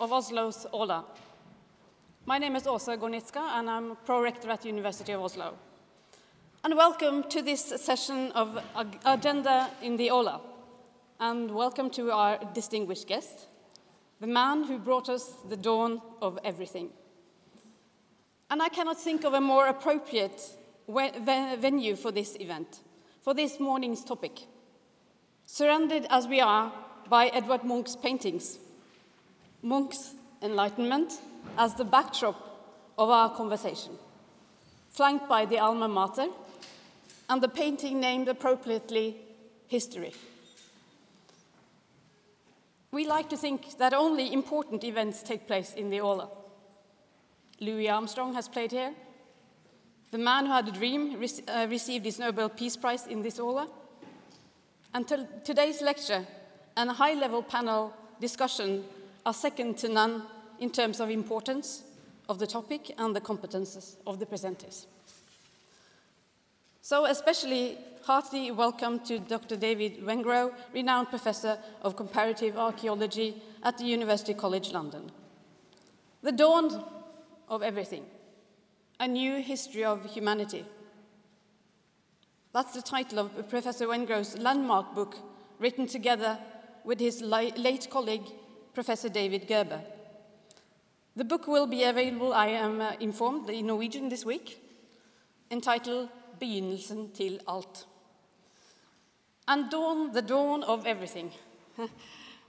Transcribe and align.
Of 0.00 0.10
Oslo's 0.12 0.66
Aula. 0.72 1.04
My 2.26 2.38
name 2.38 2.56
is 2.56 2.64
Åse 2.64 2.96
Gornitzka, 2.98 3.58
and 3.58 3.70
I'm 3.70 3.96
pro-rector 4.04 4.50
at 4.50 4.62
the 4.62 4.68
University 4.68 5.12
of 5.12 5.22
Oslo. 5.22 5.54
And 6.64 6.76
welcome 6.76 7.22
to 7.30 7.42
this 7.42 7.62
session 7.62 8.32
of 8.32 8.62
Agenda 9.04 9.70
in 9.82 9.96
the 9.96 10.10
Aula. 10.10 10.40
And 11.20 11.50
welcome 11.50 11.90
to 11.90 12.10
our 12.10 12.38
distinguished 12.54 13.06
guest, 13.06 13.46
the 14.20 14.26
man 14.26 14.64
who 14.64 14.78
brought 14.78 15.08
us 15.08 15.34
the 15.48 15.56
dawn 15.56 16.00
of 16.20 16.38
everything. 16.44 16.90
And 18.50 18.62
I 18.62 18.68
cannot 18.70 18.98
think 18.98 19.24
of 19.24 19.34
a 19.34 19.40
more 19.40 19.68
appropriate 19.68 20.40
venue 20.88 21.94
for 21.96 22.10
this 22.10 22.36
event, 22.40 22.80
for 23.22 23.34
this 23.34 23.60
morning's 23.60 24.04
topic. 24.04 24.46
Surrounded 25.46 26.06
as 26.10 26.26
we 26.26 26.40
are 26.40 26.72
by 27.08 27.28
Edvard 27.28 27.64
Munch's 27.64 27.96
paintings, 27.96 28.58
Munch's 29.64 30.14
Enlightenment 30.42 31.20
as 31.56 31.74
the 31.74 31.84
backdrop 31.84 32.36
of 32.98 33.08
our 33.08 33.34
conversation, 33.34 33.92
flanked 34.90 35.26
by 35.26 35.46
the 35.46 35.58
alma 35.58 35.88
mater 35.88 36.28
and 37.30 37.42
the 37.42 37.48
painting 37.48 37.98
named 37.98 38.28
appropriately 38.28 39.16
History. 39.66 40.12
We 42.92 43.06
like 43.06 43.30
to 43.30 43.36
think 43.36 43.78
that 43.78 43.94
only 43.94 44.32
important 44.32 44.84
events 44.84 45.22
take 45.22 45.46
place 45.46 45.72
in 45.72 45.88
the 45.88 46.00
Aula. 46.00 46.28
Louis 47.58 47.88
Armstrong 47.88 48.34
has 48.34 48.46
played 48.46 48.70
here. 48.70 48.92
The 50.10 50.18
man 50.18 50.46
who 50.46 50.52
had 50.52 50.68
a 50.68 50.70
dream 50.70 51.18
rec 51.18 51.30
uh, 51.48 51.66
received 51.68 52.04
his 52.04 52.18
Nobel 52.18 52.50
Peace 52.50 52.76
Prize 52.76 53.06
in 53.06 53.22
this 53.22 53.40
Aula. 53.40 53.68
And 54.92 55.08
today's 55.42 55.80
lecture 55.80 56.24
and 56.76 56.90
a 56.90 56.92
high 56.92 57.14
level 57.14 57.42
panel 57.42 57.92
discussion 58.20 58.84
are 59.26 59.34
second 59.34 59.78
to 59.78 59.88
none 59.88 60.22
in 60.58 60.70
terms 60.70 61.00
of 61.00 61.10
importance 61.10 61.82
of 62.28 62.38
the 62.38 62.46
topic 62.46 62.94
and 62.98 63.14
the 63.14 63.20
competences 63.20 63.96
of 64.06 64.18
the 64.18 64.26
presenters. 64.26 64.86
So, 66.80 67.06
especially 67.06 67.78
hearty 68.02 68.50
welcome 68.50 69.00
to 69.00 69.18
Dr. 69.18 69.56
David 69.56 70.02
Wengrow, 70.02 70.52
renowned 70.74 71.08
professor 71.08 71.58
of 71.80 71.96
comparative 71.96 72.58
archaeology 72.58 73.42
at 73.62 73.78
the 73.78 73.84
University 73.84 74.34
College 74.34 74.72
London. 74.72 75.10
The 76.22 76.32
dawn 76.32 76.84
of 77.48 77.62
everything, 77.62 78.04
a 79.00 79.08
new 79.08 79.40
history 79.40 79.84
of 79.84 80.04
humanity. 80.04 80.66
That's 82.52 82.74
the 82.74 82.82
title 82.82 83.18
of 83.18 83.48
Professor 83.48 83.86
Wengrow's 83.86 84.38
landmark 84.38 84.94
book, 84.94 85.16
written 85.58 85.86
together 85.86 86.38
with 86.84 87.00
his 87.00 87.22
late 87.22 87.88
colleague, 87.90 88.26
Professor 88.74 89.08
David 89.08 89.46
Graeber. 89.46 89.80
The 91.16 91.24
book 91.24 91.46
will 91.46 91.68
be 91.68 91.84
available, 91.84 92.32
I 92.32 92.48
am 92.48 92.80
uh, 92.80 92.92
informed, 92.98 93.48
in 93.48 93.66
Norwegian 93.66 94.08
this 94.08 94.24
week, 94.24 94.58
entitled 95.50 96.08
Begynnelsen 96.40 97.12
til 97.14 97.40
alt. 97.46 97.86
And 99.46 99.70
dawn, 99.70 100.12
the 100.12 100.22
dawn 100.22 100.64
of 100.64 100.86
everything. 100.86 101.30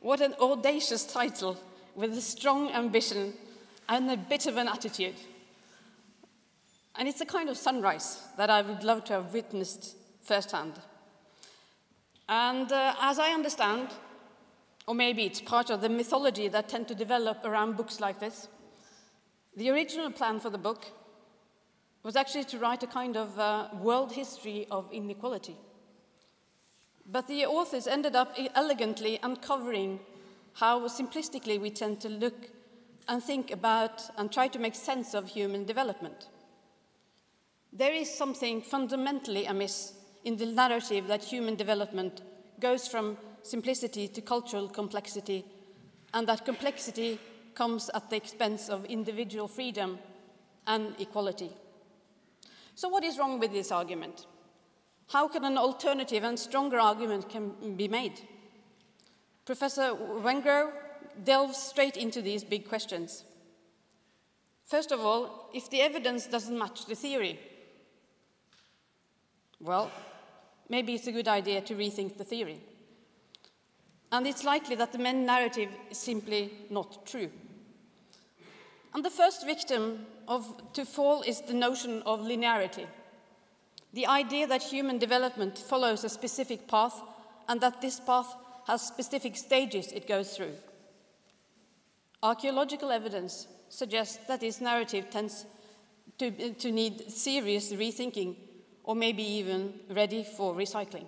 what 0.01 0.21
an 0.21 0.33
audacious 0.39 1.05
title 1.05 1.57
with 1.95 2.17
a 2.17 2.21
strong 2.21 2.71
ambition 2.71 3.33
and 3.87 4.09
a 4.09 4.17
bit 4.17 4.47
of 4.47 4.57
an 4.57 4.67
attitude. 4.67 5.15
And 6.95 7.07
it's 7.07 7.21
a 7.21 7.25
kind 7.25 7.49
of 7.49 7.57
sunrise 7.57 8.19
that 8.37 8.49
I 8.49 8.63
would 8.63 8.83
love 8.83 9.03
to 9.05 9.13
have 9.13 9.33
witnessed 9.33 9.95
firsthand. 10.23 10.73
And 12.27 12.71
uh, 12.71 12.95
as 12.99 13.19
I 13.19 13.29
understand, 13.29 13.89
or 14.87 14.95
maybe 14.95 15.23
it's 15.23 15.41
part 15.41 15.69
of 15.69 15.81
the 15.81 15.89
mythology 15.89 16.47
that 16.47 16.69
tend 16.69 16.87
to 16.87 16.95
develop 16.95 17.43
around 17.43 17.77
books 17.77 17.99
like 17.99 18.19
this, 18.19 18.47
the 19.55 19.69
original 19.69 20.11
plan 20.11 20.39
for 20.39 20.49
the 20.49 20.57
book 20.57 20.85
was 22.03 22.15
actually 22.15 22.43
to 22.43 22.59
write 22.59 22.83
a 22.83 22.87
kind 22.87 23.17
of 23.17 23.39
uh, 23.39 23.67
world 23.81 24.11
history 24.11 24.67
of 24.69 24.91
inequality. 24.91 25.55
But 27.07 27.27
the 27.27 27.45
authors 27.45 27.87
ended 27.87 28.15
up 28.15 28.35
elegantly 28.53 29.19
uncovering 29.23 29.99
how 30.53 30.87
simplistically 30.87 31.59
we 31.59 31.69
tend 31.69 31.99
to 32.01 32.09
look 32.09 32.49
and 33.07 33.23
think 33.23 33.51
about 33.51 34.03
and 34.17 34.31
try 34.31 34.47
to 34.47 34.59
make 34.59 34.75
sense 34.75 35.13
of 35.13 35.27
human 35.27 35.65
development. 35.65 36.27
There 37.73 37.93
is 37.93 38.13
something 38.13 38.61
fundamentally 38.61 39.45
amiss 39.45 39.93
in 40.23 40.37
the 40.37 40.45
narrative 40.45 41.07
that 41.07 41.23
human 41.23 41.55
development 41.55 42.21
goes 42.59 42.87
from 42.87 43.17
simplicity 43.45 44.07
to 44.07 44.21
cultural 44.21 44.67
complexity, 44.67 45.45
and 46.13 46.27
that 46.27 46.45
complexity 46.45 47.19
comes 47.53 47.89
at 47.93 48.09
the 48.09 48.15
expense 48.15 48.69
of 48.69 48.85
individual 48.85 49.47
freedom 49.47 49.99
and 50.67 50.95
equality. 50.99 51.51
So, 52.75 52.89
what 52.89 53.03
is 53.03 53.17
wrong 53.17 53.39
with 53.39 53.51
this 53.51 53.71
argument? 53.71 54.25
How 55.07 55.27
can 55.27 55.45
an 55.45 55.57
alternative 55.57 56.23
and 56.23 56.37
stronger 56.37 56.79
argument 56.79 57.29
can 57.29 57.75
be 57.75 57.87
made? 57.87 58.19
Professor 59.45 59.93
Wengrow 59.93 60.71
delves 61.23 61.57
straight 61.57 61.95
into 61.95 62.21
these 62.21 62.43
big 62.43 62.67
questions. 62.67 63.23
First 64.65 64.91
of 64.91 64.99
all, 64.99 65.49
if 65.53 65.69
the 65.69 65.81
evidence 65.81 66.25
doesn't 66.25 66.57
match 66.57 66.87
the 66.87 66.95
theory, 66.95 67.39
well, 69.59 69.91
maybe 70.69 70.95
it's 70.95 71.07
a 71.07 71.11
good 71.11 71.27
idea 71.27 71.61
to 71.61 71.75
rethink 71.75 72.17
the 72.17 72.23
theory. 72.23 72.59
And 74.11 74.27
it's 74.27 74.43
likely 74.43 74.75
that 74.75 74.91
the 74.91 74.97
main 74.97 75.25
narrative 75.25 75.69
is 75.89 75.97
simply 75.97 76.51
not 76.69 77.05
true. 77.05 77.29
And 78.93 79.03
the 79.03 79.09
first 79.09 79.45
victim 79.45 80.05
of, 80.27 80.73
to 80.73 80.85
fall 80.85 81.21
is 81.21 81.41
the 81.41 81.53
notion 81.53 82.01
of 82.03 82.21
linearity. 82.21 82.87
The 83.93 84.07
idea 84.07 84.47
that 84.47 84.63
human 84.63 84.97
development 84.99 85.57
follows 85.57 86.03
a 86.03 86.09
specific 86.09 86.67
path 86.67 87.01
and 87.47 87.59
that 87.61 87.81
this 87.81 87.99
path 87.99 88.35
has 88.67 88.81
specific 88.81 89.35
stages 89.35 89.91
it 89.91 90.07
goes 90.07 90.35
through. 90.35 90.53
Archaeological 92.23 92.91
evidence 92.91 93.47
suggests 93.69 94.17
that 94.27 94.39
this 94.39 94.61
narrative 94.61 95.09
tends 95.09 95.45
to, 96.17 96.53
to 96.53 96.71
need 96.71 97.11
serious 97.11 97.73
rethinking 97.73 98.35
or 98.83 98.95
maybe 98.95 99.23
even 99.23 99.73
ready 99.89 100.23
for 100.23 100.55
recycling. 100.55 101.05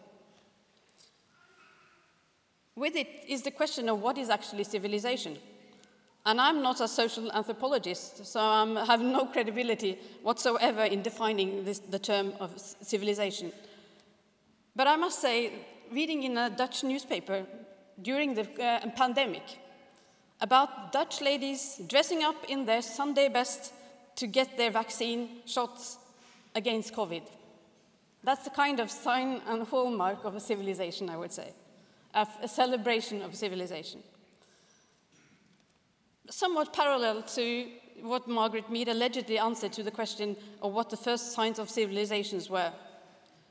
With 2.77 2.95
it 2.95 3.25
is 3.27 3.41
the 3.41 3.49
question 3.49 3.89
of 3.89 4.03
what 4.03 4.19
is 4.19 4.29
actually 4.29 4.63
civilization. 4.63 5.35
And 6.27 6.39
I'm 6.39 6.61
not 6.61 6.79
a 6.79 6.87
social 6.87 7.31
anthropologist, 7.31 8.23
so 8.23 8.39
I 8.39 8.85
have 8.85 9.01
no 9.01 9.25
credibility 9.25 9.97
whatsoever 10.21 10.83
in 10.83 11.01
defining 11.01 11.65
this, 11.65 11.79
the 11.79 11.97
term 11.97 12.33
of 12.39 12.51
civilization. 12.59 13.51
But 14.75 14.85
I 14.85 14.95
must 14.95 15.19
say, 15.19 15.53
reading 15.91 16.21
in 16.21 16.37
a 16.37 16.51
Dutch 16.51 16.83
newspaper 16.83 17.47
during 17.99 18.35
the 18.35 18.45
uh, 18.63 18.87
pandemic 18.95 19.57
about 20.39 20.91
Dutch 20.91 21.19
ladies 21.19 21.81
dressing 21.87 22.23
up 22.23 22.35
in 22.47 22.65
their 22.65 22.83
Sunday 22.83 23.27
best 23.27 23.73
to 24.17 24.27
get 24.27 24.55
their 24.55 24.69
vaccine 24.69 25.29
shots 25.47 25.97
against 26.53 26.93
COVID. 26.93 27.23
That's 28.23 28.43
the 28.43 28.51
kind 28.51 28.79
of 28.79 28.91
sign 28.91 29.41
and 29.47 29.63
hallmark 29.63 30.25
of 30.25 30.35
a 30.35 30.39
civilization, 30.39 31.09
I 31.09 31.17
would 31.17 31.31
say, 31.31 31.53
a, 32.13 32.47
celebration 32.47 33.21
of 33.21 33.35
civilization 33.35 34.01
somewhat 36.29 36.73
parallel 36.73 37.21
to 37.23 37.67
what 38.01 38.27
Margaret 38.27 38.69
Mead 38.69 38.89
allegedly 38.89 39.37
answered 39.37 39.73
to 39.73 39.83
the 39.83 39.91
question 39.91 40.35
of 40.61 40.73
what 40.73 40.89
the 40.89 40.97
first 40.97 41.31
signs 41.31 41.59
of 41.59 41.69
civilizations 41.69 42.49
were. 42.49 42.71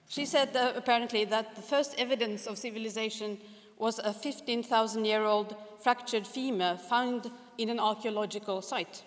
She 0.09 0.25
said 0.25 0.55
uh, 0.55 0.73
apparently 0.77 1.25
that 1.25 1.57
the 1.57 1.63
first 1.63 1.95
evidence 1.99 2.47
of 2.47 2.59
civilization 2.59 3.39
was 3.79 3.99
a 3.99 4.13
15,000 4.13 5.05
year 5.05 5.25
old 5.25 5.57
fractured 5.81 6.27
femur 6.27 6.77
found 6.77 7.31
in 7.59 7.71
an 7.71 7.81
archaeological 7.81 8.63
site. 8.63 9.03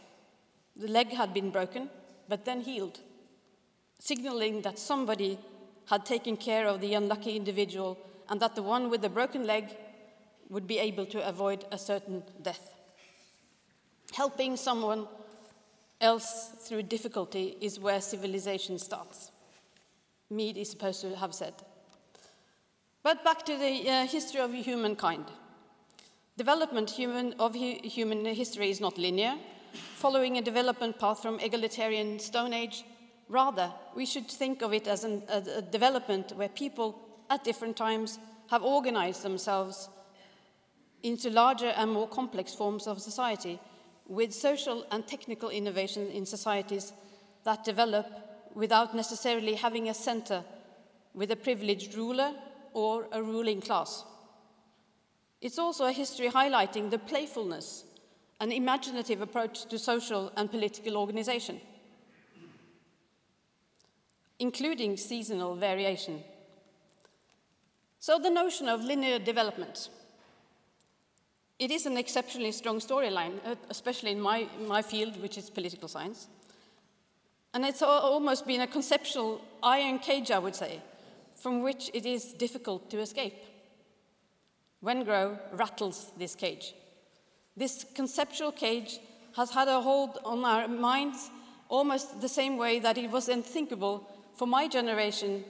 The 0.75 0.88
leg 0.88 1.09
had 1.09 1.33
been 1.33 1.51
broken, 1.51 1.89
but 2.27 2.45
then 2.45 2.62
healed, 2.62 3.00
signaling 4.00 4.62
that 4.62 4.77
somebody 4.77 5.39
had 5.85 6.06
taken 6.06 6.38
care 6.38 6.68
of 6.68 6.81
the 6.81 6.94
unlucky 6.94 7.35
individual 7.35 7.97
and 8.29 8.39
that 8.39 8.55
the 8.55 8.63
one 8.63 8.89
with 8.89 9.01
the 9.01 9.09
broken 9.09 9.45
leg 9.45 9.75
would 10.49 10.67
be 10.67 10.79
able 10.79 11.05
to 11.05 11.27
avoid 11.27 11.65
a 11.71 11.77
certain 11.77 12.23
death. 12.41 12.73
Helping 14.13 14.57
someone 14.57 15.07
else 16.01 16.51
through 16.61 16.83
difficulty 16.83 17.57
is 17.61 17.79
where 17.79 18.01
civilization 18.01 18.79
starts. 18.79 19.31
Mead 20.29 20.57
is 20.57 20.69
supposed 20.69 21.01
to 21.01 21.15
have 21.15 21.33
said. 21.33 21.53
But 23.03 23.23
back 23.23 23.45
to 23.45 23.57
the 23.57 23.89
uh, 23.89 24.05
history 24.05 24.41
of 24.41 24.53
humankind. 24.53 25.25
Development 26.37 26.89
human, 26.89 27.33
of 27.39 27.53
hu 27.53 27.75
human 27.83 28.25
history 28.25 28.69
is 28.69 28.79
not 28.79 28.97
linear, 28.97 29.35
following 29.73 30.37
a 30.37 30.41
development 30.41 30.97
path 30.99 31.21
from 31.21 31.39
egalitarian 31.39 32.19
Stone 32.19 32.53
Age. 32.53 32.83
Rather, 33.27 33.71
we 33.95 34.05
should 34.05 34.27
think 34.27 34.61
of 34.61 34.73
it 34.73 34.87
as 34.87 35.03
an, 35.03 35.21
a, 35.29 35.43
a 35.57 35.61
development 35.61 36.31
where 36.35 36.49
people 36.49 37.08
at 37.29 37.43
different 37.43 37.77
times 37.77 38.19
have 38.49 38.63
organized 38.63 39.23
themselves 39.23 39.89
into 41.03 41.29
larger 41.29 41.73
and 41.77 41.91
more 41.91 42.07
complex 42.07 42.53
forms 42.53 42.87
of 42.87 43.01
society 43.01 43.59
with 44.07 44.33
social 44.33 44.85
and 44.91 45.07
technical 45.07 45.49
innovation 45.49 46.07
in 46.07 46.25
societies 46.25 46.91
that 47.43 47.63
develop 47.63 48.07
without 48.53 48.95
necessarily 48.95 49.53
having 49.53 49.89
a 49.89 49.93
center 49.93 50.43
with 51.13 51.31
a 51.31 51.35
privileged 51.35 51.95
ruler 51.95 52.33
or 52.73 53.07
a 53.11 53.21
ruling 53.21 53.61
class. 53.61 54.03
It's 55.41 55.59
also 55.59 55.85
a 55.85 55.91
history 55.91 56.29
highlighting 56.29 56.89
the 56.89 56.99
playfulness 56.99 57.85
and 58.41 58.51
imaginative 58.51 59.21
approach 59.21 59.65
to 59.65 59.77
social 59.77 60.31
and 60.35 60.49
political 60.49 60.97
organization, 60.97 61.61
including 64.39 64.97
seasonal 64.97 65.55
variation. 65.55 66.23
So, 67.99 68.17
the 68.17 68.29
notion 68.29 68.69
of 68.69 68.83
linear 68.83 69.19
development. 69.19 69.89
It 71.59 71.71
is 71.71 71.85
an 71.85 71.97
exceptionally 71.97 72.53
strong 72.53 72.79
storyline, 72.79 73.33
uh, 73.45 73.55
especially 73.69 74.11
in 74.11 74.21
my, 74.21 74.47
my 74.65 74.81
field, 74.81 75.21
which 75.21 75.37
is 75.37 75.49
political 75.49 75.89
science. 75.89 76.27
And 77.53 77.65
it's 77.65 77.81
almost 77.81 78.47
been 78.47 78.61
a 78.61 78.67
conceptual 78.67 79.41
iron 79.61 79.99
cage, 79.99 80.31
I 80.31 80.39
would 80.39 80.55
say, 80.55 80.81
from 81.35 81.61
which 81.61 81.91
it 81.93 82.05
is 82.05 82.33
difficult 82.33 82.89
to 82.91 82.99
escape. 82.99 83.35
Wengrow 84.81 85.37
rattles 85.51 86.11
this 86.17 86.35
cage. 86.35 86.73
This 87.57 87.85
conceptual 87.95 88.53
cage 88.53 88.99
has 89.35 89.51
had 89.51 89.67
a 89.67 89.81
hold 89.81 90.19
on 90.23 90.45
our 90.45 90.69
minds 90.69 91.29
almost 91.67 92.21
the 92.21 92.29
same 92.29 92.57
way 92.57 92.79
that 92.79 92.97
it 92.97 93.11
was 93.11 93.27
unthinkable 93.27 94.07
for 94.35 94.47
my 94.47 94.67
generation 94.69 95.43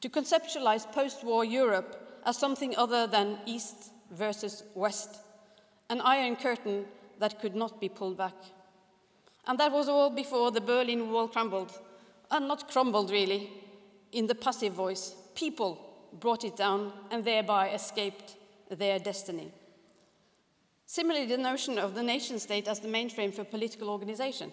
to 0.00 0.08
conceptualize 0.08 0.90
post 0.92 1.24
war 1.24 1.44
Europe 1.44 2.20
as 2.24 2.36
something 2.36 2.76
other 2.76 3.06
than 3.06 3.38
East 3.46 3.92
versus 4.10 4.62
West, 4.74 5.16
an 5.90 6.00
iron 6.00 6.36
curtain 6.36 6.84
that 7.18 7.40
could 7.40 7.54
not 7.54 7.80
be 7.80 7.88
pulled 7.88 8.16
back. 8.16 8.34
And 9.46 9.58
that 9.58 9.72
was 9.72 9.88
all 9.88 10.10
before 10.10 10.50
the 10.50 10.60
Berlin 10.60 11.10
Wall 11.10 11.28
crumbled, 11.28 11.72
and 12.30 12.46
not 12.46 12.70
crumbled 12.70 13.10
really, 13.10 13.50
in 14.12 14.26
the 14.26 14.34
passive 14.34 14.74
voice. 14.74 15.14
People 15.34 15.80
brought 16.20 16.44
it 16.44 16.56
down 16.56 16.92
and 17.10 17.24
thereby 17.24 17.70
escaped 17.70 18.36
their 18.70 18.98
destiny. 18.98 19.50
Similarly, 20.86 21.26
the 21.26 21.38
notion 21.38 21.78
of 21.78 21.94
the 21.94 22.02
nation 22.02 22.38
state 22.38 22.68
as 22.68 22.80
the 22.80 22.88
mainframe 22.88 23.32
for 23.32 23.44
political 23.44 23.90
organization, 23.90 24.52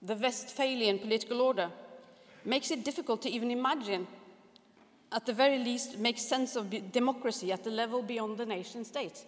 the 0.00 0.14
Westphalian 0.14 0.98
political 0.98 1.40
order, 1.40 1.70
makes 2.44 2.70
it 2.70 2.84
difficult 2.84 3.20
to 3.22 3.30
even 3.30 3.50
imagine, 3.50 4.06
at 5.12 5.26
the 5.26 5.32
very 5.32 5.58
least, 5.58 5.98
make 5.98 6.18
sense 6.18 6.56
of 6.56 6.92
democracy 6.92 7.52
at 7.52 7.64
the 7.64 7.70
level 7.70 8.02
beyond 8.02 8.38
the 8.38 8.46
nation 8.46 8.84
state. 8.84 9.24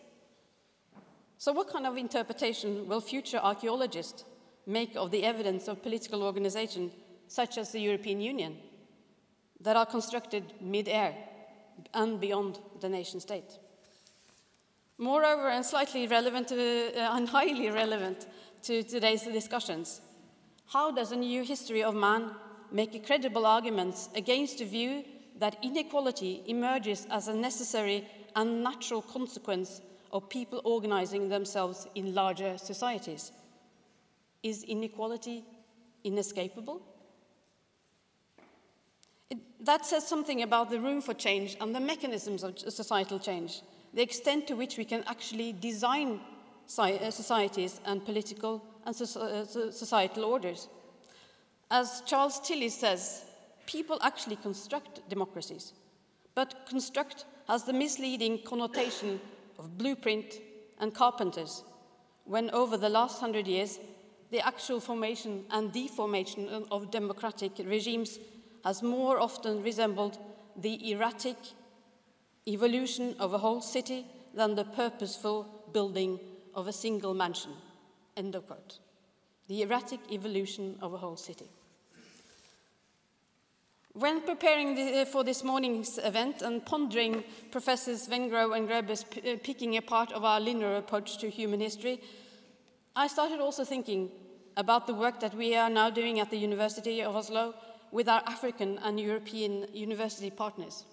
So, 1.39 1.53
what 1.53 1.71
kind 1.71 1.87
of 1.87 1.97
interpretation 1.97 2.87
will 2.87 3.01
future 3.01 3.39
archaeologists 3.39 4.25
make 4.67 4.95
of 4.95 5.11
the 5.11 5.25
evidence 5.25 5.69
of 5.69 5.83
political 5.83 6.23
organization, 6.23 6.91
such 7.29 7.57
as 7.57 7.73
the 7.73 7.81
European 7.81 8.21
Union, 8.21 8.59
that 9.61 9.77
are 9.77 9.87
constructed 9.87 10.45
mid 10.61 10.89
air 10.89 11.15
and 11.95 12.21
beyond 12.21 12.59
the 12.81 12.89
nation 12.89 13.21
state. 13.21 13.59
Moreover, 14.99 15.49
and 15.49 15.65
slightly 15.65 16.07
relevant 16.07 16.49
to, 16.49 16.93
uh, 16.95 17.17
and 17.17 17.27
highly 17.27 17.71
relevant 17.71 18.27
to 18.65 18.83
today's 18.83 19.23
discussions, 19.23 20.03
how 20.67 20.91
does 20.91 21.11
a 21.11 21.17
new 21.17 21.43
history 21.43 21.83
of 21.83 21.95
man 21.95 22.33
make 22.71 23.07
credible 23.07 23.47
arguments 23.47 24.11
against 24.15 24.59
the 24.59 24.67
view 24.67 25.05
that 25.41 25.57
inequality 25.63 26.43
emerges 26.47 27.07
as 27.11 27.29
a 27.29 27.35
necessary 27.35 28.07
and 28.37 28.63
natural 28.63 29.03
consequence 29.03 29.81
of 30.13 30.29
people 30.29 30.61
organizing 30.65 31.29
themselves 31.29 31.89
in 31.95 32.15
larger 32.15 32.57
societies? 32.59 33.33
Is 34.43 34.63
inequality 34.65 35.45
inescapable? 36.05 36.83
It, 39.31 39.39
that 39.65 39.87
says 39.87 40.07
something 40.07 40.43
about 40.43 40.71
the 40.71 40.81
room 40.81 41.01
for 41.01 41.15
change 41.15 41.57
and 41.61 41.75
the 41.75 41.81
mechanisms 41.81 42.43
of 42.43 42.59
societal 42.59 43.19
change, 43.19 43.63
the 43.95 44.03
extent 44.03 44.47
to 44.49 44.55
which 44.55 44.77
we 44.77 44.85
can 44.85 45.05
actually 45.07 45.53
design 45.53 46.21
uh, 46.79 47.11
societies 47.11 47.81
and 47.85 48.05
political 48.05 48.63
and 48.87 48.95
uh, 48.95 49.45
societal 49.45 50.25
orders. 50.25 50.69
As 51.71 52.03
Charles 52.07 52.41
Tilly 52.41 52.69
says, 52.69 53.25
people 53.71 53.99
actually 54.03 54.37
construct 54.37 55.09
democracies, 55.09 55.75
but 56.35 56.67
construct 56.69 57.25
has 57.47 57.63
the 57.65 57.73
misleading 57.73 58.41
connotation 58.45 59.21
of 59.59 59.79
blueprint 59.79 60.41
and 60.81 60.93
carpenters, 60.93 61.63
when 62.25 62.51
over 62.51 62.77
the 62.77 62.89
last 62.89 63.21
hundred 63.21 63.47
years 63.47 63.79
the 64.31 64.45
actual 64.45 64.81
formation 64.81 65.45
and 65.51 65.73
deformation 65.73 66.49
of 66.71 66.91
democratic 66.91 67.53
regimes 67.65 68.19
has 68.65 68.83
more 68.83 69.21
often 69.21 69.63
resembled 69.63 70.19
the 70.57 70.91
erratic 70.93 71.37
evolution 72.49 73.15
of 73.19 73.35
a 73.35 73.39
whole 73.39 73.61
city 73.61 74.05
than 74.35 74.55
the 74.55 74.65
purposeful 74.65 75.47
building 75.73 76.19
of 76.55 76.67
a 76.67 76.73
single 76.73 77.15
mansion. 77.15 77.53
End 78.17 78.35
of 78.35 78.47
quote. 78.47 78.79
The 79.49 79.63
erratic 79.63 80.01
evolution 80.11 80.77
of 80.81 80.93
a 80.93 80.99
whole 80.99 81.17
city. 81.17 81.49
When 83.95 84.21
preparing 84.21 84.77
the, 84.77 85.01
uh, 85.01 85.05
for 85.05 85.25
this 85.25 85.43
morning's 85.43 85.99
event 85.99 86.43
and 86.43 86.65
pondering 86.65 87.25
Professors 87.51 88.07
Wengrow 88.07 88.57
and 88.57 88.69
Graeber's 88.69 89.05
uh, 89.05 89.37
picking 89.43 89.77
apart 89.77 90.13
of 90.13 90.25
our 90.25 90.39
linear 90.39 90.77
approach 90.77 91.19
to 91.19 91.29
human 91.29 91.59
history, 91.59 92.01
I 92.95 93.09
started 93.09 93.41
also 93.41 93.65
thinking 93.65 94.11
about 94.57 94.87
the 94.87 94.95
work 94.95 95.19
that 95.21 95.35
we 95.35 95.57
are 95.57 95.69
now 95.71 95.91
doing 95.91 96.21
at 96.21 96.31
the 96.31 96.37
University 96.37 97.03
of 97.03 97.17
Oslo 97.17 97.55
with 97.91 98.09
our 98.09 98.23
African 98.27 98.79
and 98.79 99.01
European 99.01 99.67
university 99.73 100.31
partners 100.31 100.85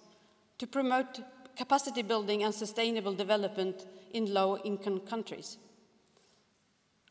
to 0.58 0.66
promote 0.66 1.20
capacity 1.56 2.02
building 2.02 2.42
and 2.42 2.52
sustainable 2.52 3.14
development 3.14 3.86
in 4.12 4.34
low 4.34 4.58
income 4.58 4.98
countries. 5.00 5.56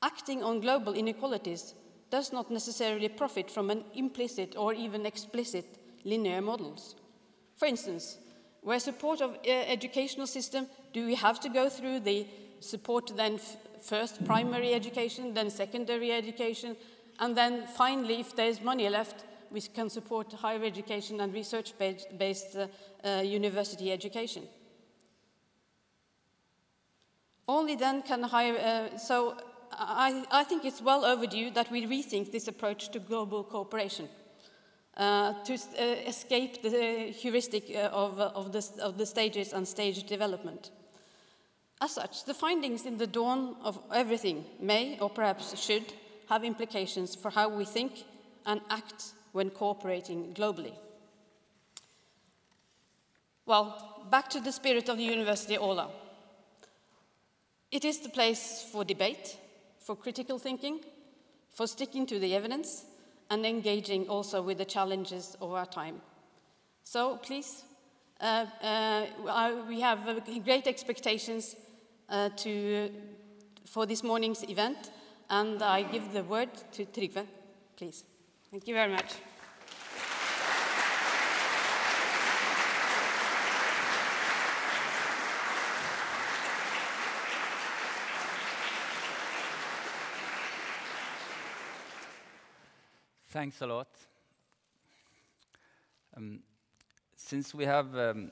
Acting 0.04 0.44
on 0.44 0.60
global 0.60 0.94
inequalities 0.94 1.74
does 2.10 2.32
not 2.32 2.50
necessarily 2.52 3.10
profit 3.10 3.52
from 3.52 3.70
an 3.70 3.84
implicit 3.94 4.56
or 4.58 4.74
even 4.74 5.06
explicit 5.06 5.66
linear 6.04 6.42
models. 6.42 6.96
For 7.58 7.66
instance, 7.66 8.18
where 8.62 8.80
support 8.80 9.22
of 9.22 9.32
uh, 9.32 9.50
educational 9.50 10.28
system, 10.28 10.68
do 10.94 11.06
we 11.06 11.16
have 11.16 11.40
to 11.42 11.50
go 11.50 11.70
through 11.70 12.02
the 12.02 12.28
support 12.60 13.12
then 13.16 13.40
first 13.82 14.26
primary 14.26 14.74
education, 14.74 15.34
then 15.34 15.50
secondary 15.50 16.12
education, 16.12 16.76
and 17.20 17.36
then 17.36 17.66
finally, 17.68 18.20
if 18.20 18.36
there's 18.36 18.62
money 18.62 18.90
left, 18.90 19.26
we 19.52 19.62
can 19.62 19.90
support 19.90 20.34
higher 20.34 20.64
education 20.64 21.22
and 21.22 21.34
research-based 21.34 22.58
uh, 22.58 22.68
uh, 23.08 23.22
university 23.22 23.92
education. 23.92 24.44
Only 27.48 27.76
then 27.76 28.02
can 28.02 28.24
higher, 28.24 28.58
uh, 28.94 28.98
so 28.98 29.38
I, 29.78 30.26
I, 30.32 30.44
think 30.44 30.66
it's 30.66 30.82
well 30.82 31.06
overdue 31.06 31.52
that 31.52 31.70
we 31.72 31.86
rethink 31.86 32.32
this 32.32 32.48
approach 32.48 32.90
to 32.90 33.00
global 33.00 33.44
cooperation. 33.44 34.10
Uh, 34.98 35.34
to 35.44 35.54
uh, 35.54 35.84
escape 36.08 36.64
the 36.64 37.12
heuristic 37.12 37.70
uh, 37.70 37.82
of, 37.92 38.20
of, 38.20 38.52
the, 38.52 38.68
of 38.82 38.98
the 38.98 39.06
stages 39.06 39.54
and 39.54 39.68
stage 39.68 40.08
development. 40.08 40.72
As 41.80 41.92
such, 41.92 42.26
the 42.26 42.34
findings 42.34 42.88
in 42.88 42.98
the 42.98 43.06
dawn 43.06 43.58
of 43.64 43.80
everything 43.94 44.44
may, 44.60 44.98
or 45.00 45.12
perhaps 45.12 45.56
should, 45.62 45.94
have 46.30 46.44
implications 46.44 47.14
for 47.14 47.30
how 47.30 47.48
we 47.48 47.64
think 47.64 48.06
and 48.48 48.60
act 48.72 49.14
when 49.34 49.52
cooperating 49.52 50.34
globally. 50.34 50.74
Well, 53.46 54.04
back 54.10 54.30
to 54.32 54.40
the 54.40 54.52
spirit 54.52 54.90
of 54.90 54.98
the 54.98 55.04
University 55.04 55.60
Ola. 55.60 55.92
It 57.72 57.86
is 57.86 58.00
the 58.00 58.10
place 58.10 58.66
for 58.72 58.84
debate, 58.84 59.38
for 59.88 59.96
critical 59.96 60.38
thinking, 60.38 60.82
for 61.50 61.66
sticking 61.66 62.06
to 62.06 62.20
the 62.20 62.36
evidence, 62.36 62.84
and 63.30 63.46
engaging 63.46 64.06
also 64.10 64.42
with 64.42 64.58
the 64.58 64.66
challenges 64.66 65.38
of 65.40 65.54
our 65.54 65.66
time. 65.66 66.02
So 66.84 67.18
please, 67.18 67.64
uh, 68.20 68.46
uh, 68.62 69.54
we 69.70 69.80
have 69.80 70.00
great 70.44 70.68
expectations 70.68 71.56
uh, 72.10 72.30
to, 72.36 72.92
for 73.66 73.86
this 73.86 74.04
morning's 74.04 74.44
event, 74.50 74.92
and 75.30 75.64
I 75.64 75.84
give 75.84 76.12
the 76.12 76.24
word 76.24 76.50
to 76.74 76.86
Trygve, 76.86 77.26
please. 77.78 78.04
Thank 78.52 78.68
you 78.68 78.74
very 78.74 78.92
much. 78.92 79.14
Thanks 93.38 93.62
a 93.62 93.68
lot. 93.68 93.90
Um, 96.16 96.40
since 97.16 97.54
we 97.54 97.66
have 97.66 97.96
um, 97.96 98.32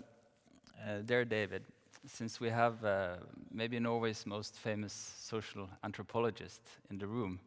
uh, 0.83 1.01
there 1.05 1.24
David, 1.25 1.62
since 2.07 2.41
we 2.41 2.50
have 2.50 2.83
uh, 2.83 3.17
maybe 3.51 3.79
Norway's 3.79 4.25
most 4.25 4.55
famous 4.55 4.93
social 5.21 5.69
anthropologist 5.83 6.62
in 6.89 6.97
the 6.97 7.05
room, 7.05 7.39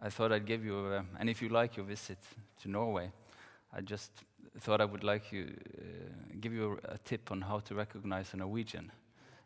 I 0.00 0.08
thought 0.08 0.32
I'd 0.32 0.46
give 0.46 0.64
you, 0.64 0.94
a, 0.94 1.04
and 1.20 1.28
if 1.28 1.42
you 1.42 1.50
like 1.50 1.76
your 1.76 1.84
visit 1.84 2.16
to 2.62 2.70
Norway, 2.70 3.12
I 3.70 3.82
just 3.82 4.10
thought 4.60 4.80
I 4.80 4.86
would 4.86 5.04
like 5.04 5.30
you 5.30 5.52
uh, 5.76 5.82
give 6.40 6.54
you 6.54 6.80
a, 6.88 6.94
a, 6.94 6.98
tip 7.04 7.30
on 7.30 7.42
how 7.42 7.58
to 7.58 7.74
recognize 7.74 8.32
a 8.32 8.38
Norwegian 8.38 8.90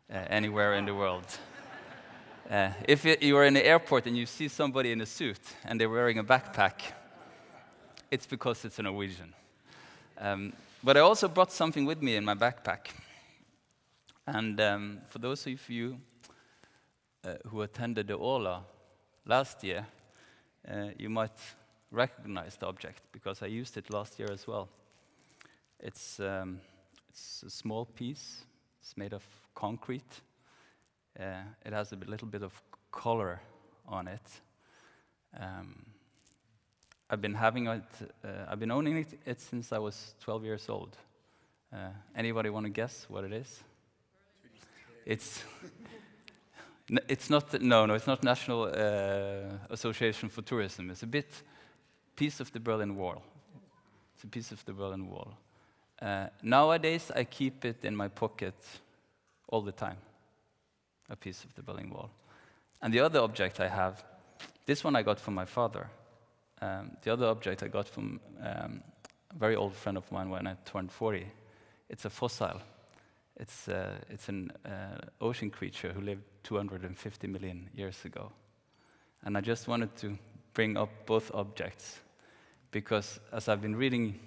uh, 0.09 0.13
anywhere 0.29 0.75
in 0.75 0.85
the 0.85 0.95
world. 0.95 1.25
Uh, 2.49 2.71
if 2.87 3.05
you 3.05 3.37
are 3.37 3.45
in 3.45 3.53
the 3.53 3.63
airport 3.63 4.07
and 4.07 4.17
you 4.17 4.25
see 4.25 4.47
somebody 4.47 4.91
in 4.91 4.99
a 5.01 5.05
suit 5.05 5.39
and 5.65 5.79
they're 5.79 5.87
wearing 5.87 6.17
a 6.17 6.23
backpack, 6.23 6.81
it's 8.11 8.25
because 8.25 8.65
it's 8.65 8.79
a 8.79 8.83
Norwegian. 8.83 9.33
Um, 10.17 10.53
but 10.83 10.97
I 10.97 11.01
also 11.01 11.27
brought 11.27 11.51
something 11.51 11.85
with 11.85 12.01
me 12.01 12.15
in 12.15 12.25
my 12.25 12.35
backpack. 12.35 12.87
And 14.25 14.59
um, 14.61 14.99
for 15.07 15.19
those 15.19 15.45
of 15.47 15.69
you 15.69 15.97
uh, 17.25 17.35
who 17.47 17.61
attended 17.61 18.07
the 18.07 18.15
Aula 18.15 18.63
last 19.25 19.63
year, 19.63 19.85
uh, 20.67 20.89
you 20.97 21.09
might 21.09 21.39
recognize 21.91 22.55
the 22.57 22.67
object 22.67 23.01
because 23.11 23.41
I 23.41 23.47
used 23.47 23.77
it 23.77 23.91
last 23.91 24.19
year 24.19 24.31
as 24.31 24.47
well. 24.47 24.69
It's, 25.79 26.19
um, 26.19 26.59
it's 27.09 27.43
a 27.43 27.49
small 27.49 27.85
piece, 27.85 28.45
it's 28.81 28.95
made 28.97 29.13
of 29.13 29.23
concrete. 29.55 30.21
Uh, 31.19 31.41
it 31.65 31.73
has 31.73 31.91
a 31.91 31.95
little 31.95 32.27
bit 32.27 32.43
of 32.43 32.53
color 32.91 33.41
on 33.87 34.07
it. 34.07 34.41
Um, 35.39 35.85
I've 37.09 37.21
been 37.21 37.33
having 37.33 37.67
it, 37.67 37.83
uh, 38.23 38.27
I've 38.47 38.59
been 38.59 38.71
owning 38.71 38.97
it, 38.97 39.19
it, 39.25 39.41
since 39.41 39.73
I 39.73 39.79
was 39.79 40.13
12 40.21 40.43
years 40.43 40.69
old. 40.69 40.95
Uh, 41.73 41.89
anybody 42.15 42.49
want 42.49 42.65
to 42.65 42.69
guess 42.69 43.05
what 43.09 43.23
it 43.23 43.33
is? 43.33 43.63
It's 45.05 45.43
it's 47.07 47.29
not 47.29 47.61
no 47.61 47.85
no 47.85 47.93
it's 47.93 48.07
not 48.07 48.23
National 48.23 48.63
uh, 48.63 49.73
Association 49.73 50.29
for 50.29 50.41
Tourism. 50.43 50.91
It's 50.91 51.03
a 51.03 51.07
bit 51.07 51.43
piece 52.15 52.39
of 52.39 52.51
the 52.51 52.59
Berlin 52.59 52.95
Wall. 52.95 53.23
It's 54.13 54.23
a 54.23 54.27
piece 54.27 54.51
of 54.51 54.63
the 54.65 54.73
Berlin 54.73 55.09
Wall. 55.09 55.37
Uh, 56.01 56.27
nowadays, 56.43 57.11
I 57.15 57.23
keep 57.23 57.65
it 57.65 57.85
in 57.85 57.95
my 57.95 58.07
pocket 58.07 58.55
all 59.47 59.61
the 59.61 59.71
time. 59.71 59.97
A 61.09 61.15
piece 61.15 61.43
of 61.43 61.53
the 61.55 61.63
Berlin 61.63 61.89
Wall. 61.89 62.09
And 62.81 62.93
the 62.93 62.99
other 62.99 63.19
object 63.19 63.59
I 63.59 63.67
have, 63.67 64.03
this 64.65 64.83
one 64.83 64.95
I 64.95 65.01
got 65.01 65.19
from 65.19 65.33
my 65.33 65.45
father. 65.45 65.89
Um, 66.61 66.91
the 67.01 67.13
other 67.13 67.27
object 67.27 67.63
I 67.63 67.67
got 67.67 67.87
from 67.87 68.19
um, 68.41 68.83
a 69.33 69.37
very 69.37 69.55
old 69.55 69.75
friend 69.75 69.97
of 69.97 70.11
mine 70.11 70.29
when 70.29 70.47
I 70.47 70.55
turned 70.65 70.91
40. 70.91 71.25
It's 71.89 72.05
a 72.05 72.09
fossil. 72.09 72.61
It's, 73.37 73.69
uh, 73.69 73.95
it's 74.09 74.27
an 74.27 74.51
uh, 74.65 74.97
ocean 75.21 75.49
creature 75.49 75.93
who 75.93 76.01
lived 76.01 76.23
250 76.43 77.27
million 77.27 77.69
years 77.73 78.03
ago. 78.03 78.31
And 79.23 79.37
I 79.37 79.41
just 79.41 79.67
wanted 79.67 79.95
to 79.97 80.17
bring 80.53 80.77
up 80.77 80.89
both 81.05 81.31
objects 81.33 81.99
because 82.71 83.19
as 83.31 83.47
I've 83.47 83.61
been 83.61 83.75
reading 83.75 84.19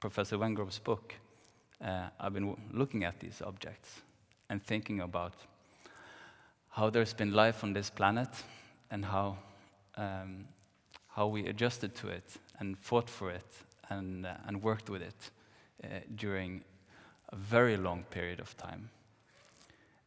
Professor 0.00 0.38
Wengrow's 0.38 0.78
book, 0.78 1.14
uh, 1.84 2.08
I've 2.18 2.32
been 2.32 2.56
looking 2.72 3.04
at 3.04 3.20
these 3.20 3.42
objects 3.42 4.00
and 4.48 4.62
thinking 4.62 5.00
about 5.00 5.34
how 6.70 6.90
there's 6.90 7.14
been 7.14 7.32
life 7.32 7.64
on 7.64 7.72
this 7.72 7.90
planet 7.90 8.28
and 8.90 9.04
how, 9.04 9.38
um, 9.96 10.46
how 11.16 11.26
we 11.26 11.46
adjusted 11.46 11.94
to 11.94 12.08
it 12.08 12.36
and 12.60 12.78
fought 12.78 13.08
for 13.08 13.30
it 13.30 13.50
and, 13.88 14.26
uh, 14.26 14.34
and 14.46 14.62
worked 14.62 14.90
with 14.90 15.00
it 15.00 15.30
uh, 15.82 15.86
during 16.14 16.62
a 17.30 17.36
very 17.36 17.78
long 17.78 18.04
period 18.10 18.38
of 18.38 18.54
time. 18.58 18.90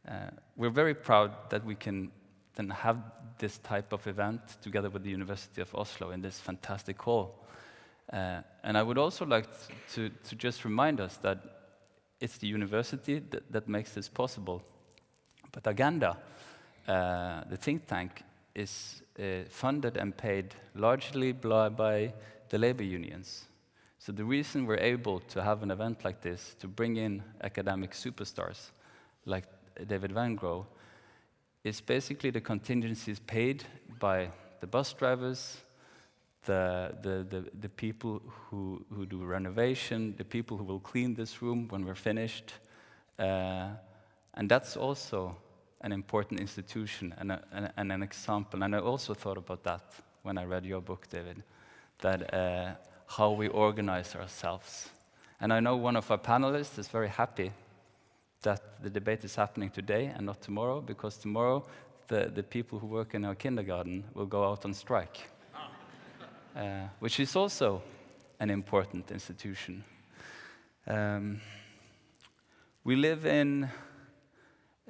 Uh, 0.08 0.30
we're 0.56 0.70
very 0.70 0.94
proud 0.94 1.32
that 1.50 1.64
we 1.64 1.74
can 1.74 2.12
then 2.54 2.70
have 2.70 2.96
this 3.38 3.58
type 3.58 3.92
of 3.92 4.06
event 4.06 4.40
together 4.62 4.88
with 4.88 5.02
the 5.02 5.10
University 5.10 5.60
of 5.60 5.74
Oslo 5.74 6.12
in 6.12 6.22
this 6.22 6.38
fantastic 6.38 7.02
hall. 7.02 7.34
Uh, 8.12 8.42
and 8.62 8.78
I 8.78 8.82
would 8.82 8.98
also 8.98 9.26
like 9.26 9.48
to, 9.94 10.10
to 10.28 10.36
just 10.36 10.64
remind 10.64 11.00
us 11.00 11.16
that 11.18 11.38
it's 12.20 12.38
the 12.38 12.46
university 12.46 13.18
that, 13.30 13.50
that 13.50 13.68
makes 13.68 13.94
this 13.94 14.08
possible. 14.08 14.62
But 15.50 15.66
Agenda, 15.66 16.16
uh, 16.86 17.42
the 17.50 17.56
think 17.56 17.86
tank, 17.86 18.22
is 18.54 19.02
uh, 19.18 19.44
funded 19.48 19.96
and 19.96 20.16
paid 20.16 20.54
largely 20.74 21.32
by, 21.32 22.12
the 22.48 22.58
labor 22.58 22.82
unions. 22.82 23.44
So 23.98 24.12
the 24.12 24.24
reason 24.24 24.66
we're 24.66 24.78
able 24.78 25.20
to 25.20 25.42
have 25.42 25.62
an 25.62 25.70
event 25.70 26.04
like 26.04 26.20
this, 26.20 26.56
to 26.58 26.66
bring 26.66 26.96
in 26.96 27.22
academic 27.42 27.92
superstars 27.92 28.70
like 29.24 29.44
David 29.86 30.12
Van 30.12 30.36
Wengrow, 30.36 30.66
is 31.62 31.80
basically 31.80 32.30
the 32.30 32.40
contingencies 32.40 33.20
paid 33.20 33.64
by 33.98 34.30
the 34.60 34.66
bus 34.66 34.92
drivers, 34.94 35.58
the, 36.44 36.94
the, 37.02 37.26
the, 37.28 37.50
the, 37.60 37.68
people 37.68 38.22
who, 38.48 38.84
who 38.94 39.04
do 39.04 39.22
renovation, 39.24 40.14
the 40.16 40.24
people 40.24 40.56
who 40.56 40.64
will 40.64 40.80
clean 40.80 41.14
this 41.14 41.42
room 41.42 41.68
when 41.68 41.84
we're 41.84 41.94
finished. 41.94 42.54
Uh, 43.18 43.68
and 44.34 44.48
that's 44.48 44.76
also 44.76 45.36
an 45.80 45.92
important 45.92 46.40
institution 46.40 47.14
and, 47.18 47.32
a, 47.32 47.72
and, 47.76 47.92
an 47.92 48.02
example. 48.02 48.62
And 48.62 48.74
I 48.74 48.80
also 48.80 49.14
thought 49.14 49.38
about 49.38 49.62
that 49.64 49.82
when 50.22 50.36
I 50.36 50.44
read 50.44 50.66
your 50.66 50.80
book, 50.80 51.08
David, 51.08 51.42
that 52.00 52.34
uh, 52.34 52.72
how 53.06 53.30
we 53.30 53.48
organize 53.48 54.14
ourselves. 54.14 54.90
And 55.40 55.52
I 55.52 55.60
know 55.60 55.76
one 55.76 55.96
of 55.96 56.10
our 56.10 56.18
panelists 56.18 56.78
is 56.78 56.88
very 56.88 57.08
happy 57.08 57.52
that 58.42 58.82
the 58.82 58.90
debate 58.90 59.24
is 59.24 59.34
happening 59.34 59.70
today 59.70 60.12
and 60.14 60.26
not 60.26 60.42
tomorrow, 60.42 60.80
because 60.80 61.16
tomorrow 61.16 61.64
the, 62.08 62.30
the 62.34 62.42
people 62.42 62.78
who 62.78 62.86
work 62.86 63.14
in 63.14 63.24
our 63.24 63.34
kindergarten 63.34 64.04
will 64.14 64.26
go 64.26 64.44
out 64.44 64.64
on 64.64 64.74
strike, 64.74 65.30
uh, 66.56 66.88
which 66.98 67.20
is 67.20 67.36
also 67.36 67.82
an 68.38 68.50
important 68.50 69.10
institution. 69.10 69.82
Um, 70.86 71.40
we 72.84 72.96
live 72.96 73.24
in. 73.24 73.68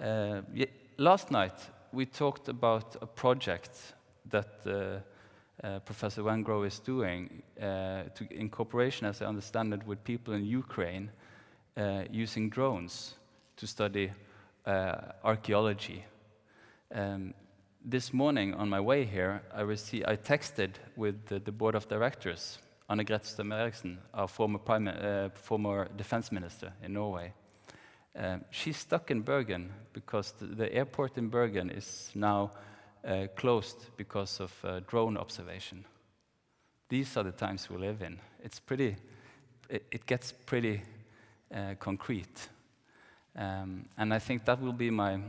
Uh, 0.00 0.42
last 1.00 1.30
night, 1.30 1.54
we 1.92 2.04
talked 2.04 2.48
about 2.48 2.94
a 3.00 3.06
project 3.06 3.94
that 4.28 4.50
uh, 4.66 5.66
uh, 5.66 5.78
Professor 5.80 6.22
Wengrow 6.22 6.66
is 6.66 6.78
doing 6.78 7.42
uh, 7.58 8.04
to, 8.14 8.26
in 8.30 8.50
cooperation, 8.50 9.06
as 9.06 9.22
I 9.22 9.26
understand 9.26 9.72
it, 9.72 9.86
with 9.86 10.04
people 10.04 10.34
in 10.34 10.44
Ukraine 10.44 11.10
uh, 11.76 12.04
using 12.10 12.50
drones 12.50 13.14
to 13.56 13.66
study 13.66 14.12
uh, 14.66 14.96
archaeology. 15.24 16.04
Um, 16.94 17.32
this 17.82 18.12
morning 18.12 18.52
on 18.54 18.68
my 18.68 18.80
way 18.80 19.04
here, 19.04 19.42
I, 19.54 19.62
received, 19.62 20.04
I 20.06 20.16
texted 20.16 20.72
with 20.96 21.26
the, 21.26 21.38
the, 21.38 21.52
board 21.52 21.74
of 21.74 21.88
directors, 21.88 22.58
Anne 22.90 23.04
Grete 23.04 23.24
Strøm-Eriksen, 23.24 23.98
our 24.12 24.28
former, 24.28 24.58
prime, 24.58 25.30
former 25.32 25.88
defense 25.96 26.30
minister 26.30 26.74
in 26.82 26.92
Norway. 26.92 27.32
Um, 28.16 28.44
she's 28.50 28.76
stuck 28.76 29.10
in 29.10 29.22
Bergen 29.22 29.72
because 29.92 30.32
the, 30.32 30.46
the 30.46 30.74
airport 30.74 31.16
in 31.16 31.28
Bergen 31.28 31.70
is 31.70 32.10
now 32.14 32.50
uh, 33.04 33.26
closed 33.36 33.86
because 33.96 34.40
of 34.40 34.52
uh, 34.64 34.80
drone 34.86 35.16
observation. 35.16 35.84
These 36.88 37.16
are 37.16 37.22
the 37.22 37.32
times 37.32 37.70
we 37.70 37.76
live 37.76 38.02
in. 38.02 38.18
It's 38.42 38.58
pretty, 38.58 38.96
it, 39.68 39.86
it 39.90 40.06
gets 40.06 40.32
pretty 40.32 40.82
uh, 41.54 41.74
concrete. 41.78 42.48
Um, 43.36 43.86
and 43.96 44.12
I 44.12 44.18
think 44.18 44.44
that 44.44 44.60
will 44.60 44.72
be 44.72 44.90
my, 44.90 45.20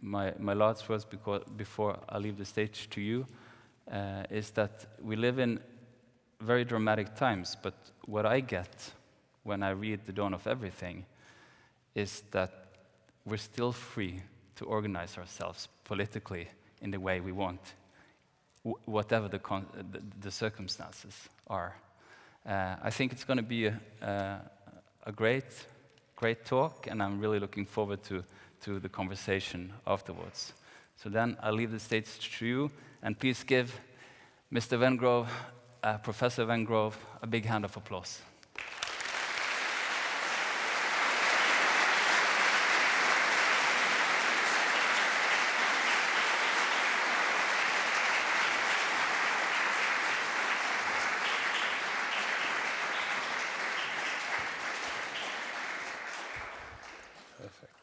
my, 0.00 0.32
my 0.38 0.52
last 0.52 0.88
words 0.88 1.04
because, 1.04 1.42
before 1.56 1.96
I 2.08 2.18
leave 2.18 2.38
the 2.38 2.44
stage 2.44 2.90
to 2.90 3.00
you, 3.00 3.26
uh, 3.90 4.24
is 4.30 4.50
that 4.50 4.86
we 5.00 5.14
live 5.14 5.38
in 5.38 5.60
very 6.40 6.64
dramatic 6.64 7.14
times, 7.14 7.56
but 7.62 7.74
what 8.06 8.26
I 8.26 8.40
get 8.40 8.92
when 9.44 9.62
I 9.62 9.70
read 9.70 10.00
The 10.06 10.12
Dawn 10.12 10.34
of 10.34 10.46
Everything 10.46 11.06
is 11.94 12.22
that 12.30 12.52
we're 13.24 13.36
still 13.36 13.72
free 13.72 14.22
to 14.56 14.64
organize 14.64 15.16
ourselves 15.18 15.68
politically 15.84 16.48
in 16.82 16.90
the 16.90 17.00
way 17.00 17.20
we 17.20 17.32
want, 17.32 17.60
whatever 18.84 19.28
the, 19.28 19.38
the, 19.38 20.02
the, 20.20 20.30
circumstances 20.30 21.28
are. 21.46 21.74
Uh, 22.46 22.76
I 22.82 22.90
think 22.90 23.12
it's 23.12 23.24
going 23.24 23.36
to 23.36 23.42
be 23.42 23.66
a, 23.66 24.40
a, 25.04 25.12
great, 25.12 25.44
great 26.16 26.44
talk, 26.44 26.86
and 26.86 27.02
I'm 27.02 27.20
really 27.20 27.38
looking 27.38 27.66
forward 27.66 28.02
to, 28.04 28.24
to 28.62 28.78
the 28.78 28.88
conversation 28.88 29.72
afterwards. 29.86 30.52
So 30.96 31.08
then 31.08 31.36
I'll 31.42 31.54
leave 31.54 31.72
the 31.72 31.80
stage 31.80 32.38
to 32.38 32.46
you, 32.46 32.70
and 33.02 33.18
please 33.18 33.42
give 33.44 33.78
Mr. 34.52 34.78
Wengrow, 34.78 35.26
uh, 35.82 35.98
Professor 35.98 36.44
Wengrow, 36.44 36.92
a 37.22 37.26
big 37.26 37.44
hand 37.44 37.64
of 37.64 37.76
applause. 37.76 38.20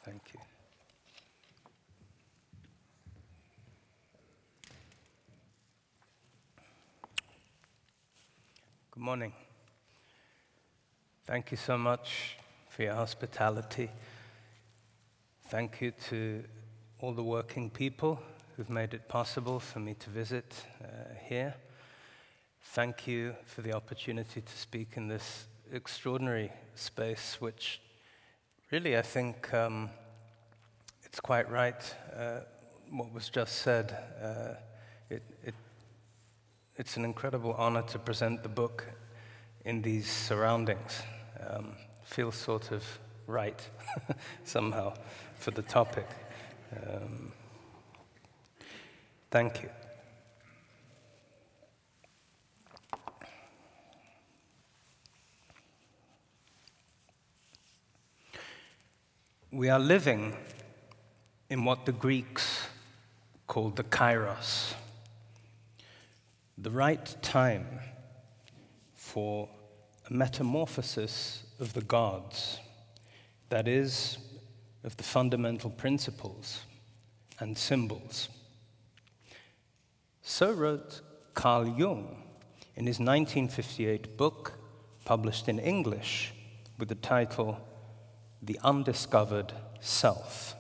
Thank 0.08 0.22
you. 0.34 0.40
Good 8.92 8.97
morning. 9.08 9.32
Thank 11.26 11.50
you 11.52 11.56
so 11.56 11.78
much 11.78 12.36
for 12.68 12.84
your 12.84 12.96
hospitality. 12.96 13.90
Thank 15.48 15.80
you 15.80 15.94
to 16.10 16.44
all 17.00 17.14
the 17.14 17.24
working 17.24 17.70
people 17.70 18.22
who've 18.58 18.70
made 18.70 18.94
it 18.94 19.08
possible 19.08 19.62
for 19.62 19.80
me 19.80 19.94
to 19.94 20.10
visit 20.10 20.54
uh, 20.84 20.88
here. 21.24 21.56
Thank 22.62 23.08
you 23.08 23.34
for 23.46 23.62
the 23.62 23.72
opportunity 23.72 24.42
to 24.42 24.58
speak 24.58 24.98
in 24.98 25.08
this 25.08 25.46
extraordinary 25.72 26.52
space, 26.76 27.38
which 27.40 27.80
really 28.72 28.98
I 28.98 29.04
think 29.04 29.54
um, 29.54 29.90
it's 31.06 31.22
quite 31.22 31.50
right 31.50 31.96
uh, 32.14 32.40
what 32.90 33.14
was 33.14 33.30
just 33.30 33.56
said. 33.60 33.96
Uh, 34.22 34.56
it, 35.10 35.24
it 35.46 35.56
it's 36.78 36.96
an 36.96 37.04
incredible 37.04 37.54
honor 37.58 37.82
to 37.82 37.98
present 37.98 38.44
the 38.44 38.50
book 38.50 38.86
in 39.66 39.82
these 39.82 40.08
surroundings. 40.08 41.02
Um, 41.50 41.74
feels 42.04 42.36
sort 42.36 42.72
of 42.72 42.84
right 43.26 43.60
somehow 44.44 44.94
for 45.36 45.52
the 45.52 45.64
topic. 45.64 46.08
Um, 46.72 47.32
thank 49.32 49.64
you. 49.64 49.70
We 59.52 59.70
are 59.70 59.80
living 59.80 60.36
in 61.50 61.66
what 61.66 61.88
the 61.88 61.92
Greeks 61.92 62.68
called 63.48 63.78
the 63.78 63.84
kairos 63.84 64.76
the 66.58 66.72
right 66.72 67.16
time 67.22 67.68
for 68.94 69.48
a 70.10 70.14
metamorphosis 70.14 71.44
of 71.60 71.74
the 71.74 71.82
gods, 71.82 72.60
that 73.50 73.68
is, 73.68 74.18
of 74.84 74.98
the 74.98 75.04
fundamental 75.04 75.70
principles 75.70 76.62
and 77.40 77.58
symbols. 77.58 78.30
So 80.22 80.52
wrote 80.52 81.02
Carl 81.34 81.68
Jung 81.68 82.24
in 82.76 82.86
his 82.86 83.00
1958 83.00 84.18
book, 84.18 84.54
published 85.06 85.48
in 85.48 85.60
English, 85.60 86.34
with 86.78 86.90
the 86.90 86.96
title 86.96 87.60
The 88.42 88.60
Undiscovered 88.64 89.54
Self. 89.80 90.57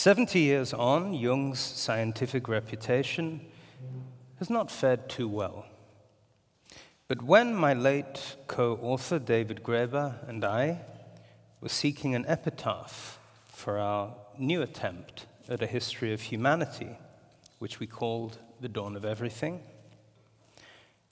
Seventy 0.00 0.40
years 0.40 0.72
on, 0.72 1.12
Jung's 1.12 1.58
scientific 1.58 2.48
reputation 2.48 3.42
has 4.38 4.48
not 4.48 4.70
fared 4.70 5.10
too 5.10 5.28
well. 5.28 5.66
But 7.06 7.20
when 7.20 7.54
my 7.54 7.74
late 7.74 8.36
co 8.46 8.78
author 8.80 9.18
David 9.18 9.62
Graeber 9.62 10.26
and 10.26 10.42
I 10.42 10.80
were 11.60 11.68
seeking 11.68 12.14
an 12.14 12.24
epitaph 12.26 13.18
for 13.44 13.78
our 13.78 14.14
new 14.38 14.62
attempt 14.62 15.26
at 15.50 15.60
a 15.60 15.66
history 15.66 16.14
of 16.14 16.22
humanity, 16.22 16.96
which 17.58 17.78
we 17.78 17.86
called 17.86 18.38
The 18.58 18.70
Dawn 18.70 18.96
of 18.96 19.04
Everything, 19.04 19.60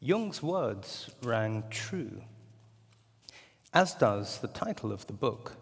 Jung's 0.00 0.42
words 0.42 1.11
rang 1.23 1.64
true, 1.68 2.23
as 3.75 3.92
does 3.92 4.38
the 4.38 4.49
title 4.49 4.92
of 4.92 5.07
the 5.07 5.12
book, 5.12 5.57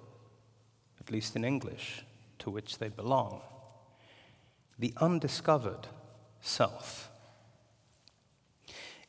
at 1.00 1.11
least 1.11 1.35
in 1.35 1.45
English 1.45 2.04
to 2.38 2.50
which 2.50 2.78
they 2.78 2.88
belong 2.88 3.43
the 4.78 4.93
undiscovered 4.99 5.88
self. 6.40 7.11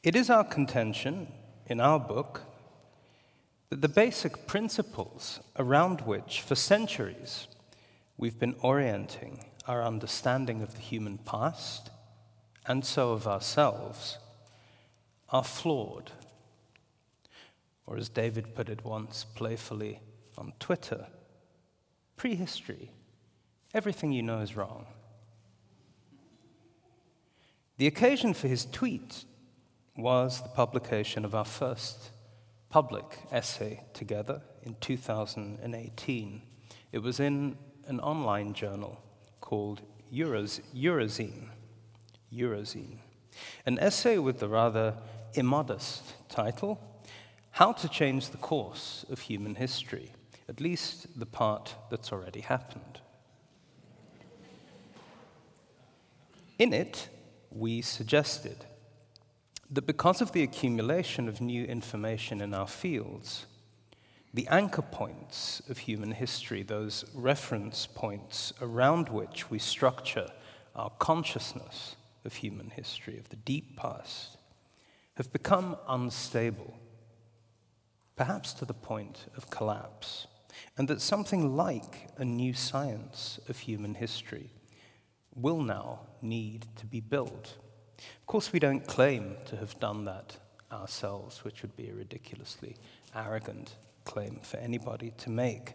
It 0.04 0.16
is 0.16 0.30
our 0.30 0.44
contention 0.44 1.28
in 1.66 1.80
our 1.80 2.00
book 2.00 2.44
that 3.70 3.82
the 3.82 3.90
basic 3.90 4.48
principles 4.48 5.42
around 5.58 6.02
which, 6.02 6.42
for 6.42 6.56
centuries, 6.56 7.48
we've 8.18 8.40
been 8.40 8.56
orienting 8.62 9.44
our 9.68 9.84
understanding 9.84 10.62
of 10.62 10.76
the 10.76 10.82
human 10.82 11.18
past 11.18 11.90
and 12.66 12.86
so 12.86 13.12
of 13.12 13.28
ourselves 13.28 14.18
are 15.30 15.44
flawed. 15.44 16.12
Or, 17.86 17.98
as 17.98 18.10
David 18.10 18.56
put 18.56 18.70
it 18.70 18.86
once 18.86 19.26
playfully 19.36 20.00
on 20.38 20.54
Twitter, 20.60 21.08
prehistory 22.16 22.92
Everything 23.74 24.12
you 24.12 24.24
know 24.24 24.40
is 24.40 24.56
wrong. 24.56 24.88
The 27.78 27.88
occasion 27.88 28.34
for 28.34 28.48
his 28.48 28.66
tweet 28.66 29.26
was 29.96 30.42
the 30.42 30.50
publication 30.50 31.26
of 31.26 31.36
our 31.36 31.46
first 31.46 32.12
public 32.70 33.20
essay 33.32 33.84
together 33.94 34.42
in 34.64 34.76
2018. 34.82 36.42
It 36.92 37.00
was 37.00 37.20
in 37.20 37.58
an 37.88 38.00
online 38.00 38.54
journal 38.54 39.02
called 39.42 39.82
Eurozine. 40.14 41.50
Eurozine. 42.34 42.98
An 43.66 43.80
essay 43.80 44.18
with 44.18 44.40
the 44.40 44.48
rather 44.48 44.96
immodest 45.34 46.30
title 46.30 46.80
How 47.52 47.74
to 47.74 47.88
Change 47.88 48.30
the 48.30 48.38
Course 48.38 49.06
of 49.10 49.22
Human 49.22 49.56
History, 49.56 50.14
at 50.50 50.60
least 50.60 51.20
the 51.20 51.26
part 51.26 51.76
that's 51.90 52.12
already 52.12 52.42
happened. 52.42 53.02
In 56.60 56.74
it, 56.74 57.10
we 57.52 57.82
suggested 57.82 58.66
that 59.70 59.86
because 59.86 60.22
of 60.22 60.32
the 60.32 60.44
accumulation 60.44 61.28
of 61.28 61.42
new 61.42 61.66
information 61.66 62.42
in 62.42 62.54
our 62.54 62.68
fields, 62.68 63.46
the 64.34 64.48
anchor 64.48 64.82
points 64.82 65.62
of 65.70 65.80
human 65.80 66.12
history, 66.12 66.64
those 66.64 67.06
reference 67.14 67.86
points 67.86 68.54
around 68.62 69.10
which 69.10 69.50
we 69.50 69.60
structure 69.60 70.30
our 70.76 70.90
consciousness 71.00 71.96
of 72.26 72.36
human 72.36 72.70
history, 72.72 73.18
of 73.18 73.30
the 73.30 73.36
deep 73.36 73.78
past, 73.78 74.38
have 75.16 75.32
become 75.32 75.76
unstable, 75.88 76.74
perhaps 78.16 78.54
to 78.54 78.66
the 78.66 78.74
point 78.74 79.26
of 79.36 79.50
collapse, 79.50 80.28
and 80.78 80.88
that 80.88 81.02
something 81.02 81.56
like 81.56 82.10
a 82.18 82.26
new 82.26 82.54
science 82.54 83.40
of 83.48 83.60
human 83.60 83.96
history 83.96 84.50
will 85.38 85.62
now 85.62 86.00
need 86.22 86.66
to 86.78 86.86
be 86.86 87.00
built. 87.00 87.58
Of 87.98 88.26
course, 88.26 88.52
we 88.52 88.60
don't 88.60 88.86
claim 88.86 89.36
to 89.46 89.58
have 89.58 89.80
done 89.80 90.06
that 90.06 90.38
ourselves, 90.72 91.44
which 91.44 91.62
would 91.62 91.76
be 91.76 91.90
a 91.90 91.94
ridiculously 91.94 92.76
arrogant 93.16 93.76
claim 94.04 94.40
for 94.42 94.58
anybody 94.58 95.14
to 95.18 95.30
make. 95.30 95.74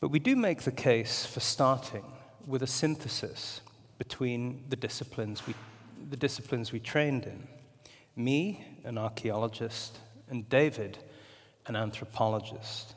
But 0.00 0.08
we 0.08 0.18
do 0.18 0.34
make 0.34 0.62
the 0.62 0.72
case 0.72 1.24
for 1.24 1.40
starting 1.40 2.04
with 2.46 2.62
a 2.62 2.66
synthesis 2.66 3.60
between 3.98 4.64
the 4.68 4.76
disciplines 4.76 5.46
we, 5.46 5.54
the 6.10 6.16
disciplines 6.16 6.72
we 6.72 6.80
trained 6.80 7.24
in. 7.24 7.46
Me, 8.16 8.66
an 8.84 8.98
archaeologist, 8.98 9.98
and 10.28 10.48
David, 10.48 10.98
an 11.66 11.76
anthropologist. 11.76 12.94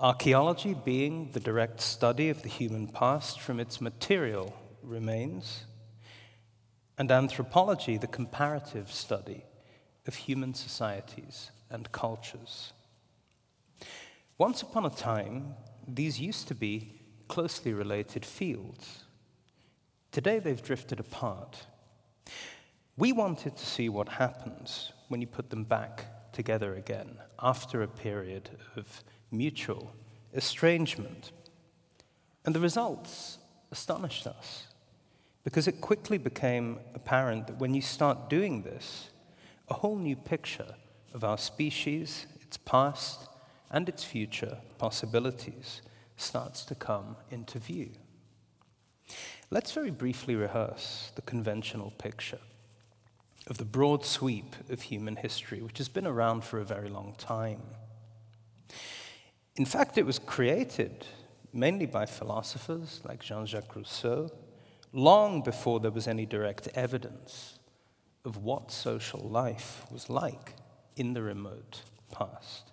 Archaeology 0.00 0.74
being 0.74 1.32
the 1.32 1.40
direct 1.40 1.80
study 1.80 2.28
of 2.28 2.42
the 2.42 2.48
human 2.48 2.86
past 2.86 3.40
from 3.40 3.58
its 3.58 3.80
material 3.80 4.54
remains, 4.80 5.64
and 6.96 7.10
anthropology 7.10 7.98
the 7.98 8.06
comparative 8.06 8.92
study 8.92 9.44
of 10.06 10.14
human 10.14 10.54
societies 10.54 11.50
and 11.68 11.90
cultures. 11.90 12.72
Once 14.38 14.62
upon 14.62 14.86
a 14.86 14.90
time, 14.90 15.54
these 15.88 16.20
used 16.20 16.46
to 16.46 16.54
be 16.54 17.00
closely 17.26 17.72
related 17.72 18.24
fields. 18.24 19.02
Today, 20.12 20.38
they've 20.38 20.62
drifted 20.62 21.00
apart. 21.00 21.66
We 22.96 23.10
wanted 23.10 23.56
to 23.56 23.66
see 23.66 23.88
what 23.88 24.08
happens 24.08 24.92
when 25.08 25.20
you 25.20 25.26
put 25.26 25.50
them 25.50 25.64
back 25.64 26.32
together 26.32 26.76
again 26.76 27.18
after 27.42 27.82
a 27.82 27.88
period 27.88 28.50
of 28.76 29.02
mutual 29.30 29.92
estrangement. 30.34 31.32
And 32.44 32.54
the 32.54 32.60
results 32.60 33.38
astonished 33.70 34.26
us 34.26 34.68
because 35.44 35.68
it 35.68 35.80
quickly 35.80 36.18
became 36.18 36.78
apparent 36.94 37.46
that 37.46 37.58
when 37.58 37.74
you 37.74 37.82
start 37.82 38.28
doing 38.28 38.62
this, 38.62 39.10
a 39.68 39.74
whole 39.74 39.96
new 39.96 40.16
picture 40.16 40.74
of 41.14 41.24
our 41.24 41.38
species, 41.38 42.26
its 42.40 42.56
past, 42.56 43.28
and 43.70 43.88
its 43.88 44.04
future 44.04 44.58
possibilities 44.78 45.82
starts 46.16 46.64
to 46.64 46.74
come 46.74 47.16
into 47.30 47.58
view. 47.58 47.90
Let's 49.50 49.72
very 49.72 49.90
briefly 49.90 50.34
rehearse 50.34 51.12
the 51.14 51.22
conventional 51.22 51.92
picture 51.92 52.40
of 53.46 53.56
the 53.56 53.64
broad 53.64 54.04
sweep 54.04 54.54
of 54.68 54.82
human 54.82 55.16
history, 55.16 55.62
which 55.62 55.78
has 55.78 55.88
been 55.88 56.06
around 56.06 56.44
for 56.44 56.58
a 56.58 56.64
very 56.64 56.90
long 56.90 57.14
time. 57.16 57.62
In 59.58 59.64
fact, 59.64 59.98
it 59.98 60.06
was 60.06 60.20
created 60.20 61.04
mainly 61.52 61.86
by 61.86 62.06
philosophers 62.06 63.00
like 63.04 63.20
Jean 63.20 63.44
Jacques 63.44 63.74
Rousseau, 63.74 64.30
long 64.92 65.42
before 65.42 65.80
there 65.80 65.90
was 65.90 66.06
any 66.06 66.24
direct 66.24 66.68
evidence 66.76 67.58
of 68.24 68.36
what 68.36 68.70
social 68.70 69.18
life 69.18 69.84
was 69.90 70.08
like 70.08 70.54
in 70.94 71.12
the 71.12 71.22
remote 71.22 71.82
past. 72.12 72.70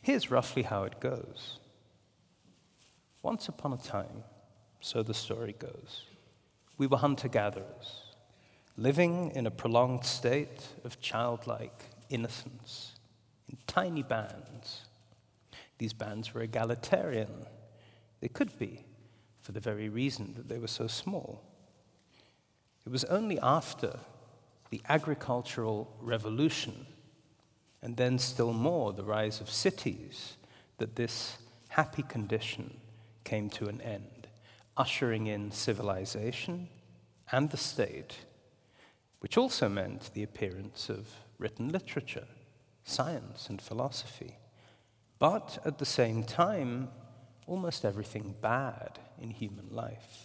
Here's 0.00 0.30
roughly 0.30 0.62
how 0.62 0.84
it 0.84 1.00
goes. 1.00 1.58
Once 3.22 3.46
upon 3.46 3.74
a 3.74 3.76
time, 3.76 4.24
so 4.80 5.02
the 5.02 5.12
story 5.12 5.54
goes, 5.58 6.04
we 6.78 6.86
were 6.86 6.96
hunter 6.96 7.28
gatherers, 7.28 8.14
living 8.78 9.32
in 9.32 9.46
a 9.46 9.50
prolonged 9.50 10.06
state 10.06 10.66
of 10.82 10.98
childlike 11.02 11.90
innocence 12.08 12.94
in 13.50 13.58
tiny 13.66 14.02
bands. 14.02 14.87
These 15.78 15.92
bands 15.92 16.34
were 16.34 16.42
egalitarian. 16.42 17.46
They 18.20 18.28
could 18.28 18.58
be, 18.58 18.84
for 19.40 19.52
the 19.52 19.60
very 19.60 19.88
reason 19.88 20.34
that 20.36 20.48
they 20.48 20.58
were 20.58 20.66
so 20.66 20.86
small. 20.86 21.42
It 22.84 22.90
was 22.90 23.04
only 23.04 23.38
after 23.40 24.00
the 24.70 24.82
agricultural 24.88 25.94
revolution, 26.00 26.86
and 27.80 27.96
then 27.96 28.18
still 28.18 28.52
more 28.52 28.92
the 28.92 29.04
rise 29.04 29.40
of 29.40 29.50
cities, 29.50 30.36
that 30.78 30.96
this 30.96 31.38
happy 31.68 32.02
condition 32.02 32.80
came 33.24 33.48
to 33.50 33.68
an 33.68 33.80
end, 33.80 34.26
ushering 34.76 35.26
in 35.26 35.50
civilization 35.50 36.68
and 37.30 37.50
the 37.50 37.56
state, 37.56 38.18
which 39.20 39.36
also 39.36 39.68
meant 39.68 40.10
the 40.14 40.22
appearance 40.22 40.88
of 40.88 41.08
written 41.38 41.68
literature, 41.68 42.26
science, 42.84 43.48
and 43.48 43.60
philosophy. 43.60 44.38
But 45.18 45.58
at 45.64 45.78
the 45.78 45.86
same 45.86 46.22
time, 46.22 46.90
almost 47.46 47.84
everything 47.84 48.34
bad 48.40 48.98
in 49.20 49.30
human 49.30 49.68
life 49.70 50.24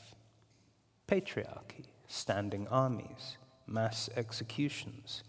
patriarchy, 1.07 1.85
standing 2.07 2.67
armies, 2.69 3.37
mass 3.67 4.09
executions, 4.15 5.23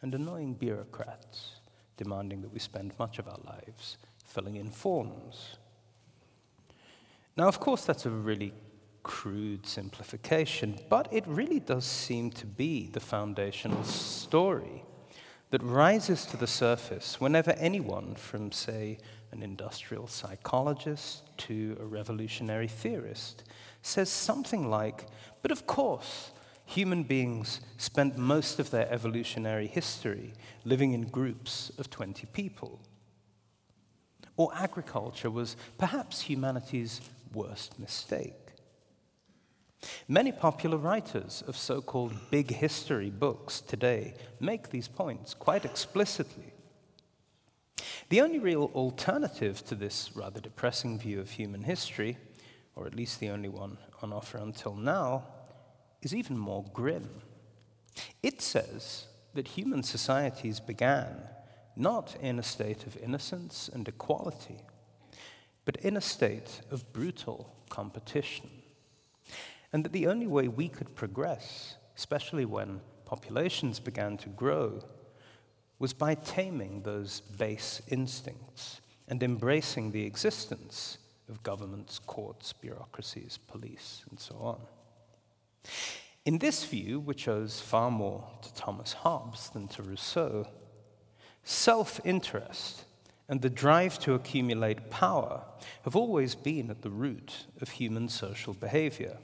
and 0.00 0.14
annoying 0.14 0.54
bureaucrats 0.54 1.60
demanding 1.96 2.40
that 2.40 2.52
we 2.52 2.58
spend 2.58 2.98
much 2.98 3.18
of 3.18 3.28
our 3.28 3.38
lives 3.44 3.98
filling 4.24 4.56
in 4.56 4.70
forms. 4.70 5.58
Now, 7.36 7.46
of 7.46 7.60
course, 7.60 7.84
that's 7.84 8.06
a 8.06 8.10
really 8.10 8.54
crude 9.02 9.66
simplification, 9.66 10.78
but 10.88 11.12
it 11.12 11.24
really 11.26 11.60
does 11.60 11.84
seem 11.84 12.30
to 12.30 12.46
be 12.46 12.88
the 12.88 13.00
foundational 13.00 13.84
story 13.84 14.82
that 15.50 15.62
rises 15.62 16.24
to 16.26 16.36
the 16.36 16.46
surface 16.46 17.20
whenever 17.20 17.52
anyone, 17.52 18.14
from, 18.14 18.52
say, 18.52 18.98
an 19.32 19.42
industrial 19.42 20.06
psychologist 20.06 21.22
to 21.36 21.76
a 21.80 21.84
revolutionary 21.84 22.68
theorist, 22.68 23.44
says 23.82 24.08
something 24.08 24.68
like, 24.68 25.06
But 25.42 25.50
of 25.50 25.66
course, 25.66 26.30
human 26.64 27.02
beings 27.02 27.60
spent 27.78 28.16
most 28.16 28.60
of 28.60 28.70
their 28.70 28.90
evolutionary 28.92 29.66
history 29.66 30.34
living 30.64 30.92
in 30.92 31.08
groups 31.08 31.72
of 31.78 31.90
20 31.90 32.26
people. 32.32 32.80
Or 34.36 34.52
agriculture 34.54 35.30
was 35.30 35.56
perhaps 35.78 36.22
humanity's 36.22 37.00
worst 37.32 37.78
mistake. 37.78 38.49
Many 40.08 40.32
popular 40.32 40.76
writers 40.76 41.42
of 41.46 41.56
so 41.56 41.80
called 41.80 42.30
big 42.30 42.50
history 42.50 43.10
books 43.10 43.60
today 43.60 44.14
make 44.38 44.70
these 44.70 44.88
points 44.88 45.34
quite 45.34 45.64
explicitly. 45.64 46.52
The 48.08 48.20
only 48.20 48.38
real 48.38 48.70
alternative 48.74 49.64
to 49.66 49.74
this 49.74 50.10
rather 50.14 50.40
depressing 50.40 50.98
view 50.98 51.20
of 51.20 51.30
human 51.30 51.62
history, 51.62 52.18
or 52.74 52.86
at 52.86 52.94
least 52.94 53.20
the 53.20 53.30
only 53.30 53.48
one 53.48 53.78
on 54.02 54.12
offer 54.12 54.38
until 54.38 54.74
now, 54.74 55.24
is 56.02 56.14
even 56.14 56.36
more 56.36 56.64
grim. 56.72 57.08
It 58.22 58.42
says 58.42 59.06
that 59.34 59.48
human 59.48 59.82
societies 59.82 60.60
began 60.60 61.22
not 61.76 62.16
in 62.20 62.38
a 62.38 62.42
state 62.42 62.86
of 62.86 62.96
innocence 62.96 63.70
and 63.72 63.86
equality, 63.86 64.58
but 65.64 65.76
in 65.76 65.96
a 65.96 66.00
state 66.00 66.60
of 66.70 66.92
brutal 66.92 67.54
competition. 67.68 68.50
And 69.72 69.84
that 69.84 69.92
the 69.92 70.06
only 70.06 70.26
way 70.26 70.48
we 70.48 70.68
could 70.68 70.94
progress, 70.94 71.76
especially 71.96 72.44
when 72.44 72.80
populations 73.04 73.80
began 73.80 74.16
to 74.18 74.28
grow, 74.28 74.82
was 75.78 75.92
by 75.92 76.14
taming 76.14 76.82
those 76.82 77.20
base 77.20 77.80
instincts 77.88 78.80
and 79.08 79.22
embracing 79.22 79.90
the 79.90 80.04
existence 80.04 80.98
of 81.28 81.42
governments, 81.42 81.98
courts, 81.98 82.52
bureaucracies, 82.52 83.38
police, 83.48 84.04
and 84.10 84.18
so 84.18 84.36
on. 84.36 84.60
In 86.24 86.38
this 86.38 86.64
view, 86.64 87.00
which 87.00 87.28
owes 87.28 87.60
far 87.60 87.90
more 87.90 88.28
to 88.42 88.54
Thomas 88.54 88.92
Hobbes 88.92 89.50
than 89.50 89.68
to 89.68 89.82
Rousseau, 89.82 90.46
self 91.42 92.00
interest 92.04 92.84
and 93.30 93.40
the 93.40 93.48
drive 93.48 93.98
to 94.00 94.14
accumulate 94.14 94.90
power 94.90 95.44
have 95.84 95.94
always 95.94 96.34
been 96.34 96.68
at 96.68 96.82
the 96.82 96.90
root 96.90 97.46
of 97.60 97.70
human 97.70 98.08
social 98.08 98.52
behavior. 98.52 99.16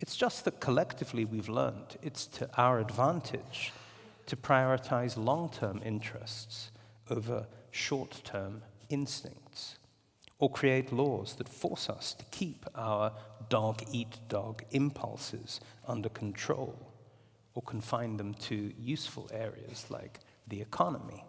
It's 0.00 0.16
just 0.16 0.44
that 0.44 0.60
collectively 0.60 1.24
we've 1.24 1.48
learned 1.48 1.96
it's 2.02 2.26
to 2.26 2.48
our 2.56 2.78
advantage 2.78 3.72
to 4.26 4.36
prioritize 4.36 5.16
long 5.16 5.48
term 5.48 5.80
interests 5.84 6.70
over 7.10 7.46
short 7.70 8.20
term 8.24 8.62
instincts 8.88 9.76
or 10.38 10.50
create 10.50 10.92
laws 10.92 11.34
that 11.34 11.48
force 11.48 11.90
us 11.90 12.14
to 12.14 12.24
keep 12.26 12.64
our 12.74 13.12
dog 13.48 13.82
eat 13.90 14.18
dog 14.28 14.62
impulses 14.70 15.60
under 15.86 16.08
control 16.08 16.92
or 17.54 17.62
confine 17.62 18.16
them 18.16 18.34
to 18.34 18.72
useful 18.78 19.28
areas 19.32 19.86
like 19.90 20.20
the 20.46 20.60
economy. 20.60 21.24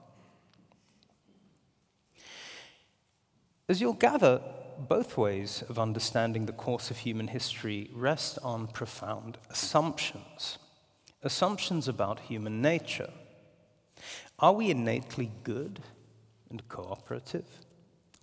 As 3.67 3.81
you'll 3.81 3.93
gather, 3.93 4.41
both 4.87 5.17
ways 5.17 5.63
of 5.67 5.77
understanding 5.77 6.45
the 6.45 6.53
course 6.53 6.89
of 6.89 6.99
human 6.99 7.27
history 7.27 7.89
rest 7.93 8.39
on 8.43 8.67
profound 8.67 9.37
assumptions. 9.49 10.57
Assumptions 11.23 11.87
about 11.87 12.21
human 12.21 12.61
nature. 12.61 13.11
Are 14.39 14.53
we 14.53 14.69
innately 14.69 15.31
good 15.43 15.81
and 16.49 16.67
cooperative? 16.69 17.45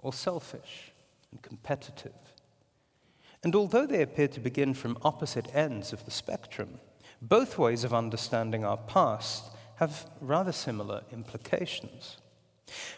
or 0.06 0.12
selfish 0.12 0.92
and 1.32 1.42
competitive. 1.42 2.12
And 3.42 3.56
although 3.56 3.86
they 3.86 4.02
appear 4.02 4.28
to 4.28 4.40
begin 4.40 4.72
from 4.72 4.98
opposite 5.02 5.52
ends 5.52 5.92
of 5.92 6.04
the 6.04 6.12
spectrum, 6.12 6.78
both 7.20 7.58
ways 7.58 7.82
of 7.82 7.92
understanding 7.92 8.64
our 8.64 8.76
past 8.76 9.50
have 9.76 10.08
rather 10.20 10.52
similar 10.52 11.02
implications. 11.12 12.18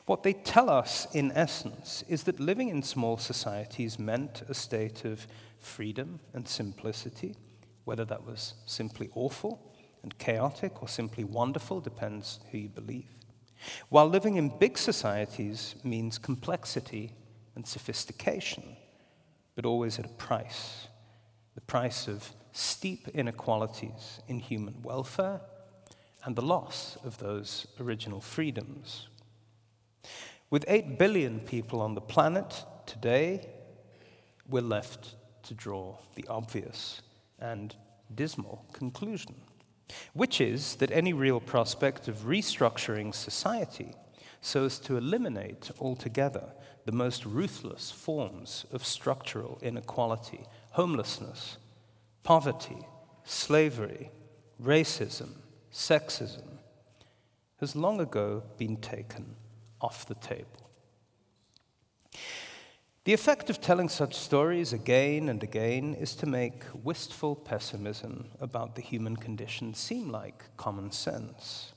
What 0.07 0.23
they 0.23 0.33
tell 0.33 0.71
us, 0.71 1.07
in 1.13 1.33
essence, 1.33 2.03
is 2.09 2.23
that 2.25 2.41
living 2.41 2.69
in 2.69 2.83
small 2.83 3.19
societies 3.19 3.99
meant 3.99 4.43
a 4.49 4.55
state 4.55 5.05
of 5.05 5.27
freedom 5.59 6.21
and 6.33 6.49
simplicity, 6.49 7.37
whether 7.85 8.05
that 8.07 8.25
was 8.25 8.55
simply 8.67 9.11
awful 9.15 9.73
and 10.03 10.17
chaotic 10.19 10.83
or 10.83 10.89
simply 10.89 11.25
wonderful, 11.25 11.81
depends 11.81 12.41
who 12.51 12.59
you 12.59 12.69
believe. 12.69 13.09
While 13.89 14.09
living 14.09 14.37
in 14.37 14.59
big 14.59 14.79
societies 14.79 15.75
means 15.83 16.17
complexity 16.17 17.13
and 17.55 17.67
sophistication, 17.67 18.77
but 19.57 19.67
always 19.67 19.99
at 19.99 20.07
a 20.07 20.11
price 20.11 20.89
the 21.59 21.63
price 21.63 22.07
of 22.07 22.31
steep 22.53 23.09
inequalities 23.15 24.21
in 24.29 24.39
human 24.39 24.81
welfare 24.81 25.41
and 26.25 26.37
the 26.37 26.41
loss 26.41 26.97
of 27.03 27.19
those 27.19 27.67
original 27.81 28.21
freedoms. 28.21 29.09
With 30.51 30.65
8 30.69 30.99
billion 30.99 31.41
people 31.41 31.81
on 31.81 31.95
the 31.95 32.01
planet 32.01 32.65
today, 32.87 33.49
we're 34.49 34.63
left 34.63 35.15
to 35.45 35.55
draw 35.55 35.97
the 36.15 36.27
obvious 36.29 37.03
and 37.39 37.75
dismal 38.15 38.65
conclusion 38.73 39.35
which 40.13 40.41
is 40.41 40.77
that 40.77 40.91
any 40.91 41.13
real 41.13 41.41
prospect 41.41 42.09
of 42.09 42.27
restructuring 42.27 43.15
society 43.15 43.95
so 44.41 44.65
as 44.65 44.79
to 44.79 44.97
eliminate 44.97 45.71
altogether 45.81 46.53
the 46.85 46.93
most 46.93 47.25
ruthless 47.25 47.91
forms 47.91 48.65
of 48.73 48.85
structural 48.85 49.59
inequality, 49.63 50.41
homelessness, 50.71 51.59
poverty, 52.23 52.79
slavery, 53.25 54.11
racism, 54.63 55.31
sexism, 55.73 56.59
has 57.61 57.75
long 57.75 58.01
ago 58.01 58.43
been 58.57 58.77
taken 58.77 59.35
off 59.81 60.07
the 60.07 60.15
table. 60.15 60.71
The 63.05 63.15
effect 63.15 63.49
of 63.49 63.61
telling 63.61 63.89
such 63.89 64.15
stories 64.15 64.75
again 64.75 65.31
and 65.31 65.43
again 65.43 65.95
is 65.95 66.15
to 66.17 66.27
make 66.27 66.65
wistful 66.85 67.37
pessimism 67.37 68.29
about 68.39 68.75
the 68.75 68.83
human 68.83 69.17
condition 69.17 69.73
seem 69.73 70.11
like 70.11 70.45
common 70.59 70.91
sense. 70.91 71.73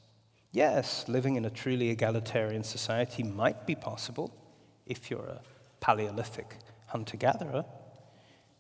Yes, 0.52 1.08
living 1.08 1.38
in 1.38 1.46
a 1.46 1.50
truly 1.50 1.90
egalitarian 1.90 2.64
society 2.64 3.24
might 3.24 3.66
be 3.66 3.76
possible 3.76 4.36
if 4.86 5.10
you're 5.10 5.26
a 5.26 5.42
Paleolithic 5.80 6.58
hunter 6.88 7.16
gatherer. 7.16 7.64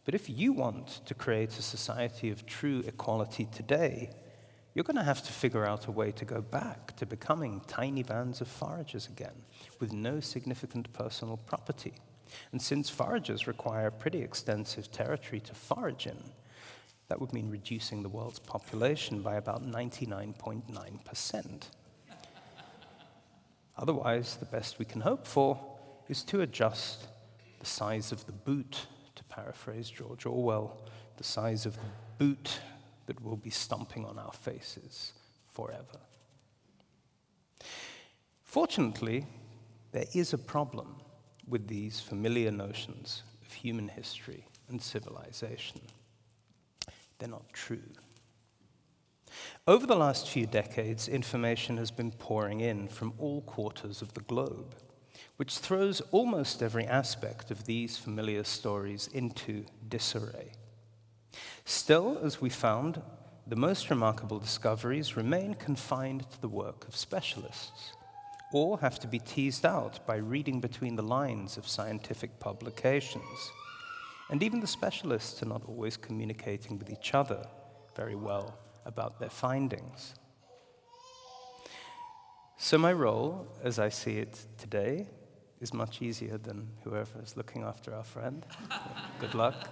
But 0.06 0.16
if 0.16 0.30
you 0.30 0.54
want 0.54 1.06
to 1.06 1.14
create 1.14 1.60
a 1.60 1.62
society 1.62 2.30
of 2.30 2.46
true 2.46 2.84
equality 2.88 3.50
today, 3.52 4.12
you're 4.74 4.84
going 4.84 4.96
to 4.96 5.04
have 5.04 5.24
to 5.24 5.32
figure 5.34 5.66
out 5.66 5.88
a 5.88 5.92
way 5.92 6.12
to 6.12 6.26
go 6.26 6.42
back 6.42 6.96
to 6.96 7.06
becoming 7.06 7.62
tiny 7.68 8.04
bands 8.04 8.40
of 8.42 8.48
foragers 8.48 9.08
again 9.08 9.44
with 9.80 9.92
no 9.92 10.20
significant 10.20 10.92
personal 10.94 11.38
property. 11.38 11.94
And 12.52 12.62
since 12.62 12.90
foragers 12.90 13.48
require 13.48 13.92
pretty 13.92 14.22
extensive 14.22 14.92
territory 14.92 15.42
to 15.42 15.54
forage 15.54 16.08
in, 16.08 16.18
that 17.10 17.20
would 17.20 17.34
mean 17.34 17.50
reducing 17.50 18.04
the 18.04 18.10
world's 18.10 18.40
population 18.40 19.22
by 19.22 19.36
about 19.36 19.70
99.9%. 19.70 21.64
Otherwise, 23.78 24.38
the 24.38 24.46
best 24.46 24.80
we 24.80 24.86
can 24.86 25.02
hope 25.02 25.28
for 25.28 25.60
is 26.08 26.24
to 26.24 26.40
adjust 26.42 27.08
the 27.60 27.66
size 27.66 28.14
of 28.14 28.26
the 28.26 28.32
boot, 28.32 28.88
to 29.16 29.24
paraphrase 29.26 29.90
George 29.90 30.26
Orwell, 30.26 30.78
the 31.18 31.24
size 31.24 31.66
of 31.66 31.76
the 31.76 31.82
boot 32.18 32.60
that 33.12 33.24
will 33.24 33.36
be 33.36 33.50
stomping 33.50 34.06
on 34.06 34.18
our 34.18 34.32
faces 34.32 35.12
forever. 35.50 36.00
Fortunately, 38.44 39.26
there 39.92 40.06
is 40.14 40.32
a 40.32 40.38
problem 40.38 40.96
with 41.46 41.68
these 41.68 42.00
familiar 42.00 42.52
notions 42.52 43.24
of 43.46 43.52
human 43.52 43.90
history 43.90 44.46
and 44.70 44.82
civilization. 44.82 45.82
They're 47.20 47.28
not 47.28 47.52
true. 47.52 47.92
Over 49.68 49.86
the 49.86 49.96
last 49.98 50.30
few 50.30 50.46
decades, 50.46 51.10
information 51.10 51.76
has 51.78 51.92
been 51.92 52.12
pouring 52.12 52.62
in 52.62 52.88
from 52.88 53.14
all 53.18 53.42
quarters 53.42 54.02
of 54.02 54.14
the 54.14 54.22
globe, 54.22 54.76
which 55.36 55.58
throws 55.58 56.00
almost 56.12 56.64
every 56.64 56.86
aspect 56.86 57.52
of 57.52 57.66
these 57.66 57.98
familiar 57.98 58.46
stories 58.46 59.10
into 59.14 59.66
disarray. 59.90 60.54
Still, 61.66 62.20
as 62.24 62.42
we 62.42 62.50
found, 62.50 63.02
the 63.48 63.56
most 63.56 63.90
remarkable 63.90 64.40
discoveries 64.40 65.18
remain 65.18 65.56
confined 65.56 66.30
to 66.32 66.42
the 66.42 66.48
work 66.48 66.88
of 66.88 66.96
specialists, 66.96 67.94
or 68.54 68.80
have 68.80 69.00
to 69.00 69.08
be 69.08 69.20
teased 69.20 69.66
out 69.66 70.06
by 70.06 70.18
reading 70.18 70.60
between 70.60 70.96
the 70.96 71.04
lines 71.04 71.58
of 71.58 71.68
scientific 71.68 72.40
publications. 72.40 73.52
And 74.30 74.44
even 74.44 74.60
the 74.60 74.68
specialists 74.68 75.42
are 75.44 75.48
not 75.48 75.64
always 75.68 75.98
communicating 75.98 76.78
with 76.78 76.90
each 76.90 77.14
other 77.14 77.46
very 77.96 78.16
well 78.16 78.58
about 78.86 79.20
their 79.20 79.30
findings. 79.30 80.16
So, 82.58 82.78
my 82.78 82.94
role, 82.94 83.48
as 83.64 83.80
I 83.80 83.90
see 83.90 84.18
it 84.18 84.46
today, 84.58 85.08
is 85.60 85.74
much 85.74 86.02
easier 86.02 86.38
than 86.38 86.70
whoever 86.84 87.22
is 87.22 87.36
looking 87.36 87.64
after 87.64 87.94
our 87.94 88.04
friend. 88.04 88.46
Good 89.20 89.34
luck. 89.34 89.68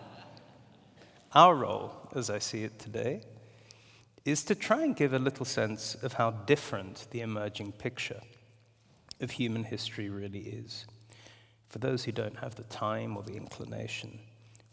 Our 1.36 1.56
role, 1.56 1.94
as 2.15 2.32
I 2.32 2.39
see 2.39 2.63
it 2.63 2.80
today, 2.80 3.22
is 4.26 4.44
to 4.46 4.56
try 4.56 4.82
and 4.84 4.96
give 4.96 5.13
a 5.13 5.20
little 5.20 5.46
sense 5.46 5.94
of 5.96 6.13
how 6.13 6.32
different 6.32 7.08
the 7.12 7.22
emerging 7.22 7.74
picture 7.74 8.22
of 9.22 9.32
human 9.32 9.63
history 9.63 10.10
really 10.10 10.39
is. 10.39 10.88
For 11.70 11.78
those 11.78 12.04
who 12.04 12.12
don't 12.12 12.38
have 12.38 12.56
the 12.56 12.63
time 12.63 13.15
or 13.15 13.22
the 13.22 13.36
inclination 13.36 14.20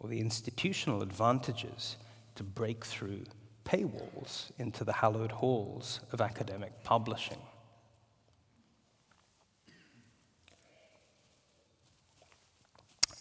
or 0.00 0.08
the 0.08 0.20
institutional 0.20 1.02
advantages 1.02 1.96
to 2.36 2.42
break 2.42 2.86
through 2.86 3.24
paywalls 3.66 4.50
into 4.58 4.82
the 4.82 4.94
hallowed 4.94 5.32
halls 5.32 6.00
of 6.10 6.22
academic 6.22 6.82
publishing. 6.84 7.38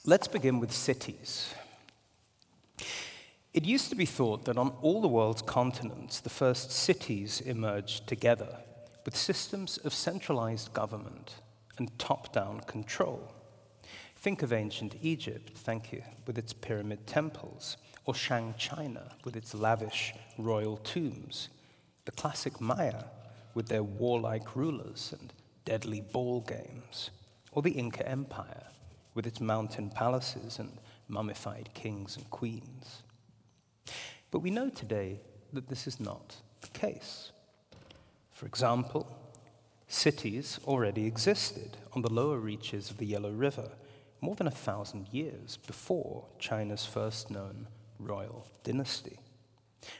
Let's 0.06 0.28
begin 0.28 0.60
with 0.60 0.71
cities. 0.71 1.54
It 3.55 3.63
used 3.63 3.89
to 3.89 3.95
be 3.95 4.05
thought 4.05 4.43
that 4.45 4.57
on 4.57 4.73
all 4.81 4.99
the 4.99 5.07
world's 5.07 5.41
continents, 5.41 6.19
the 6.19 6.29
first 6.29 6.71
cities 6.71 7.39
emerged 7.39 8.05
together 8.05 8.57
with 9.05 9.15
systems 9.15 9.77
of 9.77 9.93
centralized 9.93 10.73
government 10.73 11.35
and 11.77 11.97
top 11.97 12.33
down 12.33 12.59
control. 12.67 13.31
Think 14.17 14.43
of 14.43 14.51
ancient 14.51 14.97
Egypt, 15.01 15.53
thank 15.55 15.93
you, 15.93 16.03
with 16.27 16.37
its 16.37 16.51
pyramid 16.51 17.07
temples, 17.07 17.77
or 18.03 18.13
Shang 18.13 18.55
China 18.57 19.13
with 19.23 19.37
its 19.37 19.55
lavish 19.55 20.13
royal 20.37 20.75
tombs, 20.75 21.47
the 22.03 22.11
classic 22.11 22.59
Maya 22.59 23.05
with 23.53 23.69
their 23.69 23.83
warlike 23.83 24.57
rulers 24.57 25.15
and 25.17 25.31
deadly 25.63 26.01
ball 26.01 26.41
games, 26.41 27.09
or 27.53 27.61
the 27.61 27.71
Inca 27.71 28.05
Empire 28.05 28.67
with 29.13 29.25
its 29.25 29.39
mountain 29.39 29.89
palaces 29.91 30.59
and 30.59 30.77
mummified 31.07 31.69
kings 31.73 32.17
and 32.17 32.29
queens. 32.29 33.03
But 34.36 34.41
we 34.41 34.52
know 34.52 34.67
today 34.67 35.21
that 35.54 35.69
this 35.69 35.88
is 35.88 35.98
not 35.98 36.36
the 36.60 36.67
case. 36.78 37.32
For 38.34 38.45
example, 38.45 39.08
cities 39.88 40.60
already 40.65 41.06
existed 41.06 41.78
on 41.93 42.02
the 42.02 42.12
lower 42.12 42.38
reaches 42.38 42.91
of 42.91 42.98
the 42.98 43.06
Yellow 43.06 43.32
River 43.32 43.71
more 44.19 44.36
than 44.36 44.48
a 44.48 44.52
thousand 44.52 45.08
years 45.13 45.56
before 45.65 46.26
China's 46.38 46.86
first 46.86 47.32
known 47.32 47.69
royal 47.98 48.45
dynasty. 48.65 49.19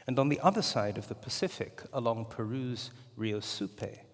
And 0.06 0.18
on 0.18 0.28
the 0.28 0.40
other 0.40 0.60
side 0.60 0.98
of 0.98 1.08
the 1.08 1.14
Pacific, 1.14 1.80
along 1.94 2.26
Peru's 2.26 2.90
Rio 3.16 3.40
Supe, 3.40 4.04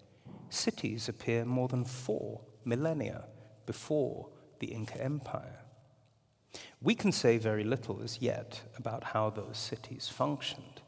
cities 0.49 1.09
appear 1.09 1.43
more 1.43 1.67
than 1.67 1.83
four 1.83 2.39
millennia 2.63 3.25
before 3.65 4.29
the 4.59 4.67
Inca 4.67 5.03
Empire. 5.03 5.62
We 6.81 6.95
can 6.95 7.11
say 7.11 7.37
very 7.37 7.63
little 7.63 8.01
as 8.03 8.21
yet 8.21 8.61
about 8.77 9.03
how 9.03 9.29
those 9.29 9.57
cities 9.57 10.09
functioned, 10.09 10.81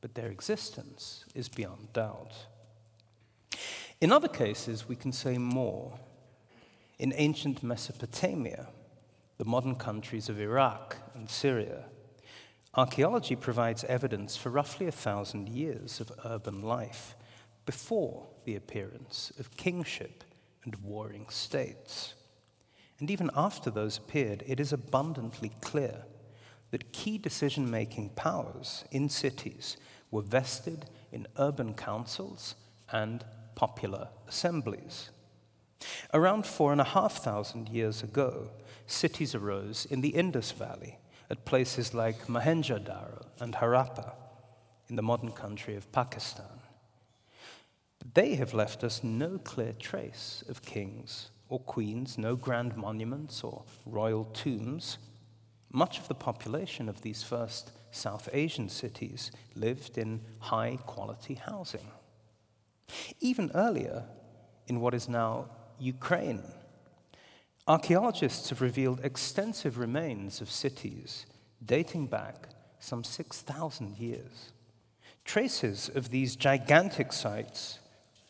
but 0.00 0.14
their 0.14 0.28
existence 0.28 1.24
is 1.34 1.48
beyond 1.48 1.92
doubt. 1.92 2.32
In 4.00 4.12
other 4.12 4.28
cases, 4.28 4.88
we 4.88 4.96
can 4.96 5.12
say 5.12 5.38
more. 5.38 5.98
In 6.98 7.12
ancient 7.16 7.62
Mesopotamia, 7.62 8.68
the 9.38 9.44
modern 9.44 9.74
countries 9.74 10.28
of 10.28 10.40
Iraq 10.40 10.96
and 11.14 11.28
Syria, 11.28 11.86
archaeology 12.74 13.36
provides 13.36 13.84
evidence 13.84 14.36
for 14.36 14.50
roughly 14.50 14.86
a 14.86 14.92
thousand 14.92 15.48
years 15.48 16.00
of 16.00 16.12
urban 16.24 16.62
life 16.62 17.16
before 17.66 18.26
the 18.44 18.56
appearance 18.56 19.32
of 19.38 19.56
kingship 19.56 20.24
and 20.64 20.76
warring 20.76 21.26
states. 21.28 22.14
And 23.02 23.10
even 23.10 23.32
after 23.34 23.68
those 23.68 23.98
appeared, 23.98 24.44
it 24.46 24.60
is 24.60 24.72
abundantly 24.72 25.50
clear 25.60 26.04
that 26.70 26.92
key 26.92 27.18
decision 27.18 27.68
making 27.68 28.10
powers 28.10 28.84
in 28.92 29.08
cities 29.08 29.76
were 30.12 30.22
vested 30.22 30.86
in 31.10 31.26
urban 31.36 31.74
councils 31.74 32.54
and 32.92 33.24
popular 33.56 34.08
assemblies. 34.28 35.10
Around 36.14 36.46
four 36.46 36.70
and 36.70 36.80
a 36.80 36.84
half 36.84 37.14
thousand 37.24 37.70
years 37.70 38.04
ago, 38.04 38.50
cities 38.86 39.34
arose 39.34 39.84
in 39.84 40.00
the 40.00 40.10
Indus 40.10 40.52
Valley 40.52 41.00
at 41.28 41.44
places 41.44 41.94
like 41.94 42.28
Mohenjo-Daro 42.28 43.26
and 43.40 43.54
Harappa 43.54 44.12
in 44.88 44.94
the 44.94 45.02
modern 45.02 45.32
country 45.32 45.74
of 45.74 45.90
Pakistan. 45.90 46.60
But 47.98 48.14
they 48.14 48.36
have 48.36 48.54
left 48.54 48.84
us 48.84 49.02
no 49.02 49.38
clear 49.38 49.72
trace 49.72 50.44
of 50.48 50.62
kings 50.62 51.32
or 51.52 51.60
queens, 51.60 52.16
no 52.16 52.34
grand 52.34 52.74
monuments 52.78 53.44
or 53.44 53.62
royal 53.84 54.24
tombs. 54.24 54.96
Much 55.70 55.98
of 55.98 56.08
the 56.08 56.14
population 56.14 56.88
of 56.88 57.02
these 57.02 57.22
first 57.22 57.72
South 57.90 58.26
Asian 58.32 58.70
cities 58.70 59.30
lived 59.54 59.98
in 59.98 60.22
high 60.38 60.78
quality 60.86 61.34
housing. 61.34 61.86
Even 63.20 63.50
earlier, 63.54 64.04
in 64.66 64.80
what 64.80 64.94
is 64.94 65.10
now 65.10 65.44
Ukraine, 65.78 66.42
archaeologists 67.68 68.48
have 68.48 68.62
revealed 68.62 69.04
extensive 69.04 69.76
remains 69.76 70.40
of 70.40 70.50
cities 70.50 71.26
dating 71.62 72.06
back 72.06 72.48
some 72.80 73.04
6,000 73.04 73.98
years. 73.98 74.52
Traces 75.26 75.90
of 75.94 76.08
these 76.08 76.34
gigantic 76.34 77.12
sites 77.12 77.78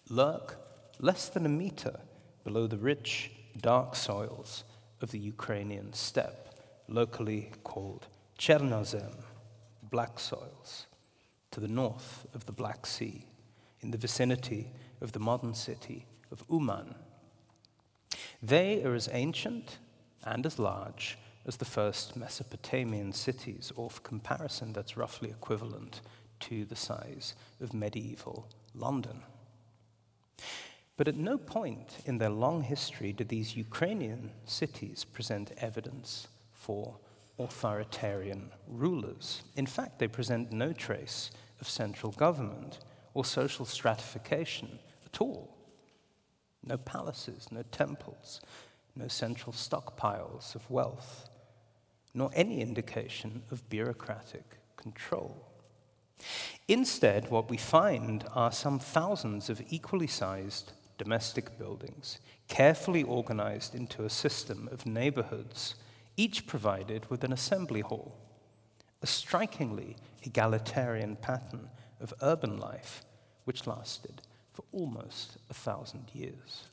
lurk 0.09 0.57
less 0.99 1.29
than 1.29 1.47
a 1.47 1.49
meter 1.49 2.01
below 2.45 2.67
the 2.67 2.79
rich, 2.79 3.31
dark 3.61 3.95
soils 3.95 4.65
of 5.01 5.11
the 5.11 5.19
Ukrainian 5.19 5.93
steppe, 5.93 6.55
locally 6.89 7.51
called 7.65 8.07
Chernozem, 8.39 9.15
black 9.83 10.19
soils, 10.19 10.87
to 11.51 11.61
the 11.61 11.69
north 11.69 12.27
of 12.35 12.47
the 12.47 12.53
Black 12.53 12.87
Sea, 12.87 13.27
in 13.81 13.91
the 13.91 13.99
vicinity 13.99 14.73
of 15.01 15.13
the 15.13 15.21
modern 15.21 15.55
city 15.55 16.07
of 16.31 16.45
Uman. 16.51 16.95
They 18.43 18.83
are 18.83 18.95
as 18.95 19.09
ancient 19.13 19.79
and 20.25 20.47
as 20.47 20.59
large 20.59 21.19
as 21.45 21.57
the 21.57 21.65
first 21.65 22.17
Mesopotamian 22.17 23.13
cities, 23.13 23.73
or 23.77 23.91
for 23.91 24.01
comparison, 24.01 24.73
that's 24.73 24.97
roughly 24.97 25.31
equivalent 25.31 26.01
to 26.41 26.65
the 26.65 26.77
size 26.77 27.35
of 27.61 27.75
medieval 27.75 28.49
London. 28.75 29.23
But 30.97 31.09
at 31.09 31.17
no 31.17 31.39
point 31.39 31.97
in 32.05 32.19
their 32.19 32.31
long 32.31 32.63
history 32.63 33.13
did 33.13 33.29
these 33.29 33.57
Ukrainian 33.57 34.31
cities 34.45 35.05
present 35.05 35.53
evidence 35.57 36.29
for 36.53 36.99
authoritarian 37.39 38.51
rulers. 38.69 39.43
In 39.57 39.67
fact, 39.67 39.99
they 39.99 40.09
present 40.09 40.53
no 40.53 40.73
trace 40.73 41.31
of 41.61 41.69
central 41.69 42.13
government 42.13 42.79
or 43.15 43.25
social 43.25 43.65
stratification 43.65 44.79
at 45.07 45.21
all. 45.21 45.57
No 46.65 46.77
palaces, 46.77 47.49
no 47.51 47.63
temples, 47.73 48.41
no 48.95 49.09
central 49.09 49.53
stockpiles 49.53 50.55
of 50.55 50.71
wealth, 50.71 51.29
nor 52.15 52.31
any 52.35 52.61
indication 52.61 53.43
of 53.51 53.69
bureaucratic 53.69 54.59
control. 54.77 55.49
Instead, 56.69 57.31
what 57.31 57.51
we 57.51 57.57
find 57.57 58.25
are 58.33 58.53
some 58.53 58.79
thousands 58.79 59.51
of 59.51 59.63
equally 59.71 60.07
sized 60.07 60.73
domestic 61.03 61.59
buildings, 61.59 62.21
carefully 62.47 63.03
organized 63.03 63.75
into 63.75 64.05
a 64.05 64.11
system 64.11 64.69
of 64.71 64.87
neighborhoods, 64.87 65.75
each 66.17 66.47
provided 66.47 67.11
with 67.11 67.25
an 67.25 67.33
assembly 67.33 67.81
hall, 67.81 68.17
a 69.03 69.07
strikingly 69.07 69.97
egalitarian 70.23 71.17
pattern 71.17 71.69
of 72.01 72.15
urban 72.23 72.57
life 72.57 73.03
which 73.47 73.67
lasted 73.67 74.23
for 74.53 74.65
almost 74.71 75.39
a 75.51 75.55
thousand 75.55 76.05
years. 76.13 76.69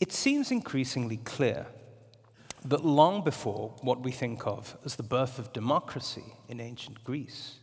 It 0.00 0.10
seems 0.10 0.50
increasingly 0.50 1.18
clear 1.18 1.66
that 2.64 2.84
long 2.84 3.22
before 3.22 3.76
what 3.82 4.00
we 4.00 4.10
think 4.10 4.48
of 4.48 4.76
as 4.84 4.96
the 4.96 5.04
birth 5.04 5.38
of 5.38 5.52
democracy 5.52 6.34
in 6.48 6.60
ancient 6.60 7.04
Greece, 7.04 7.58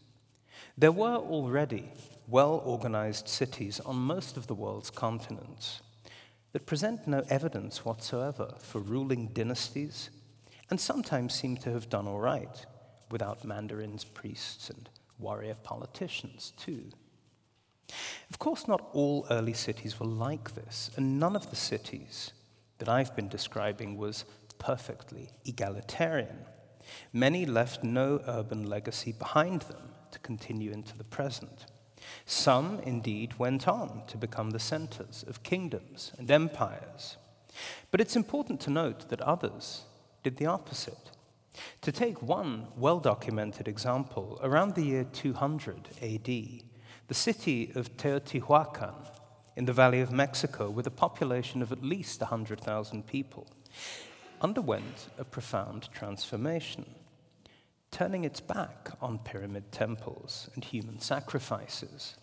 there 0.78 0.94
were 0.94 1.18
already 1.18 1.92
well 2.30 2.62
organized 2.66 3.28
cities 3.28 3.80
on 3.82 3.96
most 3.96 4.38
of 4.38 4.48
the 4.48 4.54
world's 4.54 4.90
continents 4.90 5.82
that 6.52 6.66
present 6.66 7.08
no 7.08 7.24
evidence 7.30 7.86
whatsoever 7.86 8.56
for 8.60 8.80
ruling 8.80 9.28
dynasties 9.28 10.10
and 10.70 10.80
sometimes 10.80 11.34
seem 11.34 11.58
to 11.58 11.72
have 11.72 11.90
done 11.90 12.08
all 12.08 12.20
right 12.20 12.66
without 13.10 13.44
mandarins, 13.44 14.04
priests, 14.04 14.70
and 14.70 14.90
warrior 15.18 15.56
politicians, 15.64 16.54
too. 16.58 16.86
Of 18.30 18.38
course, 18.38 18.68
not 18.68 18.88
all 18.94 19.26
early 19.32 19.54
cities 19.54 20.00
were 20.00 20.06
like 20.06 20.54
this, 20.54 20.92
and 20.96 21.20
none 21.20 21.36
of 21.36 21.50
the 21.50 21.56
cities 21.56 22.32
that 22.78 22.88
I've 22.88 23.16
been 23.16 23.30
describing 23.30 23.98
was 23.98 24.26
perfectly 24.60 25.32
egalitarian. 25.46 26.46
Many 27.12 27.46
left 27.46 27.84
no 27.84 28.22
urban 28.28 28.70
legacy 28.70 29.12
behind 29.12 29.64
them 29.64 29.90
to 30.12 30.20
continue 30.20 30.72
into 30.72 30.98
the 30.98 31.04
present. 31.04 31.66
Some, 32.26 32.80
indeed, 32.80 33.40
went 33.40 33.68
on 33.68 34.04
to 34.08 34.18
become 34.18 34.52
the 34.52 34.60
centers 34.60 35.24
of 35.28 35.44
kingdoms 35.44 36.12
and 36.18 36.30
empires. 36.30 37.18
But 37.92 38.02
it's 38.02 38.16
important 38.16 38.60
to 38.62 38.70
note 38.70 39.10
that 39.10 39.22
others 39.22 39.84
did 40.24 40.38
the 40.38 40.46
opposite. 40.46 41.12
To 41.82 41.92
take 41.92 42.22
one 42.22 42.68
well 42.78 43.00
documented 43.00 43.68
example, 43.68 44.40
around 44.44 44.76
the 44.76 44.84
year 44.84 45.04
200 45.04 45.90
AD, 46.02 46.26
the 47.08 47.14
city 47.14 47.72
of 47.76 47.98
Teotihuacan 47.98 48.94
in 49.56 49.66
the 49.66 49.74
Valley 49.74 50.00
of 50.00 50.12
Mexico, 50.12 50.70
with 50.70 50.88
a 50.88 50.92
population 50.92 51.62
of 51.62 51.72
at 51.72 51.84
least 51.84 52.22
100,000 52.22 53.06
people, 53.06 53.48
underwent 54.42 55.10
a 55.18 55.24
profound 55.26 55.90
transformation, 55.92 56.86
turning 57.92 58.24
its 58.24 58.40
back 58.40 58.90
on 59.02 59.20
pyramid 59.20 59.72
temples 59.72 60.50
and 60.56 60.64
human 60.64 61.00
sacrifices, 61.00 62.16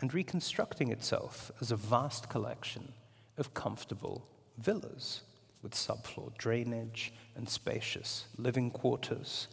and 0.00 0.12
reconstructing 0.12 0.90
itself 0.90 1.50
as 1.60 1.70
a 1.70 1.76
vast 1.76 2.28
collection 2.28 2.92
of 3.38 3.54
comfortable 3.54 4.26
villas 4.58 5.22
with 5.62 5.72
subfloor 5.72 6.36
drainage 6.36 7.12
and 7.36 7.48
spacious 7.48 8.26
living 8.36 8.70
quarters, 8.70 9.48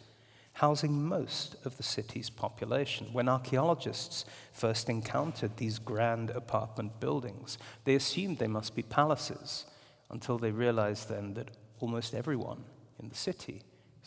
housing 0.54 1.02
most 1.02 1.54
of 1.64 1.76
the 1.76 1.82
city's 1.82 2.28
population. 2.28 3.06
When 3.12 3.28
archaeologists 3.28 4.24
first 4.52 4.88
encountered 4.88 5.56
these 5.56 5.78
grand 5.78 6.30
apartment 6.30 6.98
buildings, 7.00 7.58
they 7.84 7.94
assumed 7.94 8.38
they 8.38 8.48
must 8.48 8.74
be 8.74 8.82
palaces 8.82 9.66
until 10.10 10.38
they 10.38 10.50
realized 10.50 11.08
then 11.08 11.34
that 11.34 11.52
almost 11.78 12.14
everyone 12.14 12.64
in 12.98 13.08
the 13.08 13.14
city 13.14 13.62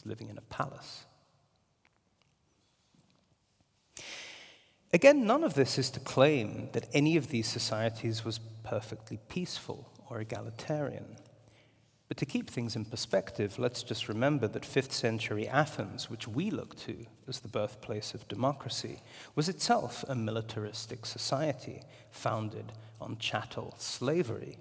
living 0.05 0.29
in 0.29 0.37
a 0.37 0.41
palace. 0.41 1.05
Again, 4.91 5.25
none 5.25 5.43
of 5.43 5.55
this 5.55 5.79
is 5.79 5.89
to 5.91 5.99
claim 5.99 6.69
that 6.73 6.87
any 6.93 7.17
of 7.17 7.29
these 7.29 7.47
societies 7.47 8.23
was 8.23 8.39
perfectly 8.63 9.19
peaceful 9.27 9.91
or 10.09 10.19
egalitarian. 10.19 11.17
But 12.07 12.17
to 12.17 12.27
keep 12.27 12.47
things 12.47 12.75
in 12.75 12.85
perspective, 12.85 13.57
let's 13.57 13.81
just 13.81 14.07
remember 14.07 14.47
that 14.47 14.61
5th 14.61 14.91
century 14.91 15.47
Athens, 15.47 16.11
which 16.11 16.27
we 16.27 16.51
look 16.51 16.75
to 16.81 17.07
as 17.27 17.39
the 17.39 17.47
birthplace 17.47 18.13
of 18.13 18.27
democracy, 18.27 19.01
was 19.33 19.49
itself 19.49 20.05
a 20.07 20.13
militaristic 20.13 21.07
society 21.07 21.81
founded 22.11 22.71
on 23.01 23.17
chattel 23.17 23.73
slavery 23.79 24.59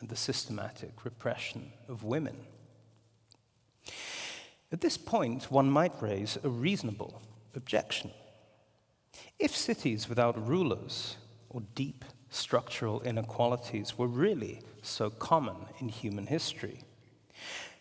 and 0.00 0.08
the 0.08 0.16
systematic 0.16 1.04
repression 1.04 1.72
of 1.88 2.04
women. 2.04 2.36
At 4.70 4.80
this 4.80 4.98
point, 4.98 5.50
one 5.50 5.70
might 5.70 6.02
raise 6.02 6.38
a 6.42 6.48
reasonable 6.48 7.22
objection. 7.54 8.10
If 9.38 9.56
cities 9.56 10.08
without 10.08 10.46
rulers 10.46 11.16
or 11.48 11.62
deep 11.74 12.04
structural 12.28 13.00
inequalities 13.02 13.96
were 13.96 14.06
really 14.06 14.60
so 14.82 15.08
common 15.08 15.56
in 15.80 15.88
human 15.88 16.26
history, 16.26 16.80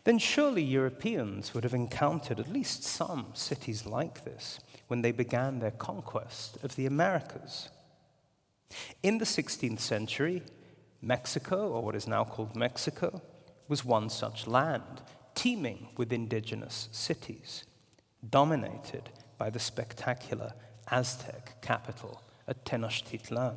then 0.06 0.18
surely 0.18 0.64
Europeans 0.64 1.54
would 1.54 1.66
have 1.66 1.74
encountered 1.74 2.40
at 2.40 2.50
least 2.50 2.84
some 2.84 3.28
cities 3.34 3.86
like 3.86 4.24
this 4.24 4.60
when 4.88 5.02
they 5.02 5.12
began 5.12 5.60
their 5.60 5.72
conquest 5.72 6.58
of 6.64 6.78
the 6.78 6.86
Americas. 6.86 7.68
In 9.04 9.18
the 9.18 9.26
16th 9.26 9.82
century, 9.82 10.44
Mexico, 11.02 11.70
or 11.70 11.84
what 11.84 11.96
is 11.96 12.08
now 12.08 12.24
called 12.24 12.56
Mexico, 12.56 13.22
was 13.68 13.84
one 13.84 14.10
such 14.10 14.48
land, 14.48 15.02
teeming 15.38 15.88
with 15.96 16.12
indigenous 16.12 16.90
cities, 16.92 17.64
dominated 18.28 19.12
by 19.38 19.52
the 19.52 19.60
spectacular 19.60 20.52
Aztec 20.90 21.62
capital 21.62 22.24
at 22.48 22.66
Tenochtitlan. 22.66 23.56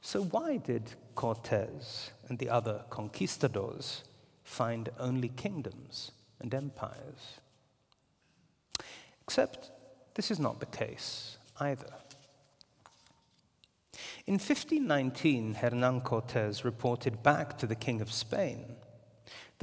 So, 0.00 0.22
why 0.22 0.56
did 0.56 0.94
Cortes 1.14 2.10
and 2.28 2.38
the 2.38 2.48
other 2.48 2.84
conquistadors 2.88 4.02
find 4.44 4.88
only 4.98 5.28
kingdoms 5.28 6.12
and 6.40 6.54
empires? 6.54 7.40
Except 9.22 9.70
this 10.14 10.30
is 10.30 10.40
not 10.40 10.58
the 10.58 10.66
case 10.66 11.36
either. 11.60 11.92
In 14.26 14.34
1519, 14.34 15.54
Hernan 15.54 16.00
Cortes 16.00 16.64
reported 16.64 17.22
back 17.22 17.58
to 17.58 17.66
the 17.66 17.74
King 17.74 18.00
of 18.00 18.10
Spain 18.10 18.76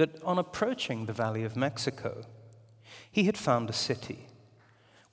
that 0.00 0.22
on 0.22 0.38
approaching 0.38 1.04
the 1.04 1.12
Valley 1.12 1.44
of 1.44 1.58
Mexico, 1.58 2.24
he 3.12 3.24
had 3.24 3.36
found 3.36 3.68
a 3.68 3.74
city 3.74 4.28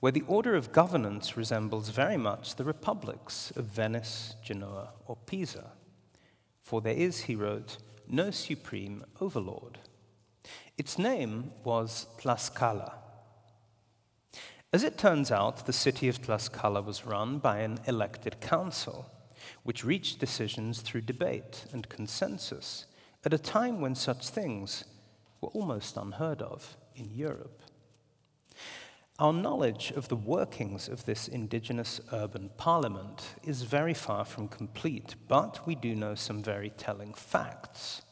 where 0.00 0.12
the 0.12 0.24
order 0.26 0.54
of 0.54 0.72
governance 0.72 1.36
resembles 1.36 1.90
very 1.90 2.16
much 2.16 2.56
the 2.56 2.64
republics 2.64 3.52
of 3.54 3.66
Venice, 3.66 4.34
Genoa, 4.42 4.94
or 5.06 5.18
Pisa. 5.26 5.72
For 6.62 6.80
there 6.80 6.94
is, 6.94 7.24
he 7.24 7.34
wrote, 7.34 7.76
no 8.08 8.30
supreme 8.30 9.04
overlord. 9.20 9.76
Its 10.78 10.98
name 10.98 11.50
was 11.64 12.06
Tlaxcala. 12.18 12.94
As 14.72 14.84
it 14.84 14.96
turns 14.96 15.30
out, 15.30 15.66
the 15.66 15.72
city 15.74 16.08
of 16.08 16.22
Tlaxcala 16.22 16.82
was 16.82 17.04
run 17.04 17.40
by 17.40 17.58
an 17.58 17.78
elected 17.86 18.40
council 18.40 19.04
which 19.64 19.84
reached 19.84 20.18
decisions 20.18 20.80
through 20.80 21.02
debate 21.02 21.66
and 21.74 21.90
consensus 21.90 22.86
at 23.24 23.32
a 23.32 23.38
time 23.38 23.80
when 23.80 23.94
such 23.94 24.28
things 24.28 24.84
were 25.40 25.48
almost 25.50 25.96
unheard 25.96 26.42
of 26.42 26.76
in 26.94 27.10
Europe. 27.10 27.62
Our 29.18 29.32
knowledge 29.32 29.92
of 29.96 30.08
the 30.08 30.16
workings 30.16 30.88
of 30.88 31.04
this 31.04 31.26
indigenous 31.26 32.00
urban 32.12 32.50
parliament 32.56 33.34
is 33.42 33.62
very 33.62 33.94
far 33.94 34.24
from 34.24 34.46
complete, 34.46 35.16
but 35.26 35.66
we 35.66 35.74
do 35.74 35.96
know 35.96 36.14
some 36.14 36.40
very 36.40 36.70
telling 36.70 37.14
facts 37.14 38.02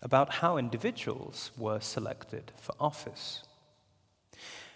about 0.00 0.34
how 0.34 0.56
individuals 0.56 1.50
were 1.58 1.80
selected 1.80 2.52
for 2.56 2.74
office. 2.80 3.44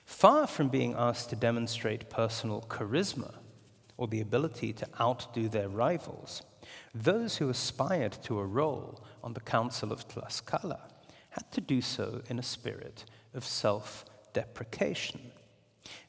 Far 0.05 0.47
from 0.47 0.69
being 0.69 0.95
asked 0.97 1.31
to 1.31 1.37
demonstrate 1.37 2.11
personal 2.11 2.67
charisma 2.69 3.35
or 3.97 4.09
the 4.09 4.21
ability 4.21 4.73
to 4.75 4.89
outdo 5.01 5.49
their 5.49 5.69
rivals, 5.69 6.43
those 6.95 7.37
who 7.37 7.49
aspired 7.49 8.13
to 8.25 8.39
a 8.39 8.45
role 8.45 9.03
on 9.23 9.35
the 9.35 9.41
Council 9.41 9.93
of 9.93 10.07
Tlaxcala 10.09 10.81
had 11.31 11.51
to 11.53 11.61
do 11.61 11.81
so 11.81 12.23
in 12.29 12.39
a 12.39 12.43
spirit 12.43 13.05
of 13.35 13.45
self 13.45 14.05
deprecation. 14.33 15.21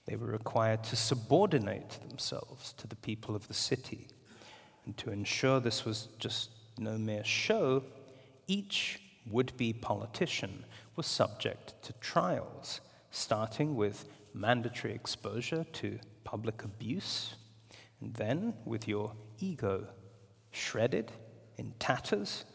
They 0.06 0.16
were 0.16 0.28
required 0.28 0.84
to 0.86 0.96
subordinate 0.96 2.00
themselves 2.08 2.74
to 2.74 2.88
the 2.88 2.96
people 2.96 3.36
of 3.36 3.48
the 3.48 3.54
city. 3.54 4.08
And 4.86 4.98
to 4.98 5.12
ensure 5.12 5.60
this 5.60 5.86
was 5.86 6.08
just 6.18 6.52
no 6.78 6.98
mere 6.98 7.24
show, 7.24 7.84
each 8.48 9.00
would 9.30 9.56
be 9.58 9.74
politician 9.74 10.66
was 10.96 11.06
subject 11.06 11.82
to 11.84 11.94
trials, 11.94 12.82
starting 13.12 13.76
with 13.76 14.06
mandatory 14.34 14.94
exposure 14.94 15.66
to 15.74 16.00
public 16.24 16.64
abuse, 16.64 17.36
and 18.02 18.14
then 18.16 18.54
with 18.66 18.88
your 18.88 19.14
ego 19.40 19.88
shredded 20.52 21.12
in 21.58 21.74
tatters, 21.80 22.46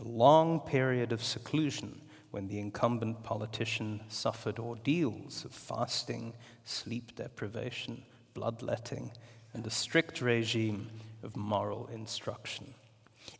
a 0.00 0.08
long 0.08 0.60
period 0.60 1.12
of 1.12 1.22
seclusion 1.22 2.00
when 2.30 2.48
the 2.48 2.58
incumbent 2.58 3.22
politician 3.22 4.00
suffered 4.08 4.58
ordeals 4.58 5.44
of 5.44 5.52
fasting, 5.52 6.32
sleep 6.64 7.14
deprivation, 7.16 8.02
bloodletting, 8.34 9.10
and 9.52 9.66
a 9.66 9.70
strict 9.70 10.20
regime 10.20 10.88
of 11.22 11.36
moral 11.36 11.88
instruction. 11.92 12.72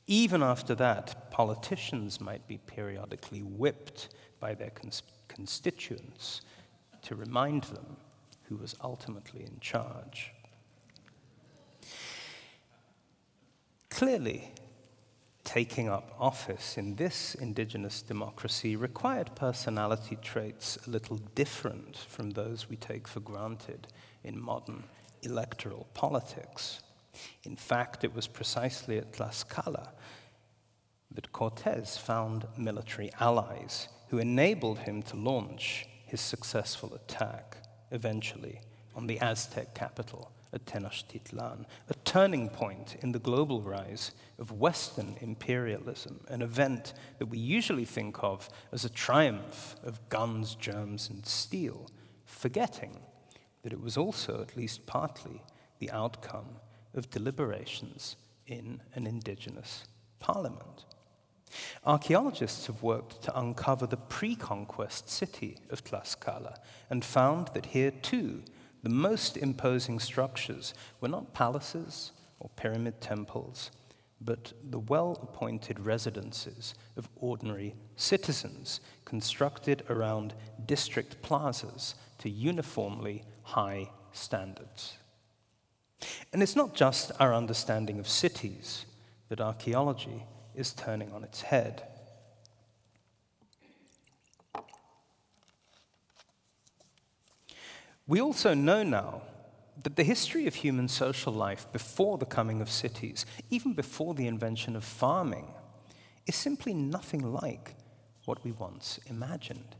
Even 0.07 0.43
after 0.43 0.75
that, 0.75 1.31
politicians 1.31 2.21
might 2.21 2.47
be 2.47 2.59
periodically 2.59 3.43
whipped 3.43 4.09
by 4.41 4.55
their 4.55 4.71
cons- 4.71 5.03
constituents 5.29 6.43
to 7.03 7.15
remind 7.15 7.63
them 7.65 7.97
who 8.49 8.57
was 8.57 8.75
ultimately 8.83 9.43
in 9.43 9.59
charge. 9.61 10.33
Clearly, 13.89 14.53
taking 15.45 15.89
up 15.89 16.15
office 16.19 16.77
in 16.77 16.97
this 16.97 17.35
indigenous 17.35 18.03
democracy 18.03 18.77
required 18.77 19.35
personality 19.35 20.17
traits 20.23 20.79
a 20.87 20.91
little 20.91 21.17
different 21.35 21.97
from 21.97 22.31
those 22.31 22.69
we 22.69 22.77
take 22.77 23.09
for 23.09 23.21
granted 23.21 23.89
in 24.23 24.41
modern 24.41 24.85
electoral 25.23 25.87
politics. 25.95 26.81
In 27.45 27.57
fact, 27.57 28.05
it 28.05 28.15
was 28.15 28.27
precisely 28.27 28.99
at 28.99 29.13
Tlaxcala 29.13 29.89
that 31.13 31.33
Cortes 31.33 31.97
found 31.97 32.47
military 32.57 33.11
allies 33.19 33.89
who 34.09 34.19
enabled 34.19 34.81
him 34.81 35.03
to 35.03 35.17
launch 35.17 35.87
his 36.07 36.21
successful 36.21 36.95
attack, 36.95 37.57
eventually, 37.91 38.61
on 38.95 39.07
the 39.07 39.19
Aztec 39.21 39.75
capital 39.75 40.33
at 40.53 40.67
Tenochtitlan, 40.67 41.65
a 41.89 41.95
turning 42.05 42.49
point 42.49 42.97
in 43.01 43.13
the 43.13 43.19
global 43.19 43.63
rise 43.63 44.13
of 44.39 44.53
Western 44.53 45.17
imperialism, 45.21 46.21
an 46.29 46.43
event 46.43 46.93
that 47.19 47.27
we 47.27 47.39
usually 47.39 47.85
think 47.85 48.23
of 48.23 48.49
as 48.73 48.85
a 48.85 48.91
triumph 48.91 49.77
of 49.85 50.09
guns, 50.09 50.55
germs, 50.55 51.09
and 51.09 51.25
steel, 51.25 51.89
forgetting 52.25 53.01
that 53.63 53.73
it 53.73 53.81
was 53.81 53.97
also, 53.97 54.41
at 54.41 54.57
least 54.57 54.87
partly, 54.87 55.43
the 55.79 55.91
outcome 55.91 56.57
of 56.95 57.11
deliberations 57.11 58.17
in 58.47 58.83
an 58.95 59.07
indigenous 59.07 59.85
parliament. 60.19 60.85
Archaeologists 61.85 62.67
have 62.67 62.83
worked 62.83 63.23
to 63.23 63.39
uncover 63.39 63.87
the 63.87 63.97
pre 63.97 64.37
conquest 64.37 65.09
city 65.09 65.59
of 65.71 65.83
Tlaxcala 65.85 66.57
and 66.89 67.05
found 67.05 67.49
that 67.55 67.67
here 67.67 67.91
too 67.91 68.43
the 68.83 68.89
most 68.91 69.37
imposing 69.37 69.99
structures 69.99 70.75
were 71.01 71.09
not 71.09 71.35
palaces 71.35 72.13
or 72.39 72.51
pyramid 72.57 73.01
temples, 73.01 73.71
but 74.21 74.53
the 74.71 74.79
well 74.79 75.19
appointed 75.23 75.81
residences 75.81 76.75
of 76.97 77.09
ordinary 77.17 77.75
citizens 77.97 78.81
constructed 79.05 79.83
around 79.89 80.35
district 80.67 81.21
plazas 81.23 81.95
to 82.19 82.31
uniformly 82.31 83.25
high 83.43 83.91
standards. 84.13 84.97
And 86.33 86.43
it's 86.43 86.57
not 86.57 86.75
just 86.75 87.13
our 87.21 87.35
understanding 87.35 87.99
of 87.99 88.09
cities 88.09 88.87
that 89.29 89.41
archaeology 89.41 90.25
is 90.55 90.73
turning 90.73 91.13
on 91.13 91.25
its 91.25 91.43
head. 91.43 91.83
We 98.11 98.21
also 98.21 98.55
know 98.55 98.83
now 98.83 99.23
that 99.85 99.95
the 99.95 100.03
history 100.03 100.49
of 100.49 100.57
human 100.57 100.89
social 100.89 101.33
life 101.33 101.69
before 101.71 102.19
the 102.19 102.27
coming 102.27 102.61
of 102.61 102.69
cities, 102.69 103.25
even 103.51 103.73
before 103.73 104.15
the 104.15 104.27
invention 104.27 104.75
of 104.75 104.83
farming, 104.83 105.47
is 106.27 106.35
simply 106.35 106.75
nothing 106.75 107.33
like 107.33 107.77
what 108.25 108.43
we 108.43 108.51
once 108.51 108.99
imagined. 109.07 109.77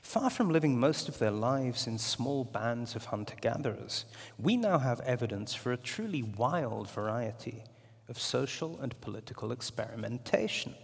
Far 0.00 0.30
from 0.30 0.50
living 0.50 0.78
most 0.78 1.08
of 1.08 1.18
their 1.18 1.32
lives 1.32 1.88
in 1.88 1.98
small 1.98 2.44
bands 2.44 2.94
of 2.94 3.06
hunter 3.06 3.34
gatherers, 3.40 4.04
we 4.38 4.56
now 4.56 4.78
have 4.78 5.00
evidence 5.00 5.52
for 5.52 5.72
a 5.72 5.76
truly 5.76 6.22
wild 6.22 6.88
variety 6.88 7.64
of 8.08 8.16
social 8.20 8.78
and 8.80 9.00
political 9.00 9.50
experimentation 9.50 10.76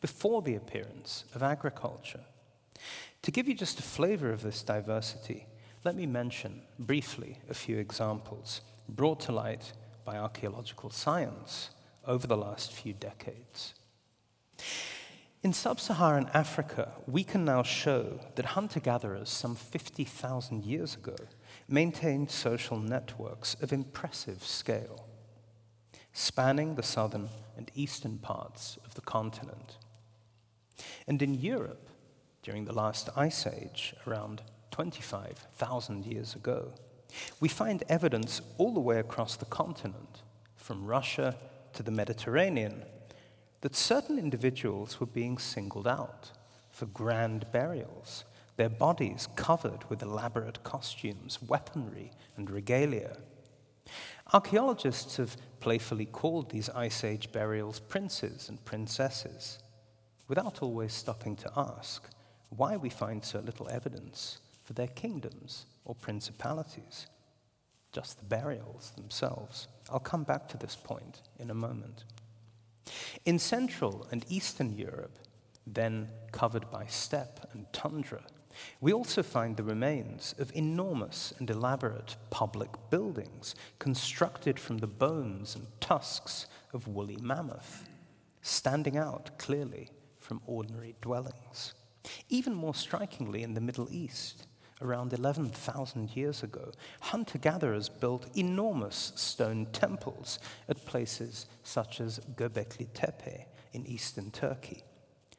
before 0.00 0.40
the 0.40 0.54
appearance 0.54 1.24
of 1.34 1.42
agriculture. 1.42 2.20
To 3.22 3.32
give 3.32 3.48
you 3.48 3.54
just 3.54 3.80
a 3.80 3.82
flavor 3.82 4.30
of 4.30 4.42
this 4.42 4.62
diversity, 4.62 5.46
let 5.84 5.96
me 5.96 6.06
mention 6.06 6.62
briefly 6.78 7.38
a 7.50 7.54
few 7.54 7.78
examples 7.78 8.60
brought 8.88 9.20
to 9.20 9.32
light 9.32 9.72
by 10.04 10.16
archaeological 10.16 10.90
science 10.90 11.70
over 12.06 12.26
the 12.26 12.36
last 12.36 12.72
few 12.72 12.92
decades. 12.92 13.74
In 15.42 15.52
sub 15.52 15.80
Saharan 15.80 16.30
Africa, 16.32 16.92
we 17.08 17.24
can 17.24 17.44
now 17.44 17.64
show 17.64 18.20
that 18.36 18.44
hunter 18.44 18.78
gatherers 18.78 19.28
some 19.28 19.56
50,000 19.56 20.64
years 20.64 20.94
ago 20.94 21.16
maintained 21.68 22.30
social 22.30 22.78
networks 22.78 23.54
of 23.60 23.72
impressive 23.72 24.44
scale, 24.44 25.08
spanning 26.12 26.76
the 26.76 26.82
southern 26.84 27.28
and 27.56 27.72
eastern 27.74 28.18
parts 28.18 28.78
of 28.84 28.94
the 28.94 29.00
continent. 29.00 29.78
And 31.08 31.20
in 31.20 31.34
Europe, 31.34 31.88
during 32.44 32.64
the 32.64 32.72
last 32.72 33.08
ice 33.16 33.44
age, 33.44 33.94
around 34.06 34.42
25,000 34.72 36.04
years 36.04 36.34
ago. 36.34 36.72
We 37.40 37.48
find 37.48 37.84
evidence 37.88 38.40
all 38.58 38.74
the 38.74 38.80
way 38.80 38.98
across 38.98 39.36
the 39.36 39.44
continent, 39.44 40.22
from 40.56 40.86
Russia 40.86 41.36
to 41.74 41.82
the 41.82 41.90
Mediterranean, 41.90 42.82
that 43.60 43.76
certain 43.76 44.18
individuals 44.18 44.98
were 44.98 45.06
being 45.06 45.38
singled 45.38 45.86
out 45.86 46.32
for 46.70 46.86
grand 46.86 47.46
burials, 47.52 48.24
their 48.56 48.70
bodies 48.70 49.28
covered 49.36 49.88
with 49.88 50.02
elaborate 50.02 50.64
costumes, 50.64 51.38
weaponry, 51.42 52.10
and 52.36 52.50
regalia. 52.50 53.18
Archaeologists 54.32 55.18
have 55.18 55.36
playfully 55.60 56.06
called 56.06 56.50
these 56.50 56.70
Ice 56.70 57.04
Age 57.04 57.30
burials 57.30 57.78
princes 57.78 58.48
and 58.48 58.64
princesses, 58.64 59.58
without 60.28 60.62
always 60.62 60.94
stopping 60.94 61.36
to 61.36 61.52
ask 61.56 62.08
why 62.48 62.76
we 62.76 62.88
find 62.88 63.22
so 63.22 63.40
little 63.40 63.68
evidence 63.68 64.38
for 64.62 64.72
their 64.72 64.88
kingdoms 64.88 65.66
or 65.84 65.94
principalities, 65.94 67.06
just 67.92 68.18
the 68.18 68.24
burials 68.24 68.92
themselves. 68.96 69.68
I'll 69.90 70.00
come 70.00 70.24
back 70.24 70.48
to 70.48 70.56
this 70.56 70.76
point 70.76 71.20
in 71.38 71.50
a 71.50 71.54
moment. 71.54 72.04
In 73.24 73.38
Central 73.38 74.06
and 74.10 74.24
Eastern 74.28 74.72
Europe, 74.72 75.18
then 75.66 76.08
covered 76.32 76.70
by 76.70 76.86
steppe 76.86 77.48
and 77.52 77.66
tundra, 77.72 78.22
we 78.80 78.92
also 78.92 79.22
find 79.22 79.56
the 79.56 79.62
remains 79.62 80.34
of 80.38 80.54
enormous 80.54 81.32
and 81.38 81.48
elaborate 81.48 82.16
public 82.30 82.70
buildings 82.90 83.54
constructed 83.78 84.58
from 84.58 84.78
the 84.78 84.86
bones 84.86 85.54
and 85.54 85.66
tusks 85.80 86.46
of 86.72 86.88
woolly 86.88 87.16
mammoth, 87.16 87.88
standing 88.42 88.96
out 88.96 89.38
clearly 89.38 89.88
from 90.18 90.42
ordinary 90.46 90.94
dwellings. 91.00 91.74
Even 92.28 92.54
more 92.54 92.74
strikingly, 92.74 93.42
in 93.42 93.54
the 93.54 93.60
Middle 93.60 93.88
East, 93.90 94.46
around 94.82 95.12
11,000 95.12 96.16
years 96.16 96.42
ago, 96.42 96.72
hunter 97.00 97.38
gatherers 97.38 97.88
built 97.88 98.26
enormous 98.36 99.12
stone 99.16 99.66
temples 99.72 100.38
at 100.68 100.84
places 100.84 101.46
such 101.62 102.00
as 102.00 102.20
Göbekli 102.36 102.88
Tepe 102.92 103.46
in 103.72 103.86
eastern 103.86 104.30
Turkey, 104.30 104.82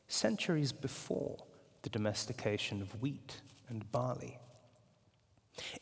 centuries 0.08 0.72
before 0.72 1.38
the 1.84 1.90
domestication 1.90 2.82
of 2.82 3.02
wheat 3.02 3.42
and 3.70 3.92
barley. 3.92 4.40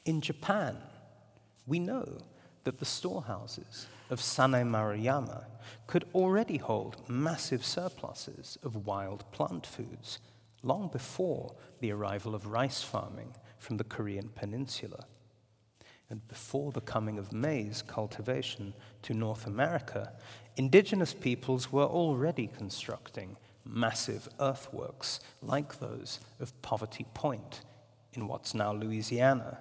In 0.05 0.21
Japan, 0.21 0.77
we 1.65 1.79
know 1.79 2.17
that 2.63 2.79
the 2.79 2.85
storehouses 2.85 3.87
of 4.09 4.19
Sannai 4.19 4.63
Maruyama 4.63 5.45
could 5.87 6.05
already 6.13 6.57
hold 6.57 6.97
massive 7.09 7.65
surpluses 7.65 8.57
of 8.63 8.85
wild 8.85 9.29
plant 9.31 9.65
foods 9.65 10.19
long 10.63 10.89
before 10.89 11.55
the 11.79 11.91
arrival 11.91 12.35
of 12.35 12.45
rice 12.45 12.83
farming 12.83 13.33
from 13.61 13.77
the 13.77 13.83
Korean 13.83 14.29
peninsula. 14.29 15.05
And 16.09 16.27
before 16.27 16.71
the 16.71 16.81
coming 16.81 17.17
of 17.19 17.31
maize 17.31 17.83
cultivation 17.83 18.73
to 19.03 19.13
North 19.13 19.45
America, 19.45 20.11
indigenous 20.57 21.13
peoples 21.13 21.71
were 21.71 21.85
already 21.85 22.47
constructing 22.47 23.37
massive 23.63 24.27
earthworks 24.39 25.19
like 25.41 25.79
those 25.79 26.19
of 26.39 26.59
Poverty 26.63 27.05
Point 27.13 27.61
in 28.13 28.27
what's 28.27 28.55
now 28.55 28.73
Louisiana, 28.73 29.59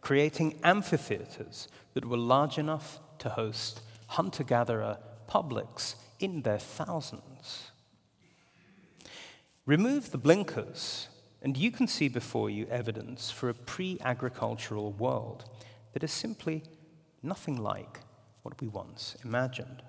creating 0.00 0.58
amphitheaters 0.64 1.68
that 1.92 2.06
were 2.06 2.16
large 2.16 2.58
enough 2.58 2.98
to 3.18 3.28
host 3.28 3.82
hunter 4.08 4.44
gatherer 4.44 4.98
publics 5.26 5.94
in 6.18 6.42
their 6.42 6.58
thousands. 6.58 7.70
Remove 9.66 10.10
the 10.10 10.18
blinkers 10.18 11.08
and 11.42 11.56
you 11.56 11.70
can 11.72 11.88
see 11.88 12.08
before 12.08 12.48
you 12.48 12.66
evidence 12.70 13.30
for 13.30 13.48
a 13.48 13.54
pre 13.54 13.98
agricultural 14.00 14.92
world 14.92 15.44
that 15.92 16.04
is 16.04 16.12
simply 16.12 16.62
nothing 17.22 17.56
like 17.56 18.00
what 18.42 18.60
we 18.60 18.68
once 18.68 19.16
imagined. 19.24 19.82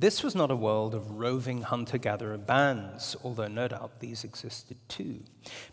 This 0.00 0.22
was 0.22 0.34
not 0.34 0.50
a 0.50 0.56
world 0.56 0.94
of 0.94 1.18
roving 1.18 1.60
hunter 1.60 1.98
gatherer 1.98 2.38
bands, 2.38 3.16
although 3.22 3.48
no 3.48 3.68
doubt 3.68 4.00
these 4.00 4.24
existed 4.24 4.78
too, 4.88 5.20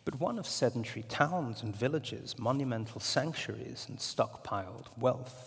but 0.04 0.20
one 0.20 0.38
of 0.38 0.46
sedentary 0.46 1.04
towns 1.04 1.64
and 1.64 1.74
villages, 1.74 2.38
monumental 2.38 3.00
sanctuaries, 3.00 3.86
and 3.88 4.00
stockpiled 4.00 4.88
wealth. 4.98 5.47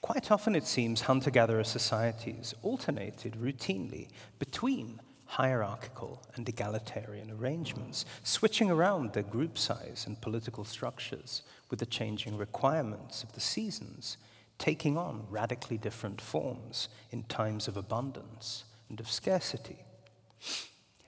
Quite 0.00 0.30
often, 0.30 0.54
it 0.54 0.66
seems, 0.66 1.02
hunter 1.02 1.30
gatherer 1.30 1.64
societies 1.64 2.54
alternated 2.62 3.34
routinely 3.34 4.08
between 4.38 5.00
hierarchical 5.26 6.22
and 6.34 6.48
egalitarian 6.48 7.30
arrangements, 7.30 8.04
switching 8.22 8.70
around 8.70 9.12
their 9.12 9.22
group 9.22 9.58
size 9.58 10.04
and 10.06 10.20
political 10.20 10.64
structures 10.64 11.42
with 11.68 11.80
the 11.80 11.86
changing 11.86 12.38
requirements 12.38 13.22
of 13.22 13.32
the 13.32 13.40
seasons 13.40 14.16
taking 14.58 14.96
on 14.96 15.26
radically 15.28 15.76
different 15.76 16.20
forms 16.20 16.88
in 17.10 17.22
times 17.24 17.68
of 17.68 17.76
abundance 17.76 18.64
and 18.88 19.00
of 19.00 19.10
scarcity. 19.10 19.84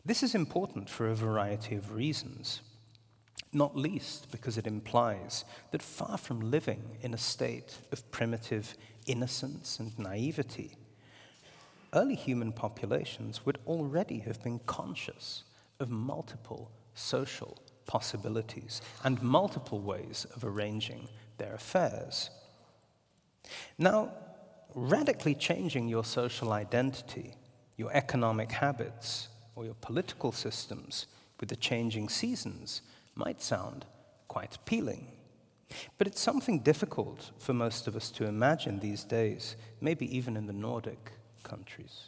This 0.05 0.23
is 0.23 0.35
important 0.35 0.91
for 0.91 1.09
a 1.09 1.15
variety 1.15 1.75
of 1.75 1.93
reasons, 1.93 2.61
not 3.53 3.77
least 3.77 4.31
because 4.31 4.59
it 4.59 4.67
implies 4.67 5.45
that 5.71 5.83
far 5.83 6.19
from 6.19 6.51
living 6.51 6.99
in 7.01 7.15
a 7.15 7.19
state 7.19 7.79
of 7.93 8.11
primitive 8.11 8.77
innocence 9.07 9.79
and 9.79 9.99
naivety, 9.99 10.77
early 11.95 12.15
human 12.15 12.53
populations 12.53 13.47
would 13.47 13.59
already 13.67 14.19
have 14.21 14.43
been 14.43 14.61
conscious 14.67 15.45
of 15.81 15.91
multiple 15.91 16.71
social 16.95 17.57
possibilities 17.87 18.83
and 19.05 19.23
multiple 19.23 19.81
ways 19.81 20.27
of 20.37 20.45
arranging 20.45 21.09
their 21.39 21.55
affairs. 21.55 22.31
Now, 23.79 24.13
radically 24.75 25.35
changing 25.35 25.89
your 25.89 26.05
social 26.05 26.53
identity, 26.53 27.35
your 27.77 27.91
economic 27.93 28.53
habits, 28.53 29.29
or 29.55 29.65
your 29.65 29.75
political 29.75 30.33
systems 30.33 31.07
with 31.41 31.49
the 31.49 31.57
changing 31.57 32.09
seasons 32.09 32.83
might 33.19 33.43
sound 33.43 33.85
quite 34.29 34.57
appealing. 34.57 35.09
But 35.99 36.07
it's 36.07 36.21
something 36.21 36.61
difficult 36.61 37.33
for 37.39 37.53
most 37.53 37.87
of 37.87 37.97
us 37.97 38.11
to 38.13 38.25
imagine 38.25 38.79
these 38.79 39.05
days, 39.05 39.57
maybe 39.81 40.17
even 40.17 40.37
in 40.37 40.47
the 40.47 40.53
Nordic 40.53 41.13
countries. 41.43 42.05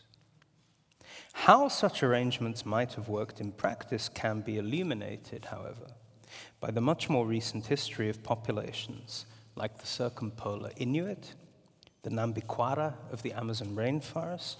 How 1.33 1.69
such 1.69 2.03
arrangements 2.03 2.65
might 2.65 2.95
have 2.95 3.09
worked 3.09 3.41
in 3.41 3.53
practice 3.53 4.09
can 4.09 4.41
be 4.41 4.59
illuminated, 4.59 5.47
however, 5.47 5.89
by 6.61 6.71
the 6.71 6.81
much 6.81 7.11
more 7.11 7.27
recent 7.27 7.67
history 7.67 8.09
of 8.09 8.23
populations 8.23 9.27
like 9.57 9.79
the 9.79 9.87
circumpolar 9.87 10.71
Inuit, 10.77 11.35
the 12.03 12.11
Nambiquara 12.11 12.95
of 13.13 13.23
the 13.23 13.33
Amazon 13.33 13.75
rainforest, 13.75 14.57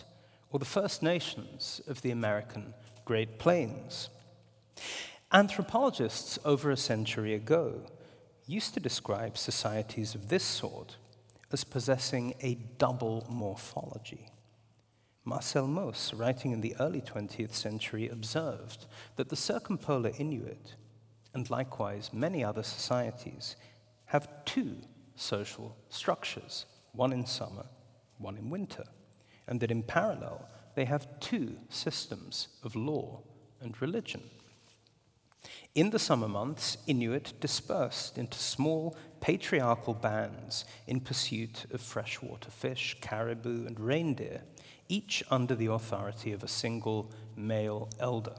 or 0.51 0.59
the 0.59 0.65
First 0.65 1.03
Nations 1.03 1.81
of 1.87 2.03
the 2.03 2.11
American 2.11 2.75
Great 3.05 3.39
Plains. 3.39 4.09
Anthropologists 5.33 6.41
over 6.45 6.73
a 6.73 6.77
century 6.77 7.35
ago 7.35 7.83
used 8.47 8.75
to 8.75 8.81
describe 8.81 9.39
societies 9.39 10.17
of 10.17 10.29
this 10.29 10.43
sort 10.43 10.97
as 11.53 11.63
possessing 11.63 12.35
a 12.41 12.57
double 12.79 13.25
morphology. 13.31 14.29
Marcel 15.25 15.69
Mauss, 15.69 16.13
writing 16.13 16.51
in 16.51 16.61
the 16.61 16.75
early 16.81 17.01
20th 17.01 17.55
century, 17.55 18.09
observed 18.09 18.87
that 19.15 19.29
the 19.29 19.37
circumpolar 19.37 20.11
Inuit, 20.19 20.75
and 21.33 21.49
likewise 21.49 22.11
many 22.13 22.43
other 22.43 22.65
societies, 22.65 23.55
have 24.07 24.29
two 24.45 24.79
social 25.15 25.77
structures, 25.91 26.67
one 26.91 27.13
in 27.13 27.25
summer, 27.25 27.67
one 28.19 28.37
in 28.37 28.51
winter, 28.51 28.85
and 29.47 29.61
that 29.61 29.71
in 29.71 29.85
parallel 29.85 30.49
they 30.75 30.87
have 30.87 31.21
two 31.21 31.57
systems 31.69 32.49
of 32.65 32.75
law 32.75 33.23
and 33.61 33.81
religion. 33.81 34.23
In 35.75 35.91
the 35.91 35.99
summer 35.99 36.29
months, 36.29 36.77
Inuit 36.87 37.33
dispersed 37.41 38.19
into 38.19 38.39
small 38.39 38.97
patriarchal 39.21 39.95
bands 39.95 40.65
in 40.87 41.01
pursuit 41.01 41.67
of 41.73 41.81
freshwater 41.81 42.51
fish, 42.51 42.97
caribou, 43.01 43.67
and 43.67 43.79
reindeer, 43.79 44.43
each 44.89 45.23
under 45.31 45.55
the 45.55 45.67
authority 45.67 46.33
of 46.33 46.43
a 46.43 46.49
single 46.49 47.13
male 47.37 47.89
elder. 48.01 48.35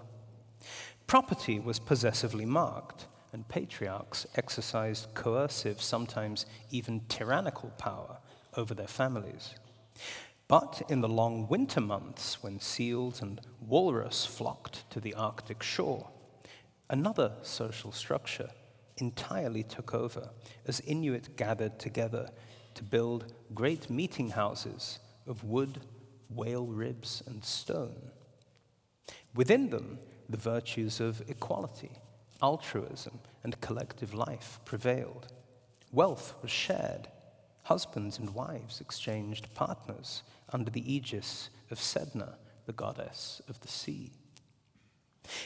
Property 1.08 1.60
was 1.60 1.80
possessively 1.80 2.46
marked, 2.46 3.08
and 3.34 3.48
patriarchs 3.48 4.28
exercised 4.36 5.14
coercive, 5.14 5.82
sometimes 5.82 6.46
even 6.70 7.02
tyrannical 7.08 7.70
power 7.78 8.18
over 8.58 8.74
their 8.74 8.88
families. 8.88 9.56
But 10.48 10.82
in 10.90 11.00
the 11.00 11.08
long 11.08 11.48
winter 11.48 11.80
months, 11.80 12.44
when 12.44 12.60
seals 12.60 13.22
and 13.22 13.40
walrus 13.62 14.26
flocked 14.26 14.90
to 14.92 15.00
the 15.00 15.14
Arctic 15.14 15.64
shore, 15.64 16.10
another 16.92 17.32
social 17.42 17.92
structure 17.92 18.52
entirely 18.98 19.64
took 19.64 19.96
over 19.96 20.30
as 20.68 20.80
Inuit 20.82 21.36
gathered 21.36 21.80
together 21.80 22.30
to 22.76 22.84
build 22.84 23.34
great 23.56 23.90
meeting 23.90 24.30
houses 24.30 25.00
of 25.26 25.44
wood, 25.44 25.82
whale 26.30 26.68
ribs, 26.68 27.24
and 27.26 27.44
stone. 27.44 28.12
Within 29.34 29.72
them, 29.72 29.98
the 30.30 30.38
virtues 30.38 31.00
of 31.00 31.24
equality 31.28 31.92
altruism, 32.42 33.20
and 33.44 33.60
collective 33.62 34.14
life 34.14 34.60
prevailed. 34.66 35.28
Wealth 35.92 36.34
was 36.42 36.52
shared. 36.52 37.08
Husbands 37.64 38.18
and 38.18 38.34
wives 38.34 38.82
exchanged 38.82 39.54
partners 39.54 40.24
under 40.52 40.72
the 40.72 40.94
aegis 40.94 41.50
of 41.70 41.80
Sedna, 41.80 42.36
the 42.66 42.74
goddess 42.74 43.42
of 43.48 43.60
the 43.62 43.68
sea. 43.68 44.12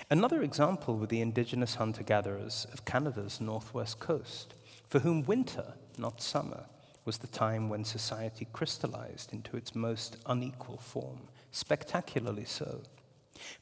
Another 0.09 0.43
example 0.43 0.97
were 0.97 1.07
the 1.07 1.21
indigenous 1.21 1.75
hunter 1.75 2.03
gatherers 2.03 2.67
of 2.71 2.85
Canada's 2.85 3.41
northwest 3.41 3.99
coast, 3.99 4.53
for 4.87 4.99
whom 4.99 5.25
winter, 5.25 5.73
not 5.97 6.21
summer, 6.21 6.65
was 7.05 7.17
the 7.19 7.27
time 7.27 7.69
when 7.69 7.83
society 7.83 8.47
crystallized 8.53 9.33
into 9.33 9.57
its 9.57 9.75
most 9.75 10.17
unequal 10.25 10.77
form, 10.77 11.27
spectacularly 11.51 12.45
so. 12.45 12.81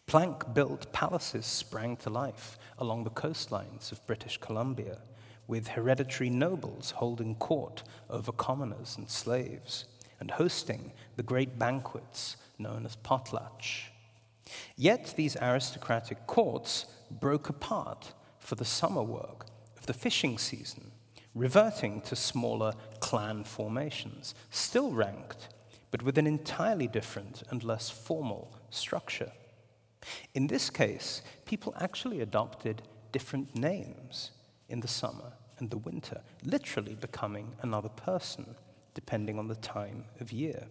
Plank 0.05 0.53
built 0.53 0.91
palaces 0.93 1.45
sprang 1.45 1.97
to 1.97 2.09
life 2.09 2.57
along 2.77 3.03
the 3.03 3.09
coastlines 3.09 3.91
of 3.91 4.05
British 4.05 4.37
Columbia, 4.37 4.99
with 5.47 5.69
hereditary 5.69 6.29
nobles 6.29 6.91
holding 6.91 7.35
court 7.35 7.83
over 8.09 8.31
commoners 8.31 8.95
and 8.97 9.09
slaves, 9.09 9.85
and 10.19 10.31
hosting 10.31 10.91
the 11.15 11.23
great 11.23 11.59
banquets 11.59 12.37
known 12.57 12.85
as 12.85 12.95
potlatch. 12.97 13.92
Yet 14.75 15.13
these 15.15 15.37
aristocratic 15.37 16.27
courts 16.27 16.85
broke 17.11 17.49
apart 17.49 18.13
for 18.39 18.55
the 18.55 18.65
summer 18.65 19.03
work 19.03 19.45
of 19.77 19.85
the 19.85 19.93
fishing 19.93 20.37
season, 20.37 20.91
reverting 21.35 22.01
to 22.01 22.15
smaller 22.15 22.73
clan 22.99 23.43
formations, 23.43 24.35
still 24.49 24.91
ranked, 24.91 25.49
but 25.91 26.03
with 26.03 26.17
an 26.17 26.27
entirely 26.27 26.87
different 26.87 27.43
and 27.49 27.63
less 27.63 27.89
formal 27.89 28.55
structure. 28.69 29.31
In 30.33 30.47
this 30.47 30.69
case, 30.69 31.21
people 31.45 31.73
actually 31.79 32.21
adopted 32.21 32.81
different 33.11 33.55
names 33.55 34.31
in 34.69 34.79
the 34.79 34.87
summer 34.87 35.33
and 35.59 35.69
the 35.69 35.77
winter, 35.77 36.21
literally 36.43 36.95
becoming 36.95 37.55
another 37.61 37.89
person, 37.89 38.55
depending 38.93 39.39
on 39.39 39.47
the 39.47 39.55
time 39.55 40.05
of 40.19 40.31
year. 40.31 40.67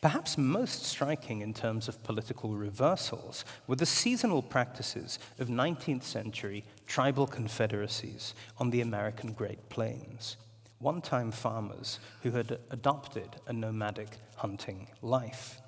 Perhaps 0.00 0.38
most 0.38 0.84
striking 0.84 1.40
in 1.40 1.54
terms 1.54 1.88
of 1.88 2.02
political 2.02 2.54
reversals 2.54 3.44
were 3.66 3.76
the 3.76 3.86
seasonal 3.86 4.42
practices 4.42 5.18
of 5.38 5.48
19th 5.48 6.04
century 6.04 6.64
tribal 6.86 7.26
confederacies 7.26 8.34
on 8.58 8.70
the 8.70 8.80
American 8.80 9.32
Great 9.32 9.68
Plains, 9.68 10.36
one 10.78 11.00
time 11.00 11.30
farmers 11.30 11.98
who 12.22 12.30
had 12.30 12.58
adopted 12.70 13.36
a 13.46 13.52
nomadic 13.52 14.18
hunting 14.36 14.88
life. 15.02 15.60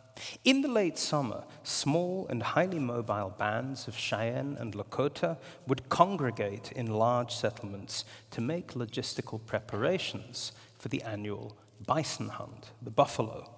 In 0.45 0.61
the 0.61 0.69
late 0.69 0.99
summer, 0.99 1.45
small 1.63 2.27
and 2.29 2.43
highly 2.43 2.79
mobile 2.79 3.35
bands 3.39 3.89
of 3.89 3.97
Cheyenne 3.97 4.57
and 4.59 4.75
Lakota 4.75 5.39
would 5.67 5.89
congregate 5.89 6.73
in 6.73 6.87
large 6.87 7.35
settlements 7.35 8.05
to 8.33 8.41
make 8.41 8.75
logistical 8.75 9.45
preparations 9.45 10.53
for 10.79 10.89
the 10.89 11.03
annual 11.03 11.57
bison 11.87 12.29
hunt, 12.29 12.71
the 12.83 12.91
buffalo. 12.91 13.51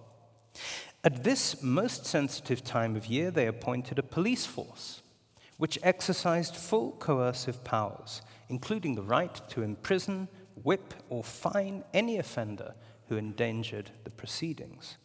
At 1.04 1.24
this 1.24 1.62
most 1.62 2.06
sensitive 2.06 2.62
time 2.62 2.96
of 2.96 3.06
year, 3.06 3.30
they 3.30 3.46
appointed 3.46 3.98
a 3.98 4.02
police 4.02 4.46
force 4.46 5.02
which 5.58 5.78
exercised 5.82 6.56
full 6.56 6.92
coercive 6.92 7.62
powers, 7.62 8.22
including 8.48 8.94
the 8.94 9.02
right 9.02 9.40
to 9.48 9.62
imprison, 9.62 10.26
whip, 10.62 10.94
or 11.08 11.22
fine 11.22 11.84
any 11.94 12.18
offender 12.18 12.74
who 13.08 13.16
endangered 13.16 13.90
the 14.04 14.10
proceedings. 14.10 14.96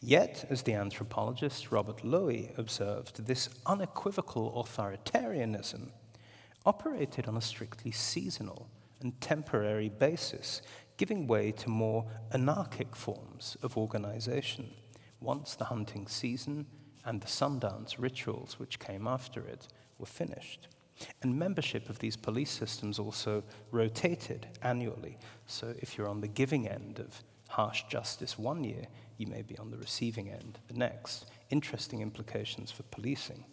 Yet, 0.00 0.46
as 0.48 0.62
the 0.62 0.74
anthropologist 0.74 1.70
Robert 1.70 2.04
Lowie 2.04 2.52
observed, 2.56 3.26
this 3.26 3.50
unequivocal 3.66 4.64
authoritarianism 4.64 5.90
operated 6.64 7.26
on 7.26 7.36
a 7.36 7.42
strictly 7.42 7.90
seasonal 7.90 8.70
and 9.00 9.20
temporary 9.20 9.88
basis, 9.88 10.62
giving 10.98 11.26
way 11.26 11.52
to 11.52 11.70
more 11.70 12.04
anarchic 12.32 12.94
forms 12.94 13.56
of 13.62 13.78
organization 13.78 14.74
once 15.20 15.54
the 15.54 15.64
hunting 15.64 16.06
season 16.06 16.66
and 17.04 17.22
the 17.22 17.26
Sundance 17.26 17.94
rituals 17.98 18.58
which 18.58 18.78
came 18.78 19.06
after 19.06 19.40
it 19.46 19.68
were 19.98 20.06
finished. 20.06 20.68
And 21.22 21.38
membership 21.38 21.88
of 21.88 22.00
these 22.00 22.16
police 22.16 22.50
systems 22.50 22.98
also 22.98 23.44
rotated 23.70 24.48
annually. 24.62 25.16
So 25.46 25.72
if 25.78 25.96
you're 25.96 26.08
on 26.08 26.20
the 26.20 26.28
giving 26.28 26.68
end 26.68 26.98
of 26.98 27.22
harsh 27.48 27.84
justice 27.88 28.36
one 28.36 28.64
year, 28.64 28.86
you 29.16 29.28
may 29.28 29.42
be 29.42 29.56
on 29.58 29.70
the 29.70 29.78
receiving 29.78 30.28
end 30.28 30.58
the 30.66 30.74
next. 30.74 31.26
Interesting 31.50 32.02
implications 32.02 32.70
for 32.70 32.82
policing. 32.84 33.44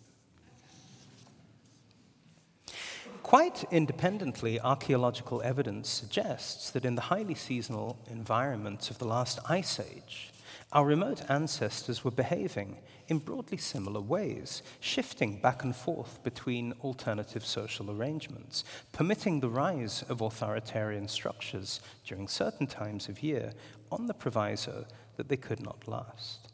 Quite 3.26 3.64
independently, 3.72 4.60
archaeological 4.60 5.42
evidence 5.42 5.90
suggests 5.90 6.70
that 6.70 6.86
in 6.86 6.94
the 6.94 7.02
highly 7.02 7.34
seasonal 7.34 7.98
environments 8.08 8.92
of 8.92 9.00
the 9.00 9.08
last 9.08 9.40
ice 9.50 9.80
age, 9.80 10.32
our 10.72 10.86
remote 10.86 11.24
ancestors 11.28 12.04
were 12.04 12.12
behaving 12.12 12.78
in 13.08 13.18
broadly 13.18 13.58
similar 13.58 14.00
ways, 14.00 14.62
shifting 14.80 15.42
back 15.42 15.64
and 15.64 15.76
forth 15.76 16.24
between 16.24 16.76
alternative 16.84 17.44
social 17.44 17.90
arrangements, 17.90 18.64
permitting 18.92 19.40
the 19.40 19.50
rise 19.50 20.04
of 20.08 20.22
authoritarian 20.22 21.08
structures 21.08 21.82
during 22.06 22.28
certain 22.28 22.68
times 22.68 23.10
of 23.10 23.24
year 23.24 23.54
on 23.92 24.06
the 24.06 24.14
proviso 24.14 24.86
that 25.18 25.30
they 25.30 25.38
could 25.38 25.64
not 25.64 25.88
last. 25.88 26.50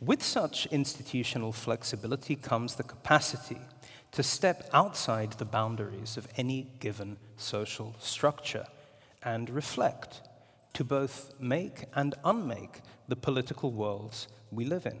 With 0.00 0.22
such 0.22 0.64
institutional 0.68 1.52
flexibility 1.52 2.36
comes 2.36 2.76
the 2.76 2.84
capacity 2.84 3.60
to 4.12 4.22
step 4.22 4.68
outside 4.72 5.32
the 5.32 5.44
boundaries 5.44 6.16
of 6.16 6.28
any 6.36 6.68
given 6.80 7.16
social 7.36 7.94
structure 7.98 8.66
and 9.22 9.50
reflect 9.50 10.22
to 10.74 10.84
both 10.84 11.32
make 11.38 11.84
and 11.94 12.14
unmake 12.24 12.80
the 13.08 13.16
political 13.16 13.70
worlds 13.70 14.28
we 14.50 14.64
live 14.64 14.86
in. 14.86 14.98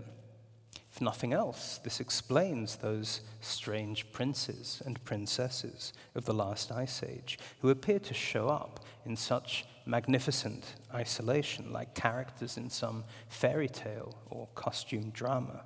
If 0.92 1.00
nothing 1.00 1.32
else, 1.32 1.78
this 1.84 2.00
explains 2.00 2.76
those 2.76 3.20
strange 3.40 4.10
princes 4.12 4.82
and 4.84 5.02
princesses 5.04 5.92
of 6.14 6.24
the 6.24 6.34
last 6.34 6.72
ice 6.72 7.02
age 7.02 7.38
who 7.60 7.70
appear 7.70 8.00
to 8.00 8.14
show 8.14 8.48
up 8.48 8.84
in 9.06 9.16
such 9.16 9.64
magnificent 9.86 10.74
isolation, 10.92 11.72
like 11.72 11.94
characters 11.94 12.56
in 12.56 12.70
some 12.70 13.04
fairy 13.28 13.68
tale 13.68 14.16
or 14.30 14.48
costume 14.54 15.10
drama. 15.10 15.62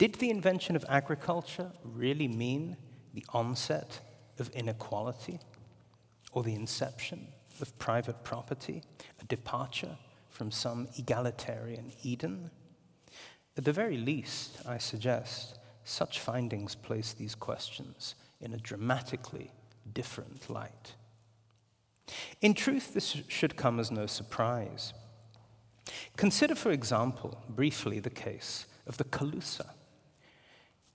Did 0.00 0.14
the 0.14 0.30
invention 0.30 0.76
of 0.76 0.84
agriculture 0.88 1.72
really 1.84 2.26
mean 2.26 2.78
the 3.12 3.22
onset 3.34 4.00
of 4.38 4.48
inequality 4.52 5.40
or 6.32 6.42
the 6.42 6.54
inception 6.54 7.26
of 7.60 7.78
private 7.78 8.24
property, 8.24 8.82
a 9.20 9.24
departure 9.26 9.98
from 10.30 10.50
some 10.50 10.88
egalitarian 10.96 11.92
Eden? 12.02 12.50
At 13.58 13.66
the 13.66 13.74
very 13.74 13.98
least, 13.98 14.66
I 14.66 14.78
suggest 14.78 15.58
such 15.84 16.18
findings 16.18 16.74
place 16.74 17.12
these 17.12 17.34
questions 17.34 18.14
in 18.40 18.54
a 18.54 18.56
dramatically 18.56 19.50
different 19.92 20.48
light. 20.48 20.94
In 22.40 22.54
truth, 22.54 22.94
this 22.94 23.18
should 23.28 23.54
come 23.54 23.78
as 23.78 23.90
no 23.90 24.06
surprise. 24.06 24.94
Consider, 26.16 26.54
for 26.54 26.70
example, 26.70 27.44
briefly 27.50 28.00
the 28.00 28.08
case 28.08 28.64
of 28.86 28.96
the 28.96 29.04
Calusa, 29.04 29.72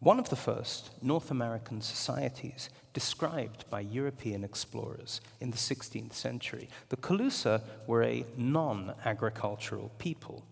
one 0.06 0.20
of 0.20 0.30
the 0.30 0.36
first 0.36 0.92
North 1.02 1.32
American 1.32 1.82
societies 1.82 2.70
described 2.94 3.68
by 3.72 3.80
European 3.80 4.44
explorers 4.44 5.20
in 5.42 5.50
the 5.50 5.58
16th 5.58 6.14
century. 6.14 6.70
The 6.90 6.98
Calusa 6.98 7.64
were 7.88 8.04
a 8.04 8.24
non 8.38 8.94
agricultural 9.04 9.92
people, 9.98 10.46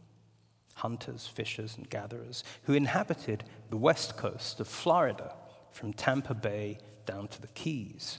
hunters, 0.74 1.28
fishers, 1.28 1.78
and 1.78 1.88
gatherers, 1.88 2.44
who 2.64 2.74
inhabited 2.74 3.44
the 3.70 3.78
west 3.78 4.18
coast 4.18 4.60
of 4.60 4.68
Florida 4.68 5.36
from 5.72 5.94
Tampa 5.94 6.34
Bay 6.34 6.80
down 7.06 7.28
to 7.28 7.40
the 7.40 7.48
Keys. 7.50 8.18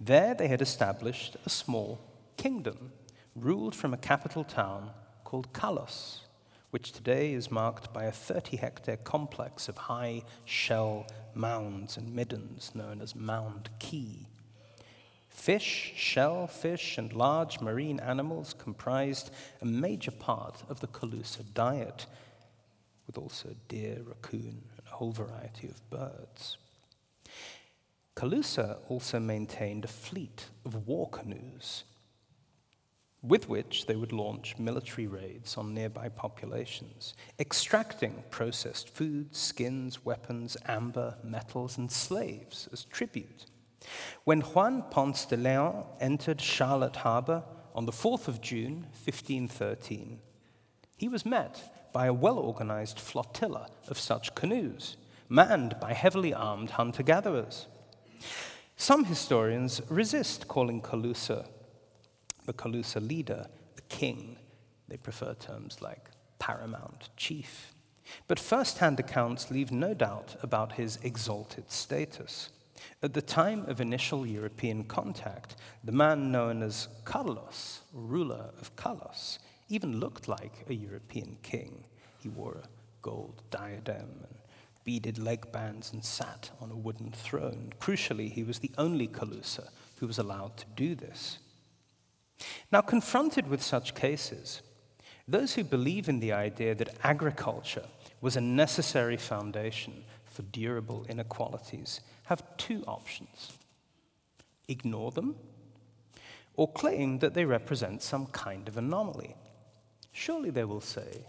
There 0.00 0.32
they 0.32 0.48
had 0.48 0.62
established 0.62 1.36
a 1.44 1.50
small 1.50 2.00
kingdom 2.38 2.92
ruled 3.34 3.74
from 3.74 3.92
a 3.92 3.98
capital 3.98 4.42
town 4.42 4.92
called 5.22 5.52
Kalos 5.52 6.20
which 6.76 6.92
today 6.92 7.32
is 7.32 7.50
marked 7.50 7.90
by 7.94 8.04
a 8.04 8.12
30 8.12 8.58
hectare 8.58 8.98
complex 8.98 9.66
of 9.66 9.78
high 9.78 10.20
shell 10.44 11.06
mounds 11.32 11.96
and 11.96 12.14
middens 12.14 12.70
known 12.74 13.00
as 13.00 13.16
Mound 13.16 13.70
Key. 13.78 14.26
Fish, 15.30 15.94
shellfish, 15.96 16.98
and 16.98 17.14
large 17.14 17.62
marine 17.62 17.98
animals 17.98 18.54
comprised 18.58 19.30
a 19.62 19.64
major 19.64 20.10
part 20.10 20.64
of 20.68 20.80
the 20.80 20.86
Calusa 20.88 21.44
diet, 21.54 22.04
with 23.06 23.16
also 23.16 23.56
deer, 23.68 24.02
raccoon, 24.04 24.62
and 24.76 24.86
a 24.86 24.96
whole 24.96 25.12
variety 25.12 25.68
of 25.68 25.88
birds. 25.88 26.58
Calusa 28.14 28.80
also 28.90 29.18
maintained 29.18 29.86
a 29.86 29.88
fleet 29.88 30.50
of 30.66 30.86
war 30.86 31.08
canoes 31.08 31.84
with 33.26 33.48
which 33.48 33.86
they 33.86 33.96
would 33.96 34.12
launch 34.12 34.58
military 34.58 35.06
raids 35.06 35.56
on 35.56 35.74
nearby 35.74 36.08
populations, 36.08 37.14
extracting 37.38 38.22
processed 38.30 38.88
foods, 38.88 39.38
skins, 39.38 40.04
weapons, 40.04 40.56
amber, 40.66 41.16
metals, 41.24 41.76
and 41.78 41.90
slaves 41.90 42.68
as 42.72 42.84
tribute. 42.84 43.46
When 44.24 44.40
Juan 44.40 44.84
Ponce 44.90 45.24
de 45.26 45.36
Leon 45.36 45.84
entered 46.00 46.40
Charlotte 46.40 46.96
Harbor 46.96 47.42
on 47.74 47.86
the 47.86 47.92
4th 47.92 48.28
of 48.28 48.40
June, 48.40 48.86
1513, 49.04 50.20
he 50.96 51.08
was 51.08 51.26
met 51.26 51.92
by 51.92 52.06
a 52.06 52.12
well 52.12 52.38
organized 52.38 52.98
flotilla 52.98 53.68
of 53.88 53.98
such 53.98 54.34
canoes, 54.34 54.96
manned 55.28 55.76
by 55.80 55.92
heavily 55.92 56.32
armed 56.32 56.70
hunter 56.70 57.02
gatherers. 57.02 57.66
Some 58.76 59.04
historians 59.04 59.80
resist 59.88 60.48
calling 60.48 60.82
Calusa 60.82 61.48
the 62.46 62.52
Calusa 62.52 63.06
leader, 63.06 63.46
the 63.74 63.82
king. 63.82 64.38
They 64.88 64.96
prefer 64.96 65.34
terms 65.34 65.82
like 65.82 66.10
paramount 66.38 67.10
chief. 67.16 67.72
But 68.28 68.38
first 68.38 68.78
hand 68.78 69.00
accounts 69.00 69.50
leave 69.50 69.72
no 69.72 69.92
doubt 69.92 70.36
about 70.42 70.72
his 70.72 70.98
exalted 71.02 71.70
status. 71.70 72.50
At 73.02 73.14
the 73.14 73.22
time 73.22 73.64
of 73.68 73.80
initial 73.80 74.26
European 74.26 74.84
contact, 74.84 75.56
the 75.82 75.92
man 75.92 76.30
known 76.30 76.62
as 76.62 76.88
Carlos, 77.04 77.82
ruler 77.92 78.50
of 78.60 78.74
Kalos, 78.76 79.38
even 79.68 79.98
looked 79.98 80.28
like 80.28 80.64
a 80.68 80.74
European 80.74 81.38
king. 81.42 81.84
He 82.22 82.28
wore 82.28 82.58
a 82.62 82.68
gold 83.02 83.42
diadem 83.50 84.24
and 84.28 84.36
beaded 84.84 85.18
leg 85.18 85.50
bands 85.50 85.92
and 85.92 86.04
sat 86.04 86.50
on 86.60 86.70
a 86.70 86.76
wooden 86.76 87.10
throne. 87.10 87.72
Crucially, 87.80 88.30
he 88.30 88.44
was 88.44 88.60
the 88.60 88.70
only 88.78 89.08
Calusa 89.08 89.68
who 89.98 90.06
was 90.06 90.18
allowed 90.18 90.56
to 90.58 90.66
do 90.76 90.94
this. 90.94 91.38
Now, 92.70 92.80
confronted 92.80 93.48
with 93.48 93.62
such 93.62 93.94
cases, 93.94 94.62
those 95.28 95.54
who 95.54 95.64
believe 95.64 96.08
in 96.08 96.20
the 96.20 96.32
idea 96.32 96.74
that 96.74 96.96
agriculture 97.02 97.86
was 98.20 98.36
a 98.36 98.40
necessary 98.40 99.16
foundation 99.16 100.04
for 100.24 100.42
durable 100.42 101.06
inequalities 101.08 102.00
have 102.24 102.44
two 102.56 102.84
options 102.86 103.52
ignore 104.68 105.10
them 105.12 105.36
or 106.56 106.70
claim 106.72 107.18
that 107.18 107.34
they 107.34 107.44
represent 107.44 108.02
some 108.02 108.26
kind 108.26 108.66
of 108.68 108.76
anomaly. 108.76 109.36
Surely 110.12 110.50
they 110.50 110.64
will 110.64 110.80
say, 110.80 111.26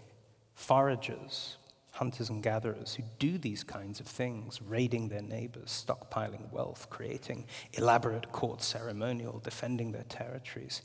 foragers, 0.54 1.56
hunters 1.98 2.30
and 2.30 2.42
gatherers 2.44 2.94
who 2.94 3.02
do 3.18 3.38
these 3.38 3.64
kinds 3.64 3.98
of 3.98 4.06
things, 4.06 4.62
raiding 4.62 5.08
their 5.08 5.22
neighbors, 5.22 5.84
stockpiling 5.84 6.50
wealth, 6.52 6.88
creating 6.90 7.44
elaborate 7.72 8.30
court 8.30 8.62
ceremonial, 8.62 9.40
defending 9.40 9.90
their 9.90 10.04
territories, 10.04 10.82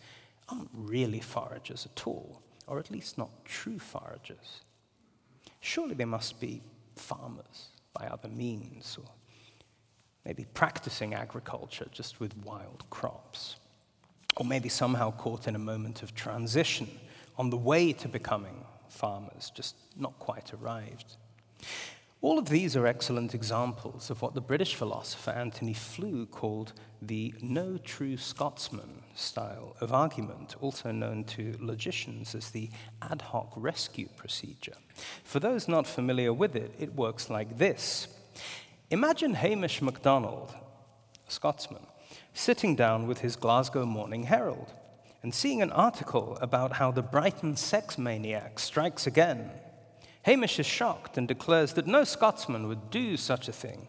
aren't 0.50 0.72
really 0.74 1.20
foragers 1.20 1.86
at 1.86 2.08
all, 2.08 2.42
or 2.66 2.80
at 2.80 2.90
least 2.90 3.18
not 3.18 3.30
true 3.46 3.78
foragers. 3.78 4.62
Surely 5.60 5.94
they 5.94 6.06
must 6.06 6.40
be 6.40 6.64
farmers 6.96 7.70
by 7.94 8.08
other 8.08 8.30
means, 8.30 8.98
or 9.00 9.10
maybe 10.26 10.48
practicing 10.56 11.14
agriculture 11.14 11.88
just 11.92 12.20
with 12.20 12.36
wild 12.44 12.84
crops, 12.90 13.58
or 14.38 14.46
maybe 14.46 14.68
somehow 14.68 15.12
caught 15.12 15.48
in 15.48 15.56
a 15.56 15.60
moment 15.60 16.02
of 16.02 16.16
transition 16.16 16.90
on 17.38 17.52
the 17.52 17.58
way 17.58 17.94
to 17.94 18.08
becoming 18.08 18.66
farmers, 18.94 19.52
just 19.54 19.76
not 19.98 20.18
quite 20.20 20.54
arrived. 20.54 21.18
All 22.24 22.40
of 22.40 22.48
these 22.48 22.78
are 22.78 22.88
excellent 22.88 23.36
examples 23.36 24.10
of 24.10 24.22
what 24.22 24.34
the 24.34 24.40
British 24.40 24.76
philosopher 24.76 25.32
Antony 25.32 25.74
Flew 25.74 26.26
called 26.26 26.72
the 27.02 27.34
no 27.42 27.78
true 27.78 28.16
Scotsman 28.16 29.04
style 29.14 29.76
of 29.82 29.92
argument, 29.92 30.56
also 30.62 30.94
known 30.94 31.26
to 31.26 31.58
logicians 31.60 32.34
as 32.34 32.52
the 32.52 32.70
ad 33.02 33.24
hoc 33.24 33.52
rescue 33.58 34.08
procedure. 34.16 34.78
For 35.26 35.42
those 35.42 35.68
not 35.68 35.86
familiar 35.86 36.32
with 36.32 36.56
it, 36.56 36.74
it 36.80 36.96
works 36.96 37.30
like 37.30 37.58
this. 37.58 38.08
Imagine 38.90 39.34
Hamish 39.34 39.82
MacDonald, 39.82 40.56
a 41.28 41.32
Scotsman, 41.32 41.88
sitting 42.34 42.74
down 42.74 43.06
with 43.06 43.20
his 43.20 43.36
Glasgow 43.36 43.86
Morning 43.86 44.24
Herald 44.24 44.72
and 45.24 45.34
seeing 45.34 45.62
an 45.62 45.72
article 45.72 46.38
about 46.42 46.74
how 46.74 46.92
the 46.92 47.02
Brighton 47.02 47.56
sex 47.56 47.98
maniac 47.98 48.60
strikes 48.60 49.08
again. 49.08 49.50
Hamish 50.24 50.60
is 50.60 50.66
shocked 50.66 51.18
and 51.18 51.28
declares 51.28 51.74
that 51.74 51.88
no 51.88 52.04
Scotsman 52.04 52.68
would 52.68 52.90
do 52.90 53.18
such 53.18 53.48
a 53.48 53.54
thing. 53.54 53.88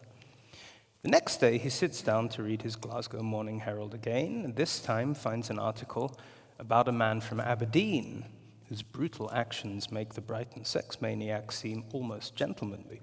The 1.03 1.11
next 1.11 1.37
day, 1.37 1.57
he 1.57 1.69
sits 1.69 2.01
down 2.01 2.29
to 2.29 2.43
read 2.43 2.61
his 2.61 2.75
Glasgow 2.75 3.21
Morning 3.21 3.59
Herald 3.59 3.93
again, 3.93 4.41
and 4.43 4.55
this 4.55 4.79
time 4.79 5.13
finds 5.13 5.49
an 5.49 5.59
article 5.59 6.17
about 6.57 6.87
a 6.87 6.93
man 6.93 7.21
from 7.21 7.39
Aberdeen 7.39 8.25
whose 8.69 8.81
brutal 8.81 9.29
actions 9.31 9.91
make 9.91 10.13
the 10.13 10.21
Brighton 10.21 10.65
sex 10.65 11.01
maniac 11.01 11.51
seem 11.51 11.83
almost 11.93 12.35
gentlemanly. 12.35 13.01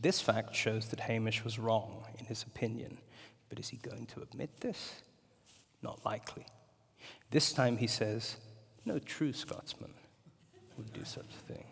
This 0.00 0.20
fact 0.20 0.54
shows 0.54 0.88
that 0.88 1.00
Hamish 1.00 1.44
was 1.44 1.58
wrong 1.58 2.04
in 2.18 2.24
his 2.24 2.44
opinion, 2.44 2.98
but 3.48 3.58
is 3.58 3.68
he 3.68 3.76
going 3.76 4.06
to 4.06 4.22
admit 4.22 4.60
this? 4.60 5.02
Not 5.82 6.04
likely. 6.04 6.46
This 7.30 7.52
time 7.52 7.76
he 7.76 7.86
says, 7.86 8.36
No 8.84 8.98
true 8.98 9.32
Scotsman 9.32 9.92
would 10.76 10.92
do 10.92 11.04
such 11.04 11.26
a 11.26 11.52
thing. 11.52 11.64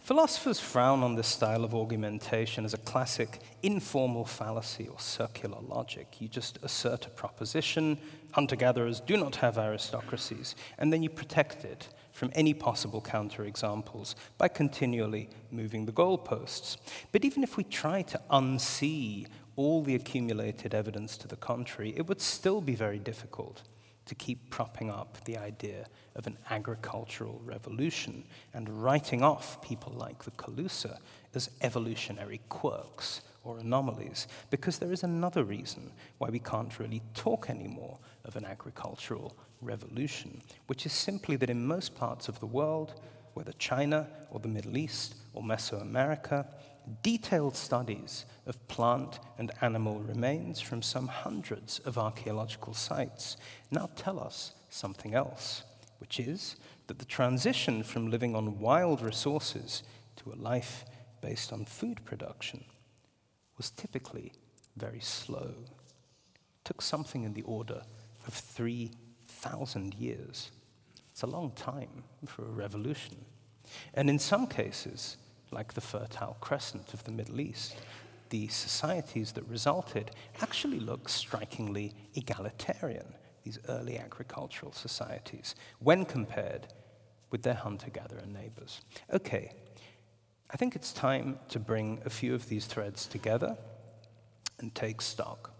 Philosophers 0.00 0.58
frown 0.58 1.02
on 1.02 1.16
this 1.16 1.28
style 1.28 1.64
of 1.64 1.74
argumentation 1.74 2.64
as 2.64 2.72
a 2.72 2.78
classic 2.78 3.40
informal 3.62 4.24
fallacy 4.24 4.88
or 4.88 4.98
circular 4.98 5.58
logic. 5.60 6.16
You 6.18 6.28
just 6.28 6.58
assert 6.62 7.06
a 7.06 7.10
proposition 7.10 7.98
hunter 8.32 8.56
gatherers 8.56 9.00
do 9.00 9.16
not 9.16 9.36
have 9.36 9.58
aristocracies, 9.58 10.54
and 10.78 10.92
then 10.92 11.02
you 11.02 11.10
protect 11.10 11.64
it 11.64 11.88
from 12.12 12.30
any 12.34 12.54
possible 12.54 13.00
counterexamples 13.00 14.14
by 14.36 14.48
continually 14.48 15.28
moving 15.50 15.86
the 15.86 15.92
goalposts. 15.92 16.76
But 17.12 17.24
even 17.24 17.42
if 17.42 17.56
we 17.56 17.64
try 17.64 18.02
to 18.02 18.20
unsee 18.30 19.26
all 19.56 19.82
the 19.82 19.94
accumulated 19.94 20.74
evidence 20.74 21.16
to 21.18 21.28
the 21.28 21.36
contrary, 21.36 21.94
it 21.96 22.06
would 22.06 22.20
still 22.20 22.60
be 22.60 22.74
very 22.74 22.98
difficult 22.98 23.62
to 24.08 24.14
keep 24.14 24.50
propping 24.50 24.90
up 24.90 25.22
the 25.24 25.36
idea 25.36 25.86
of 26.16 26.26
an 26.26 26.36
agricultural 26.50 27.40
revolution 27.44 28.24
and 28.52 28.82
writing 28.82 29.22
off 29.22 29.62
people 29.62 29.92
like 29.92 30.24
the 30.24 30.30
Calusa 30.32 30.98
as 31.34 31.50
evolutionary 31.60 32.40
quirks 32.48 33.20
or 33.44 33.58
anomalies, 33.58 34.26
because 34.50 34.78
there 34.78 34.92
is 34.92 35.04
another 35.04 35.44
reason 35.44 35.92
why 36.18 36.28
we 36.28 36.40
can't 36.40 36.78
really 36.78 37.02
talk 37.14 37.48
anymore 37.48 37.98
of 38.24 38.36
an 38.36 38.44
agricultural 38.44 39.36
revolution, 39.62 40.42
which 40.66 40.84
is 40.84 40.92
simply 40.92 41.36
that 41.36 41.50
in 41.50 41.64
most 41.64 41.94
parts 41.94 42.28
of 42.28 42.40
the 42.40 42.46
world, 42.46 43.00
whether 43.34 43.52
China 43.52 44.06
or 44.30 44.40
the 44.40 44.48
Middle 44.48 44.76
East 44.76 45.14
or 45.32 45.42
Mesoamerica, 45.42 46.44
detailed 47.02 47.56
studies 47.56 48.24
of 48.46 48.66
plant 48.68 49.18
and 49.36 49.50
animal 49.60 50.00
remains 50.00 50.60
from 50.60 50.82
some 50.82 51.08
hundreds 51.08 51.78
of 51.80 51.98
archaeological 51.98 52.74
sites 52.74 53.36
now 53.70 53.90
tell 53.96 54.18
us 54.18 54.52
something 54.70 55.14
else, 55.14 55.64
which 55.98 56.18
is 56.18 56.56
that 56.86 56.98
the 56.98 57.04
transition 57.04 57.82
from 57.82 58.10
living 58.10 58.34
on 58.34 58.58
wild 58.58 59.02
resources 59.02 59.82
to 60.16 60.32
a 60.32 60.36
life 60.36 60.84
based 61.20 61.52
on 61.52 61.64
food 61.64 62.04
production 62.04 62.64
was 63.56 63.70
typically 63.70 64.32
very 64.76 65.00
slow. 65.00 65.54
It 65.66 66.64
took 66.64 66.80
something 66.80 67.24
in 67.24 67.34
the 67.34 67.42
order 67.42 67.82
of 68.26 68.34
3,000 68.34 69.94
years. 69.94 70.50
It's 71.12 71.22
a 71.22 71.26
long 71.26 71.52
time 71.52 72.04
for 72.26 72.42
a 72.42 72.50
revolution. 72.50 73.24
And 73.94 74.08
in 74.08 74.18
some 74.18 74.46
cases, 74.46 75.16
like 75.50 75.74
the 75.74 75.80
Fertile 75.80 76.36
Crescent 76.40 76.94
of 76.94 77.04
the 77.04 77.10
Middle 77.10 77.40
East, 77.40 77.76
the 78.30 78.48
societies 78.48 79.32
that 79.32 79.48
resulted 79.48 80.10
actually 80.40 80.80
look 80.80 81.08
strikingly 81.08 81.94
egalitarian, 82.14 83.14
these 83.44 83.58
early 83.68 83.98
agricultural 83.98 84.72
societies, 84.72 85.54
when 85.78 86.04
compared 86.04 86.68
with 87.30 87.42
their 87.42 87.54
hunter 87.54 87.90
gatherer 87.90 88.26
neighbors. 88.26 88.80
Okay, 89.12 89.52
I 90.50 90.56
think 90.56 90.76
it's 90.76 90.92
time 90.92 91.38
to 91.50 91.58
bring 91.58 92.00
a 92.04 92.10
few 92.10 92.34
of 92.34 92.48
these 92.48 92.66
threads 92.66 93.06
together 93.06 93.56
and 94.58 94.74
take 94.74 95.00
stock. 95.00 95.52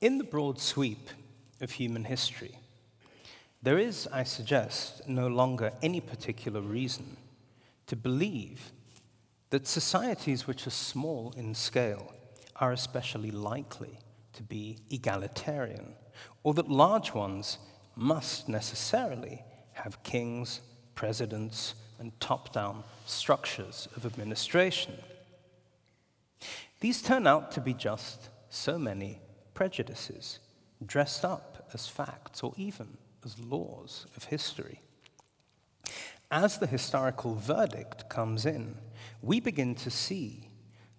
In 0.00 0.18
the 0.18 0.24
broad 0.24 0.60
sweep 0.60 1.08
of 1.60 1.72
human 1.72 2.04
history, 2.04 2.58
there 3.64 3.78
is, 3.78 4.06
I 4.12 4.24
suggest, 4.24 5.08
no 5.08 5.26
longer 5.26 5.72
any 5.80 6.00
particular 6.00 6.60
reason 6.60 7.16
to 7.86 7.96
believe 7.96 8.72
that 9.48 9.66
societies 9.66 10.46
which 10.46 10.66
are 10.66 10.70
small 10.70 11.32
in 11.34 11.54
scale 11.54 12.12
are 12.56 12.72
especially 12.72 13.30
likely 13.30 13.98
to 14.34 14.42
be 14.42 14.78
egalitarian, 14.90 15.94
or 16.42 16.52
that 16.54 16.68
large 16.68 17.14
ones 17.14 17.58
must 17.96 18.50
necessarily 18.50 19.42
have 19.72 20.02
kings, 20.02 20.60
presidents, 20.94 21.74
and 21.98 22.18
top 22.20 22.52
down 22.52 22.84
structures 23.06 23.88
of 23.96 24.04
administration. 24.04 24.92
These 26.80 27.00
turn 27.00 27.26
out 27.26 27.50
to 27.52 27.62
be 27.62 27.72
just 27.72 28.28
so 28.50 28.78
many 28.78 29.20
prejudices 29.54 30.40
dressed 30.84 31.24
up 31.24 31.70
as 31.72 31.88
facts 31.88 32.42
or 32.42 32.52
even 32.56 32.98
as 33.24 33.38
laws 33.38 34.06
of 34.16 34.24
history. 34.24 34.80
As 36.30 36.58
the 36.58 36.66
historical 36.66 37.34
verdict 37.34 38.08
comes 38.08 38.46
in, 38.46 38.76
we 39.22 39.40
begin 39.40 39.74
to 39.76 39.90
see 39.90 40.48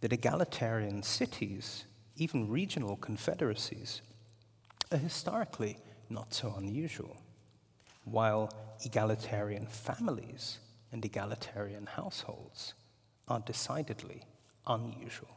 that 0.01 0.13
egalitarian 0.13 1.03
cities, 1.03 1.85
even 2.15 2.49
regional 2.49 2.95
confederacies, 2.95 4.01
are 4.91 4.97
historically 4.97 5.77
not 6.09 6.33
so 6.33 6.53
unusual, 6.57 7.17
while 8.03 8.51
egalitarian 8.85 9.65
families 9.65 10.59
and 10.91 11.03
egalitarian 11.03 11.85
households 11.87 12.73
are 13.27 13.39
decidedly 13.39 14.23
unusual. 14.67 15.35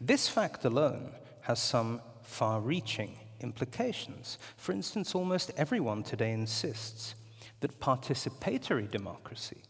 This 0.00 0.28
fact 0.28 0.64
alone 0.64 1.12
has 1.42 1.60
some 1.60 2.00
far 2.22 2.60
reaching 2.60 3.18
implications. 3.40 4.38
For 4.56 4.72
instance, 4.72 5.14
almost 5.14 5.50
everyone 5.56 6.02
today 6.02 6.32
insists 6.32 7.14
that 7.60 7.80
participatory 7.80 8.90
democracy 8.90 9.62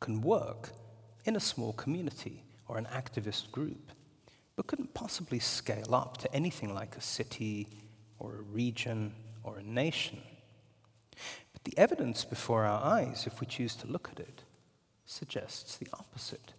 can 0.00 0.20
work 0.20 0.70
in 1.24 1.36
a 1.36 1.40
small 1.40 1.72
community 1.72 2.44
or 2.68 2.78
an 2.78 2.86
activist 2.86 3.50
group, 3.50 3.92
but 4.54 4.66
couldn't 4.66 4.94
possibly 4.94 5.38
scale 5.38 5.94
up 5.94 6.16
to 6.18 6.34
anything 6.34 6.72
like 6.74 6.96
a 6.96 7.00
city 7.00 7.68
or 8.18 8.36
a 8.36 8.42
region 8.42 9.12
or 9.42 9.58
a 9.58 9.62
nation. 9.62 10.18
But 11.52 11.64
the 11.64 11.76
evidence 11.78 12.24
before 12.24 12.64
our 12.64 12.82
eyes, 12.82 13.26
if 13.26 13.40
we 13.40 13.46
choose 13.46 13.76
to 13.76 13.86
look 13.86 14.08
at 14.12 14.20
it, 14.20 14.42
suggests 15.04 15.76
the 15.76 15.88
opposite. 15.92 16.52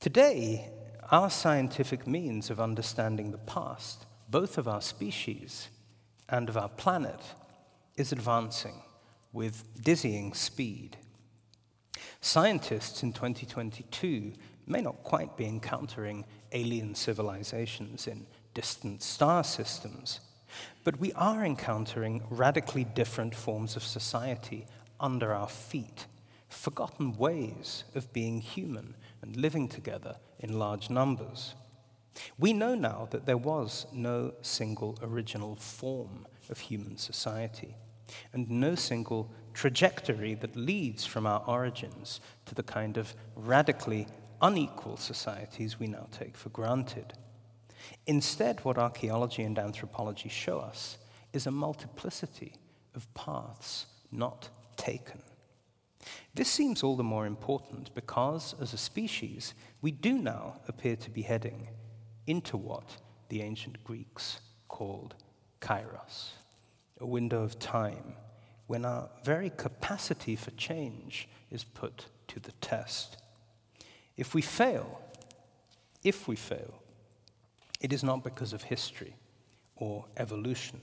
Today, 0.00 0.70
our 1.10 1.30
scientific 1.30 2.06
means 2.06 2.50
of 2.50 2.60
understanding 2.60 3.30
the 3.30 3.38
past 3.38 4.06
both 4.34 4.58
of 4.58 4.66
our 4.66 4.80
species 4.82 5.68
and 6.28 6.48
of 6.48 6.56
our 6.56 6.68
planet, 6.68 7.20
is 7.96 8.10
advancing 8.10 8.82
with 9.32 9.62
dizzying 9.80 10.34
speed. 10.34 10.96
Scientists 12.20 13.04
in 13.04 13.12
2022 13.12 14.32
may 14.66 14.80
not 14.80 15.04
quite 15.04 15.36
be 15.36 15.46
encountering 15.46 16.24
alien 16.50 16.96
civilizations 16.96 18.08
in 18.08 18.26
distant 18.54 19.04
star 19.04 19.44
systems, 19.44 20.18
but 20.82 20.98
we 20.98 21.12
are 21.12 21.44
encountering 21.44 22.20
radically 22.28 22.82
different 22.82 23.36
forms 23.36 23.76
of 23.76 23.84
society 23.84 24.66
under 24.98 25.32
our 25.32 25.48
feet, 25.48 26.06
forgotten 26.48 27.16
ways 27.16 27.84
of 27.94 28.12
being 28.12 28.40
human 28.40 28.96
and 29.22 29.36
living 29.36 29.68
together 29.68 30.16
in 30.40 30.58
large 30.58 30.90
numbers. 30.90 31.54
We 32.38 32.52
know 32.52 32.74
now 32.74 33.08
that 33.10 33.26
there 33.26 33.36
was 33.36 33.86
no 33.92 34.34
single 34.42 34.98
original 35.02 35.56
form 35.56 36.26
of 36.50 36.58
human 36.58 36.96
society, 36.96 37.76
and 38.32 38.50
no 38.50 38.74
single 38.74 39.30
trajectory 39.52 40.34
that 40.34 40.56
leads 40.56 41.06
from 41.06 41.26
our 41.26 41.42
origins 41.46 42.20
to 42.46 42.54
the 42.54 42.62
kind 42.62 42.96
of 42.96 43.14
radically 43.34 44.06
unequal 44.42 44.96
societies 44.96 45.78
we 45.78 45.86
now 45.86 46.06
take 46.10 46.36
for 46.36 46.50
granted. 46.50 47.14
Instead, 48.06 48.64
what 48.64 48.78
archaeology 48.78 49.42
and 49.42 49.58
anthropology 49.58 50.28
show 50.28 50.58
us 50.58 50.98
is 51.32 51.46
a 51.46 51.50
multiplicity 51.50 52.54
of 52.94 53.12
paths 53.14 53.86
not 54.10 54.48
taken. 54.76 55.22
This 56.34 56.50
seems 56.50 56.82
all 56.82 56.96
the 56.96 57.02
more 57.02 57.26
important 57.26 57.94
because, 57.94 58.54
as 58.60 58.72
a 58.72 58.78
species, 58.78 59.54
we 59.80 59.90
do 59.90 60.18
now 60.18 60.60
appear 60.68 60.96
to 60.96 61.10
be 61.10 61.22
heading 61.22 61.68
into 62.26 62.56
what 62.56 62.96
the 63.28 63.42
ancient 63.42 63.82
Greeks 63.84 64.40
called 64.68 65.14
kairos, 65.60 66.30
a 67.00 67.06
window 67.06 67.42
of 67.42 67.58
time 67.58 68.14
when 68.66 68.84
our 68.84 69.08
very 69.24 69.50
capacity 69.50 70.36
for 70.36 70.50
change 70.52 71.28
is 71.50 71.64
put 71.64 72.06
to 72.28 72.40
the 72.40 72.52
test. 72.52 73.16
If 74.16 74.34
we 74.34 74.42
fail, 74.42 75.00
if 76.02 76.26
we 76.28 76.36
fail, 76.36 76.74
it 77.80 77.92
is 77.92 78.02
not 78.02 78.24
because 78.24 78.52
of 78.52 78.62
history 78.62 79.16
or 79.76 80.06
evolution. 80.16 80.80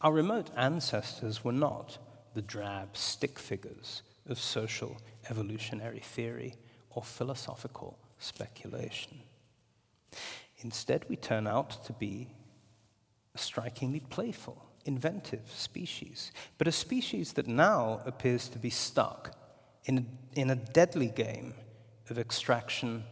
Our 0.00 0.12
remote 0.12 0.50
ancestors 0.56 1.44
were 1.44 1.52
not 1.52 1.98
the 2.34 2.42
drab 2.42 2.96
stick 2.96 3.38
figures 3.38 4.02
of 4.28 4.38
social 4.38 4.96
evolutionary 5.30 6.00
theory 6.00 6.54
or 6.90 7.02
philosophical 7.02 7.98
speculation. 8.18 9.20
Instead, 10.58 11.04
we 11.08 11.16
turn 11.16 11.46
out 11.46 11.84
to 11.84 11.92
be 11.92 12.28
a 13.34 13.38
strikingly 13.38 14.00
playful, 14.00 14.64
inventive 14.84 15.50
species, 15.50 16.32
but 16.58 16.68
a 16.68 16.72
species 16.72 17.32
that 17.32 17.46
now 17.46 18.00
appears 18.06 18.48
to 18.48 18.58
be 18.58 18.70
stuck 18.70 19.36
in 19.84 19.98
a, 19.98 20.40
in 20.40 20.50
a 20.50 20.54
deadly 20.54 21.08
game 21.08 21.54
of 22.10 22.18
extraction 22.18 23.04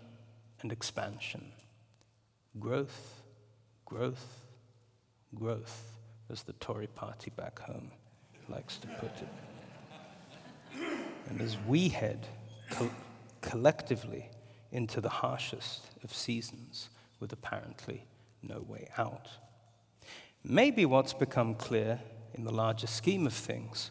and 0.61 0.71
expansion. 0.71 1.53
Growth, 2.59 3.23
growth, 3.85 4.43
growth, 5.35 5.93
as 6.29 6.43
the 6.43 6.53
Tory 6.55 6.87
party 6.87 7.33
back 7.37 7.59
home 7.61 7.91
likes 8.49 8.79
to 8.79 8.87
put 8.87 9.11
it. 9.21 9.29
And 11.29 11.41
as 11.41 11.57
we 11.67 11.89
head 11.89 12.27
co- 12.71 12.91
collectively 13.41 14.31
into 14.71 15.01
the 15.01 15.09
harshest 15.09 15.87
of 16.05 16.15
seasons 16.15 16.90
with 17.21 17.33
apparently 17.33 18.07
no 18.43 18.65
way 18.67 18.89
out. 18.99 19.29
Maybe 20.43 20.87
what's 20.87 21.13
become 21.13 21.55
clear 21.55 22.01
in 22.35 22.45
the 22.45 22.53
larger 22.53 22.87
scheme 22.87 23.27
of 23.27 23.35
things 23.35 23.91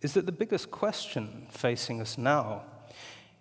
is 0.00 0.14
that 0.14 0.26
the 0.26 0.32
biggest 0.32 0.70
question 0.70 1.46
facing 1.50 2.00
us 2.00 2.16
now 2.16 2.62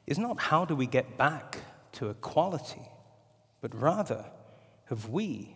is 0.05 0.17
not 0.17 0.39
how 0.39 0.65
do 0.65 0.75
we 0.75 0.85
get 0.85 1.17
back 1.17 1.59
to 1.93 2.09
equality, 2.09 2.81
but 3.61 3.73
rather 3.73 4.25
have 4.85 5.07
we, 5.09 5.55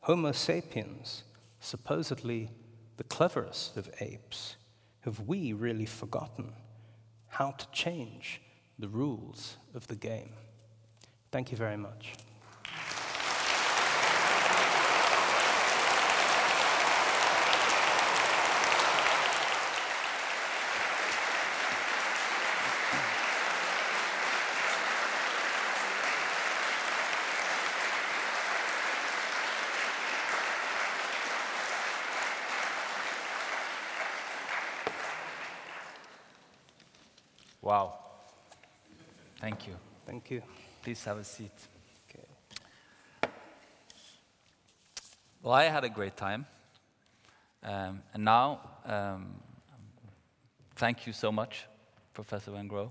Homo 0.00 0.32
sapiens, 0.32 1.24
supposedly 1.60 2.50
the 2.96 3.04
cleverest 3.04 3.76
of 3.76 3.90
apes, 4.00 4.56
have 5.00 5.20
we 5.20 5.52
really 5.52 5.86
forgotten 5.86 6.52
how 7.28 7.50
to 7.50 7.66
change 7.72 8.40
the 8.78 8.88
rules 8.88 9.56
of 9.74 9.86
the 9.88 9.96
game? 9.96 10.32
Thank 11.30 11.50
you 11.50 11.56
very 11.56 11.76
much. 11.76 12.14
Wow. 37.62 37.94
Thank 40.04 40.21
you. 40.32 40.42
Please 40.82 41.04
have 41.04 41.18
a 41.18 41.24
seat. 41.24 41.52
Okay. 42.08 42.24
Well, 45.42 45.52
I 45.54 45.64
had 45.64 45.84
a 45.84 45.90
great 45.90 46.16
time. 46.16 46.46
Um, 47.62 48.02
and 48.14 48.24
now, 48.24 48.60
um, 48.86 49.34
thank 50.76 51.06
you 51.06 51.12
so 51.12 51.30
much, 51.30 51.66
Professor 52.14 52.50
Wengrow. 52.50 52.90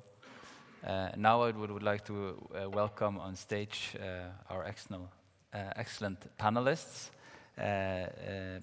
Uh, 0.86 1.10
now 1.18 1.42
I 1.42 1.52
would, 1.52 1.72
would 1.72 1.84
like 1.84 2.06
to 2.06 2.14
uh, 2.54 2.70
welcome 2.70 3.18
on 3.20 3.36
stage 3.36 3.96
uh, 4.00 4.54
our 4.54 4.64
excellent, 4.66 5.08
uh, 5.54 5.58
excellent 5.76 6.20
panelists. 6.38 7.10
Uh, 7.58 7.62
uh, 7.62 8.08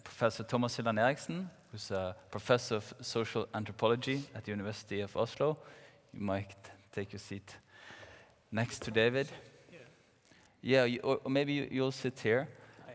professor 0.02 0.44
Thomas 0.44 0.76
Hylland 0.76 0.98
Eriksen, 0.98 1.50
who's 1.70 1.90
a 1.90 2.16
professor 2.30 2.76
of 2.76 2.94
social 3.02 3.46
anthropology 3.54 4.22
at 4.34 4.44
the 4.44 4.50
University 4.50 5.00
of 5.00 5.16
Oslo. 5.16 5.58
You 6.14 6.20
might 6.20 6.56
take 6.92 7.12
your 7.12 7.20
seat 7.20 7.56
next 8.50 8.82
to 8.82 8.90
David. 8.90 9.28
Yeah, 10.62 10.84
you, 10.84 11.00
or 11.00 11.30
maybe 11.30 11.52
you, 11.52 11.68
you'll 11.70 11.92
sit 11.92 12.18
here. 12.20 12.48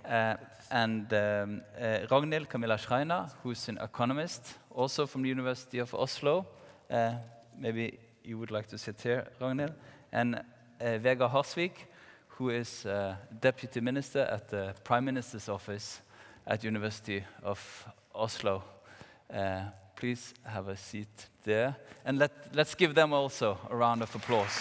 Uh, 0.05 0.35
and 0.69 1.13
um, 1.13 1.61
uh, 1.79 2.07
Ragnhild 2.09 2.49
Camilla 2.49 2.77
Schreiner, 2.77 3.29
who's 3.41 3.69
an 3.69 3.77
economist, 3.81 4.55
also 4.69 5.05
from 5.05 5.21
the 5.21 5.29
University 5.29 5.79
of 5.79 5.93
Oslo. 5.93 6.45
Uh, 6.89 7.13
maybe 7.57 7.99
you 8.23 8.37
would 8.37 8.51
like 8.51 8.67
to 8.67 8.77
sit 8.77 9.01
here, 9.01 9.27
Ragnhild. 9.39 9.73
And 10.11 10.35
uh, 10.35 10.99
Harsvik, 11.29 11.87
who 12.27 12.49
is 12.49 12.85
uh, 12.85 13.15
deputy 13.39 13.79
minister 13.79 14.21
at 14.21 14.49
the 14.49 14.73
Prime 14.83 15.05
Minister's 15.05 15.47
office 15.47 16.01
at 16.45 16.63
University 16.63 17.23
of 17.43 17.87
Oslo. 18.13 18.63
Uh, 19.33 19.61
please 19.95 20.33
have 20.43 20.67
a 20.67 20.75
seat 20.75 21.29
there. 21.43 21.75
And 22.05 22.19
let, 22.19 22.31
let's 22.53 22.75
give 22.75 22.93
them 22.93 23.13
also 23.13 23.57
a 23.69 23.75
round 23.75 24.01
of 24.01 24.13
applause. 24.15 24.59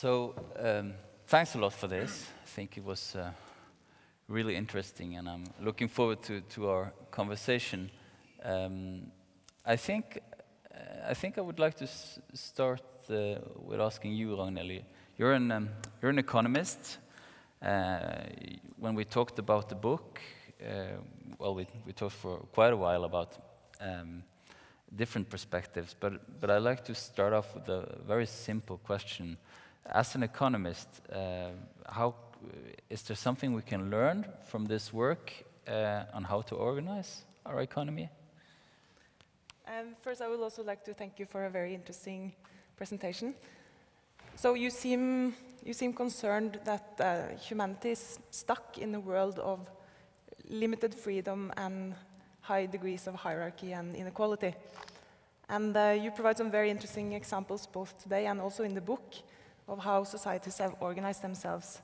So, 0.00 0.34
um, 0.58 0.94
thanks 1.26 1.54
a 1.54 1.58
lot 1.58 1.74
for 1.74 1.86
this. 1.86 2.26
I 2.42 2.46
think 2.46 2.78
it 2.78 2.84
was 2.84 3.14
uh, 3.14 3.32
really 4.28 4.56
interesting, 4.56 5.16
and 5.16 5.28
I'm 5.28 5.44
looking 5.60 5.88
forward 5.88 6.22
to, 6.22 6.40
to 6.40 6.70
our 6.70 6.94
conversation. 7.10 7.90
Um, 8.42 9.12
I 9.66 9.76
think 9.76 10.22
uh, 10.74 11.10
I 11.10 11.12
think 11.12 11.36
I 11.36 11.42
would 11.42 11.58
like 11.58 11.74
to 11.74 11.84
s- 11.84 12.18
start 12.32 12.80
uh, 13.10 13.40
with 13.56 13.78
asking 13.78 14.14
you, 14.14 14.36
Ragnhild. 14.36 14.84
You're 15.18 15.34
an 15.34 15.52
um, 15.52 15.68
you're 16.00 16.10
an 16.10 16.18
economist. 16.18 16.96
Uh, 17.60 18.22
when 18.78 18.94
we 18.94 19.04
talked 19.04 19.38
about 19.38 19.68
the 19.68 19.74
book, 19.74 20.18
uh, 20.62 20.96
well, 21.38 21.54
we, 21.54 21.66
we 21.84 21.92
talked 21.92 22.16
for 22.16 22.38
quite 22.54 22.72
a 22.72 22.76
while 22.76 23.04
about 23.04 23.36
um, 23.82 24.22
different 24.96 25.28
perspectives, 25.28 25.94
but, 26.00 26.40
but 26.40 26.50
I'd 26.50 26.62
like 26.62 26.84
to 26.86 26.94
start 26.94 27.34
off 27.34 27.54
with 27.54 27.68
a 27.68 27.98
very 28.06 28.26
simple 28.26 28.78
question. 28.78 29.36
As 29.86 30.14
an 30.14 30.22
economist, 30.22 30.88
uh, 31.12 31.50
how, 31.86 32.14
is 32.88 33.02
there 33.02 33.16
something 33.16 33.54
we 33.54 33.62
can 33.62 33.90
learn 33.90 34.26
from 34.44 34.66
this 34.66 34.92
work 34.92 35.32
uh, 35.66 36.04
on 36.12 36.24
how 36.24 36.42
to 36.42 36.54
organize 36.54 37.24
our 37.46 37.60
economy? 37.60 38.08
Um, 39.66 39.94
first, 40.00 40.20
I 40.20 40.28
would 40.28 40.40
also 40.40 40.62
like 40.62 40.84
to 40.84 40.94
thank 40.94 41.18
you 41.18 41.26
for 41.26 41.44
a 41.44 41.50
very 41.50 41.74
interesting 41.74 42.32
presentation. 42.76 43.34
So 44.36 44.54
you 44.54 44.70
seem, 44.70 45.34
you 45.64 45.72
seem 45.72 45.92
concerned 45.92 46.60
that 46.64 47.00
uh, 47.00 47.36
humanity 47.36 47.90
is 47.90 48.18
stuck 48.30 48.78
in 48.78 48.94
a 48.94 49.00
world 49.00 49.38
of 49.38 49.70
limited 50.48 50.94
freedom 50.94 51.52
and 51.56 51.94
high 52.40 52.66
degrees 52.66 53.06
of 53.06 53.14
hierarchy 53.14 53.72
and 53.72 53.94
inequality. 53.94 54.54
And 55.48 55.76
uh, 55.76 55.96
you 56.00 56.10
provide 56.10 56.38
some 56.38 56.50
very 56.50 56.70
interesting 56.70 57.12
examples 57.12 57.66
both 57.66 58.00
today 58.02 58.26
and 58.26 58.40
also 58.40 58.64
in 58.64 58.74
the 58.74 58.80
book 58.80 59.14
of 59.70 59.78
how 59.78 60.04
societies 60.04 60.58
have 60.58 60.74
organized 60.80 61.22
themselves 61.22 61.80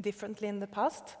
differently 0.00 0.48
in 0.48 0.58
the 0.58 0.66
past. 0.66 1.14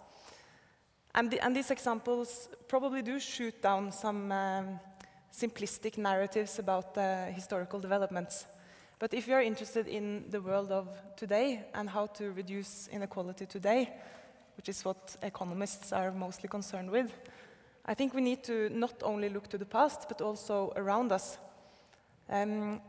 And, 1.14 1.30
the, 1.30 1.44
and 1.44 1.54
these 1.54 1.70
examples 1.70 2.48
probably 2.66 3.02
do 3.02 3.20
shoot 3.20 3.62
down 3.62 3.92
some 3.92 4.32
um, 4.32 4.80
simplistic 5.32 5.98
narratives 5.98 6.58
about 6.58 6.96
uh, 6.96 7.26
historical 7.26 7.78
developments. 7.78 8.46
But 8.98 9.12
if 9.12 9.28
you're 9.28 9.42
interested 9.42 9.86
in 9.86 10.24
the 10.30 10.40
world 10.40 10.72
of 10.72 10.88
today 11.16 11.66
and 11.74 11.90
how 11.90 12.06
to 12.06 12.32
reduce 12.32 12.88
inequality 12.88 13.44
today, 13.44 13.92
which 14.56 14.70
is 14.70 14.82
what 14.84 15.16
economists 15.22 15.92
are 15.92 16.10
mostly 16.10 16.48
concerned 16.48 16.90
with, 16.90 17.12
I 17.84 17.92
think 17.92 18.14
we 18.14 18.22
need 18.22 18.42
to 18.44 18.70
not 18.70 19.02
only 19.02 19.28
look 19.28 19.48
to 19.48 19.58
the 19.58 19.66
past, 19.66 20.08
but 20.08 20.22
also 20.22 20.72
around 20.76 21.12
us. 21.12 21.36
Um, 22.30 22.80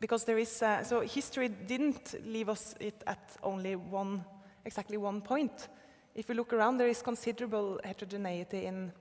because 0.00 0.24
there 0.24 0.38
is, 0.38 0.62
uh, 0.62 0.82
so 0.84 1.00
history 1.00 1.48
didn't 1.48 2.14
leave 2.24 2.48
us 2.48 2.74
it 2.80 3.02
at 3.06 3.36
only 3.42 3.76
one, 3.76 4.24
exactly 4.64 4.96
one 4.96 5.20
point. 5.20 5.68
If 6.14 6.28
we 6.28 6.34
look 6.34 6.52
around, 6.52 6.78
there 6.78 6.88
is 6.88 7.02
considerable 7.02 7.80
heterogeneity 7.84 8.66
in 8.66 8.92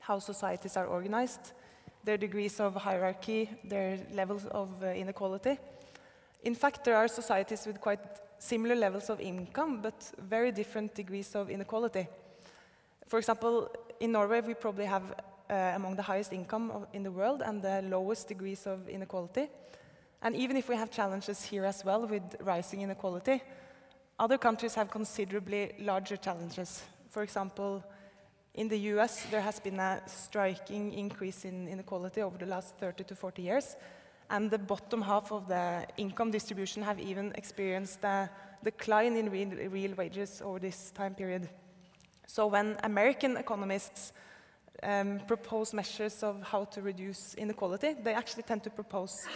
how 0.00 0.18
societies 0.18 0.76
are 0.76 0.86
organized, 0.86 1.52
their 2.04 2.18
degrees 2.18 2.60
of 2.60 2.74
hierarchy, 2.74 3.48
their 3.64 3.98
levels 4.12 4.44
of 4.46 4.70
uh, 4.82 4.88
inequality. 4.88 5.58
In 6.42 6.54
fact, 6.54 6.84
there 6.84 6.96
are 6.96 7.08
societies 7.08 7.66
with 7.66 7.80
quite 7.80 8.00
similar 8.38 8.74
levels 8.74 9.08
of 9.08 9.20
income, 9.20 9.80
but 9.80 10.12
very 10.18 10.52
different 10.52 10.94
degrees 10.94 11.34
of 11.34 11.48
inequality. 11.48 12.06
For 13.06 13.18
example, 13.18 13.70
in 14.00 14.12
Norway, 14.12 14.42
we 14.42 14.54
probably 14.54 14.84
have 14.84 15.02
uh, 15.48 15.72
among 15.74 15.96
the 15.96 16.02
highest 16.02 16.32
income 16.32 16.70
of, 16.70 16.86
in 16.92 17.02
the 17.02 17.10
world 17.10 17.42
and 17.42 17.62
the 17.62 17.82
lowest 17.82 18.28
degrees 18.28 18.66
of 18.66 18.88
inequality. 18.88 19.48
And 20.24 20.34
even 20.34 20.56
if 20.56 20.70
we 20.70 20.76
have 20.76 20.90
challenges 20.90 21.44
here 21.44 21.66
as 21.66 21.84
well 21.84 22.06
with 22.06 22.22
rising 22.40 22.80
inequality, 22.80 23.42
other 24.18 24.38
countries 24.38 24.74
have 24.74 24.90
considerably 24.90 25.74
larger 25.78 26.16
challenges. 26.16 26.82
For 27.10 27.22
example, 27.22 27.84
in 28.54 28.68
the 28.68 28.78
US, 28.94 29.26
there 29.30 29.42
has 29.42 29.60
been 29.60 29.78
a 29.78 30.00
striking 30.06 30.94
increase 30.94 31.44
in 31.44 31.68
inequality 31.68 32.22
over 32.22 32.38
the 32.38 32.46
last 32.46 32.74
30 32.78 33.04
to 33.04 33.14
40 33.14 33.42
years, 33.42 33.76
and 34.30 34.50
the 34.50 34.58
bottom 34.58 35.02
half 35.02 35.30
of 35.30 35.46
the 35.46 35.86
income 35.98 36.30
distribution 36.30 36.82
have 36.82 36.98
even 36.98 37.32
experienced 37.34 38.02
a 38.02 38.30
decline 38.62 39.16
in 39.16 39.30
real, 39.30 39.50
real 39.68 39.94
wages 39.94 40.40
over 40.42 40.58
this 40.58 40.90
time 40.92 41.14
period. 41.14 41.50
So 42.26 42.46
when 42.46 42.78
American 42.82 43.36
economists 43.36 44.14
um, 44.82 45.20
propose 45.26 45.74
measures 45.74 46.22
of 46.22 46.42
how 46.42 46.64
to 46.64 46.80
reduce 46.80 47.34
inequality, 47.34 47.94
they 48.02 48.14
actually 48.14 48.44
tend 48.44 48.62
to 48.62 48.70
propose 48.70 49.26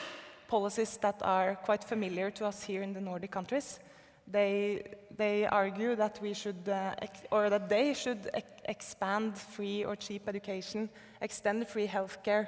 policies 0.48 0.96
that 1.02 1.20
are 1.22 1.54
quite 1.56 1.84
familiar 1.84 2.30
to 2.30 2.46
us 2.46 2.64
here 2.64 2.82
in 2.82 2.92
the 2.94 3.00
Nordic 3.00 3.30
countries. 3.30 3.78
They, 4.26 4.82
they 5.16 5.46
argue 5.46 5.94
that 5.96 6.18
we 6.20 6.34
should, 6.34 6.68
uh, 6.68 6.94
or 7.30 7.48
that 7.50 7.68
they 7.68 7.94
should 7.94 8.28
ex 8.34 8.46
expand 8.68 9.38
free 9.38 9.84
or 9.84 9.96
cheap 9.96 10.28
education, 10.28 10.90
extend 11.22 11.66
free 11.66 11.86
healthcare, 11.86 12.46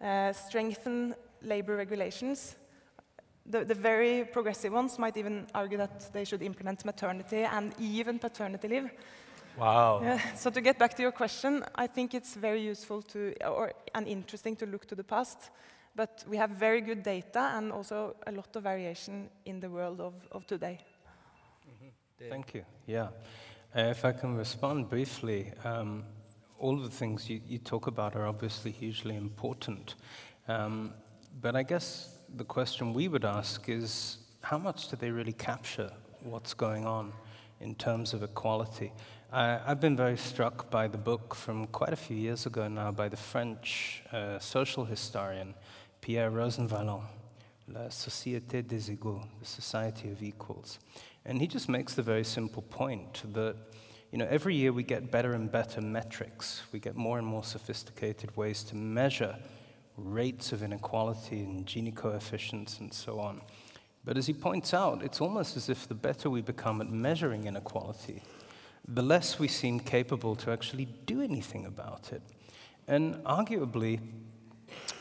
uh, 0.00 0.32
strengthen 0.32 1.14
labor 1.42 1.76
regulations. 1.76 2.56
The, 3.46 3.64
the, 3.64 3.74
very 3.74 4.24
progressive 4.24 4.72
ones 4.72 4.98
might 4.98 5.16
even 5.16 5.46
argue 5.54 5.78
that 5.78 6.12
they 6.12 6.24
should 6.24 6.42
implement 6.42 6.84
maternity 6.84 7.44
and 7.44 7.72
even 7.78 8.18
paternity 8.18 8.68
leave. 8.68 8.90
Wow. 9.56 10.00
Yeah, 10.02 10.18
so 10.34 10.50
to 10.50 10.60
get 10.60 10.78
back 10.78 10.94
to 10.94 11.02
your 11.02 11.12
question, 11.12 11.62
I 11.76 11.86
think 11.86 12.14
it's 12.14 12.34
very 12.34 12.62
useful 12.62 13.02
to, 13.02 13.32
or, 13.46 13.72
and 13.94 14.08
interesting 14.08 14.56
to 14.56 14.66
look 14.66 14.86
to 14.86 14.96
the 14.96 15.04
past 15.04 15.50
but 15.94 16.24
we 16.28 16.36
have 16.36 16.50
very 16.50 16.80
good 16.80 17.02
data 17.02 17.52
and 17.56 17.72
also 17.72 18.16
a 18.26 18.32
lot 18.32 18.56
of 18.56 18.62
variation 18.62 19.30
in 19.44 19.60
the 19.60 19.68
world 19.68 20.00
of, 20.00 20.14
of 20.30 20.44
today. 20.46 20.78
Mm 21.66 21.72
-hmm. 21.80 22.28
Thank 22.28 22.54
you. 22.54 22.64
Yeah. 22.86 23.08
Uh, 23.76 23.90
if 23.90 24.04
I 24.04 24.12
can 24.12 24.36
respond 24.38 24.88
briefly, 24.88 25.52
um, 25.64 26.04
all 26.58 26.76
of 26.76 26.82
the 26.82 26.96
things 26.96 27.28
you, 27.28 27.40
you, 27.48 27.58
talk 27.58 27.86
about 27.86 28.14
are 28.14 28.26
obviously 28.28 28.70
hugely 28.70 29.16
important. 29.16 29.96
Um, 30.48 30.92
but 31.42 31.56
I 31.56 31.64
guess 31.64 32.18
the 32.36 32.44
question 32.44 32.94
we 32.94 33.08
would 33.08 33.24
ask 33.24 33.68
is 33.68 34.18
how 34.40 34.58
much 34.58 34.88
do 34.90 34.96
they 34.96 35.10
really 35.10 35.32
capture 35.32 35.90
what's 36.22 36.54
going 36.54 36.86
on 36.86 37.12
in 37.60 37.74
terms 37.74 38.14
of 38.14 38.22
equality? 38.22 38.92
Uh, 39.32 39.58
I've 39.66 39.80
been 39.80 39.96
very 39.96 40.16
struck 40.16 40.70
by 40.70 40.88
the 40.88 40.98
book 40.98 41.34
from 41.34 41.66
quite 41.66 41.92
a 41.92 41.96
few 41.96 42.16
years 42.16 42.46
ago 42.46 42.68
now 42.68 42.92
by 42.92 43.08
the 43.08 43.16
French 43.16 44.02
uh, 44.12 44.38
social 44.38 44.84
historian 44.84 45.54
Pierre 46.04 46.30
Rosanvallon, 46.30 47.00
La 47.66 47.88
Société 47.88 48.62
des 48.62 48.90
Égaux, 48.90 49.22
the 49.40 49.46
Society 49.46 50.10
of 50.10 50.22
Equals. 50.22 50.78
And 51.24 51.40
he 51.40 51.46
just 51.46 51.66
makes 51.66 51.94
the 51.94 52.02
very 52.02 52.24
simple 52.24 52.60
point 52.60 53.22
that 53.32 53.56
you 54.12 54.18
know, 54.18 54.26
every 54.28 54.54
year 54.54 54.70
we 54.70 54.82
get 54.82 55.10
better 55.10 55.32
and 55.32 55.50
better 55.50 55.80
metrics. 55.80 56.60
We 56.72 56.78
get 56.78 56.94
more 56.94 57.16
and 57.16 57.26
more 57.26 57.42
sophisticated 57.42 58.36
ways 58.36 58.62
to 58.64 58.76
measure 58.76 59.34
rates 59.96 60.52
of 60.52 60.62
inequality 60.62 61.40
and 61.40 61.64
Gini 61.66 61.96
coefficients 61.96 62.80
and 62.80 62.92
so 62.92 63.18
on. 63.18 63.40
But 64.04 64.18
as 64.18 64.26
he 64.26 64.34
points 64.34 64.74
out, 64.74 65.02
it's 65.02 65.22
almost 65.22 65.56
as 65.56 65.70
if 65.70 65.88
the 65.88 65.94
better 65.94 66.28
we 66.28 66.42
become 66.42 66.82
at 66.82 66.90
measuring 66.90 67.46
inequality, 67.46 68.22
the 68.86 69.02
less 69.02 69.38
we 69.38 69.48
seem 69.48 69.80
capable 69.80 70.36
to 70.36 70.50
actually 70.50 70.84
do 71.06 71.22
anything 71.22 71.64
about 71.64 72.12
it. 72.12 72.20
And 72.86 73.14
arguably, 73.24 74.00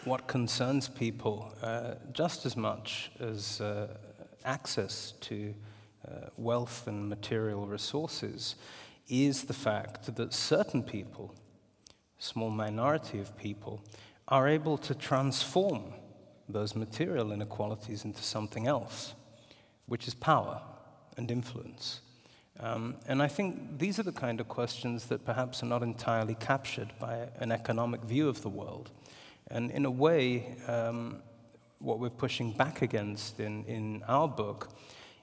what 0.06 0.28
concerns 0.28 0.90
people 0.90 1.54
uh, 1.62 1.96
just 2.12 2.46
as 2.46 2.58
much 2.58 3.12
as 3.20 3.62
uh, 3.62 3.88
access 4.44 5.14
to 5.22 5.54
uh, 6.08 6.28
wealth 6.38 6.88
and 6.88 7.08
material 7.08 7.66
resources 7.66 8.56
is 9.08 9.44
the 9.44 9.54
fact 9.54 10.16
that 10.16 10.34
certain 10.34 10.84
people, 10.84 11.34
a 12.20 12.22
small 12.22 12.50
minority 12.50 13.20
of 13.20 13.38
people, 13.38 13.82
are 14.28 14.48
able 14.48 14.78
to 14.78 14.94
transform 14.94 15.94
those 16.50 16.76
material 16.76 17.32
inequalities 17.32 18.04
into 18.04 18.24
something 18.24 18.68
else, 18.68 19.14
which 19.86 20.08
is 20.08 20.14
power 20.14 20.62
and 21.18 21.32
influence. 21.32 22.02
Um, 22.60 22.96
and 23.08 23.22
I 23.22 23.28
think 23.28 23.80
these 23.80 24.00
are 24.00 24.04
the 24.04 24.12
kind 24.12 24.40
of 24.40 24.48
questions 24.48 25.06
that 25.06 25.26
perhaps 25.26 25.64
are 25.64 25.68
not 25.68 25.82
entirely 25.82 26.36
captured 26.36 26.94
by 27.00 27.30
an 27.40 27.52
economic 27.52 28.02
view 28.02 28.28
of 28.30 28.42
the 28.42 28.50
world. 28.50 28.92
And 29.54 29.70
in 29.70 29.86
a 29.86 29.92
way, 29.92 30.58
um, 30.68 31.22
what 31.78 32.00
we're 32.00 32.10
pushing 32.10 32.54
back 32.54 32.82
against 32.82 33.40
in, 33.40 33.64
in 33.66 34.02
our 34.08 34.28
book 34.28 34.70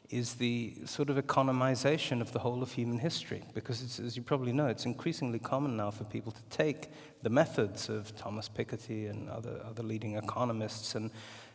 is 0.08 0.34
the 0.34 0.74
sort 0.84 1.10
of 1.10 1.16
economization 1.16 2.20
of 2.20 2.32
the 2.32 2.38
whole 2.38 2.62
of 2.62 2.70
human 2.70 3.00
history. 3.00 3.42
Because, 3.54 3.98
as 3.98 4.16
you 4.16 4.22
probably 4.22 4.52
know, 4.52 4.68
it's 4.68 4.86
increasingly 4.86 5.40
common 5.40 5.76
now 5.76 5.90
for 5.90 6.04
people 6.04 6.30
to 6.30 6.42
take 6.44 6.90
the 7.22 7.28
methods 7.28 7.88
of 7.88 8.16
Thomas 8.16 8.48
Piketty 8.48 9.10
and 9.10 9.28
other, 9.28 9.60
other 9.68 9.82
leading 9.82 10.14
economists 10.16 10.94
and 10.94 11.10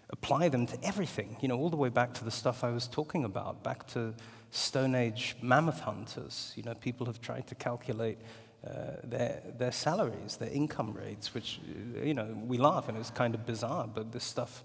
apply 0.09 0.49
them 0.49 0.65
to 0.67 0.78
everything, 0.84 1.38
you 1.39 1.47
know, 1.47 1.57
all 1.57 1.69
the 1.69 1.78
way 1.78 1.89
back 1.89 2.13
to 2.15 2.26
the 2.26 2.32
stuff 2.32 2.61
I 2.63 2.71
was 2.71 2.88
talking 2.89 3.23
about, 3.23 3.63
back 3.63 3.88
to 3.88 4.13
Stone 4.51 4.95
Age 4.95 5.38
mammoth 5.41 5.80
hunters. 5.80 6.51
You 6.57 6.63
know, 6.63 6.73
people 6.76 7.05
have 7.07 7.21
tried 7.21 7.47
to 7.47 7.55
calculate 7.55 8.19
uh, 8.66 8.97
their, 9.03 9.41
their 9.57 9.72
salaries, 9.72 10.38
their 10.38 10.49
income 10.49 10.93
rates, 10.93 11.34
which, 11.34 11.59
you 12.03 12.13
know, 12.13 12.36
we 12.47 12.57
laugh 12.57 12.89
and 12.89 12.97
it's 12.97 13.11
kind 13.11 13.36
of 13.36 13.45
bizarre, 13.45 13.88
but 13.88 14.11
this 14.11 14.24
stuff 14.24 14.63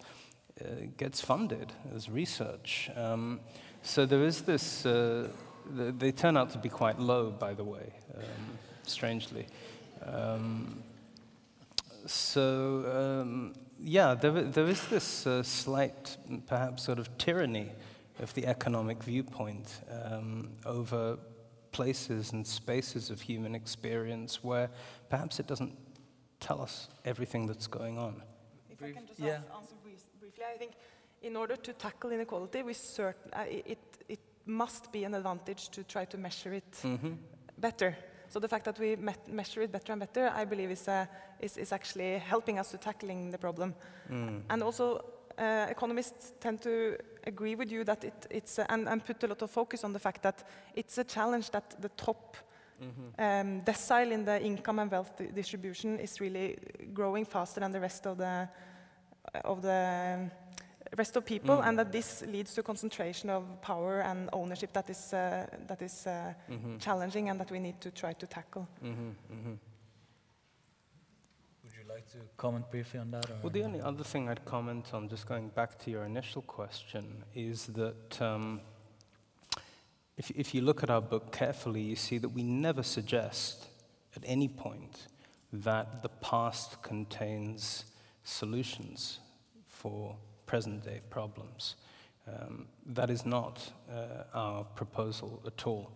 uh, 0.60 0.86
gets 0.96 1.20
funded 1.20 1.72
as 1.94 2.08
research. 2.08 2.90
Um, 2.96 3.40
so 3.82 4.06
there 4.06 4.24
is 4.24 4.42
this, 4.42 4.86
uh, 4.86 5.28
they 5.70 6.12
turn 6.12 6.36
out 6.36 6.50
to 6.50 6.58
be 6.58 6.68
quite 6.68 6.98
low, 6.98 7.30
by 7.30 7.54
the 7.54 7.64
way, 7.64 7.92
um, 8.16 8.58
strangely. 8.84 9.46
Um, 10.04 10.82
so, 12.06 13.20
um, 13.22 13.54
yeah, 13.78 14.14
there, 14.14 14.32
there 14.32 14.66
is 14.66 14.86
this 14.88 15.26
uh, 15.26 15.42
slight, 15.42 16.16
perhaps 16.46 16.84
sort 16.84 16.98
of 16.98 17.16
tyranny 17.18 17.70
of 18.18 18.32
the 18.34 18.46
economic 18.46 19.02
viewpoint 19.02 19.80
um, 19.90 20.50
over 20.64 21.18
places 21.72 22.32
and 22.32 22.46
spaces 22.46 23.10
of 23.10 23.20
human 23.20 23.54
experience 23.54 24.42
where 24.42 24.70
perhaps 25.08 25.40
it 25.40 25.46
doesn't 25.46 25.76
tell 26.40 26.60
us 26.60 26.88
everything 27.04 27.46
that's 27.46 27.66
going 27.66 27.98
on. 27.98 28.22
If 28.70 28.82
I 28.82 28.92
can 28.92 29.06
just 29.06 29.20
yeah. 29.20 29.40
answer 29.56 29.74
briefly, 29.82 30.44
I 30.54 30.56
think 30.58 30.72
in 31.22 31.36
order 31.36 31.56
to 31.56 31.72
tackle 31.72 32.10
inequality, 32.10 32.62
we 32.62 32.72
certain, 32.72 33.30
uh, 33.32 33.44
it, 33.48 33.78
it 34.08 34.20
must 34.46 34.90
be 34.90 35.04
an 35.04 35.14
advantage 35.14 35.68
to 35.70 35.84
try 35.84 36.04
to 36.06 36.18
measure 36.18 36.56
it 36.56 36.82
mm 36.82 36.98
-hmm. 36.98 37.16
better. 37.56 37.96
So 38.28 38.40
the 38.40 38.48
fact 38.48 38.64
that 38.64 38.78
we 38.78 38.96
measure 39.26 39.64
it 39.64 39.70
better 39.70 39.92
and 39.92 40.00
better, 40.00 40.32
I 40.42 40.46
believe, 40.46 40.72
is, 40.72 40.88
uh, 40.88 41.06
is, 41.40 41.56
is 41.56 41.72
actually 41.72 42.18
helping 42.18 42.60
us 42.60 42.70
to 42.70 42.78
tackling 42.78 43.30
the 43.30 43.38
problem. 43.38 43.74
Mm. 44.08 44.42
And 44.48 44.62
also, 44.62 45.04
uh, 45.40 45.66
economists 45.70 46.34
tend 46.38 46.60
to 46.60 46.96
agree 47.26 47.54
with 47.54 47.72
you 47.72 47.84
that 47.84 48.04
it, 48.04 48.26
it's, 48.30 48.58
uh, 48.58 48.66
and, 48.68 48.88
and, 48.88 49.04
put 49.04 49.22
a 49.24 49.26
lot 49.26 49.42
of 49.42 49.50
focus 49.50 49.84
on 49.84 49.92
the 49.92 49.98
fact 49.98 50.22
that 50.22 50.44
it's 50.74 50.98
a 50.98 51.04
challenge 51.04 51.50
that 51.50 51.76
the 51.80 51.90
top 51.96 52.36
mm 52.80 52.90
-hmm. 52.90 53.40
um, 53.40 53.64
decile 53.64 54.14
in 54.14 54.24
the 54.24 54.40
income 54.40 54.82
and 54.82 54.90
wealth 54.90 55.34
distribution 55.34 55.98
is 55.98 56.20
really 56.20 56.56
growing 56.92 57.26
faster 57.26 57.62
than 57.62 57.72
the 57.72 57.80
rest 57.80 58.06
of 58.06 58.16
the, 58.16 58.48
of 59.44 59.60
the 59.60 60.18
rest 60.96 61.16
of 61.16 61.24
people, 61.24 61.54
mm. 61.54 61.66
and 61.66 61.78
that 61.78 61.92
this 61.92 62.20
leads 62.20 62.54
to 62.54 62.62
concentration 62.62 63.30
of 63.30 63.44
power 63.60 64.02
and 64.02 64.28
ownership 64.32 64.72
that 64.72 64.88
is, 64.90 65.12
uh, 65.12 65.18
that 65.66 65.82
is 65.82 66.04
-hmm. 66.04 66.78
challenging 66.78 67.30
and 67.30 67.38
that 67.38 67.50
we 67.50 67.58
need 67.58 67.80
to 67.80 67.90
try 67.90 68.14
to 68.14 68.26
tackle. 68.26 68.66
-hmm. 68.82 69.14
like 69.38 69.69
to 72.12 72.18
comment 72.36 72.68
briefly 72.70 72.98
on 72.98 73.10
that? 73.12 73.26
well, 73.42 73.50
the 73.50 73.62
only 73.62 73.80
other 73.80 74.02
thing 74.02 74.28
I'd 74.28 74.44
comment 74.44 74.90
on, 74.92 75.08
just 75.08 75.26
going 75.26 75.48
back 75.48 75.78
to 75.84 75.90
your 75.90 76.04
initial 76.04 76.42
question, 76.42 77.24
is 77.34 77.66
that 77.66 78.20
um, 78.20 78.60
if, 80.16 80.30
if 80.32 80.54
you 80.54 80.62
look 80.62 80.82
at 80.82 80.90
our 80.90 81.00
book 81.00 81.30
carefully, 81.30 81.80
you 81.80 81.96
see 81.96 82.18
that 82.18 82.28
we 82.28 82.42
never 82.42 82.82
suggest 82.82 83.68
at 84.16 84.22
any 84.26 84.48
point 84.48 85.06
that 85.52 86.02
the 86.02 86.08
past 86.08 86.82
contains 86.82 87.84
solutions 88.24 89.20
for 89.66 90.16
present 90.46 90.84
day 90.84 91.00
problems. 91.10 91.76
Um, 92.26 92.66
that 92.86 93.08
is 93.08 93.24
not 93.24 93.72
uh, 93.88 94.24
our 94.34 94.64
proposal 94.64 95.42
at 95.46 95.66
all. 95.66 95.92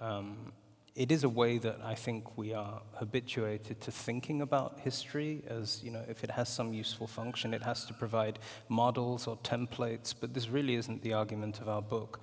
Um, 0.00 0.52
it 1.00 1.10
is 1.10 1.24
a 1.24 1.30
way 1.30 1.56
that 1.56 1.78
I 1.82 1.94
think 1.94 2.36
we 2.36 2.52
are 2.52 2.82
habituated 2.92 3.80
to 3.80 3.90
thinking 3.90 4.42
about 4.42 4.80
history 4.80 5.42
as, 5.48 5.82
you 5.82 5.90
know, 5.90 6.04
if 6.10 6.22
it 6.22 6.30
has 6.32 6.50
some 6.50 6.74
useful 6.74 7.06
function, 7.06 7.54
it 7.54 7.62
has 7.62 7.86
to 7.86 7.94
provide 7.94 8.38
models 8.68 9.26
or 9.26 9.38
templates, 9.38 10.12
but 10.20 10.34
this 10.34 10.50
really 10.50 10.74
isn't 10.74 11.00
the 11.00 11.14
argument 11.14 11.58
of 11.62 11.70
our 11.70 11.80
book. 11.80 12.20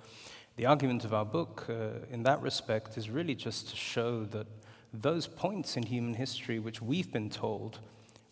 The 0.54 0.66
argument 0.66 1.04
of 1.04 1.12
our 1.12 1.24
book, 1.24 1.66
uh, 1.68 2.06
in 2.12 2.22
that 2.22 2.40
respect, 2.40 2.96
is 2.96 3.10
really 3.10 3.34
just 3.34 3.68
to 3.70 3.74
show 3.74 4.22
that 4.26 4.46
those 4.94 5.26
points 5.26 5.76
in 5.76 5.82
human 5.82 6.14
history 6.14 6.60
which 6.60 6.80
we've 6.80 7.10
been 7.10 7.30
told 7.30 7.80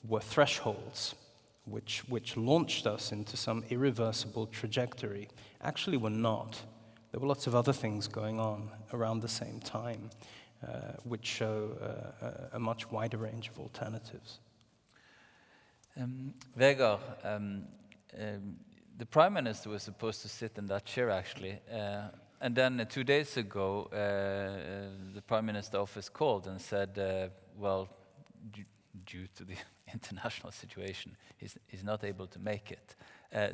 were 0.07 0.20
thresholds, 0.20 1.16
which, 1.64 2.05
which 2.09 2.36
launched 2.36 2.86
us 2.86 3.11
into 3.11 3.36
some 3.36 3.64
irreversible 3.68 4.47
trajectory, 4.47 5.26
actually 5.61 5.97
were 5.97 6.09
not. 6.09 6.62
There 7.11 7.20
were 7.20 7.26
lots 7.26 7.46
of 7.46 7.54
other 7.54 7.72
things 7.72 8.09
going 8.09 8.40
on 8.40 8.70
around 8.92 9.20
the 9.20 9.28
same 9.28 9.61
time, 9.61 10.11
uh, 10.66 10.92
which 11.04 11.24
show 11.24 11.70
uh, 11.80 12.26
a, 12.26 12.57
a 12.57 12.59
much 12.59 12.90
wider 12.90 13.18
range 13.18 13.48
of 13.48 13.59
alternatives. 13.59 14.40
Um, 15.98 16.34
Vegard, 16.59 17.00
um, 17.24 17.64
um, 18.18 18.57
the 18.98 19.07
prime 19.07 19.32
minister 19.32 19.70
was 19.70 19.82
supposed 19.82 20.22
to 20.22 20.28
sit 20.28 20.59
in 20.59 20.66
that 20.66 20.84
chair 20.84 21.11
actually, 21.11 21.59
uh, 21.72 22.09
and 22.40 22.54
then 22.54 22.80
uh, 22.80 22.84
two 22.84 23.04
days 23.04 23.36
ago, 23.36 23.88
uh, 23.92 23.96
uh, 23.96 25.14
the 25.14 25.22
prime 25.22 25.46
minister 25.46 25.78
office 25.78 26.09
called 26.09 26.46
and 26.46 26.61
said, 26.61 26.98
uh, 26.98 27.28
"Well, 27.57 27.88
due 29.07 29.26
to 29.36 29.44
the 29.44 29.54
international 29.92 30.52
situation, 30.52 31.16
he's, 31.38 31.57
he's, 31.66 31.84
not 31.84 32.04
able 32.04 32.26
to 32.26 32.38
make 32.38 32.70
it." 32.70 32.94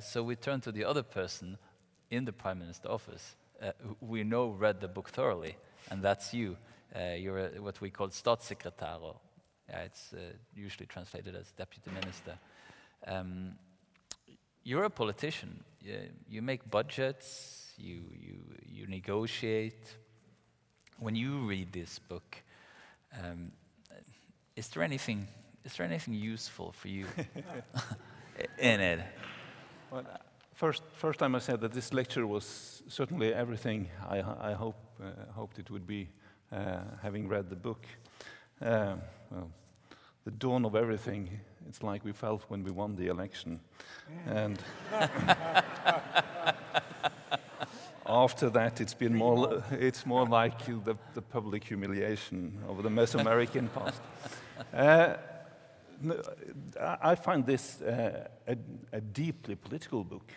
So 0.02 0.22
we 0.22 0.36
turned 0.36 0.62
to 0.64 0.72
the 0.72 0.84
other 0.84 1.02
person 1.02 1.58
in 2.10 2.24
the 2.24 2.32
prime 2.32 2.58
minister 2.58 2.88
office, 2.88 3.36
we 4.00 4.24
know 4.24 4.48
read 4.48 4.80
the 4.80 4.88
book 4.88 5.10
thoroughly, 5.10 5.56
and 5.90 6.02
that's 6.02 6.34
you. 6.34 6.56
you're 6.94 7.38
a, 7.38 7.60
what 7.60 7.80
we 7.80 7.90
call 7.90 8.08
statssekretær, 8.08 9.16
yeah, 9.68 9.80
it's 9.80 10.12
uh, 10.12 10.18
usually 10.54 10.86
translated 10.86 11.34
as 11.34 11.52
deputy 11.52 11.90
minister. 11.90 12.38
Um, 13.06 13.52
you're 14.64 14.84
a 14.84 14.90
politician. 14.90 15.64
You, 15.80 15.98
you 16.28 16.42
make 16.42 16.70
budgets, 16.70 17.72
you, 17.78 18.02
you, 18.20 18.38
you 18.68 18.86
negotiate. 18.86 19.96
When 20.98 21.16
you 21.16 21.38
read 21.38 21.72
this 21.72 21.98
book, 21.98 22.36
um, 23.18 23.52
is 24.56 24.68
there 24.68 24.82
anything 24.82 25.26
is 25.64 25.76
there 25.76 25.86
anything 25.86 26.14
useful 26.14 26.72
for 26.72 26.88
you 26.88 27.06
in 28.58 28.80
it? 28.80 29.00
Well, 29.90 30.04
first, 30.62 30.84
first 30.92 31.20
I 31.22 31.38
said 31.40 31.60
that 31.62 31.72
this 31.72 31.92
lecture 31.92 32.24
was 32.24 32.84
certainly 32.86 33.34
everything 33.34 33.88
I, 34.08 34.22
I 34.50 34.52
hope, 34.52 34.76
uh, 35.02 35.32
hoped 35.32 35.58
it 35.58 35.68
would 35.72 35.88
be, 35.88 36.08
uh, 36.52 36.82
having 37.02 37.26
read 37.26 37.50
the 37.50 37.56
book. 37.56 37.84
Uh, 38.60 38.94
well, 39.32 39.50
the 40.24 40.30
dawn 40.30 40.64
of 40.64 40.76
everything. 40.76 41.40
It's 41.68 41.82
like 41.82 42.04
we 42.04 42.12
felt 42.12 42.44
when 42.48 42.62
we 42.62 42.70
won 42.70 42.94
the 42.94 43.08
election. 43.08 43.58
And 44.26 44.62
after 48.06 48.48
that, 48.50 48.80
it's 48.80 48.94
been 48.94 49.16
more, 49.16 49.64
it's 49.72 50.06
more 50.06 50.26
like 50.26 50.64
the, 50.64 50.96
the 51.14 51.22
public 51.22 51.64
humiliation 51.64 52.56
of 52.68 52.84
the 52.84 52.88
Mesoamerican 52.88 53.68
past. 53.74 54.00
Uh, 54.72 55.16
I 57.02 57.16
find 57.16 57.44
this 57.44 57.80
uh, 57.82 58.28
a, 58.46 58.56
a, 58.92 59.00
deeply 59.00 59.54
political 59.54 60.02
book 60.04 60.32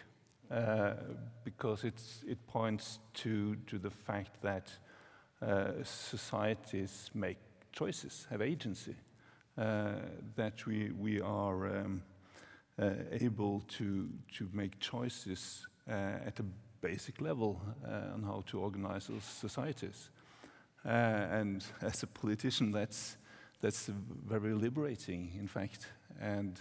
because 1.43 1.83
it 1.83 2.47
points 2.47 2.99
to, 3.13 3.55
to 3.67 3.77
the 3.77 3.89
fact 3.89 4.41
that 4.41 4.71
uh, 5.41 5.71
societies 5.83 7.09
make 7.13 7.37
choices, 7.71 8.25
have 8.29 8.41
agency. 8.41 8.95
Uh, 9.57 9.93
that 10.35 10.65
we, 10.65 10.91
we 10.91 11.21
are 11.21 11.77
um, 11.77 12.01
uh, 12.77 12.89
able 13.11 13.61
to, 13.69 14.09
to 14.33 14.49
make 14.51 14.77
choices 14.79 15.65
uh, 15.89 15.93
at 16.25 16.37
a 16.41 16.45
basic 16.81 17.21
level 17.21 17.61
on 18.13 18.21
how 18.21 18.43
to 18.45 18.59
organize 18.59 19.07
those 19.07 19.23
societies. 19.23 20.09
and 20.83 21.63
as 21.81 22.03
a 22.03 22.07
politician, 22.07 22.71
that's, 22.71 23.15
that's 23.61 23.89
very 24.27 24.53
liberating, 24.53 25.31
in 25.39 25.47
fact. 25.47 25.87
And 26.19 26.59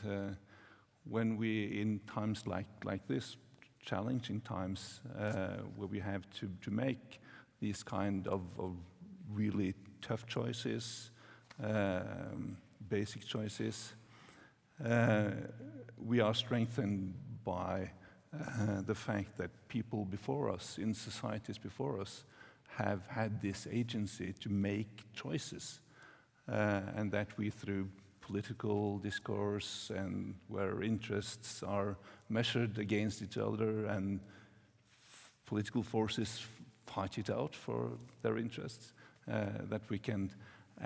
when 1.05 1.37
we, 1.37 1.81
in 1.81 2.01
times 2.07 2.47
like, 2.47 2.67
like 2.85 3.09
this, 3.09 3.37
challenging 3.85 4.41
times 4.41 5.01
uh, 5.19 5.59
where 5.77 5.89
we 5.89 6.01
have 6.01 6.23
to, 6.41 6.71
make 6.71 7.21
these 7.61 7.83
kind 7.83 8.27
of, 8.27 8.43
really 9.33 9.75
tough 10.03 10.27
choices, 10.27 11.11
um, 11.63 12.57
basic 12.89 13.27
choices. 13.27 13.95
Uh, 14.85 15.31
we 16.05 16.21
are 16.21 16.35
strengthened 16.35 17.15
by 17.45 17.91
uh, 18.35 18.83
the 18.87 18.95
fact 18.95 19.37
that 19.39 19.51
people 19.69 20.05
before 20.05 20.51
us, 20.51 20.79
in 20.79 20.95
societies 20.95 21.59
before 21.59 22.01
us, 22.01 22.25
have 22.67 23.07
had 23.09 23.41
this 23.41 23.67
agency 23.71 24.35
to 24.41 24.49
make 24.51 25.05
choices, 25.15 25.81
and 26.47 27.11
that 27.13 27.29
we, 27.39 27.51
through 27.51 27.89
political 28.27 28.99
discourse 28.99 29.91
and 29.95 30.35
where 30.49 30.83
interests 30.83 31.63
are 31.63 31.97
measured 32.29 32.79
against 32.79 33.23
each 33.23 33.37
other 33.37 33.87
and 33.87 34.21
political 35.47 35.83
forces 35.83 36.47
fight 36.87 37.19
it 37.19 37.31
out 37.31 37.55
for 37.55 37.91
their 38.23 38.39
interests, 38.39 38.93
uh, 39.31 39.45
that 39.69 39.83
we 39.91 39.99
can 39.99 40.31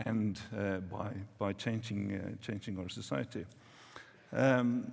and 0.04 0.40
uh, 0.56 0.78
by, 0.78 1.10
by 1.38 1.52
changing, 1.52 2.14
uh, 2.14 2.44
changing 2.44 2.78
our 2.78 2.88
society. 2.88 3.44
Um, 4.32 4.92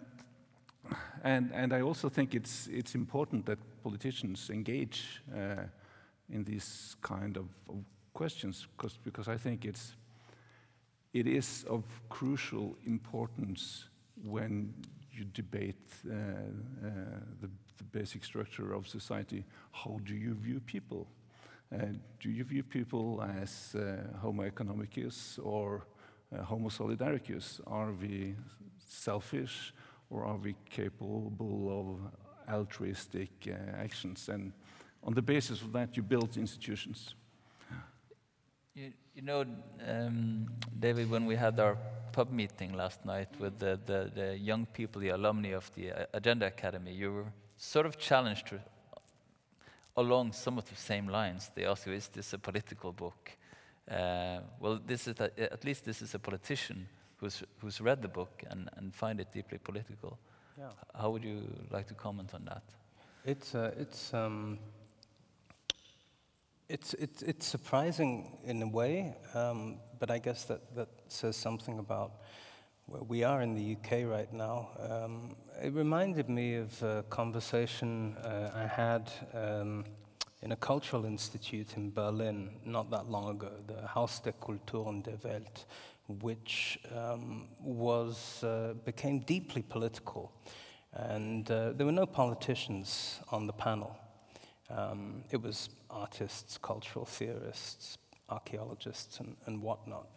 and, 1.23 1.51
and 1.53 1.73
I 1.73 1.81
also 1.81 2.09
think 2.09 2.33
it's, 2.33 2.67
it's 2.67 2.95
important 2.95 3.45
that 3.45 3.59
politicians 3.83 4.49
engage 4.49 5.21
uh, 5.35 5.63
in 6.29 6.43
these 6.43 6.95
kind 7.01 7.37
of, 7.37 7.45
of 7.67 7.83
questions 8.13 8.67
because, 8.77 8.97
because 9.03 9.27
I 9.27 9.37
think 9.37 9.65
it's, 9.65 9.95
it 11.15 11.27
is 11.27 11.63
of 11.69 11.83
crucial 12.09 12.75
importance 12.85 13.85
when 14.25 14.73
you 15.13 15.23
debate 15.33 15.87
uh, 16.05 16.11
uh, 16.11 16.89
the, 17.39 17.49
the, 17.77 17.83
basic 17.91 18.25
structure 18.25 18.73
of 18.73 18.85
society. 18.85 19.45
How 19.71 19.97
do 20.03 20.13
you 20.13 20.33
view 20.33 20.59
people? 20.59 21.07
Uh, 21.73 21.85
do 22.19 22.29
you 22.29 22.43
view 22.43 22.63
people 22.63 23.23
as 23.41 23.75
uh, 23.75 24.17
Homo 24.19 24.43
economicus 24.43 25.39
or 25.41 25.87
uh, 26.37 26.43
Homo 26.43 26.67
solidaricus? 26.67 27.61
Are 27.65 27.93
we 27.93 28.35
selfish 28.85 29.73
or 30.09 30.25
are 30.25 30.37
we 30.37 30.53
capable 30.69 31.63
of 31.79 32.53
altruistic 32.53 33.31
actions? 33.79 34.27
And 34.27 34.51
on 35.01 35.13
the 35.13 35.21
basis 35.21 35.61
of 35.61 35.71
that, 35.71 35.95
you 35.95 36.03
build 36.03 36.35
institutions. 36.35 37.15
You, 38.75 38.91
you 39.15 39.21
know, 39.21 39.45
um, 39.87 40.47
David, 40.77 41.09
when 41.09 41.25
we 41.25 41.37
had 41.37 41.57
our 41.61 41.77
pub 42.11 42.29
meeting 42.29 42.73
last 42.73 43.05
night 43.05 43.29
with 43.39 43.57
the, 43.57 43.79
the, 43.85 44.11
the, 44.13 44.37
young 44.37 44.65
people, 44.65 45.01
the 45.01 45.09
alumni 45.09 45.53
of 45.53 45.71
the 45.75 45.93
Agenda 46.13 46.47
Academy, 46.47 46.91
you 46.91 47.13
were 47.13 47.25
sort 47.55 47.85
of 47.85 47.97
challenged 47.97 48.47
to 48.47 48.59
along 49.95 50.33
some 50.33 50.57
of 50.57 50.67
the 50.67 50.75
same 50.75 51.07
lines. 51.07 51.51
They 51.55 51.63
asked 51.63 51.87
you, 51.87 51.93
is 51.93 52.09
this 52.09 52.33
a 52.33 52.37
political 52.37 52.91
book? 52.91 53.31
Uh, 53.89 54.39
well, 54.59 54.77
this 54.85 55.07
is 55.07 55.15
a, 55.21 55.31
at 55.53 55.63
least 55.63 55.85
this 55.85 56.01
is 56.01 56.13
a 56.13 56.19
politician 56.19 56.85
who's, 57.15 57.43
who's 57.59 57.79
read 57.79 58.01
the 58.01 58.09
book 58.09 58.43
and, 58.49 58.69
and 58.75 58.93
find 58.93 59.21
it 59.21 59.31
deeply 59.31 59.57
political. 59.57 60.19
Yeah. 60.57 60.65
How 60.93 61.11
would 61.11 61.23
you 61.23 61.43
like 61.71 61.87
to 61.87 61.93
comment 61.93 62.33
on 62.33 62.43
that? 62.43 62.63
It's, 63.23 63.55
uh, 63.55 63.71
it's, 63.79 64.13
um, 64.13 64.59
it's, 66.67 66.93
it's, 66.95 67.21
it's 67.21 67.45
surprising 67.45 68.37
in 68.43 68.61
a 68.61 68.67
way, 68.67 69.15
um, 69.33 69.77
but 69.99 70.09
I 70.09 70.17
guess 70.17 70.45
that, 70.45 70.75
that 70.75 70.89
says 71.07 71.35
something 71.35 71.79
about 71.79 72.13
where 72.87 73.03
we 73.03 73.23
are 73.23 73.41
in 73.41 73.55
the 73.55 73.75
UK 73.75 74.07
right 74.09 74.31
now. 74.33 74.69
Um, 74.79 75.35
it 75.61 75.73
reminded 75.73 76.29
me 76.29 76.55
of 76.55 76.81
a 76.83 77.03
conversation 77.09 78.15
uh, 78.17 78.51
I 78.55 78.67
had 78.67 79.11
um, 79.33 79.85
in 80.41 80.51
a 80.51 80.55
cultural 80.55 81.05
institute 81.05 81.77
in 81.77 81.91
Berlin 81.91 82.49
not 82.65 82.89
that 82.91 83.09
long 83.09 83.31
ago, 83.31 83.51
the 83.67 83.87
Haus 83.87 84.19
der 84.19 84.33
Kulturen 84.33 85.03
der 85.03 85.17
Welt, 85.23 85.65
which 86.07 86.79
um, 86.95 87.47
was, 87.59 88.43
uh, 88.43 88.73
became 88.85 89.19
deeply 89.19 89.61
political. 89.63 90.31
And 90.93 91.49
uh, 91.49 91.73
there 91.73 91.85
were 91.85 91.91
no 91.91 92.05
politicians 92.05 93.19
on 93.31 93.47
the 93.47 93.53
panel. 93.53 93.97
Um, 94.69 95.23
it 95.31 95.41
was 95.41 95.69
artists, 95.89 96.57
cultural 96.57 97.05
theorists, 97.05 97.97
archaeologists, 98.29 99.19
and, 99.19 99.35
and 99.45 99.61
whatnot. 99.61 100.07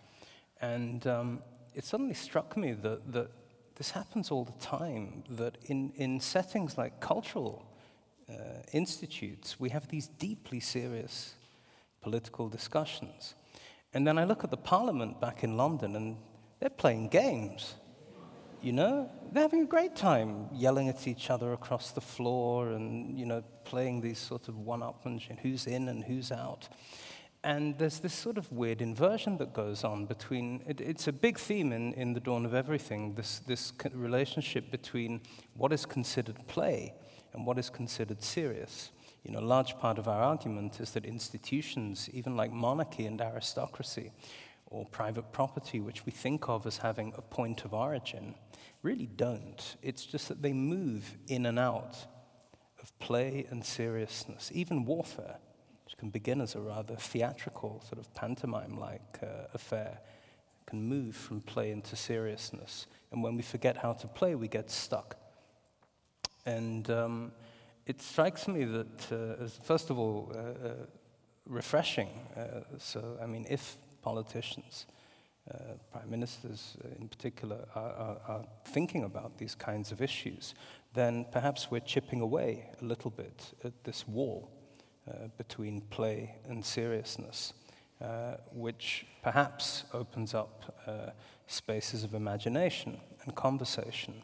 And 0.60 1.06
um, 1.06 1.42
it 1.74 1.84
suddenly 1.84 2.14
struck 2.14 2.56
me 2.56 2.72
that, 2.72 3.12
that 3.12 3.30
this 3.76 3.90
happens 3.90 4.30
all 4.30 4.44
the 4.44 4.64
time, 4.64 5.22
that 5.30 5.58
in, 5.66 5.92
in 5.96 6.20
settings 6.20 6.76
like 6.76 7.00
cultural 7.00 7.64
uh, 8.28 8.34
institutes, 8.72 9.60
we 9.60 9.70
have 9.70 9.88
these 9.88 10.08
deeply 10.08 10.60
serious 10.60 11.34
political 12.00 12.48
discussions. 12.48 13.34
And 13.94 14.06
then 14.06 14.18
I 14.18 14.24
look 14.24 14.44
at 14.44 14.50
the 14.50 14.56
parliament 14.56 15.20
back 15.20 15.44
in 15.44 15.56
London, 15.56 15.96
and 15.96 16.16
they're 16.58 16.70
playing 16.70 17.08
games. 17.08 17.74
You 18.60 18.72
know, 18.72 19.08
they're 19.30 19.44
having 19.44 19.62
a 19.62 19.66
great 19.66 19.94
time 19.94 20.48
yelling 20.52 20.88
at 20.88 21.06
each 21.06 21.30
other 21.30 21.52
across 21.52 21.92
the 21.92 22.00
floor 22.00 22.72
and, 22.72 23.16
you 23.16 23.24
know, 23.24 23.44
playing 23.64 24.00
these 24.00 24.18
sort 24.18 24.48
of 24.48 24.58
one 24.58 24.80
upmanship 24.80 25.38
who's 25.40 25.66
in 25.66 25.88
and 25.88 26.02
who's 26.02 26.32
out. 26.32 26.68
And 27.44 27.78
there's 27.78 28.00
this 28.00 28.14
sort 28.14 28.36
of 28.36 28.50
weird 28.50 28.82
inversion 28.82 29.38
that 29.38 29.52
goes 29.52 29.84
on 29.84 30.06
between, 30.06 30.64
it, 30.66 30.80
it's 30.80 31.06
a 31.06 31.12
big 31.12 31.38
theme 31.38 31.72
in, 31.72 31.92
in 31.92 32.14
The 32.14 32.20
Dawn 32.20 32.44
of 32.44 32.52
Everything, 32.52 33.14
this, 33.14 33.38
this 33.38 33.72
relationship 33.92 34.72
between 34.72 35.20
what 35.54 35.72
is 35.72 35.86
considered 35.86 36.44
play 36.48 36.94
and 37.32 37.46
what 37.46 37.58
is 37.58 37.70
considered 37.70 38.24
serious. 38.24 38.90
You 39.22 39.32
know, 39.32 39.38
a 39.38 39.40
large 39.40 39.78
part 39.78 39.98
of 39.98 40.08
our 40.08 40.20
argument 40.20 40.80
is 40.80 40.90
that 40.92 41.04
institutions, 41.04 42.10
even 42.12 42.36
like 42.36 42.50
monarchy 42.50 43.06
and 43.06 43.20
aristocracy, 43.20 44.10
or 44.66 44.84
private 44.86 45.32
property, 45.32 45.80
which 45.80 46.04
we 46.04 46.12
think 46.12 46.48
of 46.48 46.66
as 46.66 46.78
having 46.78 47.12
a 47.16 47.22
point 47.22 47.64
of 47.64 47.72
origin, 47.72 48.34
really 48.82 49.06
don't. 49.06 49.76
It's 49.82 50.06
just 50.06 50.28
that 50.28 50.42
they 50.42 50.52
move 50.52 51.16
in 51.26 51.46
and 51.46 51.58
out 51.58 51.96
of 52.80 52.98
play 52.98 53.46
and 53.50 53.64
seriousness, 53.64 54.50
even 54.54 54.84
warfare, 54.84 55.36
which 55.84 55.96
can 55.96 56.10
begin 56.10 56.40
as 56.40 56.54
a 56.54 56.60
rather 56.60 56.96
theatrical, 56.96 57.82
sort 57.88 57.98
of 57.98 58.12
pantomime 58.14 58.78
like 58.78 59.18
uh, 59.22 59.46
affair, 59.54 59.98
can 60.66 60.82
move 60.82 61.16
from 61.16 61.40
play 61.40 61.70
into 61.70 61.96
seriousness. 61.96 62.86
And 63.10 63.22
when 63.22 63.36
we 63.36 63.42
forget 63.42 63.78
how 63.78 63.94
to 63.94 64.06
play, 64.06 64.34
we 64.34 64.48
get 64.48 64.70
stuck. 64.70 65.16
And 66.44 66.88
um, 66.90 67.32
it 67.86 68.02
strikes 68.02 68.46
me 68.46 68.64
that, 68.64 69.12
uh, 69.12 69.42
as 69.44 69.58
first 69.62 69.90
of 69.90 69.98
all, 69.98 70.32
uh, 70.34 70.68
uh 70.68 70.72
refreshing. 71.46 72.10
Uh, 72.36 72.60
so, 72.78 73.18
I 73.22 73.26
mean, 73.26 73.46
if 73.48 73.78
politicians, 74.02 74.86
uh, 75.52 75.74
prime 75.92 76.10
ministers 76.10 76.76
in 77.00 77.08
particular, 77.08 77.66
are, 77.74 77.92
are, 77.92 78.16
are, 78.28 78.44
thinking 78.64 79.04
about 79.04 79.38
these 79.38 79.54
kinds 79.54 79.92
of 79.92 80.02
issues, 80.02 80.54
then 80.94 81.24
perhaps 81.32 81.70
we're 81.70 81.80
chipping 81.80 82.20
away 82.20 82.66
a 82.80 82.84
little 82.84 83.10
bit 83.10 83.54
at 83.64 83.72
this 83.84 84.06
wall 84.06 84.50
uh, 85.08 85.28
between 85.36 85.80
play 85.80 86.34
and 86.48 86.64
seriousness, 86.64 87.54
uh, 88.02 88.34
which 88.52 89.06
perhaps 89.22 89.84
opens 89.94 90.34
up 90.34 90.76
uh, 90.86 91.10
spaces 91.46 92.04
of 92.04 92.14
imagination 92.14 92.98
and 93.24 93.34
conversation, 93.34 94.22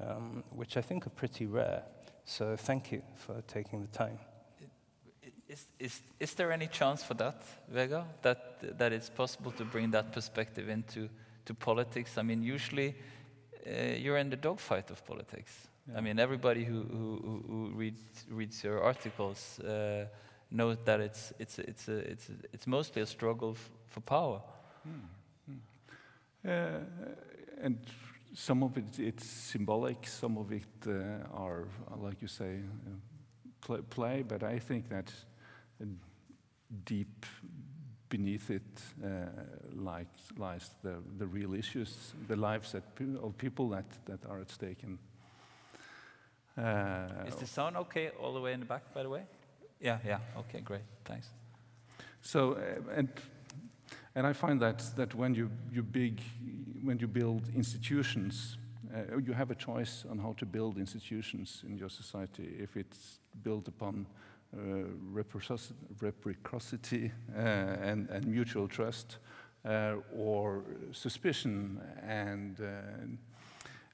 um, 0.00 0.44
which 0.50 0.76
I 0.76 0.82
think 0.82 1.06
are 1.06 1.10
pretty 1.10 1.46
rare. 1.46 1.82
So 2.24 2.56
thank 2.56 2.92
you 2.92 3.02
for 3.16 3.42
taking 3.48 3.82
the 3.82 3.88
time. 3.88 4.18
Is, 5.50 5.66
is, 5.80 6.02
is 6.20 6.34
there 6.34 6.52
any 6.52 6.68
chance 6.68 7.02
for 7.02 7.14
that, 7.14 7.42
Vegard, 7.74 8.04
that, 8.22 8.78
that 8.78 8.92
it's 8.92 9.10
possible 9.10 9.50
to 9.52 9.64
bring 9.64 9.90
that 9.90 10.12
perspective 10.12 10.68
into 10.68 11.08
to 11.44 11.54
politics? 11.54 12.16
I 12.16 12.22
mean, 12.22 12.44
usually 12.44 12.94
uh, 13.66 13.96
you're 13.98 14.18
in 14.18 14.30
the 14.30 14.36
dogfight 14.36 14.90
of 14.90 15.04
politics. 15.04 15.52
Yeah. 15.88 15.98
I 15.98 16.02
mean, 16.02 16.20
everybody 16.20 16.64
who, 16.64 16.82
who, 16.82 17.44
who 17.48 17.72
reads, 17.74 18.00
reads 18.30 18.62
your 18.62 18.80
articles 18.80 19.58
uh, 19.58 20.06
knows 20.52 20.76
that 20.84 21.00
it's, 21.00 21.32
it's, 21.40 21.58
it's, 21.58 21.88
a, 21.88 21.98
it's, 21.98 22.28
a, 22.28 22.32
it's 22.52 22.66
mostly 22.68 23.02
a 23.02 23.06
struggle 23.06 23.56
for 23.88 24.00
power. 24.02 24.40
Hmm. 24.84 25.52
Hmm. 26.44 26.48
Uh, 26.48 27.64
and 27.64 27.78
some 28.34 28.62
of 28.62 28.78
it 28.78 28.98
it's 29.00 29.26
symbolic, 29.26 30.06
some 30.06 30.38
of 30.38 30.52
it 30.52 30.62
uh, 30.86 31.26
are, 31.34 31.66
like 32.00 32.22
you 32.22 32.28
say, 32.28 32.60
uh, 33.68 33.78
play, 33.90 34.22
but 34.22 34.44
I 34.44 34.60
think 34.60 34.88
that 34.90 35.12
deep 36.84 37.26
beneath 38.08 38.50
it 38.50 38.62
uh, 39.04 39.08
lies, 39.74 40.06
lies 40.36 40.70
the, 40.82 40.96
the 41.18 41.26
real 41.26 41.54
issues, 41.54 42.12
the 42.28 42.36
lives 42.36 42.72
that, 42.72 42.82
of 43.22 43.38
people 43.38 43.68
that, 43.70 43.84
that 44.06 44.18
are 44.28 44.40
at 44.40 44.50
stake. 44.50 44.82
And, 44.82 44.98
uh, 46.58 47.26
Is 47.26 47.36
the 47.36 47.46
sound 47.46 47.76
okay 47.76 48.10
all 48.20 48.34
the 48.34 48.40
way 48.40 48.52
in 48.52 48.60
the 48.60 48.66
back, 48.66 48.92
by 48.92 49.02
the 49.02 49.08
way? 49.08 49.22
Yeah, 49.80 49.98
yeah, 50.04 50.18
okay, 50.36 50.60
great, 50.60 50.82
thanks. 51.04 51.28
So, 52.20 52.54
uh, 52.54 52.96
and, 52.96 53.08
and 54.14 54.26
I 54.26 54.32
find 54.32 54.60
that, 54.60 54.84
that 54.96 55.14
when, 55.14 55.34
you, 55.34 55.50
you 55.72 55.82
big, 55.82 56.20
when 56.82 56.98
you 56.98 57.06
build 57.06 57.48
institutions, 57.54 58.58
uh, 58.92 59.18
you 59.18 59.32
have 59.32 59.50
a 59.50 59.54
choice 59.54 60.04
on 60.10 60.18
how 60.18 60.34
to 60.38 60.44
build 60.44 60.78
institutions 60.78 61.62
in 61.66 61.78
your 61.78 61.88
society. 61.88 62.56
If 62.58 62.76
it's 62.76 63.20
built 63.42 63.68
upon 63.68 64.06
reciprocity 64.52 67.12
uh, 67.36 67.38
and, 67.38 68.08
and, 68.10 68.26
mutual 68.26 68.68
trust, 68.68 69.18
uh, 69.64 69.94
or 70.14 70.64
suspicion. 70.92 71.80
And 72.06 73.18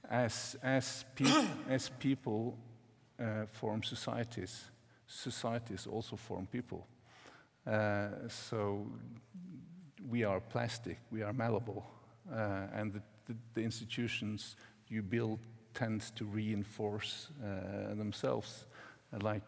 as, 0.08 0.56
as, 0.62 1.04
pe 1.14 1.24
as 1.68 1.90
people 1.98 2.56
form 3.52 3.82
societies, 3.82 4.64
societies 5.06 5.86
also 5.86 6.16
form 6.16 6.46
people. 6.46 6.86
so 8.28 8.86
we 10.08 10.24
are 10.24 10.40
plastic, 10.40 10.98
we 11.10 11.22
are 11.22 11.32
malleable, 11.32 11.84
and 12.74 12.92
the, 12.92 13.02
the, 13.26 13.36
the 13.54 13.62
institutions 13.62 14.56
you 14.88 15.02
build 15.02 15.40
tend 15.76 16.00
to 16.16 16.24
reinforce 16.24 17.28
uh, 17.44 17.94
themselves, 17.94 18.64
uh, 19.12 19.18
like 19.20 19.42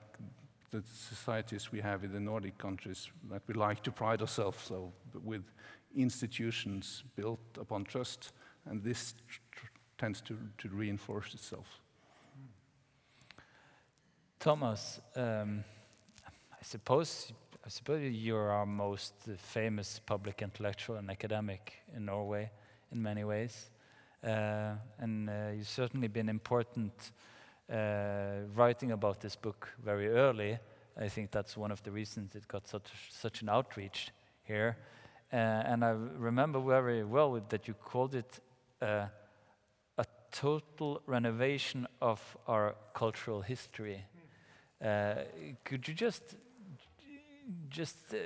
the 0.70 0.82
societies 0.86 1.72
we 1.72 1.80
have 1.80 2.04
in 2.04 2.12
the 2.12 2.20
Nordic 2.20 2.58
countries 2.58 3.10
that 3.30 3.42
we 3.46 3.54
like 3.54 3.82
to 3.82 3.90
pride 3.90 4.20
ourselves 4.20 4.58
so 4.62 4.92
with 5.24 5.42
institutions 5.96 7.04
built 7.16 7.40
upon 7.60 7.84
trust, 7.84 8.32
and 8.66 8.82
this 8.82 9.14
tends 9.96 10.20
to, 10.20 10.36
to 10.58 10.68
reinforce 10.68 11.34
itself. 11.34 11.80
Thomas, 14.38 15.00
um, 15.16 15.64
I 16.26 16.62
suppose 16.62 17.32
I 17.64 17.70
suppose 17.70 18.00
you're 18.12 18.50
our 18.50 18.64
most 18.64 19.12
famous 19.36 20.00
public 20.06 20.40
intellectual 20.40 20.96
and 20.96 21.10
academic 21.10 21.74
in 21.94 22.06
Norway 22.06 22.50
in 22.92 23.02
many 23.02 23.24
ways, 23.24 23.66
uh, 24.24 24.72
and 24.98 25.28
uh, 25.28 25.32
you've 25.54 25.68
certainly 25.68 26.08
been 26.08 26.30
important 26.30 27.12
writing 27.68 28.92
about 28.92 29.20
this 29.20 29.36
book 29.36 29.68
very 29.84 30.08
early. 30.08 30.58
I 31.00 31.08
think 31.08 31.30
that's 31.30 31.56
one 31.56 31.70
of 31.70 31.82
the 31.82 31.90
reasons 31.90 32.34
it 32.34 32.48
got 32.48 32.66
such, 32.66 32.90
such 33.10 33.42
an 33.42 33.48
outreach 33.48 34.10
here. 34.42 34.76
Uh, 35.32 35.36
and 35.36 35.84
I 35.84 35.90
remember 35.90 36.60
very 36.60 37.04
well 37.04 37.40
that 37.48 37.68
you 37.68 37.74
called 37.74 38.14
it 38.14 38.40
uh, 38.80 39.06
a 39.98 40.04
total 40.32 41.02
renovation 41.06 41.86
of 42.00 42.36
our 42.46 42.74
cultural 42.94 43.42
history. 43.42 44.04
Uh, 44.82 45.16
could 45.64 45.86
you 45.86 45.94
just 45.94 46.36
just 47.70 47.96
uh, 48.12 48.16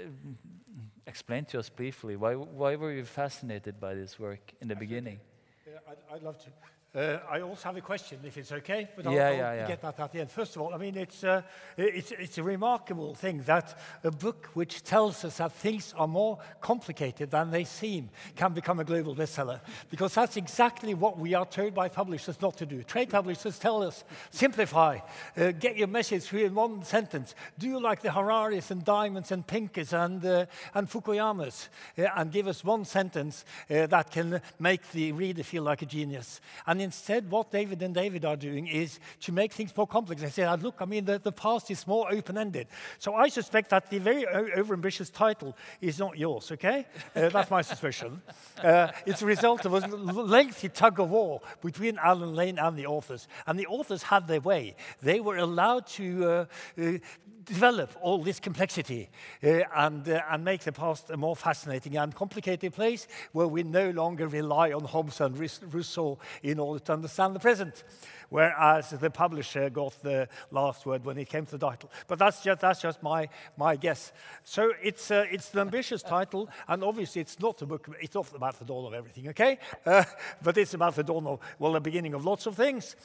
explain 1.06 1.44
to 1.44 1.59
us 1.59 1.69
briefly 1.69 2.16
why 2.16 2.35
why 2.35 2.77
were 2.77 2.93
you 2.93 3.05
fascinated 3.05 3.81
by 3.81 3.94
this 3.94 4.19
work 4.19 4.52
in 4.60 4.69
the 4.69 4.77
beginning? 4.77 5.20
Yeah, 5.66 5.78
I'd, 5.89 6.16
I'd 6.16 6.23
love 6.23 6.39
to. 6.44 6.51
Uh, 6.94 7.19
I 7.31 7.40
also 7.40 7.70
have 7.70 7.77
a 7.78 7.81
question, 7.81 8.19
if 8.23 8.36
it's 8.36 8.52
okay, 8.52 8.86
but 8.94 9.06
I'll, 9.06 9.14
yeah, 9.14 9.28
I'll 9.28 9.35
yeah, 9.35 9.55
yeah. 9.55 9.66
get 9.66 9.81
that 9.81 9.98
at 9.98 10.12
the 10.12 10.20
end. 10.20 10.31
First 10.31 10.56
of 10.56 10.60
all, 10.60 10.74
I 10.74 10.77
mean, 10.77 10.98
it's, 10.98 11.24
uh, 11.24 11.40
it's, 11.78 12.10
it's 12.10 12.36
a 12.36 12.43
remarkable 12.43 13.14
thing 13.14 13.40
that 13.44 13.78
a 14.05 14.10
book 14.10 14.51
which 14.52 14.82
tells 14.82 15.24
us 15.24 15.39
that 15.39 15.52
things 15.52 15.94
are 15.97 16.06
more 16.06 16.39
complicated 16.60 17.31
than 17.31 17.51
they 17.51 17.64
seem 17.64 18.10
can 18.36 18.52
become 18.52 18.78
a 18.78 18.85
global 18.85 19.16
bestseller, 19.16 19.60
because 19.89 20.12
that's 20.12 20.36
exactly 20.36 20.93
what 20.93 21.19
we 21.19 21.32
are 21.32 21.47
told 21.47 21.73
by 21.73 21.89
publishers 21.89 22.39
not 22.43 22.59
to 22.59 22.66
do. 22.66 22.82
Trade 22.82 23.09
publishers 23.09 23.59
tell 23.59 23.82
us, 23.82 24.05
simplify, 24.31 24.98
uh, 25.39 25.52
get 25.52 25.78
your 25.78 25.89
message 25.89 26.24
through 26.24 26.44
in 26.44 26.55
one 26.55 26.85
sentence, 26.85 27.35
do 27.59 27.69
you 27.69 27.81
like 27.81 28.02
the 28.02 28.10
Hararis 28.10 28.70
and 28.70 28.85
Diamonds 28.85 29.32
and 29.32 29.47
Pinkers 29.47 29.94
and, 29.94 30.23
uh, 30.27 30.44
and 30.74 30.90
Fukuyamas, 30.90 31.69
uh, 31.97 32.02
and 32.16 32.31
give 32.31 32.48
us 32.48 32.62
one 32.62 32.85
sentence 32.85 33.47
uh, 33.70 33.86
that 33.86 34.10
can 34.10 34.43
make 34.59 34.93
the 34.93 35.12
reader 35.12 35.43
feel 35.43 35.62
like 35.62 35.81
a 35.81 35.86
genius. 35.86 36.39
And 36.66 36.81
instead, 36.82 37.30
what 37.30 37.50
David 37.50 37.82
and 37.82 37.94
David 37.94 38.24
are 38.24 38.36
doing 38.36 38.66
is 38.66 38.98
to 39.20 39.32
make 39.32 39.52
things 39.52 39.74
more 39.76 39.86
complex. 39.86 40.20
They 40.20 40.30
say, 40.30 40.56
look, 40.56 40.76
I 40.80 40.84
mean, 40.84 41.04
the, 41.04 41.18
the 41.18 41.32
past 41.32 41.70
is 41.70 41.86
more 41.86 42.12
open 42.12 42.36
ended. 42.38 42.66
So 42.98 43.14
I 43.14 43.28
suspect 43.28 43.70
that 43.70 43.90
the 43.90 43.98
very 43.98 44.24
overambitious 44.24 45.12
title 45.12 45.56
is 45.80 45.98
not 45.98 46.18
yours, 46.18 46.52
okay? 46.52 46.86
Uh, 47.16 47.28
that's 47.28 47.50
my 47.50 47.62
suspicion. 47.62 48.22
Uh, 48.62 48.88
it's 49.06 49.22
a 49.22 49.26
result 49.26 49.64
of 49.64 49.72
a 49.72 49.86
lengthy 49.86 50.68
tug 50.68 51.00
of 51.00 51.10
war 51.10 51.40
between 51.62 51.98
Alan 51.98 52.34
Lane 52.34 52.59
and 52.59 52.76
the 52.76 52.86
authors. 52.86 53.28
And 53.46 53.59
the 53.59 53.66
authors 53.66 54.02
had 54.02 54.26
their 54.28 54.40
way. 54.40 54.76
They 55.00 55.20
were 55.20 55.36
allowed 55.36 55.86
to 55.88 56.24
uh, 56.24 56.44
uh 56.80 56.98
develop 57.44 57.90
all 58.01 58.23
this 58.23 58.40
complexity 58.40 59.09
uh, 59.43 59.60
and, 59.74 60.09
uh, 60.09 60.20
and 60.31 60.44
make 60.44 60.62
the 60.62 60.73
past 60.73 61.10
a 61.10 61.16
more 61.16 61.36
fascinating 61.36 61.97
and 61.97 62.14
complicated 62.14 62.73
place 62.73 63.09
where 63.32 63.47
we 63.47 63.62
no 63.62 63.90
longer 63.90 64.28
rely 64.28 64.73
on 64.73 64.85
Hobbes 64.85 65.20
and 65.20 65.39
Rousseau 65.39 66.19
in 66.43 66.59
order 66.59 66.82
to 66.85 66.93
understand 66.93 67.35
the 67.35 67.40
present. 67.40 67.85
Whereas 68.28 68.90
the 68.90 69.10
publisher 69.10 69.69
got 69.70 70.01
the 70.02 70.28
last 70.51 70.86
word 70.86 71.05
when 71.05 71.19
it 71.19 71.28
came 71.28 71.44
to 71.47 71.59
the 71.59 71.66
title. 71.66 71.90
But 72.06 72.19
that's 72.19 72.43
just, 72.43 72.60
that's 72.60 72.81
just 72.81 73.02
my, 73.02 73.28
my 73.56 73.77
guess. 73.77 74.12
So 74.43 74.73
it's, 74.82 75.10
uh, 75.10 75.27
it's 75.31 75.52
an 75.52 75.60
ambitious 75.60 76.02
title, 76.02 76.48
and 76.66 76.82
obviously 76.82 77.20
it's 77.20 77.39
not 77.40 77.60
a 77.60 77.66
book, 77.66 77.89
it's 78.01 78.14
not 78.14 78.35
about 78.35 78.59
the 78.59 78.64
dawn 78.64 78.86
of 78.86 78.94
everything, 78.94 79.28
okay? 79.28 79.59
Uh, 79.85 80.05
but 80.43 80.56
it's 80.56 80.74
about 80.74 80.97
the 80.97 81.02
dawn 81.02 81.27
of, 81.27 81.40
well, 81.59 81.73
the 81.73 81.81
beginning 81.81 82.14
of 82.14 82.24
lots 82.24 82.47
of 82.47 82.56
things. 82.56 82.97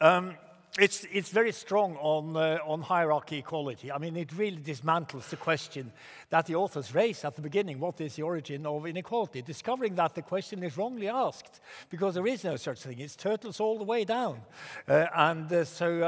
Um, 0.00 0.34
it's, 0.78 1.06
it's 1.12 1.28
very 1.28 1.52
strong 1.52 1.96
on, 1.96 2.36
uh, 2.36 2.58
on 2.66 2.80
hierarchy 2.80 3.38
equality. 3.38 3.92
I 3.92 3.98
mean, 3.98 4.16
it 4.16 4.32
really 4.32 4.56
dismantles 4.56 5.28
the 5.28 5.36
question 5.36 5.92
that 6.32 6.46
the 6.46 6.54
authors 6.54 6.94
raise 6.94 7.26
at 7.26 7.36
the 7.36 7.42
beginning 7.42 7.78
what 7.78 8.00
is 8.00 8.16
the 8.16 8.22
origin 8.22 8.64
of 8.64 8.86
inequality? 8.86 9.42
Discovering 9.42 9.94
that 9.96 10.14
the 10.14 10.22
question 10.22 10.62
is 10.62 10.78
wrongly 10.78 11.06
asked 11.06 11.60
because 11.90 12.14
there 12.14 12.26
is 12.26 12.42
no 12.42 12.56
such 12.56 12.80
thing. 12.80 12.98
It's 13.00 13.16
turtles 13.16 13.60
all 13.60 13.76
the 13.76 13.84
way 13.84 14.04
down. 14.04 14.40
Uh, 14.88 15.08
and 15.14 15.52
uh, 15.52 15.62
so 15.66 16.00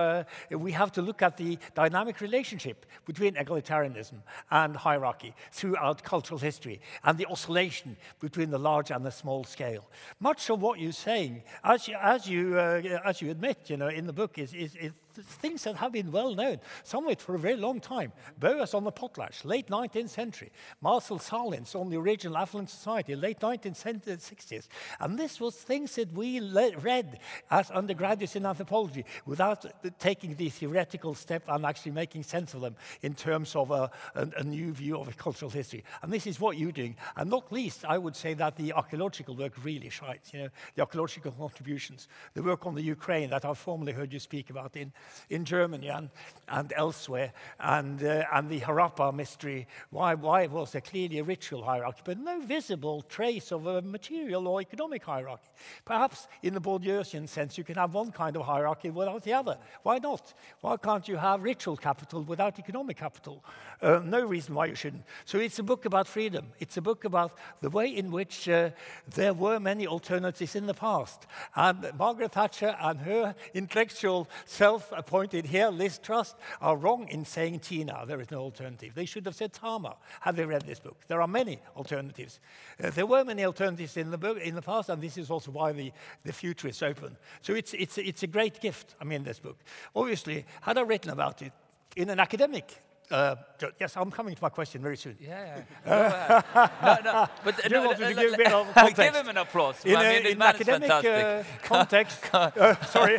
uh, 0.51 0.57
we 0.57 0.73
have 0.73 0.91
to 0.93 1.03
look 1.03 1.21
at 1.21 1.37
the 1.37 1.59
dynamic 1.75 2.23
relationship 2.23 2.87
between 3.05 3.35
egalitarianism 3.35 4.23
and 4.51 4.75
hierarchy 4.75 5.35
throughout 5.53 6.03
cultural 6.03 6.41
history 6.41 6.81
and 7.05 7.19
the 7.19 7.27
oscillation 7.27 7.95
between 8.19 8.49
the 8.49 8.59
large 8.59 8.91
and 8.91 9.05
the 9.05 9.13
small 9.13 9.45
scale. 9.45 9.85
Much 10.21 10.49
of 10.49 10.63
what 10.63 10.79
you're 10.79 10.93
saying, 10.93 11.43
as 11.63 11.87
you, 11.87 11.97
as 12.01 12.27
you, 12.27 12.59
uh, 12.59 12.81
as 13.05 13.21
you 13.21 13.31
admit 13.31 13.59
you 13.69 13.77
know, 13.77 13.89
in 13.89 14.07
the 14.07 14.13
book, 14.15 14.39
is, 14.39 14.55
is, 14.55 14.75
is 14.77 14.93
things 15.23 15.65
that 15.65 15.77
have 15.77 15.93
been 15.93 16.13
well 16.13 16.35
known, 16.35 16.61
some 16.83 17.05
of 17.05 17.11
it 17.11 17.21
for 17.21 17.35
a 17.35 17.39
very 17.39 17.57
long 17.57 17.81
time. 17.81 18.13
Boas 18.39 18.75
on 18.75 18.85
the 18.85 18.93
potlatch, 18.93 19.45
late 19.45 19.69
19th 19.69 20.09
century. 20.09 20.51
Marshall 20.81 21.19
Sahlins 21.19 21.75
on 21.75 21.91
the 21.91 21.97
original 21.97 22.37
Affluent 22.37 22.71
Society, 22.71 23.15
late 23.15 23.41
1960s. 23.41 24.59
Uh, 25.01 25.05
and 25.05 25.19
this 25.19 25.41
was 25.41 25.55
things 25.55 25.95
that 25.97 26.13
we 26.13 26.41
read 26.41 27.19
as 27.51 27.71
undergraduates 27.71 28.37
in 28.37 28.47
anthropology 28.47 29.05
without 29.27 29.65
taking 29.99 30.35
the 30.37 30.49
theoretical 30.49 31.15
step 31.15 31.45
and 31.49 31.65
actually 31.65 31.93
making 31.93 32.23
sense 32.23 32.55
of 32.55 32.61
them 32.61 32.77
in 33.03 33.15
terms 33.15 33.55
of 33.57 33.71
a, 33.71 33.91
a, 34.15 34.29
a 34.39 34.45
new 34.45 34.73
view 34.73 34.97
of 34.99 35.17
cultural 35.17 35.51
history. 35.51 35.85
And 36.03 36.13
this 36.13 36.27
is 36.27 36.41
what 36.41 36.57
you're 36.57 36.73
doing. 36.73 36.97
And 37.17 37.31
not 37.31 37.53
least, 37.53 37.85
I 37.85 37.99
would 37.99 38.17
say 38.17 38.35
that 38.35 38.57
the 38.57 38.73
archaeological 38.73 39.37
work 39.37 39.53
really 39.63 39.91
shines. 39.91 40.31
You 40.33 40.45
know, 40.45 40.49
the 40.75 40.83
archaeological 40.83 41.33
contributions, 41.33 42.09
the 42.35 42.43
work 42.43 42.67
on 42.67 42.75
the 42.75 42.83
Ukraine 42.83 43.31
that 43.31 43.45
I've 43.45 43.59
formerly 43.59 43.93
heard 43.93 44.13
you 44.13 44.19
speak 44.19 44.51
about 44.51 44.77
in 44.77 44.93
in 45.31 45.45
Germany 45.45 45.89
and, 45.89 46.11
and 46.49 46.73
elsewhere, 46.77 47.33
and, 47.61 48.03
uh, 48.03 48.25
and 48.33 48.49
the 48.49 48.61
Harappa 48.61 49.13
mystery. 49.15 49.67
Why, 49.91 50.15
why 50.15 50.47
was 50.47 50.73
there 50.73 50.81
clearly 50.81 51.19
a 51.19 51.25
ritual 51.25 51.65
hierarchy, 51.65 52.03
but 52.05 52.19
no 52.19 52.41
visible 52.41 53.03
trace 53.03 53.53
of 53.53 53.67
a 53.67 53.83
material 53.83 54.47
or 54.49 54.61
economic 54.61 55.05
hierarchy? 55.05 55.49
Perhaps 55.85 56.29
in 56.43 56.55
the 56.55 56.61
Bourdieusian 56.61 57.29
sense, 57.29 57.57
you 57.57 57.65
can 57.65 57.77
have 57.77 57.95
one 57.95 58.13
kind 58.13 58.37
of 58.37 58.43
hierarchy 58.43 58.91
without 58.91 59.23
the 59.23 59.33
other. 59.33 59.59
Why 59.83 59.99
not? 59.99 60.35
Why 60.61 60.77
can't 60.77 61.09
you 61.09 61.17
have 61.17 61.43
ritual 61.43 61.77
capital 61.77 62.23
without 62.23 62.59
economic 62.59 62.99
capital? 62.99 63.45
Uh, 63.81 64.01
no 64.05 64.25
reason 64.25 64.55
why 64.55 64.67
you 64.67 64.75
shouldn't. 64.75 65.05
So 65.25 65.39
it's 65.39 65.59
a 65.59 65.63
book 65.63 65.85
about 65.85 66.07
freedom. 66.07 66.47
It's 66.59 66.77
a 66.77 66.83
book 66.83 67.05
about 67.05 67.33
the 67.61 67.71
way 67.71 67.89
in 67.89 68.11
which 68.11 68.49
uh, 68.49 68.71
there 69.15 69.35
were 69.35 69.59
many 69.61 69.87
alternatives 69.87 70.55
in 70.55 70.67
the 70.67 70.75
past. 70.75 71.27
And 71.55 71.91
Margaret 71.99 72.33
Thatcher 72.33 72.77
and 72.81 73.01
her 73.01 73.35
intellectual 73.55 74.29
self 74.45 74.93
appointed 74.97 75.47
here, 75.47 75.69
Liz 75.69 75.99
Truss, 75.99 76.35
are 76.61 76.77
wrong 76.77 77.09
in 77.09 77.25
saying 77.25 77.61
Tina, 77.61 78.05
there 78.07 78.21
is 78.21 78.31
no 78.31 78.41
alternative. 78.41 78.93
They 78.95 79.05
should 79.05 79.27
have 79.27 79.35
said 79.35 79.53
Tama, 79.53 79.97
had 80.21 80.37
they 80.37 80.45
read 80.45 80.63
this 80.63 80.81
book. 80.81 80.97
There 81.09 81.21
are 81.21 81.29
many 81.29 81.61
alternatives. 81.77 82.41
Uh, 82.83 82.91
there 82.91 83.07
were 83.07 83.25
many 83.25 83.45
alternatives 83.45 83.97
in 83.97 84.11
the, 84.11 84.19
book, 84.19 84.39
in 84.39 84.55
the 84.55 84.63
past, 84.63 84.89
and 84.89 85.03
this 85.03 85.19
is 85.19 85.31
also 85.31 85.51
why 85.51 85.73
the, 85.73 85.93
the 86.25 86.33
future 86.33 86.69
is 86.69 86.83
open. 86.83 87.17
So 87.43 87.55
it's, 87.55 87.75
it's, 87.75 87.99
it's 87.99 88.23
a 88.23 88.29
great 88.29 88.61
gift, 88.61 88.95
I 89.01 89.05
mean, 89.05 89.25
this 89.25 89.39
book. 89.39 89.59
Obviously, 89.95 90.47
had 90.63 90.79
I 90.79 90.83
written 90.83 91.11
about 91.11 91.43
it 91.43 91.53
in 91.97 92.11
an 92.11 92.21
academic 92.21 92.83
uh, 93.11 93.37
yes, 93.79 93.97
I'm 93.97 94.11
coming 94.11 94.35
to 94.35 94.43
my 94.43 94.49
question 94.49 94.81
very 94.81 94.97
soon. 94.97 95.17
Yeah, 95.21 95.61
yeah. 95.87 96.43
no, 97.05 97.13
no, 97.13 97.29
but 97.45 97.71
want 97.71 98.01
me 98.01 98.15
give 98.15 98.37
bit 98.37 98.97
give 98.97 99.15
him 99.15 99.29
an 99.29 99.37
applause. 99.37 99.85
In, 99.85 99.97
I 99.97 100.05
a, 100.05 100.23
mean, 100.23 100.33
in 100.33 100.43
academic 100.43 100.91
uh, 100.91 101.43
context, 101.63 102.19
uh, 102.33 102.75
sorry. 102.87 103.19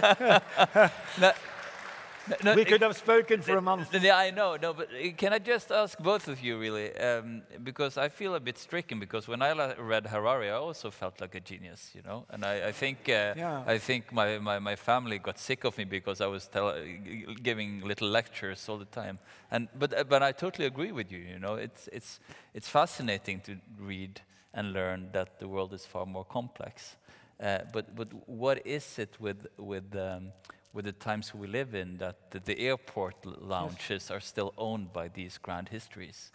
No, 2.43 2.55
we 2.55 2.65
could 2.65 2.81
have 2.81 2.95
spoken 2.95 3.41
for 3.41 3.57
a 3.57 3.61
month. 3.61 3.93
Yeah, 3.93 4.17
I 4.17 4.31
know. 4.31 4.57
No, 4.61 4.73
but 4.73 4.89
uh, 4.89 5.11
can 5.17 5.33
I 5.33 5.39
just 5.39 5.71
ask 5.71 5.97
both 5.99 6.27
of 6.27 6.41
you, 6.41 6.57
really? 6.57 6.95
Um, 6.97 7.43
because 7.63 7.97
I 7.97 8.09
feel 8.09 8.35
a 8.35 8.39
bit 8.39 8.57
stricken. 8.57 8.99
Because 8.99 9.27
when 9.27 9.41
I 9.41 9.75
read 9.75 10.07
Harari, 10.07 10.49
I 10.49 10.55
also 10.55 10.91
felt 10.91 11.21
like 11.21 11.35
a 11.35 11.39
genius, 11.39 11.91
you 11.93 12.01
know. 12.01 12.25
And 12.29 12.45
I, 12.45 12.67
I 12.67 12.71
think, 12.71 13.09
uh, 13.09 13.33
yeah. 13.37 13.63
I 13.65 13.77
think 13.77 14.11
my, 14.11 14.39
my, 14.39 14.59
my, 14.59 14.75
family 14.75 15.19
got 15.19 15.39
sick 15.39 15.63
of 15.63 15.77
me 15.77 15.85
because 15.85 16.21
I 16.21 16.27
was 16.27 16.47
tell, 16.47 16.75
giving 17.43 17.81
little 17.81 18.09
lectures 18.09 18.67
all 18.69 18.77
the 18.77 18.85
time. 18.85 19.19
And 19.51 19.67
but 19.77 19.97
uh, 19.97 20.03
but 20.03 20.23
I 20.23 20.31
totally 20.31 20.67
agree 20.67 20.91
with 20.91 21.11
you. 21.11 21.19
You 21.19 21.39
know, 21.39 21.55
it's 21.55 21.87
it's 21.91 22.19
it's 22.53 22.69
fascinating 22.69 23.41
to 23.41 23.57
read 23.79 24.21
and 24.53 24.73
learn 24.73 25.09
that 25.11 25.39
the 25.39 25.47
world 25.47 25.73
is 25.73 25.85
far 25.85 26.05
more 26.05 26.25
complex. 26.25 26.95
Uh, 27.39 27.59
but 27.73 27.95
but 27.95 28.07
what 28.27 28.65
is 28.65 28.97
it 28.97 29.15
with 29.19 29.47
with 29.57 29.95
um, 29.95 30.31
with 30.75 30.85
the 30.85 30.91
times 30.91 31.33
we 31.33 31.47
live 31.47 31.73
in 31.73 31.97
that 31.97 32.31
the, 32.31 32.59
airport 32.59 33.25
lounges 33.41 33.89
yes. 33.89 34.11
are 34.11 34.19
still 34.19 34.53
owned 34.57 34.91
by 34.91 35.07
these 35.07 35.37
grand 35.37 35.69
histories. 35.69 36.31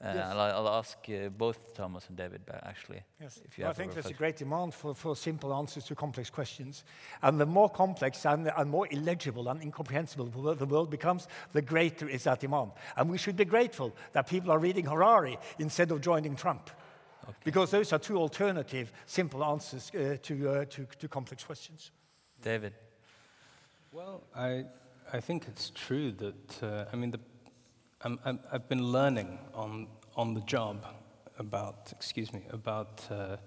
Uh, 0.00 0.12
yes. 0.14 0.26
I'll, 0.26 0.40
I'll, 0.40 0.68
ask 0.68 0.98
uh, 1.08 1.30
both 1.30 1.74
Thomas 1.74 2.06
and 2.08 2.16
David 2.16 2.42
actually. 2.62 3.00
Yes, 3.20 3.40
well, 3.58 3.70
I 3.70 3.72
think 3.72 3.94
there's 3.94 4.06
a 4.06 4.12
great 4.12 4.36
demand 4.36 4.74
for, 4.74 4.94
for 4.94 5.16
simple 5.16 5.54
answers 5.54 5.84
to 5.86 5.94
complex 5.94 6.28
questions. 6.30 6.84
And 7.22 7.40
the 7.40 7.46
more 7.46 7.70
complex 7.70 8.24
and, 8.26 8.52
and 8.56 8.70
more 8.70 8.86
illegible 8.90 9.48
and 9.48 9.60
incomprehensible 9.62 10.26
the 10.54 10.66
world 10.66 10.90
becomes, 10.90 11.26
the 11.52 11.62
greater 11.62 12.08
is 12.08 12.24
that 12.24 12.40
demand. 12.40 12.72
And 12.96 13.10
we 13.10 13.18
should 13.18 13.36
be 13.36 13.46
grateful 13.46 13.96
that 14.12 14.28
people 14.28 14.52
are 14.52 14.58
reading 14.58 14.84
Harari 14.84 15.38
instead 15.58 15.90
of 15.90 16.02
joining 16.02 16.36
Trump. 16.36 16.70
Okay. 17.24 17.38
Because 17.42 17.70
those 17.70 17.92
are 17.92 17.98
two 17.98 18.18
alternative, 18.18 18.92
simple 19.06 19.42
answers 19.42 19.90
uh, 19.94 20.18
to, 20.22 20.48
uh, 20.50 20.64
to, 20.66 20.86
to 20.98 21.08
complex 21.08 21.42
questions. 21.42 21.90
David. 22.42 22.74
Well, 23.96 24.24
I, 24.36 24.66
I 25.10 25.20
think 25.20 25.46
it's 25.48 25.70
true 25.70 26.12
that, 26.12 26.62
uh, 26.62 26.84
I 26.92 26.96
mean, 26.96 27.12
the, 27.12 27.20
I'm, 28.02 28.18
i 28.26 28.34
have 28.52 28.68
been 28.68 28.92
learning 28.92 29.38
on, 29.54 29.86
on 30.14 30.34
the 30.34 30.42
job 30.42 30.84
about, 31.38 31.92
excuse 31.92 32.30
me, 32.30 32.42
about 32.50 33.06
uh, 33.10 33.38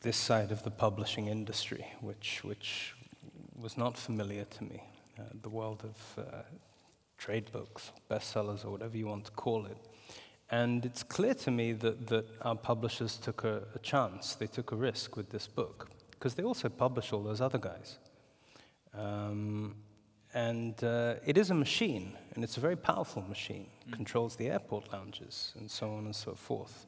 this 0.00 0.16
side 0.16 0.52
of 0.52 0.62
the 0.62 0.70
publishing 0.70 1.26
industry, 1.26 1.84
which, 2.00 2.44
which 2.44 2.94
was 3.60 3.76
not 3.76 3.98
familiar 3.98 4.44
to 4.44 4.62
me. 4.62 4.80
Uh, 5.18 5.22
the 5.42 5.48
world 5.48 5.82
of 5.82 6.24
uh, 6.24 6.42
trade 7.18 7.50
books, 7.50 7.90
bestsellers, 8.08 8.64
or 8.64 8.70
whatever 8.70 8.96
you 8.96 9.08
want 9.08 9.24
to 9.24 9.32
call 9.32 9.66
it. 9.66 9.78
And 10.52 10.86
it's 10.86 11.02
clear 11.02 11.34
to 11.34 11.50
me 11.50 11.72
that, 11.72 12.06
that 12.06 12.26
our 12.42 12.54
publishers 12.54 13.16
took 13.16 13.42
a, 13.42 13.64
a 13.74 13.80
chance, 13.80 14.36
they 14.36 14.46
took 14.46 14.70
a 14.70 14.76
risk 14.76 15.16
with 15.16 15.30
this 15.30 15.48
book, 15.48 15.90
because 16.12 16.36
they 16.36 16.44
also 16.44 16.68
publish 16.68 17.12
all 17.12 17.24
those 17.24 17.40
other 17.40 17.58
guys. 17.58 17.98
Um, 18.96 19.76
and 20.34 20.82
uh, 20.84 21.14
it 21.24 21.38
is 21.38 21.50
a 21.50 21.54
machine, 21.54 22.16
and 22.34 22.44
it's 22.44 22.56
a 22.56 22.60
very 22.60 22.76
powerful 22.76 23.22
machine. 23.22 23.68
Mm. 23.88 23.92
Controls 23.94 24.36
the 24.36 24.48
airport 24.48 24.92
lounges 24.92 25.54
and 25.58 25.70
so 25.70 25.90
on 25.92 26.04
and 26.04 26.14
so 26.14 26.34
forth. 26.34 26.86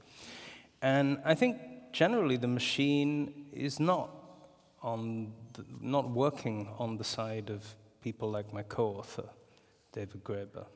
And 0.83 1.19
I 1.25 1.35
think 1.35 1.57
generally 1.93 2.37
the 2.37 2.49
machine 2.49 3.47
is 3.53 3.81
not 3.81 4.11
on 4.83 5.33
the, 5.55 5.65
not 5.81 6.11
working 6.11 6.69
on 6.79 6.99
the 6.99 7.05
side 7.05 7.51
of 7.51 7.75
people 8.03 8.31
like 8.31 8.53
my 8.53 8.63
co-author, 8.63 9.29
David 9.93 10.23
Graeber. 10.25 10.67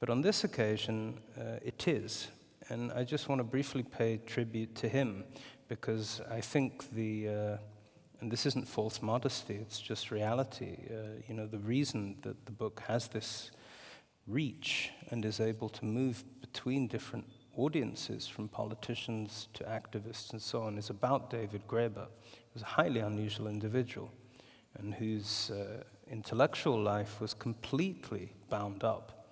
But 0.00 0.10
on 0.10 0.22
this 0.22 0.44
occasion, 0.44 1.20
uh, 1.38 1.58
it 1.62 1.86
is. 1.86 2.28
And 2.68 2.92
I 2.92 3.04
just 3.04 3.28
want 3.28 3.40
to 3.40 3.44
briefly 3.44 3.82
pay 3.82 4.18
tribute 4.18 4.74
to 4.76 4.88
him 4.88 5.24
because 5.68 6.20
I 6.30 6.40
think 6.40 6.90
the 6.92 7.28
uh, 7.28 7.56
and 8.22 8.30
this 8.30 8.46
isn't 8.46 8.68
false 8.68 9.02
modesty, 9.02 9.56
it's 9.56 9.80
just 9.80 10.12
reality. 10.12 10.78
Uh, 10.88 11.20
you 11.26 11.34
know, 11.34 11.48
the 11.48 11.58
reason 11.58 12.14
that 12.22 12.46
the 12.46 12.52
book 12.52 12.80
has 12.86 13.08
this 13.08 13.50
reach 14.28 14.90
and 15.10 15.24
is 15.24 15.40
able 15.40 15.68
to 15.68 15.84
move 15.84 16.22
between 16.40 16.86
different 16.86 17.26
audiences, 17.56 18.28
from 18.28 18.46
politicians 18.46 19.48
to 19.54 19.64
activists 19.64 20.30
and 20.30 20.40
so 20.40 20.62
on, 20.62 20.78
is 20.78 20.88
about 20.88 21.30
David 21.30 21.66
Graeber, 21.66 22.06
who's 22.52 22.62
a 22.62 22.66
highly 22.66 23.00
unusual 23.00 23.48
individual 23.48 24.12
and 24.78 24.94
whose 24.94 25.50
uh, 25.50 25.82
intellectual 26.08 26.80
life 26.80 27.20
was 27.20 27.34
completely 27.34 28.32
bound 28.48 28.84
up 28.84 29.26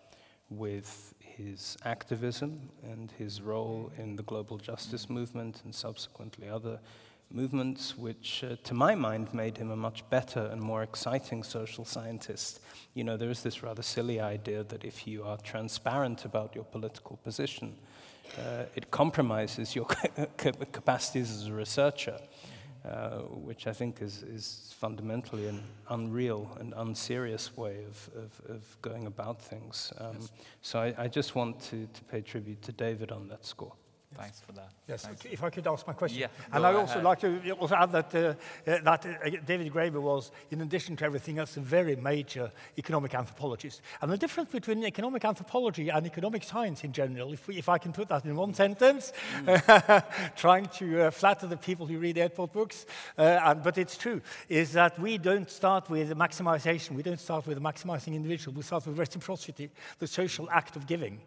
with 0.51 1.15
his 1.21 1.77
activism 1.85 2.71
and 2.83 3.12
his 3.12 3.41
role 3.41 3.93
in 3.97 4.17
the 4.17 4.25
global 4.25 4.59
justice 4.59 5.09
movement 5.09 5.61
and 5.65 5.73
subsequently 5.73 6.49
other 6.49 6.81
movements 7.31 7.97
which, 7.97 8.44
uh, 8.44 8.57
to 8.65 8.74
my 8.74 8.94
mind, 8.94 9.32
made 9.32 9.59
him 9.59 9.70
a 9.70 9.77
much 9.77 10.09
better 10.11 10.40
and 10.52 10.61
more 10.61 10.82
exciting 10.82 11.43
social 11.43 11.85
scientist. 11.85 12.61
You 12.94 13.05
know, 13.05 13.16
there 13.16 13.31
is 13.31 13.43
this 13.43 13.62
rather 13.62 13.82
silly 13.82 14.20
idea 14.20 14.65
that 14.65 14.85
if 14.85 15.07
you 15.07 15.24
are 15.24 15.36
transparent 15.39 16.24
about 16.24 16.55
your 16.55 16.65
political 16.65 17.16
position, 17.19 17.77
uh, 18.39 18.65
it 18.74 18.90
compromises 18.90 19.74
your 19.74 19.85
capacities 20.73 21.31
as 21.31 21.47
a 21.47 21.52
researcher, 21.52 22.19
uh, 22.85 23.19
which 23.19 23.66
I 23.66 23.73
think 23.73 24.02
is, 24.02 24.23
is 24.23 24.74
fundamentally 24.78 25.47
an 25.47 25.62
unreal 25.89 26.57
and 26.59 26.73
unserious 26.77 27.57
way 27.57 27.85
of, 27.85 28.11
of, 28.16 28.51
of 28.57 28.82
going 28.82 29.07
about 29.07 29.40
things. 29.40 29.93
Um. 29.98 30.19
So 30.62 30.81
I, 30.81 30.94
I, 30.97 31.09
just 31.09 31.35
want 31.35 31.61
to, 31.70 31.89
to 31.93 32.05
pay 32.05 32.20
tribute 32.23 32.62
to 32.62 32.73
David 32.73 33.12
on 33.12 33.28
that 33.28 33.44
score. 33.44 33.74
Thanks 34.15 34.41
for 34.41 34.51
that. 34.53 34.70
Yes, 34.89 35.05
Thanks. 35.05 35.24
if 35.24 35.45
I 35.45 35.51
could 35.51 35.66
ask 35.69 35.87
my 35.87 35.93
question. 35.93 36.20
Yeah, 36.20 36.27
and 36.53 36.66
I 36.66 36.74
also 36.74 36.95
ahead. 36.95 37.05
like 37.05 37.20
to 37.20 37.51
also 37.53 37.77
add 37.77 37.93
that, 37.93 38.15
uh, 38.15 38.19
uh, 38.19 38.78
that 38.82 39.07
uh, 39.07 39.31
David 39.47 39.73
Graeber 39.73 40.03
was, 40.03 40.32
in 40.51 40.61
addition 40.62 40.97
to 40.97 41.05
everything 41.05 41.39
else, 41.39 41.57
a 41.57 41.61
very 41.61 41.95
major 41.95 42.51
economic 42.77 43.15
anthropologist. 43.15 43.82
And 44.03 44.11
the 44.11 44.16
difference 44.16 44.51
between 44.51 44.85
economic 44.85 45.24
anthropology 45.24 45.91
and 45.91 46.05
economic 46.07 46.43
science 46.43 46.82
in 46.82 46.93
general, 46.93 47.32
if, 47.32 47.47
we, 47.47 47.57
if 47.57 47.69
I 47.69 47.78
can 47.78 47.93
put 47.93 48.09
that 48.09 48.24
in 48.24 48.35
one 48.35 48.53
sentence, 48.53 49.12
trying 50.37 50.66
to 50.66 51.03
uh, 51.03 51.11
flatter 51.12 51.47
the 51.47 51.57
people 51.57 51.87
who 51.87 51.99
read 51.99 52.19
airport 52.19 52.53
books, 52.53 52.87
uh, 53.16 53.39
and, 53.45 53.62
but 53.62 53.78
it's 53.78 53.97
true, 53.97 54.20
is 54.49 54.73
that 54.73 54.99
we 54.99 55.19
don't 55.19 55.49
start 55.49 55.89
with 55.89 56.11
maximization, 56.16 56.97
we 56.97 57.05
don't 57.05 57.20
start 57.20 57.47
with 57.47 57.62
maximizing 57.62 58.15
individual, 58.15 58.57
we 58.57 58.62
start 58.62 58.85
with 58.89 58.99
reciprocity, 58.99 59.70
the 60.01 60.09
social 60.09 60.51
act 60.51 60.74
of 60.74 60.89
giving 60.89 61.20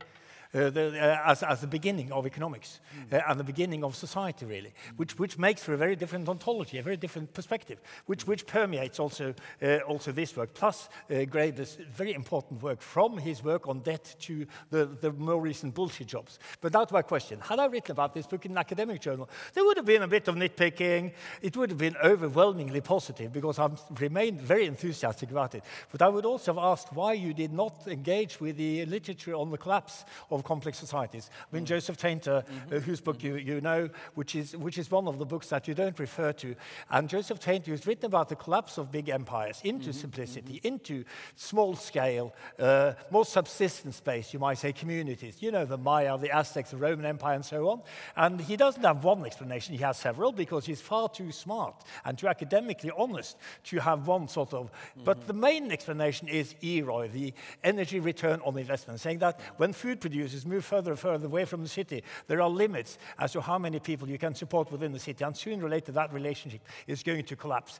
the, 0.53 0.97
uh, 0.99 1.31
as, 1.31 1.43
as 1.43 1.61
the 1.61 1.67
beginning 1.67 2.11
of 2.11 2.25
economics 2.25 2.79
uh, 3.11 3.19
and 3.27 3.39
the 3.39 3.43
beginning 3.43 3.83
of 3.83 3.95
society, 3.95 4.45
really, 4.45 4.73
which, 4.97 5.17
which 5.17 5.37
makes 5.37 5.63
for 5.63 5.73
a 5.73 5.77
very 5.77 5.95
different 5.95 6.29
ontology, 6.29 6.77
a 6.77 6.83
very 6.83 6.97
different 6.97 7.33
perspective, 7.33 7.81
which, 8.05 8.27
which 8.27 8.45
permeates 8.45 8.99
also, 8.99 9.33
uh, 9.61 9.77
also 9.87 10.11
this 10.11 10.35
work, 10.37 10.53
plus 10.53 10.89
uh, 11.09 11.25
Graeber's 11.25 11.77
very 11.91 12.13
important 12.13 12.61
work 12.61 12.81
from 12.81 13.17
his 13.17 13.43
work 13.43 13.67
on 13.67 13.79
debt 13.79 14.15
to 14.19 14.45
the, 14.69 14.85
the 14.85 15.11
more 15.11 15.41
recent 15.41 15.73
bullshit 15.73 16.07
jobs. 16.07 16.37
But 16.61 16.73
now 16.73 16.85
to 16.85 16.93
my 16.93 17.01
question. 17.01 17.39
Had 17.39 17.59
I 17.59 17.65
written 17.65 17.91
about 17.91 18.13
this 18.13 18.27
book 18.27 18.45
in 18.45 18.51
an 18.51 18.57
academic 18.57 19.01
journal, 19.01 19.29
there 19.53 19.63
would 19.63 19.77
have 19.77 19.85
been 19.85 20.03
a 20.03 20.07
bit 20.07 20.27
of 20.27 20.35
nitpicking. 20.35 21.13
It 21.41 21.57
would 21.57 21.69
have 21.71 21.79
been 21.79 21.97
overwhelmingly 22.03 22.81
positive 22.81 23.33
because 23.33 23.57
I've 23.57 23.79
remained 23.99 24.41
very 24.41 24.65
enthusiastic 24.65 25.31
about 25.31 25.55
it. 25.55 25.63
But 25.91 26.01
I 26.01 26.09
would 26.09 26.25
also 26.25 26.53
have 26.53 26.63
asked 26.63 26.93
why 26.93 27.13
you 27.13 27.33
did 27.33 27.51
not 27.51 27.87
engage 27.87 28.39
with 28.39 28.57
the 28.57 28.85
literature 28.85 29.33
on 29.33 29.49
the 29.49 29.57
collapse 29.57 30.05
of 30.29 30.42
complex 30.43 30.77
societies. 30.77 31.29
I 31.51 31.55
mean, 31.55 31.63
mm. 31.63 31.67
Joseph 31.67 31.97
Tainter, 31.97 32.39
uh, 32.39 32.41
mm-hmm. 32.41 32.77
whose 32.79 33.01
book 33.01 33.23
you, 33.23 33.35
you 33.35 33.61
know, 33.61 33.89
which 34.15 34.35
is, 34.35 34.55
which 34.55 34.77
is 34.77 34.91
one 34.91 35.07
of 35.07 35.19
the 35.19 35.25
books 35.25 35.49
that 35.49 35.67
you 35.67 35.73
don't 35.73 35.97
refer 35.97 36.33
to. 36.33 36.55
And 36.89 37.09
Joseph 37.09 37.39
Tainter 37.39 37.67
has 37.67 37.87
written 37.87 38.05
about 38.05 38.29
the 38.29 38.35
collapse 38.35 38.77
of 38.77 38.91
big 38.91 39.09
empires 39.09 39.61
into 39.63 39.89
mm-hmm. 39.89 39.99
simplicity, 39.99 40.55
mm-hmm. 40.55 40.67
into 40.67 41.03
small 41.35 41.75
scale, 41.75 42.33
uh, 42.59 42.93
more 43.09 43.25
subsistence 43.25 43.99
based, 43.99 44.33
you 44.33 44.39
might 44.39 44.57
say, 44.57 44.73
communities. 44.73 45.37
You 45.39 45.51
know, 45.51 45.65
the 45.65 45.77
Maya, 45.77 46.17
the 46.17 46.31
Aztecs, 46.31 46.71
the 46.71 46.77
Roman 46.77 47.05
Empire, 47.05 47.35
and 47.35 47.45
so 47.45 47.69
on. 47.69 47.81
And 48.15 48.41
he 48.41 48.57
doesn't 48.57 48.83
have 48.83 49.03
one 49.03 49.25
explanation, 49.25 49.75
he 49.75 49.83
has 49.83 49.97
several 49.97 50.31
because 50.31 50.65
he's 50.65 50.81
far 50.81 51.09
too 51.09 51.31
smart 51.31 51.83
and 52.05 52.17
too 52.17 52.27
academically 52.27 52.91
honest 52.97 53.37
to 53.65 53.79
have 53.79 54.07
one 54.07 54.27
sort 54.27 54.53
of. 54.53 54.71
But 55.03 55.27
the 55.27 55.33
main 55.33 55.71
explanation 55.71 56.27
is 56.27 56.55
EROI, 56.61 57.11
the 57.11 57.33
energy 57.63 57.99
return 57.99 58.41
on 58.45 58.57
investment, 58.57 58.99
saying 58.99 59.19
that 59.19 59.39
when 59.57 59.73
food 59.73 60.01
producers 60.01 60.32
move 60.45 60.65
further 60.65 60.91
and 60.91 60.99
further 60.99 61.27
away 61.27 61.45
from 61.45 61.61
the 61.61 61.69
city, 61.69 62.03
there 62.27 62.41
are 62.41 62.49
limits 62.49 62.97
as 63.19 63.31
to 63.33 63.41
how 63.41 63.57
many 63.57 63.79
people 63.79 64.09
you 64.09 64.17
can 64.17 64.35
support 64.35 64.71
within 64.71 64.91
the 64.91 64.99
city. 64.99 65.23
And 65.23 65.35
sooner 65.35 65.65
or 65.65 65.69
later, 65.69 65.91
that 65.91 66.13
relationship 66.13 66.61
is 66.87 67.03
going 67.03 67.25
to 67.25 67.35
collapse. 67.35 67.79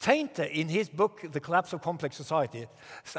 Tainter, 0.00 0.50
in 0.50 0.66
his 0.68 0.88
book, 0.88 1.20
The 1.30 1.40
Collapse 1.40 1.74
of 1.74 1.82
Complex 1.82 2.16
Society, 2.16 2.66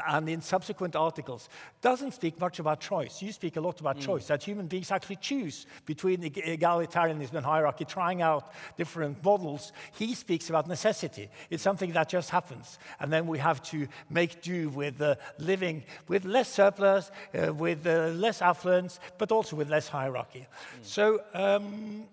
and 0.08 0.28
in 0.28 0.40
subsequent 0.40 0.96
articles, 0.96 1.48
doesn't 1.80 2.12
speak 2.12 2.40
much 2.40 2.58
about 2.58 2.80
choice. 2.80 3.22
You 3.22 3.30
speak 3.30 3.56
a 3.56 3.60
lot 3.60 3.78
about 3.78 4.00
choice, 4.00 4.26
that 4.26 4.42
human 4.42 4.66
beings 4.66 4.90
actually 4.90 5.16
choose 5.16 5.66
between 5.86 6.22
egalitarianism 6.22 7.34
and 7.34 7.46
hierarchy, 7.46 7.84
trying 7.84 8.20
out 8.20 8.52
different 8.76 9.22
models. 9.22 9.72
He 9.96 10.14
speaks 10.14 10.50
about 10.50 10.66
necessity. 10.66 11.30
It's 11.50 11.62
something 11.62 11.92
that 11.92 12.08
just 12.08 12.30
happens. 12.30 12.80
And 12.98 13.12
then 13.12 13.28
we 13.28 13.38
have 13.38 13.62
to 13.70 13.86
make 14.10 14.42
do 14.42 14.68
with 14.70 15.00
uh, 15.00 15.14
living 15.38 15.84
with 16.08 16.24
less 16.24 16.48
surplus, 16.48 17.12
uh, 17.32 17.54
with 17.54 17.86
uh, 17.86 18.08
less 18.08 18.42
affluence, 18.42 18.98
but 19.18 19.30
also 19.30 19.54
with 19.54 19.70
less 19.70 19.86
hierarchy. 19.86 20.48
So, 20.82 21.20
um, 21.32 22.08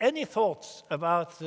any 0.00 0.24
thoughts 0.24 0.82
about 0.90 1.28
uh, 1.42 1.44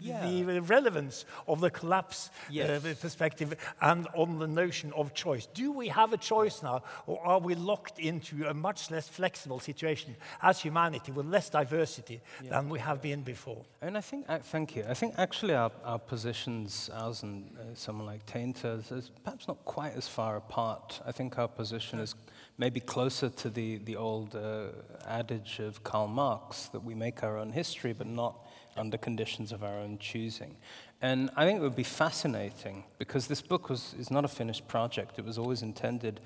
the 0.00 0.60
relevance 0.66 1.24
of 1.46 1.60
the 1.60 1.70
collapse 1.70 2.30
Yes. 2.50 2.84
uh, 2.84 2.94
perspective 3.00 3.54
and 3.80 4.06
on 4.14 4.38
the 4.38 4.46
notion 4.46 4.92
of 4.94 5.14
choice? 5.14 5.46
Do 5.54 5.72
we 5.72 5.88
have 5.88 6.12
a 6.12 6.16
choice 6.16 6.62
now, 6.62 6.82
or 7.06 7.24
are 7.24 7.38
we 7.38 7.54
locked 7.54 7.98
into 7.98 8.46
a 8.48 8.54
much 8.54 8.90
less 8.90 9.08
flexible 9.08 9.60
situation 9.60 10.16
as 10.42 10.60
humanity 10.60 11.12
with 11.12 11.26
less 11.26 11.50
diversity 11.50 12.20
than 12.48 12.68
we 12.68 12.78
have 12.78 13.00
been 13.00 13.22
before? 13.22 13.64
And 13.80 13.96
I 13.96 14.00
think, 14.00 14.26
uh, 14.28 14.38
thank 14.38 14.74
you. 14.76 14.84
I 14.88 14.94
think 14.94 15.14
actually 15.18 15.54
our, 15.54 15.70
our 15.84 15.98
positions, 15.98 16.90
ours 16.92 17.22
and 17.22 17.50
uh, 17.56 17.74
someone 17.74 18.06
like 18.06 18.26
Tainter, 18.26 18.78
is, 18.80 18.90
is 18.90 19.10
perhaps 19.24 19.46
not 19.46 19.64
quite 19.64 19.94
as 19.96 20.08
far 20.08 20.36
apart. 20.36 21.00
I 21.06 21.12
think 21.12 21.38
our 21.38 21.48
position 21.48 22.00
is 22.00 22.14
maybe 22.58 22.80
closer 22.80 23.28
to 23.28 23.48
the, 23.48 23.78
the 23.78 23.96
old 23.96 24.34
uh, 24.34 24.66
adage 25.06 25.60
of 25.60 25.82
Karl 25.84 26.08
Marx 26.08 26.64
that 26.72 26.82
we 26.82 26.94
make 26.94 27.22
our 27.22 27.38
own 27.38 27.52
history, 27.52 27.92
but 27.92 28.06
not 28.06 28.44
under 28.76 28.98
conditions 28.98 29.52
of 29.52 29.62
our 29.62 29.78
own 29.78 29.98
choosing. 29.98 30.56
And 31.00 31.30
I 31.36 31.46
think 31.46 31.60
it 31.60 31.62
would 31.62 31.76
be 31.76 31.84
fascinating 31.84 32.84
because 32.98 33.28
this 33.28 33.40
book 33.40 33.68
was, 33.68 33.94
is 33.98 34.10
not 34.10 34.24
a 34.24 34.28
finished 34.28 34.66
project. 34.66 35.18
It 35.18 35.24
was 35.24 35.38
always 35.38 35.62
intended 35.62 36.20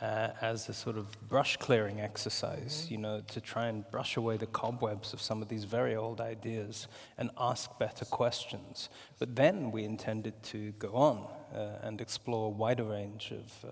uh, 0.00 0.28
as 0.40 0.68
a 0.68 0.74
sort 0.74 0.96
of 0.96 1.06
brush 1.28 1.56
clearing 1.56 2.00
exercise, 2.00 2.86
you 2.90 2.98
know, 2.98 3.22
to 3.28 3.40
try 3.40 3.66
and 3.66 3.88
brush 3.90 4.16
away 4.16 4.36
the 4.36 4.46
cobwebs 4.46 5.12
of 5.12 5.20
some 5.20 5.40
of 5.40 5.48
these 5.48 5.64
very 5.64 5.94
old 5.94 6.20
ideas 6.20 6.88
and 7.18 7.30
ask 7.38 7.78
better 7.78 8.04
questions. 8.04 8.88
But 9.18 9.36
then 9.36 9.70
we 9.70 9.84
intended 9.84 10.40
to 10.44 10.72
go 10.72 10.94
on 10.94 11.26
uh, 11.54 11.78
and 11.82 12.00
explore 12.00 12.46
a 12.46 12.50
wider 12.50 12.84
range 12.84 13.32
of 13.32 13.70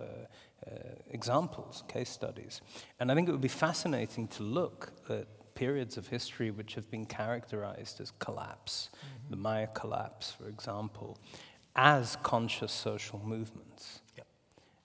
uh, 0.66 0.74
examples, 1.10 1.84
case 1.88 2.10
studies. 2.10 2.60
And 3.00 3.10
I 3.10 3.14
think 3.14 3.28
it 3.28 3.32
would 3.32 3.40
be 3.40 3.48
fascinating 3.48 4.28
to 4.28 4.42
look 4.42 4.92
at 5.08 5.26
periods 5.54 5.96
of 5.96 6.08
history 6.08 6.50
which 6.50 6.74
have 6.74 6.90
been 6.90 7.04
characterized 7.04 8.00
as 8.00 8.12
collapse, 8.18 8.90
the 9.30 9.36
Maya 9.36 9.68
collapse, 9.74 10.32
for 10.32 10.48
example, 10.48 11.18
as 11.76 12.16
conscious 12.22 12.72
social 12.72 13.20
movements 13.24 14.00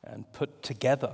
and 0.04 0.32
put 0.34 0.64
together, 0.64 1.12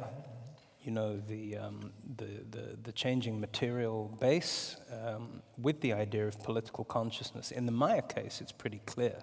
you 0.84 0.92
know, 0.92 1.18
the, 1.28 1.58
um, 1.58 1.92
the, 2.18 2.28
the, 2.52 2.78
the 2.84 2.92
changing 2.92 3.40
material 3.40 4.16
base 4.20 4.78
um, 4.92 5.42
with 5.58 5.82
the 5.82 5.94
idea 5.94 6.28
of 6.28 6.42
political 6.44 6.84
consciousness. 6.84 7.52
In 7.52 7.66
the 7.66 7.72
Maya 7.72 8.02
case, 8.02 8.42
it's 8.42 8.52
pretty 8.52 8.82
clear. 8.86 9.20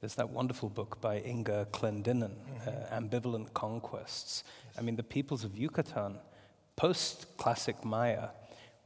There's 0.00 0.14
that 0.14 0.30
wonderful 0.30 0.70
book 0.70 0.98
by 1.02 1.20
Inga 1.20 1.66
Clendinnen, 1.72 2.32
uh, 2.66 2.98
Ambivalent 2.98 3.52
Conquests. 3.52 4.44
I 4.78 4.80
mean, 4.80 4.96
the 4.96 5.02
peoples 5.02 5.44
of 5.44 5.58
Yucatan, 5.58 6.16
post 6.74 7.26
classic 7.36 7.84
Maya, 7.84 8.28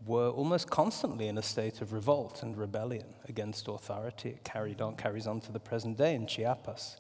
were 0.05 0.31
almost 0.31 0.71
constantly 0.71 1.29
in 1.29 1.39
a 1.39 1.43
state 1.43 1.81
of 1.81 1.93
revolt 1.93 2.43
and 2.43 2.57
rebellion 2.57 3.07
against 3.29 3.69
authority. 3.69 4.31
It 4.31 4.43
carried 4.43 4.81
on, 4.81 4.97
carries 4.97 5.29
on 5.29 5.41
to 5.43 5.53
the 5.53 5.61
present 5.61 5.97
day 5.99 6.17
in 6.17 6.27
Chiapas 6.27 6.97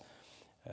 uh, 0.65 0.73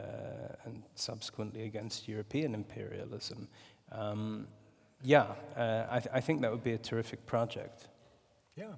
and 0.65 0.83
subsequently 0.93 1.63
against 1.63 2.07
European 2.07 2.53
imperialism. 2.53 3.47
Um, 3.91 4.47
yeah, 5.01 5.25
uh, 5.57 5.87
I, 5.89 5.99
th- 5.99 6.13
I 6.13 6.21
think 6.21 6.41
that 6.41 6.51
would 6.51 6.63
be 6.63 6.73
a 6.73 6.77
terrific 6.77 7.25
project. 7.25 7.87
Yeah. 8.55 8.73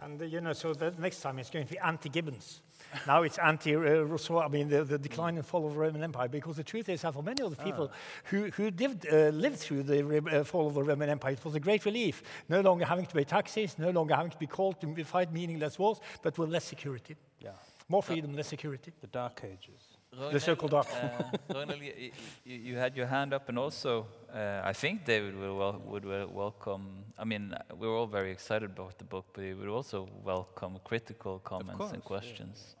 And, 0.00 0.20
uh, 0.20 0.24
you 0.24 0.40
know, 0.40 0.54
so 0.54 0.74
the 0.74 0.92
next 0.98 1.20
time 1.20 1.38
it's 1.38 1.50
going 1.50 1.66
to 1.66 1.72
be 1.72 1.78
anti-Gibbons. 1.78 2.62
Now 3.06 3.22
it's 3.22 3.38
anti-Rousseau, 3.38 4.40
I 4.40 4.48
mean, 4.48 4.68
the, 4.68 4.84
the 4.84 4.98
decline 4.98 5.36
and 5.36 5.44
fall 5.44 5.66
of 5.66 5.74
the 5.74 5.78
Roman 5.78 6.02
Empire, 6.02 6.28
because 6.28 6.56
the 6.56 6.64
truth 6.64 6.88
is 6.88 7.02
that 7.02 7.14
for 7.14 7.22
many 7.22 7.42
of 7.42 7.50
the 7.56 7.62
people 7.62 7.90
who, 8.24 8.50
who 8.50 8.70
lived, 8.70 9.06
uh, 9.10 9.28
lived 9.28 9.58
through 9.58 9.82
the 9.84 10.02
re- 10.02 10.38
uh, 10.38 10.44
fall 10.44 10.66
of 10.68 10.74
the 10.74 10.82
Roman 10.82 11.08
Empire, 11.08 11.32
it 11.32 11.44
was 11.44 11.54
a 11.54 11.60
great 11.60 11.84
relief. 11.84 12.22
No 12.48 12.60
longer 12.60 12.84
having 12.84 13.06
to 13.06 13.14
pay 13.14 13.24
taxes, 13.24 13.78
no 13.78 13.90
longer 13.90 14.14
having 14.14 14.30
to 14.30 14.38
be 14.38 14.46
called 14.46 14.80
to 14.80 15.04
fight 15.04 15.32
meaningless 15.32 15.78
wars, 15.78 15.98
but 16.22 16.36
with 16.38 16.50
less 16.50 16.64
security. 16.64 17.16
Yeah. 17.40 17.50
More 17.88 18.02
freedom, 18.02 18.34
less 18.34 18.48
security. 18.48 18.92
The 19.00 19.06
Dark 19.06 19.42
Ages. 19.44 19.98
Ragnhild, 20.16 20.40
so-called 20.40 20.70
dark. 20.72 20.86
uh, 20.90 21.54
Ragnhild, 21.54 21.80
you, 21.96 22.10
you, 22.44 22.56
you 22.56 22.76
had 22.76 22.96
your 22.96 23.06
hand 23.06 23.32
up, 23.32 23.48
and 23.48 23.58
also 23.58 24.06
uh, 24.34 24.62
I 24.64 24.72
think 24.72 25.04
David 25.04 25.38
will 25.38 25.56
wel- 25.56 25.82
would 25.86 26.04
wel- 26.04 26.28
welcome. 26.28 27.04
I 27.18 27.24
mean, 27.24 27.54
we're 27.78 27.94
all 27.96 28.06
very 28.06 28.30
excited 28.30 28.70
about 28.70 28.98
the 28.98 29.04
book, 29.04 29.26
but 29.32 29.44
he 29.44 29.52
would 29.52 29.68
also 29.68 30.08
welcome 30.24 30.78
critical 30.84 31.38
comments 31.40 31.76
course, 31.78 31.92
and 31.92 32.02
yeah. 32.02 32.06
questions. 32.06 32.76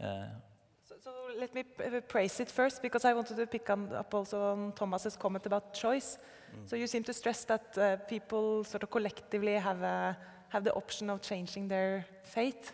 Uh, 0.00 0.26
So, 0.88 0.94
so 1.04 1.10
let 1.38 1.54
me 1.54 1.64
praise 2.08 2.40
it 2.40 2.50
first 2.50 2.82
because 2.82 3.04
I 3.04 3.14
wanted 3.14 3.36
to 3.36 3.46
pick 3.46 3.68
up 3.68 4.14
also 4.14 4.40
on 4.52 4.72
Thomas's 4.72 5.16
comment 5.16 5.46
about 5.46 5.74
choice. 5.74 6.18
So 6.66 6.76
you 6.76 6.86
seem 6.86 7.04
to 7.04 7.12
stress 7.12 7.44
that 7.44 7.76
uh, 7.76 7.96
people 8.08 8.64
sort 8.64 8.82
of 8.82 8.90
collectively 8.90 9.54
have 9.54 9.82
a, 9.82 10.16
have 10.48 10.64
the 10.64 10.72
option 10.72 11.10
of 11.10 11.20
changing 11.20 11.68
their 11.68 12.06
fate. 12.22 12.72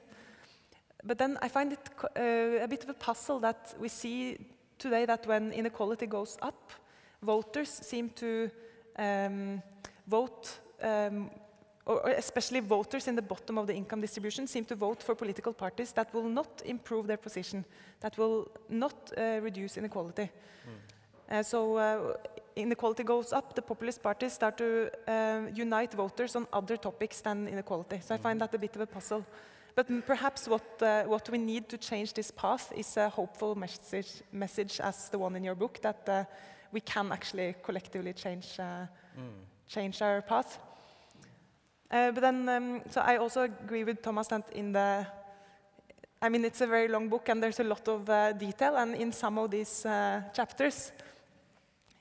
But 1.03 1.19
then 1.19 1.39
I 1.43 1.49
find 1.49 1.73
it 1.73 1.91
uh, 2.17 2.65
a 2.65 2.69
bit 2.69 2.85
of 2.85 2.91
a 2.91 2.95
puzzle 2.95 3.41
that 3.41 3.75
we 3.81 3.89
see 3.89 4.39
today 4.79 5.07
that 5.07 5.27
when 5.27 5.53
inequality 5.53 6.07
goes 6.07 6.39
up, 6.41 6.73
voters 7.23 7.69
seem 7.69 8.11
to 8.11 8.51
um, 8.97 9.63
vote, 10.07 10.61
um, 10.83 11.31
or 11.87 12.09
especially 12.11 12.61
voters 12.61 13.09
in 13.09 13.17
the 13.17 13.23
bottom 13.23 13.59
of 13.59 13.67
the 13.67 13.75
income 13.75 14.01
distribution 14.01 14.47
seem 14.47 14.65
to 14.65 14.75
vote 14.75 15.03
for 15.03 15.15
political 15.15 15.53
parties 15.53 15.93
that 15.93 16.13
will 16.15 16.29
not 16.29 16.63
improve 16.65 17.07
their 17.07 17.19
position, 17.19 17.65
that 18.01 18.17
will 18.17 18.49
not 18.69 19.13
uh, 19.17 19.41
reduce 19.43 19.77
inequality. 19.77 20.31
Uh, 21.31 21.43
so, 21.43 21.77
uh, 21.77 22.15
inequality 22.57 23.03
goes 23.03 23.33
up, 23.33 23.55
the 23.55 23.63
populist 23.63 24.03
parties 24.03 24.33
start 24.33 24.57
to 24.57 24.91
uh, 25.09 25.43
unite 25.55 25.93
voters 25.95 26.37
on 26.37 26.47
other 26.53 26.77
topics 26.77 27.21
than 27.21 27.49
inequality. 27.49 28.01
So 28.01 28.15
I 28.15 28.19
find 28.19 28.41
that 28.41 28.55
a 28.55 28.59
bit 28.59 28.77
of 28.77 28.83
a 28.83 28.87
puzzle. 28.87 29.25
But 29.75 29.89
perhaps 30.07 30.47
what, 30.47 30.83
uh, 30.83 31.03
what 31.05 31.29
we 31.31 31.39
need 31.39 31.69
to 31.69 31.79
change 31.79 32.13
this 32.13 32.31
path 32.31 32.73
is 32.77 32.97
a 32.97 33.09
hopeful 33.09 33.57
message, 33.57 34.23
message 34.33 34.81
as 34.81 35.09
the 35.09 35.19
one 35.19 35.35
in 35.35 35.43
your 35.43 35.57
book 35.57 35.81
that 35.83 36.09
uh, 36.09 36.25
we 36.71 36.81
can 36.81 37.11
actually 37.11 37.57
collectively 37.63 38.13
change, 38.13 38.61
uh, 38.61 38.87
change 39.67 40.01
our 40.01 40.23
path. 40.23 40.59
Uh, 41.91 42.11
but 42.13 42.21
then, 42.21 42.49
um, 42.49 42.83
so 42.91 43.01
I 43.01 43.17
also 43.19 43.43
agree 43.43 43.85
with 43.85 44.03
Thomas 44.03 44.29
that 44.29 44.51
in 44.53 44.73
the, 44.73 45.07
I 46.21 46.29
mean, 46.29 46.45
it's 46.45 46.61
a 46.61 46.67
very 46.67 46.89
long 46.89 47.09
book 47.09 47.29
and 47.29 47.43
there's 47.43 47.61
a 47.61 47.65
lot 47.65 47.87
of 47.89 48.09
uh, 48.09 48.33
detail, 48.33 48.77
and 48.77 48.95
in 48.95 49.13
some 49.13 49.39
of 49.39 49.51
these 49.51 49.87
uh, 49.87 50.23
chapters, 50.33 50.93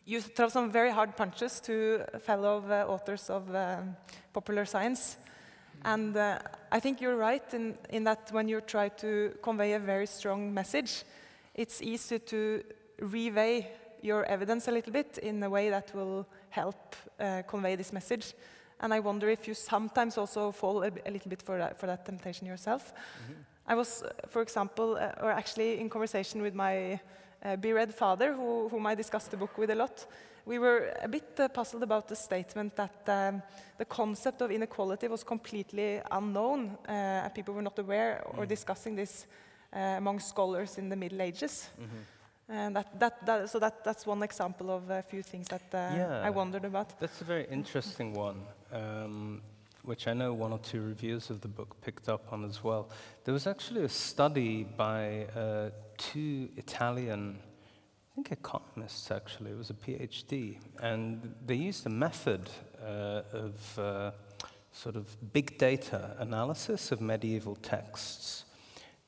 you 0.06 0.22
throw 0.22 0.50
some 0.50 0.72
very 0.72 0.92
hard 0.92 1.16
punches 1.16 1.60
to 1.62 2.04
fellow 2.20 2.64
uh, 2.70 2.86
authors 2.92 3.30
of 3.30 3.54
um, 3.56 3.96
popular 4.34 4.66
science. 4.66 5.18
And 5.86 6.16
uh, 6.16 6.40
I 6.72 6.80
think 6.80 7.02
you're 7.02 7.18
right 7.18 7.54
in, 7.54 7.76
in 7.90 8.04
that 8.06 8.30
when 8.32 8.48
you 8.48 8.62
try 8.62 8.90
to 8.90 9.34
convey 9.42 9.74
a 9.74 9.80
very 9.80 10.08
strong 10.08 10.54
message, 10.54 11.04
it's 11.56 11.82
easy 11.82 12.20
to 12.20 12.64
reweigh 13.02 13.68
your 14.02 14.26
evidence 14.26 14.68
a 14.68 14.72
little 14.72 14.92
bit 14.92 15.18
in 15.20 15.42
a 15.44 15.50
way 15.50 15.70
that 15.70 15.94
will 15.94 16.26
help 16.50 16.96
uh, 17.20 17.42
convey 17.48 17.76
this 17.76 17.94
message. 17.94 18.34
And 18.84 18.94
I 18.94 19.00
wonder 19.00 19.30
if 19.30 19.48
you 19.48 19.54
sometimes 19.54 20.18
also 20.18 20.52
fall 20.52 20.84
a, 20.84 20.92
a 21.06 21.12
little 21.12 21.30
bit 21.30 21.42
for 21.42 21.58
that, 21.58 21.80
for 21.80 21.88
that 21.88 22.06
temptation 22.06 22.46
yourself. 22.46 22.94
I 23.66 23.76
was, 23.76 24.04
uh, 24.04 24.10
for 24.28 24.42
example, 24.42 24.98
uh, 24.98 25.24
or 25.24 25.32
actually 25.32 25.80
in 25.80 25.90
conversation 25.90 26.42
with 26.42 26.54
my 26.54 27.00
uh, 27.46 27.56
beread 27.56 27.94
father, 27.94 28.34
who, 28.34 28.68
whom 28.68 28.86
I 28.86 28.96
discussed 28.96 29.32
the 29.32 29.38
book 29.38 29.58
with 29.58 29.70
a 29.70 29.76
lot. 29.76 30.06
We 30.46 30.60
were 30.60 30.94
a 31.02 31.08
bit 31.08 31.40
uh, 31.40 31.48
puzzled 31.48 31.84
about 31.84 32.10
the 32.10 32.16
statement 32.16 32.76
that 32.76 33.08
um, 33.08 33.42
the 33.78 33.86
concept 33.86 34.42
of 34.42 34.52
inequality 34.52 35.08
was 35.08 35.24
completely 35.24 36.02
unknown. 36.12 36.78
Uh, 36.86 36.92
and 37.24 37.34
people 37.34 37.54
were 37.54 37.62
not 37.62 37.80
aware 37.80 38.22
or 38.38 38.46
discussing 38.46 38.98
this 38.98 39.28
uh, 39.74 39.80
among 39.98 40.20
scholars 40.20 40.78
in 40.78 40.90
the 40.90 40.98
Middle 40.98 41.22
Ages. 41.22 41.70
And 42.54 42.76
that, 42.76 43.00
that, 43.00 43.26
that, 43.26 43.50
so 43.50 43.58
that, 43.58 43.84
that's 43.84 44.06
one 44.06 44.22
example 44.22 44.70
of 44.70 44.88
a 44.92 45.02
few 45.02 45.24
things 45.24 45.48
that 45.48 45.64
uh, 45.74 45.98
Yeah. 45.98 46.22
I 46.24 46.30
wondered 46.30 46.66
about. 46.66 47.00
That's 47.00 47.20
a 47.22 47.24
very 47.24 47.48
interesting 47.50 48.14
one, 48.14 48.42
um, 48.72 49.42
which 49.82 50.08
I 50.08 50.14
know 50.14 50.34
one 50.34 50.52
or 50.54 50.60
two 50.60 50.82
reviews 50.82 51.32
of 51.32 51.42
the 51.42 51.48
book 51.48 51.76
picked 51.82 52.10
up 52.10 52.32
on 52.32 52.46
as 52.46 52.64
well. 52.64 52.90
There 53.26 53.34
was 53.34 53.48
actually 53.48 53.84
a 53.86 53.90
study 53.90 54.66
by 54.66 55.26
uh, 55.36 55.72
two 55.98 56.50
Italian, 56.56 57.40
I 58.12 58.16
think 58.16 58.32
economists 58.32 59.10
actually, 59.10 59.50
it 59.50 59.58
was 59.58 59.72
a 59.72 59.74
PhD, 59.74 60.60
and 60.80 61.34
they 61.48 61.56
used 61.56 61.88
a 61.88 61.90
method 61.90 62.52
uh, 62.80 63.24
of 63.34 63.80
uh, 63.80 64.12
sort 64.72 64.96
of 64.96 65.34
big 65.34 65.58
data 65.58 66.16
analysis 66.20 66.92
of 66.92 67.02
medieval 67.02 67.56
texts. 67.56 68.46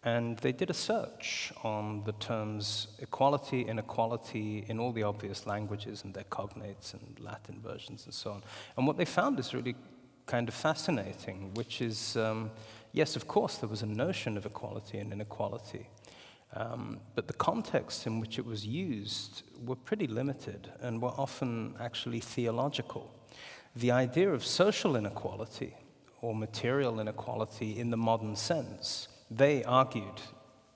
And 0.06 0.38
they 0.38 0.52
did 0.52 0.70
a 0.70 0.74
search 0.74 1.52
on 1.64 2.04
the 2.04 2.12
terms 2.14 2.88
equality, 3.00 3.62
inequality 3.62 4.64
in 4.68 4.80
all 4.80 4.92
the 4.92 5.02
obvious 5.02 5.48
languages 5.48 6.04
and 6.04 6.14
their 6.14 6.26
cognates 6.26 6.94
and 6.94 7.20
Latin 7.20 7.60
versions 7.60 8.06
and 8.06 8.14
so 8.14 8.32
on. 8.32 8.44
And 8.78 8.86
what 8.86 8.98
they 8.98 9.06
found 9.06 9.40
is 9.40 9.54
really 9.54 9.76
kind 10.28 10.48
of 10.48 10.54
fascinating, 10.54 11.54
which 11.56 11.82
is 11.82 12.16
um, 12.18 12.52
yes, 12.94 13.16
of 13.16 13.28
course, 13.28 13.58
there 13.58 13.70
was 13.70 13.82
a 13.82 13.88
notion 13.88 14.38
of 14.38 14.46
equality 14.46 15.00
and 15.00 15.12
inequality. 15.12 15.90
Um, 16.54 17.00
but 17.16 17.28
the 17.28 17.34
contexts 17.34 18.06
in 18.06 18.20
which 18.20 18.40
it 18.40 18.46
was 18.46 18.66
used 18.66 19.44
were 19.66 19.76
pretty 19.76 20.08
limited 20.08 20.72
and 20.82 21.02
were 21.02 21.14
often 21.18 21.76
actually 21.80 22.20
theological. 22.20 23.12
The 23.76 23.92
idea 23.92 24.32
of 24.32 24.46
social 24.46 24.96
inequality 24.96 25.76
or 26.22 26.34
material 26.34 27.00
inequality 27.00 27.78
in 27.78 27.90
the 27.90 27.98
modern 27.98 28.36
sense, 28.36 29.10
they 29.38 29.64
argued 29.64 30.22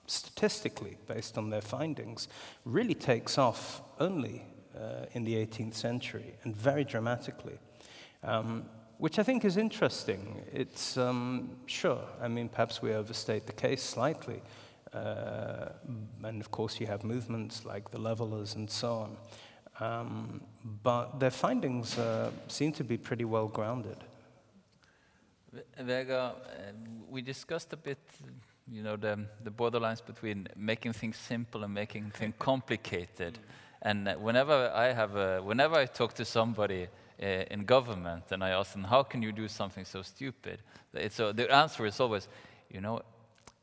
statistically, 0.07 0.98
based 1.07 1.38
on 1.38 1.49
their 1.49 1.61
findings, 1.61 2.27
really 2.65 2.95
takes 2.95 3.38
off 3.38 3.81
only 3.99 4.44
uh, 4.76 5.06
in 5.14 5.23
the 5.23 5.36
18th 5.36 5.76
century 5.76 6.36
and 6.44 6.56
very 6.56 6.84
dramatically. 6.84 7.60
Um, 8.23 8.65
which 8.98 9.18
I 9.18 9.23
think 9.23 9.45
is 9.45 9.56
interesting. 9.56 10.44
It's 10.52 10.98
um, 10.98 11.52
sure, 11.68 12.03
I 12.22 12.27
mean, 12.27 12.49
perhaps 12.49 12.81
we 12.81 12.94
overstate 12.94 13.48
the 13.48 13.53
case 13.53 13.81
slightly. 13.81 14.41
Uh, 14.94 15.69
and 16.23 16.41
of 16.41 16.52
course, 16.52 16.81
you 16.81 16.88
have 16.88 17.06
movements 17.06 17.64
like 17.64 17.91
the 17.91 17.98
levelers 17.98 18.56
and 18.56 18.69
so 18.69 18.94
on. 18.94 19.18
Um, 19.80 20.41
but 20.84 21.19
their 21.19 21.31
findings 21.31 21.98
uh, 21.98 22.31
seem 22.48 22.73
to 22.73 22.84
be 22.84 22.98
pretty 22.98 23.23
well 23.23 23.48
grounded. 23.48 23.98
Vegard, 25.80 26.36
um, 26.36 27.10
we 27.10 27.22
discussed 27.22 27.72
a 27.72 27.77
bit, 27.77 27.99
you 28.72 28.84
know, 28.84 28.96
the, 28.96 29.20
the 29.44 29.52
borderlines 29.52 30.06
between 30.06 30.48
making 30.56 30.94
things 30.94 31.18
simple 31.18 31.64
and 31.64 31.74
making 31.74 32.12
things 32.16 32.34
complicated. 32.40 33.40
And 33.82 34.08
uh, 34.08 34.16
whenever 34.16 34.72
I 34.74 34.94
have, 34.94 35.16
a, 35.16 35.41
whenever 35.41 35.76
I 35.76 35.86
talk 35.86 36.14
to 36.16 36.26
somebody 36.26 36.88
uh, 37.22 37.26
in 37.26 37.66
government 37.66 38.26
and 38.32 38.44
I 38.44 38.50
ask 38.50 38.74
them, 38.74 38.84
how 38.84 39.04
can 39.04 39.22
you 39.22 39.32
do 39.32 39.48
something 39.48 39.86
so 39.86 40.02
stupid? 40.02 40.60
It's, 40.94 41.20
uh, 41.20 41.32
the 41.32 41.54
answer 41.54 41.86
is 41.86 42.00
always, 42.00 42.28
you 42.70 42.82
know, 42.82 43.02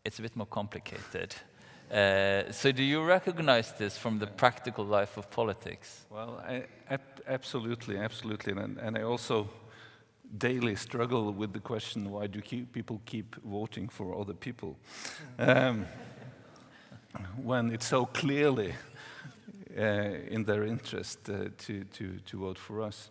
it's 0.05 0.19
a 0.19 0.23
bit 0.23 0.37
more 0.37 0.47
complicated. 0.47 1.35
Uh, 1.91 2.51
so 2.51 2.73
do 2.73 2.83
you 2.83 3.03
recognize 3.05 3.73
this 3.73 3.97
from 3.97 4.19
the 4.19 4.27
practical 4.27 4.85
life 4.85 5.17
of 5.17 5.31
politics? 5.31 6.05
Well, 6.11 6.43
I, 6.47 6.65
ab- 6.91 7.23
absolutely, 7.29 7.99
absolutely, 7.99 8.53
and, 8.55 8.79
and 8.79 8.99
I 8.99 9.03
also 9.03 9.49
daily 10.39 10.77
struggle 10.77 11.33
with 11.33 11.53
the 11.53 11.61
question: 11.61 12.11
Why 12.11 12.27
do 12.27 12.41
people 12.41 13.01
keep 13.05 13.37
voting 13.45 13.89
for 13.89 14.19
other 14.19 14.35
people 14.35 14.77
um, 15.39 15.87
when 17.43 17.73
it's 17.73 17.87
so 17.87 18.07
clearly 18.07 18.75
uh, 19.77 19.83
in 20.31 20.45
their 20.45 20.65
interest 20.65 21.29
uh, 21.29 21.49
to, 21.59 21.85
to, 21.85 22.19
to 22.27 22.39
vote 22.39 22.59
for 22.59 22.83
us? 22.83 23.11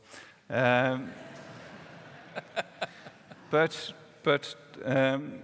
Um, 0.49 1.09
but 3.49 3.93
but 4.23 4.55
um, 4.83 5.39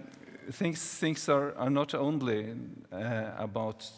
things 0.50 0.98
things 0.98 1.28
are, 1.28 1.54
are 1.56 1.70
not 1.70 1.94
only 1.94 2.54
uh, 2.92 3.30
about 3.38 3.90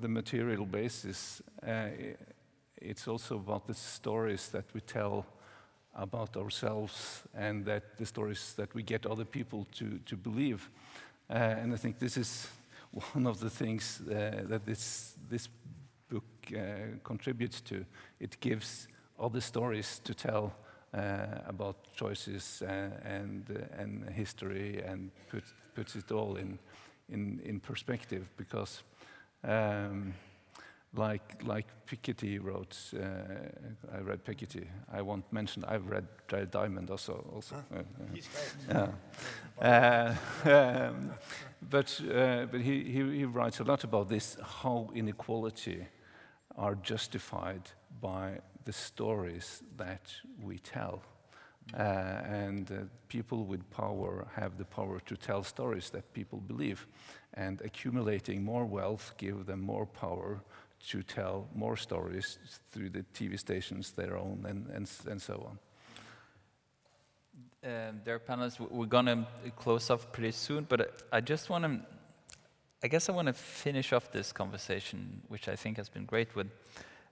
the 0.00 0.08
material 0.08 0.66
basis. 0.66 1.42
Uh, 1.66 1.88
it's 2.76 3.06
also 3.06 3.36
about 3.36 3.66
the 3.66 3.74
stories 3.74 4.48
that 4.48 4.64
we 4.74 4.80
tell 4.80 5.26
about 5.94 6.36
ourselves 6.36 7.22
and 7.34 7.64
that 7.64 7.96
the 7.98 8.06
stories 8.06 8.54
that 8.56 8.74
we 8.74 8.82
get 8.82 9.06
other 9.06 9.24
people 9.24 9.66
to, 9.72 9.98
to 10.06 10.16
believe. 10.16 10.70
Uh, 11.28 11.34
and 11.34 11.72
I 11.72 11.76
think 11.76 11.98
this 11.98 12.16
is 12.16 12.48
one 13.12 13.26
of 13.26 13.40
the 13.40 13.50
things 13.50 14.00
uh, 14.08 14.42
that 14.44 14.64
this, 14.64 15.14
this 15.28 15.48
book 16.08 16.24
uh, 16.54 16.98
contributes 17.04 17.60
to. 17.62 17.84
It 18.18 18.40
gives 18.40 18.88
other 19.18 19.40
stories 19.40 20.00
to 20.04 20.14
tell 20.14 20.52
uh, 20.92 21.26
about 21.46 21.76
choices 21.94 22.62
uh, 22.62 22.90
and, 23.04 23.44
uh, 23.50 23.80
and 23.82 24.08
history 24.10 24.82
and 24.84 25.10
put, 25.28 25.44
puts 25.74 25.94
it 25.94 26.10
all 26.10 26.36
in, 26.36 26.58
in, 27.08 27.40
in 27.44 27.60
perspective 27.60 28.30
because 28.36 28.82
um, 29.44 30.14
like, 30.94 31.42
like 31.44 31.66
Piketty 31.86 32.42
wrote, 32.42 32.76
uh, 32.94 33.96
I 33.96 34.00
read 34.00 34.24
Piketty. 34.24 34.66
I 34.92 35.02
won't 35.02 35.30
mention, 35.32 35.64
I've 35.64 35.86
read 35.86 36.06
Jared 36.28 36.50
Diamond 36.50 36.90
also. 36.90 37.24
also. 37.32 37.56
Uh, 37.72 37.78
uh, 38.74 38.88
yeah. 39.60 40.14
Uh, 40.44 40.90
um, 40.90 41.10
but 41.70 42.00
uh, 42.12 42.46
but 42.46 42.60
he, 42.60 42.84
he, 42.84 43.18
he 43.18 43.24
writes 43.24 43.60
a 43.60 43.64
lot 43.64 43.84
about 43.84 44.08
this 44.08 44.36
how 44.42 44.90
inequality 44.94 45.86
are 46.56 46.74
justified 46.76 47.62
by 48.00 48.38
the 48.64 48.72
stories 48.72 49.62
that 49.76 50.10
we 50.42 50.58
tell. 50.58 51.02
Uh, 51.72 51.82
and 52.24 52.72
uh, 52.72 52.74
people 53.08 53.44
with 53.44 53.68
power 53.70 54.26
have 54.34 54.58
the 54.58 54.64
power 54.64 54.98
to 55.06 55.16
tell 55.16 55.44
stories 55.44 55.90
that 55.90 56.12
people 56.12 56.40
believe. 56.40 56.86
And 57.34 57.60
accumulating 57.60 58.42
more 58.42 58.64
wealth 58.64 59.14
give 59.18 59.46
them 59.46 59.60
more 59.60 59.86
power 59.86 60.40
to 60.88 61.02
tell 61.02 61.46
more 61.54 61.76
stories 61.76 62.38
through 62.70 62.90
the 62.90 63.04
TV 63.14 63.38
stations 63.38 63.92
they 63.92 64.06
own 64.06 64.44
and, 64.48 64.66
and, 64.74 64.90
and 65.08 65.20
so 65.20 65.46
on. 65.48 65.58
Um, 67.62 68.00
there 68.04 68.14
are 68.14 68.18
panelists. 68.18 68.58
We're 68.58 68.86
gonna 68.86 69.26
close 69.56 69.90
off 69.90 70.10
pretty 70.12 70.32
soon, 70.32 70.64
but 70.66 70.80
uh, 70.80 70.84
I 71.12 71.20
just 71.20 71.50
want 71.50 71.64
to. 71.64 71.80
I 72.82 72.88
guess 72.88 73.10
I 73.10 73.12
want 73.12 73.26
to 73.26 73.34
finish 73.34 73.92
off 73.92 74.10
this 74.10 74.32
conversation, 74.32 75.20
which 75.28 75.46
I 75.46 75.56
think 75.56 75.76
has 75.76 75.90
been 75.90 76.06
great. 76.06 76.34
With 76.34 76.46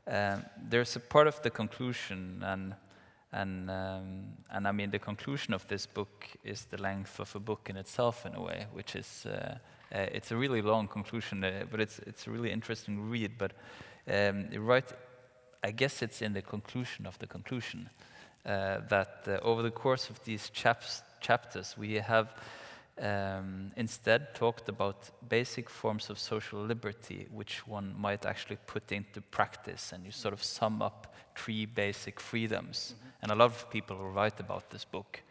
um, 0.07 0.43
there's 0.71 0.97
a 0.97 1.01
part 1.01 1.27
of 1.27 1.43
the 1.43 1.51
conclusion, 1.51 2.43
and 2.43 2.75
and 3.31 3.71
um, 3.71 4.25
and 4.51 4.67
I 4.67 4.73
mean 4.73 4.91
the 4.91 4.99
conclusion 4.99 5.53
of 5.53 5.69
this 5.69 5.85
book 5.85 6.27
is 6.45 6.65
the 6.65 6.81
length 6.81 7.21
of 7.21 7.37
a 7.37 7.41
book 7.41 7.69
in 7.69 7.77
itself, 7.77 8.25
in 8.25 8.35
a 8.35 8.41
way, 8.41 8.67
which 8.73 8.97
is 8.97 9.27
uh, 9.27 9.59
uh, 9.95 10.07
it's 10.13 10.31
a 10.31 10.37
really 10.37 10.63
long 10.63 10.89
conclusion, 10.89 11.45
uh, 11.45 11.65
but 11.71 11.81
it's 11.81 11.99
it's 12.01 12.27
a 12.27 12.31
really 12.31 12.51
interesting 12.51 13.11
read. 13.11 13.33
But 13.39 13.53
um, 14.07 14.49
write 14.67 14.93
I 15.63 15.73
guess 15.73 16.03
it's 16.03 16.23
in 16.23 16.33
the 16.33 16.43
conclusion 16.43 17.07
of 17.07 17.19
the 17.19 17.27
conclusion 17.27 17.91
uh, 18.47 18.81
that 18.89 19.25
uh, 19.27 19.39
over 19.43 19.63
the 19.63 19.71
course 19.71 20.11
of 20.11 20.23
these 20.25 20.51
chaps, 20.51 21.03
chapters, 21.21 21.77
we 21.77 21.95
have 21.95 22.29
um, 23.01 23.71
instead 23.77 24.35
talked 24.35 24.69
about 24.69 25.11
basic 25.29 25.69
forms 25.69 26.11
of 26.11 26.19
social 26.19 26.61
liberty, 26.61 27.27
which 27.33 27.67
one 27.67 27.95
might 27.99 28.25
actually 28.25 28.59
put 28.67 28.93
into 28.93 29.21
practice, 29.21 29.93
and 29.93 30.05
you 30.05 30.13
sort 30.13 30.35
of 30.35 30.43
sum 30.43 30.83
up 30.83 31.15
three 31.37 31.67
basic 31.67 32.21
freedoms. 32.21 32.95
Mm-hmm. 32.95 33.09
And 33.23 33.33
a 33.33 33.35
lot 33.35 33.51
of 33.51 33.71
people 33.71 33.97
who 33.97 34.05
write 34.05 34.41
about 34.41 34.71
this 34.71 34.85
book 34.85 35.23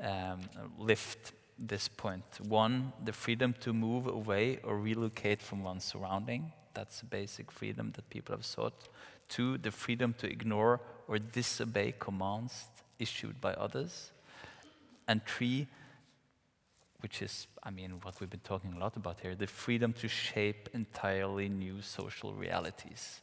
um, 0.00 0.40
lift 0.78 1.32
this 1.58 1.88
point. 1.88 2.24
One, 2.40 2.92
the 3.04 3.12
freedom 3.12 3.54
to 3.60 3.72
move 3.72 4.06
away 4.06 4.58
or 4.62 4.78
relocate 4.78 5.40
from 5.40 5.62
one's 5.62 5.84
surrounding. 5.84 6.52
That's 6.74 7.02
a 7.02 7.06
basic 7.06 7.50
freedom 7.50 7.92
that 7.94 8.08
people 8.10 8.34
have 8.34 8.44
sought. 8.44 8.88
Two, 9.28 9.58
the 9.58 9.70
freedom 9.70 10.14
to 10.18 10.28
ignore 10.28 10.80
or 11.08 11.18
disobey 11.18 11.94
commands 11.98 12.66
issued 12.98 13.40
by 13.40 13.54
others. 13.54 14.10
And 15.06 15.24
three, 15.24 15.68
which 17.00 17.22
is, 17.22 17.46
I 17.62 17.70
mean, 17.70 18.00
what 18.02 18.20
we've 18.20 18.30
been 18.30 18.40
talking 18.40 18.72
a 18.74 18.78
lot 18.78 18.96
about 18.96 19.20
here 19.20 19.34
the 19.34 19.46
freedom 19.46 19.92
to 19.94 20.08
shape 20.08 20.68
entirely 20.72 21.48
new 21.48 21.82
social 21.82 22.34
realities. 22.34 23.20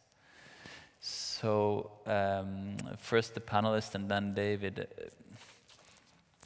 So, 1.00 1.92
um, 2.06 2.78
first 2.98 3.34
the 3.34 3.42
panelists 3.42 3.96
and 3.96 4.08
then 4.08 4.34
David. 4.36 4.88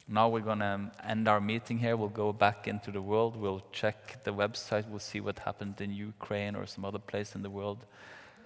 Now 0.08 0.28
we're 0.28 0.40
going 0.40 0.60
to 0.60 0.90
end 1.04 1.26
our 1.26 1.40
meeting 1.40 1.78
here. 1.78 1.96
We'll 1.96 2.08
go 2.08 2.32
back 2.32 2.68
into 2.68 2.92
the 2.92 3.02
world. 3.02 3.36
We'll 3.36 3.64
check 3.72 4.22
the 4.22 4.32
website. 4.32 4.88
We'll 4.88 5.00
see 5.00 5.20
what 5.20 5.40
happened 5.40 5.80
in 5.80 5.92
Ukraine 5.92 6.54
or 6.54 6.64
some 6.66 6.84
other 6.84 7.00
place 7.00 7.34
in 7.34 7.42
the 7.42 7.50
world. 7.50 7.84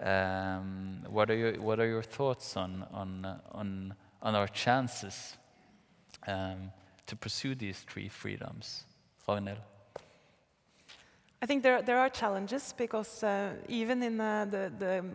Um, 0.01 1.03
what, 1.07 1.29
are 1.29 1.35
your, 1.35 1.53
what 1.61 1.79
are 1.79 1.87
your 1.87 2.01
thoughts 2.01 2.57
on, 2.57 2.87
on, 2.91 3.25
uh, 3.25 3.37
on, 3.51 3.93
on 4.23 4.33
our 4.33 4.47
chances 4.47 5.37
um, 6.25 6.71
to 7.05 7.15
pursue 7.15 7.53
these 7.53 7.79
three 7.81 8.09
freedoms? 8.09 8.85
Ragnhild? 9.27 9.59
I 11.43 11.45
think 11.45 11.61
there, 11.61 11.83
there 11.83 11.99
are 11.99 12.09
challenges 12.09 12.73
because 12.75 13.23
uh, 13.23 13.53
even 13.67 14.01
in 14.01 14.19
uh, 14.19 14.45
the, 14.45 14.71
the 14.79 15.05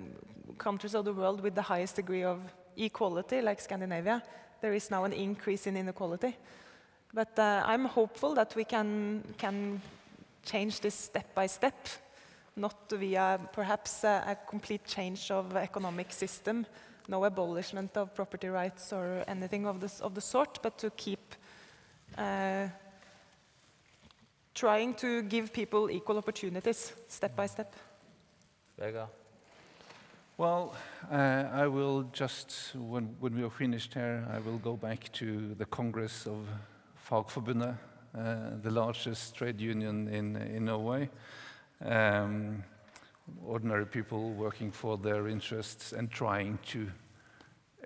countries 0.59 0.94
of 0.94 1.05
the 1.05 1.12
world 1.12 1.40
with 1.40 1.56
the 1.56 1.62
highest 1.62 1.97
degree 1.97 2.23
of 2.23 2.40
equality, 2.77 3.40
like 3.40 3.60
Scandinavia, 3.60 4.23
there 4.60 4.74
is 4.74 4.90
now 4.90 5.04
an 5.04 5.12
increase 5.12 5.66
in 5.66 5.76
inequality. 5.76 6.36
But 7.12 7.38
uh, 7.38 7.62
I'm 7.64 7.84
hopeful 7.84 8.34
that 8.34 8.54
we 8.56 8.64
can, 8.64 9.22
can 9.38 9.80
change 10.44 10.80
this 10.80 10.94
step 10.94 11.34
by 11.34 11.46
step, 11.46 11.88
not 12.56 12.90
via 12.90 13.38
perhaps 13.52 14.04
a, 14.04 14.24
a 14.26 14.36
complete 14.48 14.84
change 14.86 15.30
of 15.30 15.56
economic 15.56 16.12
system, 16.12 16.66
no 17.08 17.24
abolishment 17.24 17.96
of 17.96 18.14
property 18.14 18.48
rights 18.48 18.92
or 18.92 19.24
anything 19.28 19.66
of, 19.66 19.80
this, 19.80 20.00
of 20.00 20.14
the 20.14 20.20
sort, 20.20 20.58
but 20.62 20.78
to 20.78 20.90
keep 20.90 21.34
uh, 22.18 22.68
trying 24.54 24.94
to 24.94 25.22
give 25.22 25.52
people 25.52 25.90
equal 25.90 26.18
opportunities 26.18 26.92
step 27.08 27.36
by 27.36 27.46
step. 27.46 27.74
Vegard? 28.78 29.08
Well, 30.38 30.74
uh, 31.10 31.48
I 31.50 31.66
will 31.66 32.02
just, 32.12 32.74
when, 32.74 33.16
when 33.20 33.34
we 33.34 33.42
are 33.42 33.48
finished 33.48 33.94
here, 33.94 34.22
I 34.30 34.38
will 34.40 34.58
go 34.58 34.76
back 34.76 35.10
to 35.12 35.54
the 35.54 35.64
Congress 35.64 36.26
of 36.26 36.46
Fagforbundet, 37.08 37.78
uh, 38.14 38.50
the 38.60 38.70
largest 38.70 39.34
trade 39.34 39.58
union 39.62 40.08
in, 40.08 40.36
in 40.36 40.66
Norway. 40.66 41.08
Um, 41.82 42.62
ordinary 43.46 43.86
people 43.86 44.32
working 44.32 44.70
for 44.70 44.98
their 44.98 45.26
interests 45.26 45.94
and 45.94 46.10
trying 46.10 46.58
to 46.66 46.90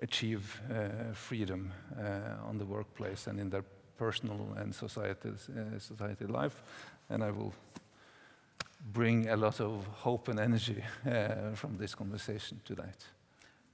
achieve 0.01 0.61
uh, 0.69 1.13
freedom 1.13 1.71
uh, 1.97 2.45
on 2.45 2.57
the 2.57 2.65
workplace 2.65 3.27
and 3.27 3.39
in 3.39 3.49
their 3.49 3.63
personal 3.95 4.45
and 4.57 4.75
society, 4.75 5.29
uh, 5.29 5.79
society 5.79 6.25
life. 6.25 6.61
And 7.09 7.23
I 7.23 7.31
will 7.31 7.53
bring 8.93 9.29
a 9.29 9.35
lot 9.35 9.59
of 9.59 9.85
hope 9.87 10.27
and 10.27 10.39
energy 10.39 10.83
uh, 11.05 11.53
from 11.55 11.77
this 11.77 11.95
conversation 11.95 12.61
tonight. 12.65 13.05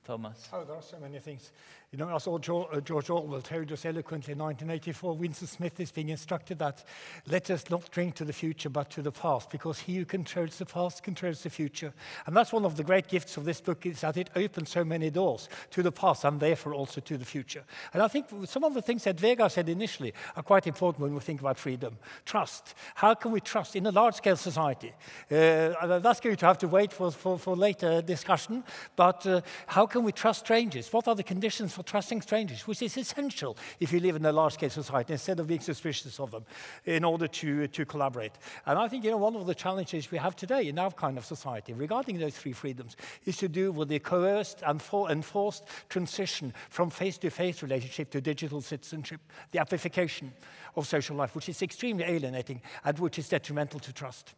Thomas. 0.05 0.47
Oh, 0.53 0.63
there 0.63 0.75
are 0.75 0.81
so 0.81 0.99
many 0.99 1.19
things. 1.19 1.51
You 1.93 1.99
know, 1.99 2.13
I 2.13 2.17
saw 2.17 2.37
George, 2.37 2.91
uh, 2.91 3.13
Orwell 3.13 3.39
told 3.39 3.71
us 3.71 3.85
eloquently 3.85 4.33
in 4.33 4.39
1984, 4.39 5.15
Winston 5.15 5.47
Smith 5.47 5.79
is 5.79 5.89
being 5.89 6.09
instructed 6.09 6.59
that 6.59 6.83
let 7.27 7.49
us 7.49 7.69
not 7.69 7.89
drink 7.91 8.15
to 8.15 8.25
the 8.25 8.33
future 8.33 8.69
but 8.69 8.89
to 8.89 9.01
the 9.01 9.13
past, 9.13 9.49
because 9.49 9.79
he 9.79 9.95
who 9.95 10.03
controls 10.03 10.57
the 10.57 10.65
past 10.65 11.01
controls 11.01 11.43
the 11.43 11.49
future. 11.49 11.93
And 12.25 12.35
that's 12.35 12.51
one 12.51 12.65
of 12.65 12.75
the 12.75 12.83
great 12.83 13.07
gifts 13.07 13.37
of 13.37 13.45
this 13.45 13.61
book 13.61 13.85
is 13.85 14.01
that 14.01 14.17
it 14.17 14.29
opens 14.35 14.69
so 14.69 14.83
many 14.83 15.09
doors 15.09 15.47
to 15.71 15.81
the 15.81 15.93
past 15.93 16.25
and 16.25 16.41
therefore 16.41 16.73
also 16.73 16.99
to 16.99 17.17
the 17.17 17.23
future. 17.23 17.63
And 17.93 18.03
I 18.03 18.09
think 18.09 18.25
some 18.43 18.65
of 18.65 18.73
the 18.73 18.81
things 18.81 19.05
that 19.05 19.15
Vegard 19.15 19.51
said 19.51 19.69
initially 19.69 20.13
are 20.35 20.43
quite 20.43 20.67
important 20.67 21.03
when 21.03 21.13
we 21.13 21.21
think 21.21 21.39
about 21.39 21.57
freedom. 21.57 21.97
Trust. 22.25 22.75
How 22.95 23.13
can 23.13 23.31
we 23.31 23.39
trust 23.39 23.77
in 23.77 23.85
a 23.85 23.91
large-scale 23.91 24.35
society? 24.35 24.91
Uh, 25.31 25.99
that's 25.99 26.19
going 26.19 26.35
to 26.35 26.45
have 26.47 26.57
to 26.57 26.67
wait 26.67 26.91
for, 26.91 27.13
for, 27.13 27.39
for 27.39 27.55
later 27.55 28.01
discussion, 28.01 28.65
but 28.97 29.25
uh, 29.25 29.39
how 29.67 29.85
can 29.85 30.03
we 30.03 30.11
trust 30.11 30.41
strangers? 30.41 30.91
What 30.91 31.07
are 31.07 31.15
the 31.15 31.23
conditions 31.23 31.76
for 31.77 31.83
trusting 31.83 32.23
strangers, 32.23 32.65
which 32.65 32.81
is 32.81 32.97
essential 32.97 33.55
if 33.79 33.93
you 33.93 33.99
live 33.99 34.15
in 34.15 34.25
a 34.25 34.31
large-scale 34.31 34.71
society, 34.71 35.13
instead 35.13 35.39
of 35.39 35.45
being 35.45 35.59
suspicious 35.59 36.19
of 36.19 36.31
them, 36.31 36.43
in 36.85 37.03
order 37.03 37.27
to, 37.27 37.67
to 37.67 37.85
collaborate. 37.85 38.31
And 38.65 38.79
I 38.79 38.87
think 38.87 39.03
you 39.03 39.11
know, 39.11 39.17
one 39.17 39.35
of 39.35 39.45
the 39.45 39.53
challenges 39.53 40.09
we 40.09 40.17
have 40.17 40.35
today 40.35 40.69
in 40.69 40.79
our 40.79 40.89
kind 40.89 41.19
of 41.19 41.25
society 41.25 41.73
regarding 41.73 42.17
those 42.17 42.35
three 42.35 42.53
freedoms 42.53 42.95
is 43.25 43.37
to 43.37 43.47
do 43.47 43.71
with 43.71 43.89
the 43.89 43.99
coerced 43.99 44.63
and 44.65 44.81
enforced 45.09 45.65
transition 45.87 46.51
from 46.69 46.89
face-to-face 46.89 47.57
-face 47.57 47.61
relationship 47.61 48.09
to 48.09 48.21
digital 48.21 48.61
citizenship, 48.61 49.21
the 49.51 49.59
amplification 49.59 50.33
of 50.75 50.87
social 50.87 51.15
life, 51.15 51.35
which 51.35 51.49
is 51.49 51.61
extremely 51.61 52.05
alienating 52.05 52.59
and 52.83 52.97
which 52.97 53.19
is 53.19 53.29
detrimental 53.29 53.79
to 53.79 53.93
trust 53.93 54.35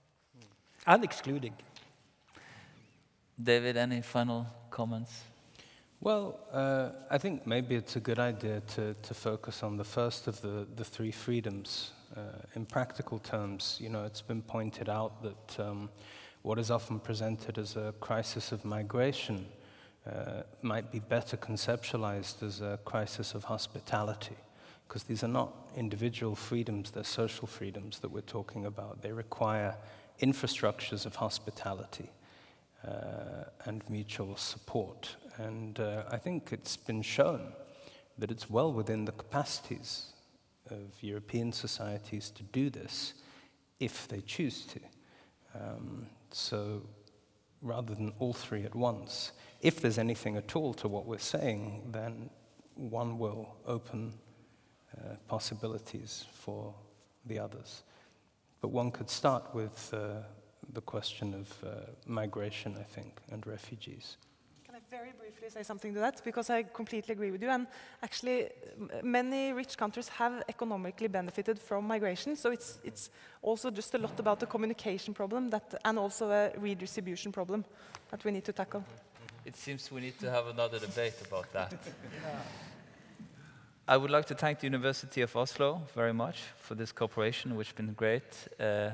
and 0.86 1.04
excluding. 1.04 1.56
David, 3.42 3.78
any 3.78 4.02
final 4.02 4.46
comments? 4.70 5.29
Well, 6.02 6.40
uh, 6.54 6.92
I 7.12 7.18
think 7.18 7.46
maybe 7.46 7.76
it's 7.76 7.98
a 7.98 8.00
good 8.00 8.20
idea 8.20 8.62
to, 8.76 8.94
to 8.94 9.14
focus 9.14 9.64
on 9.64 9.76
the 9.76 9.84
first 9.84 10.28
of 10.28 10.40
the, 10.40 10.66
the 10.78 10.86
three 10.86 11.12
freedoms. 11.12 11.92
Uh, 12.16 12.22
in 12.56 12.66
practical 12.66 13.20
terms, 13.20 13.78
you 13.82 13.90
know, 13.90 14.06
it's 14.06 14.22
been 14.22 14.42
pointed 14.42 14.88
out 14.88 15.22
that 15.22 15.60
um, 15.60 15.90
what 16.42 16.58
is 16.58 16.72
often 16.72 17.02
presented 17.02 17.58
as 17.58 17.76
a 17.76 17.94
crisis 18.00 18.54
of 18.54 18.64
migration 18.64 19.46
uh, 20.10 20.44
might 20.62 20.90
be 20.90 21.00
better 21.00 21.36
conceptualized 21.36 22.44
as 22.44 22.62
a 22.62 22.80
crisis 22.86 23.34
of 23.34 23.44
hospitality, 23.44 24.38
because 24.88 25.04
these 25.04 25.22
are 25.22 25.28
not 25.28 25.54
individual 25.76 26.34
freedoms, 26.34 26.92
they're 26.92 27.04
social 27.04 27.46
freedoms 27.46 28.00
that 28.00 28.10
we're 28.10 28.22
talking 28.22 28.66
about. 28.66 29.02
They 29.02 29.12
require 29.12 29.76
infrastructures 30.22 31.06
of 31.06 31.16
hospitality 31.16 32.10
uh, 32.88 33.50
and 33.66 33.84
mutual 33.90 34.38
support. 34.38 35.18
And 35.40 35.80
uh, 35.80 36.04
I 36.12 36.18
think 36.18 36.50
it's 36.52 36.76
been 36.76 37.02
shown 37.02 37.54
that 38.18 38.30
it's 38.30 38.50
well 38.50 38.74
within 38.74 39.06
the 39.06 39.14
capacities 39.14 40.08
of 40.70 41.02
European 41.02 41.54
societies 41.54 42.30
to 42.32 42.44
do 42.44 42.70
this 42.70 43.14
if 43.80 44.08
they 44.10 44.20
choose 44.20 44.66
to. 44.66 44.80
Um, 45.56 46.08
so 46.32 46.82
rather 47.62 47.96
than 47.96 48.12
all 48.20 48.34
three 48.34 48.66
at 48.66 48.76
once, 48.76 49.32
if 49.62 49.82
there's 49.82 49.98
anything 49.98 50.36
at 50.36 50.58
all 50.58 50.74
to 50.76 50.90
what 50.90 51.06
we're 51.06 51.18
saying, 51.18 51.84
then 51.92 52.30
one 52.76 53.18
will 53.18 53.56
open 53.66 54.14
uh, 54.98 55.16
possibilities 55.30 56.26
for 56.34 56.74
the 57.26 57.40
others. 57.40 57.84
But 58.60 58.70
one 58.70 58.92
could 58.92 59.10
start 59.10 59.56
with 59.56 59.94
uh, 59.94 60.24
the 60.74 60.82
question 60.82 61.34
of 61.34 61.64
uh, 61.66 61.76
migration, 62.06 62.76
I 62.78 62.84
think, 62.84 63.22
and 63.32 63.48
refugees. 63.48 64.18
Can 64.90 64.98
I 64.98 65.02
very 65.02 65.14
briefly 65.20 65.50
say 65.50 65.64
something 65.64 65.94
to 65.94 66.00
that? 66.00 66.22
Because 66.24 66.50
I 66.50 66.64
completely 66.64 67.12
agree 67.12 67.30
with 67.30 67.44
you. 67.44 67.50
And 67.50 67.68
actually, 68.02 68.50
many 69.04 69.54
rich 69.54 69.78
countries 69.78 70.08
have 70.10 70.44
economically 70.50 71.08
benefited 71.08 71.60
from 71.60 71.86
migration. 71.86 72.36
So 72.36 72.50
it's, 72.52 72.80
it's 72.84 73.12
also 73.44 73.70
just 73.70 73.94
a 73.94 74.00
lot 74.00 74.20
about 74.20 74.40
the 74.40 74.48
communication 74.48 75.14
problem 75.14 75.50
that, 75.52 75.76
and 75.86 76.00
also 76.00 76.32
a 76.32 76.52
redistribution 76.58 77.32
problem 77.32 77.66
that 78.10 78.24
we 78.24 78.32
need 78.32 78.46
to 78.46 78.54
tackle. 78.54 78.84
It 79.46 79.56
seems 79.56 79.92
we 79.92 80.02
need 80.02 80.18
to 80.20 80.32
have 80.32 80.48
another 80.48 80.80
debate 80.80 81.22
about 81.28 81.54
that. 81.54 81.72
yeah. 82.24 82.40
I 83.88 83.98
would 83.98 84.12
like 84.12 84.26
to 84.28 84.36
thank 84.36 84.60
the 84.60 84.68
University 84.68 85.22
of 85.22 85.36
Oslo 85.36 85.82
very 85.94 86.14
much 86.14 86.42
for 86.58 86.74
this 86.76 86.92
cooperation, 86.92 87.56
which 87.56 87.68
has 87.68 87.76
been 87.76 87.94
great. 87.94 88.24
Uh, 88.60 88.92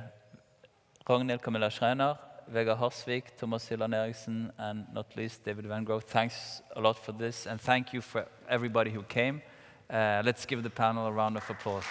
Ragnhild 1.07 1.41
Camilla 1.41 1.69
Schreiner, 1.69 2.17
Vegard 2.51 2.79
Harsvik, 2.79 3.23
Thomas 3.37 3.67
Hylland 3.67 3.93
Eriksen, 3.93 4.51
and 4.57 4.85
not 4.93 5.15
least 5.15 5.43
David 5.43 5.65
Wengrow. 5.65 6.01
Thanks 6.01 6.61
a 6.75 6.81
lot 6.81 6.97
for 6.97 7.11
this, 7.11 7.47
and 7.47 7.59
thank 7.59 7.93
you 7.93 8.01
for 8.01 8.27
everybody 8.47 8.91
who 8.91 9.03
came. 9.03 9.41
Uh, 9.89 10.21
let's 10.25 10.45
give 10.45 10.63
the 10.63 10.69
panel 10.69 11.07
a 11.07 11.11
round 11.11 11.37
of 11.37 11.49
applause. 11.49 11.83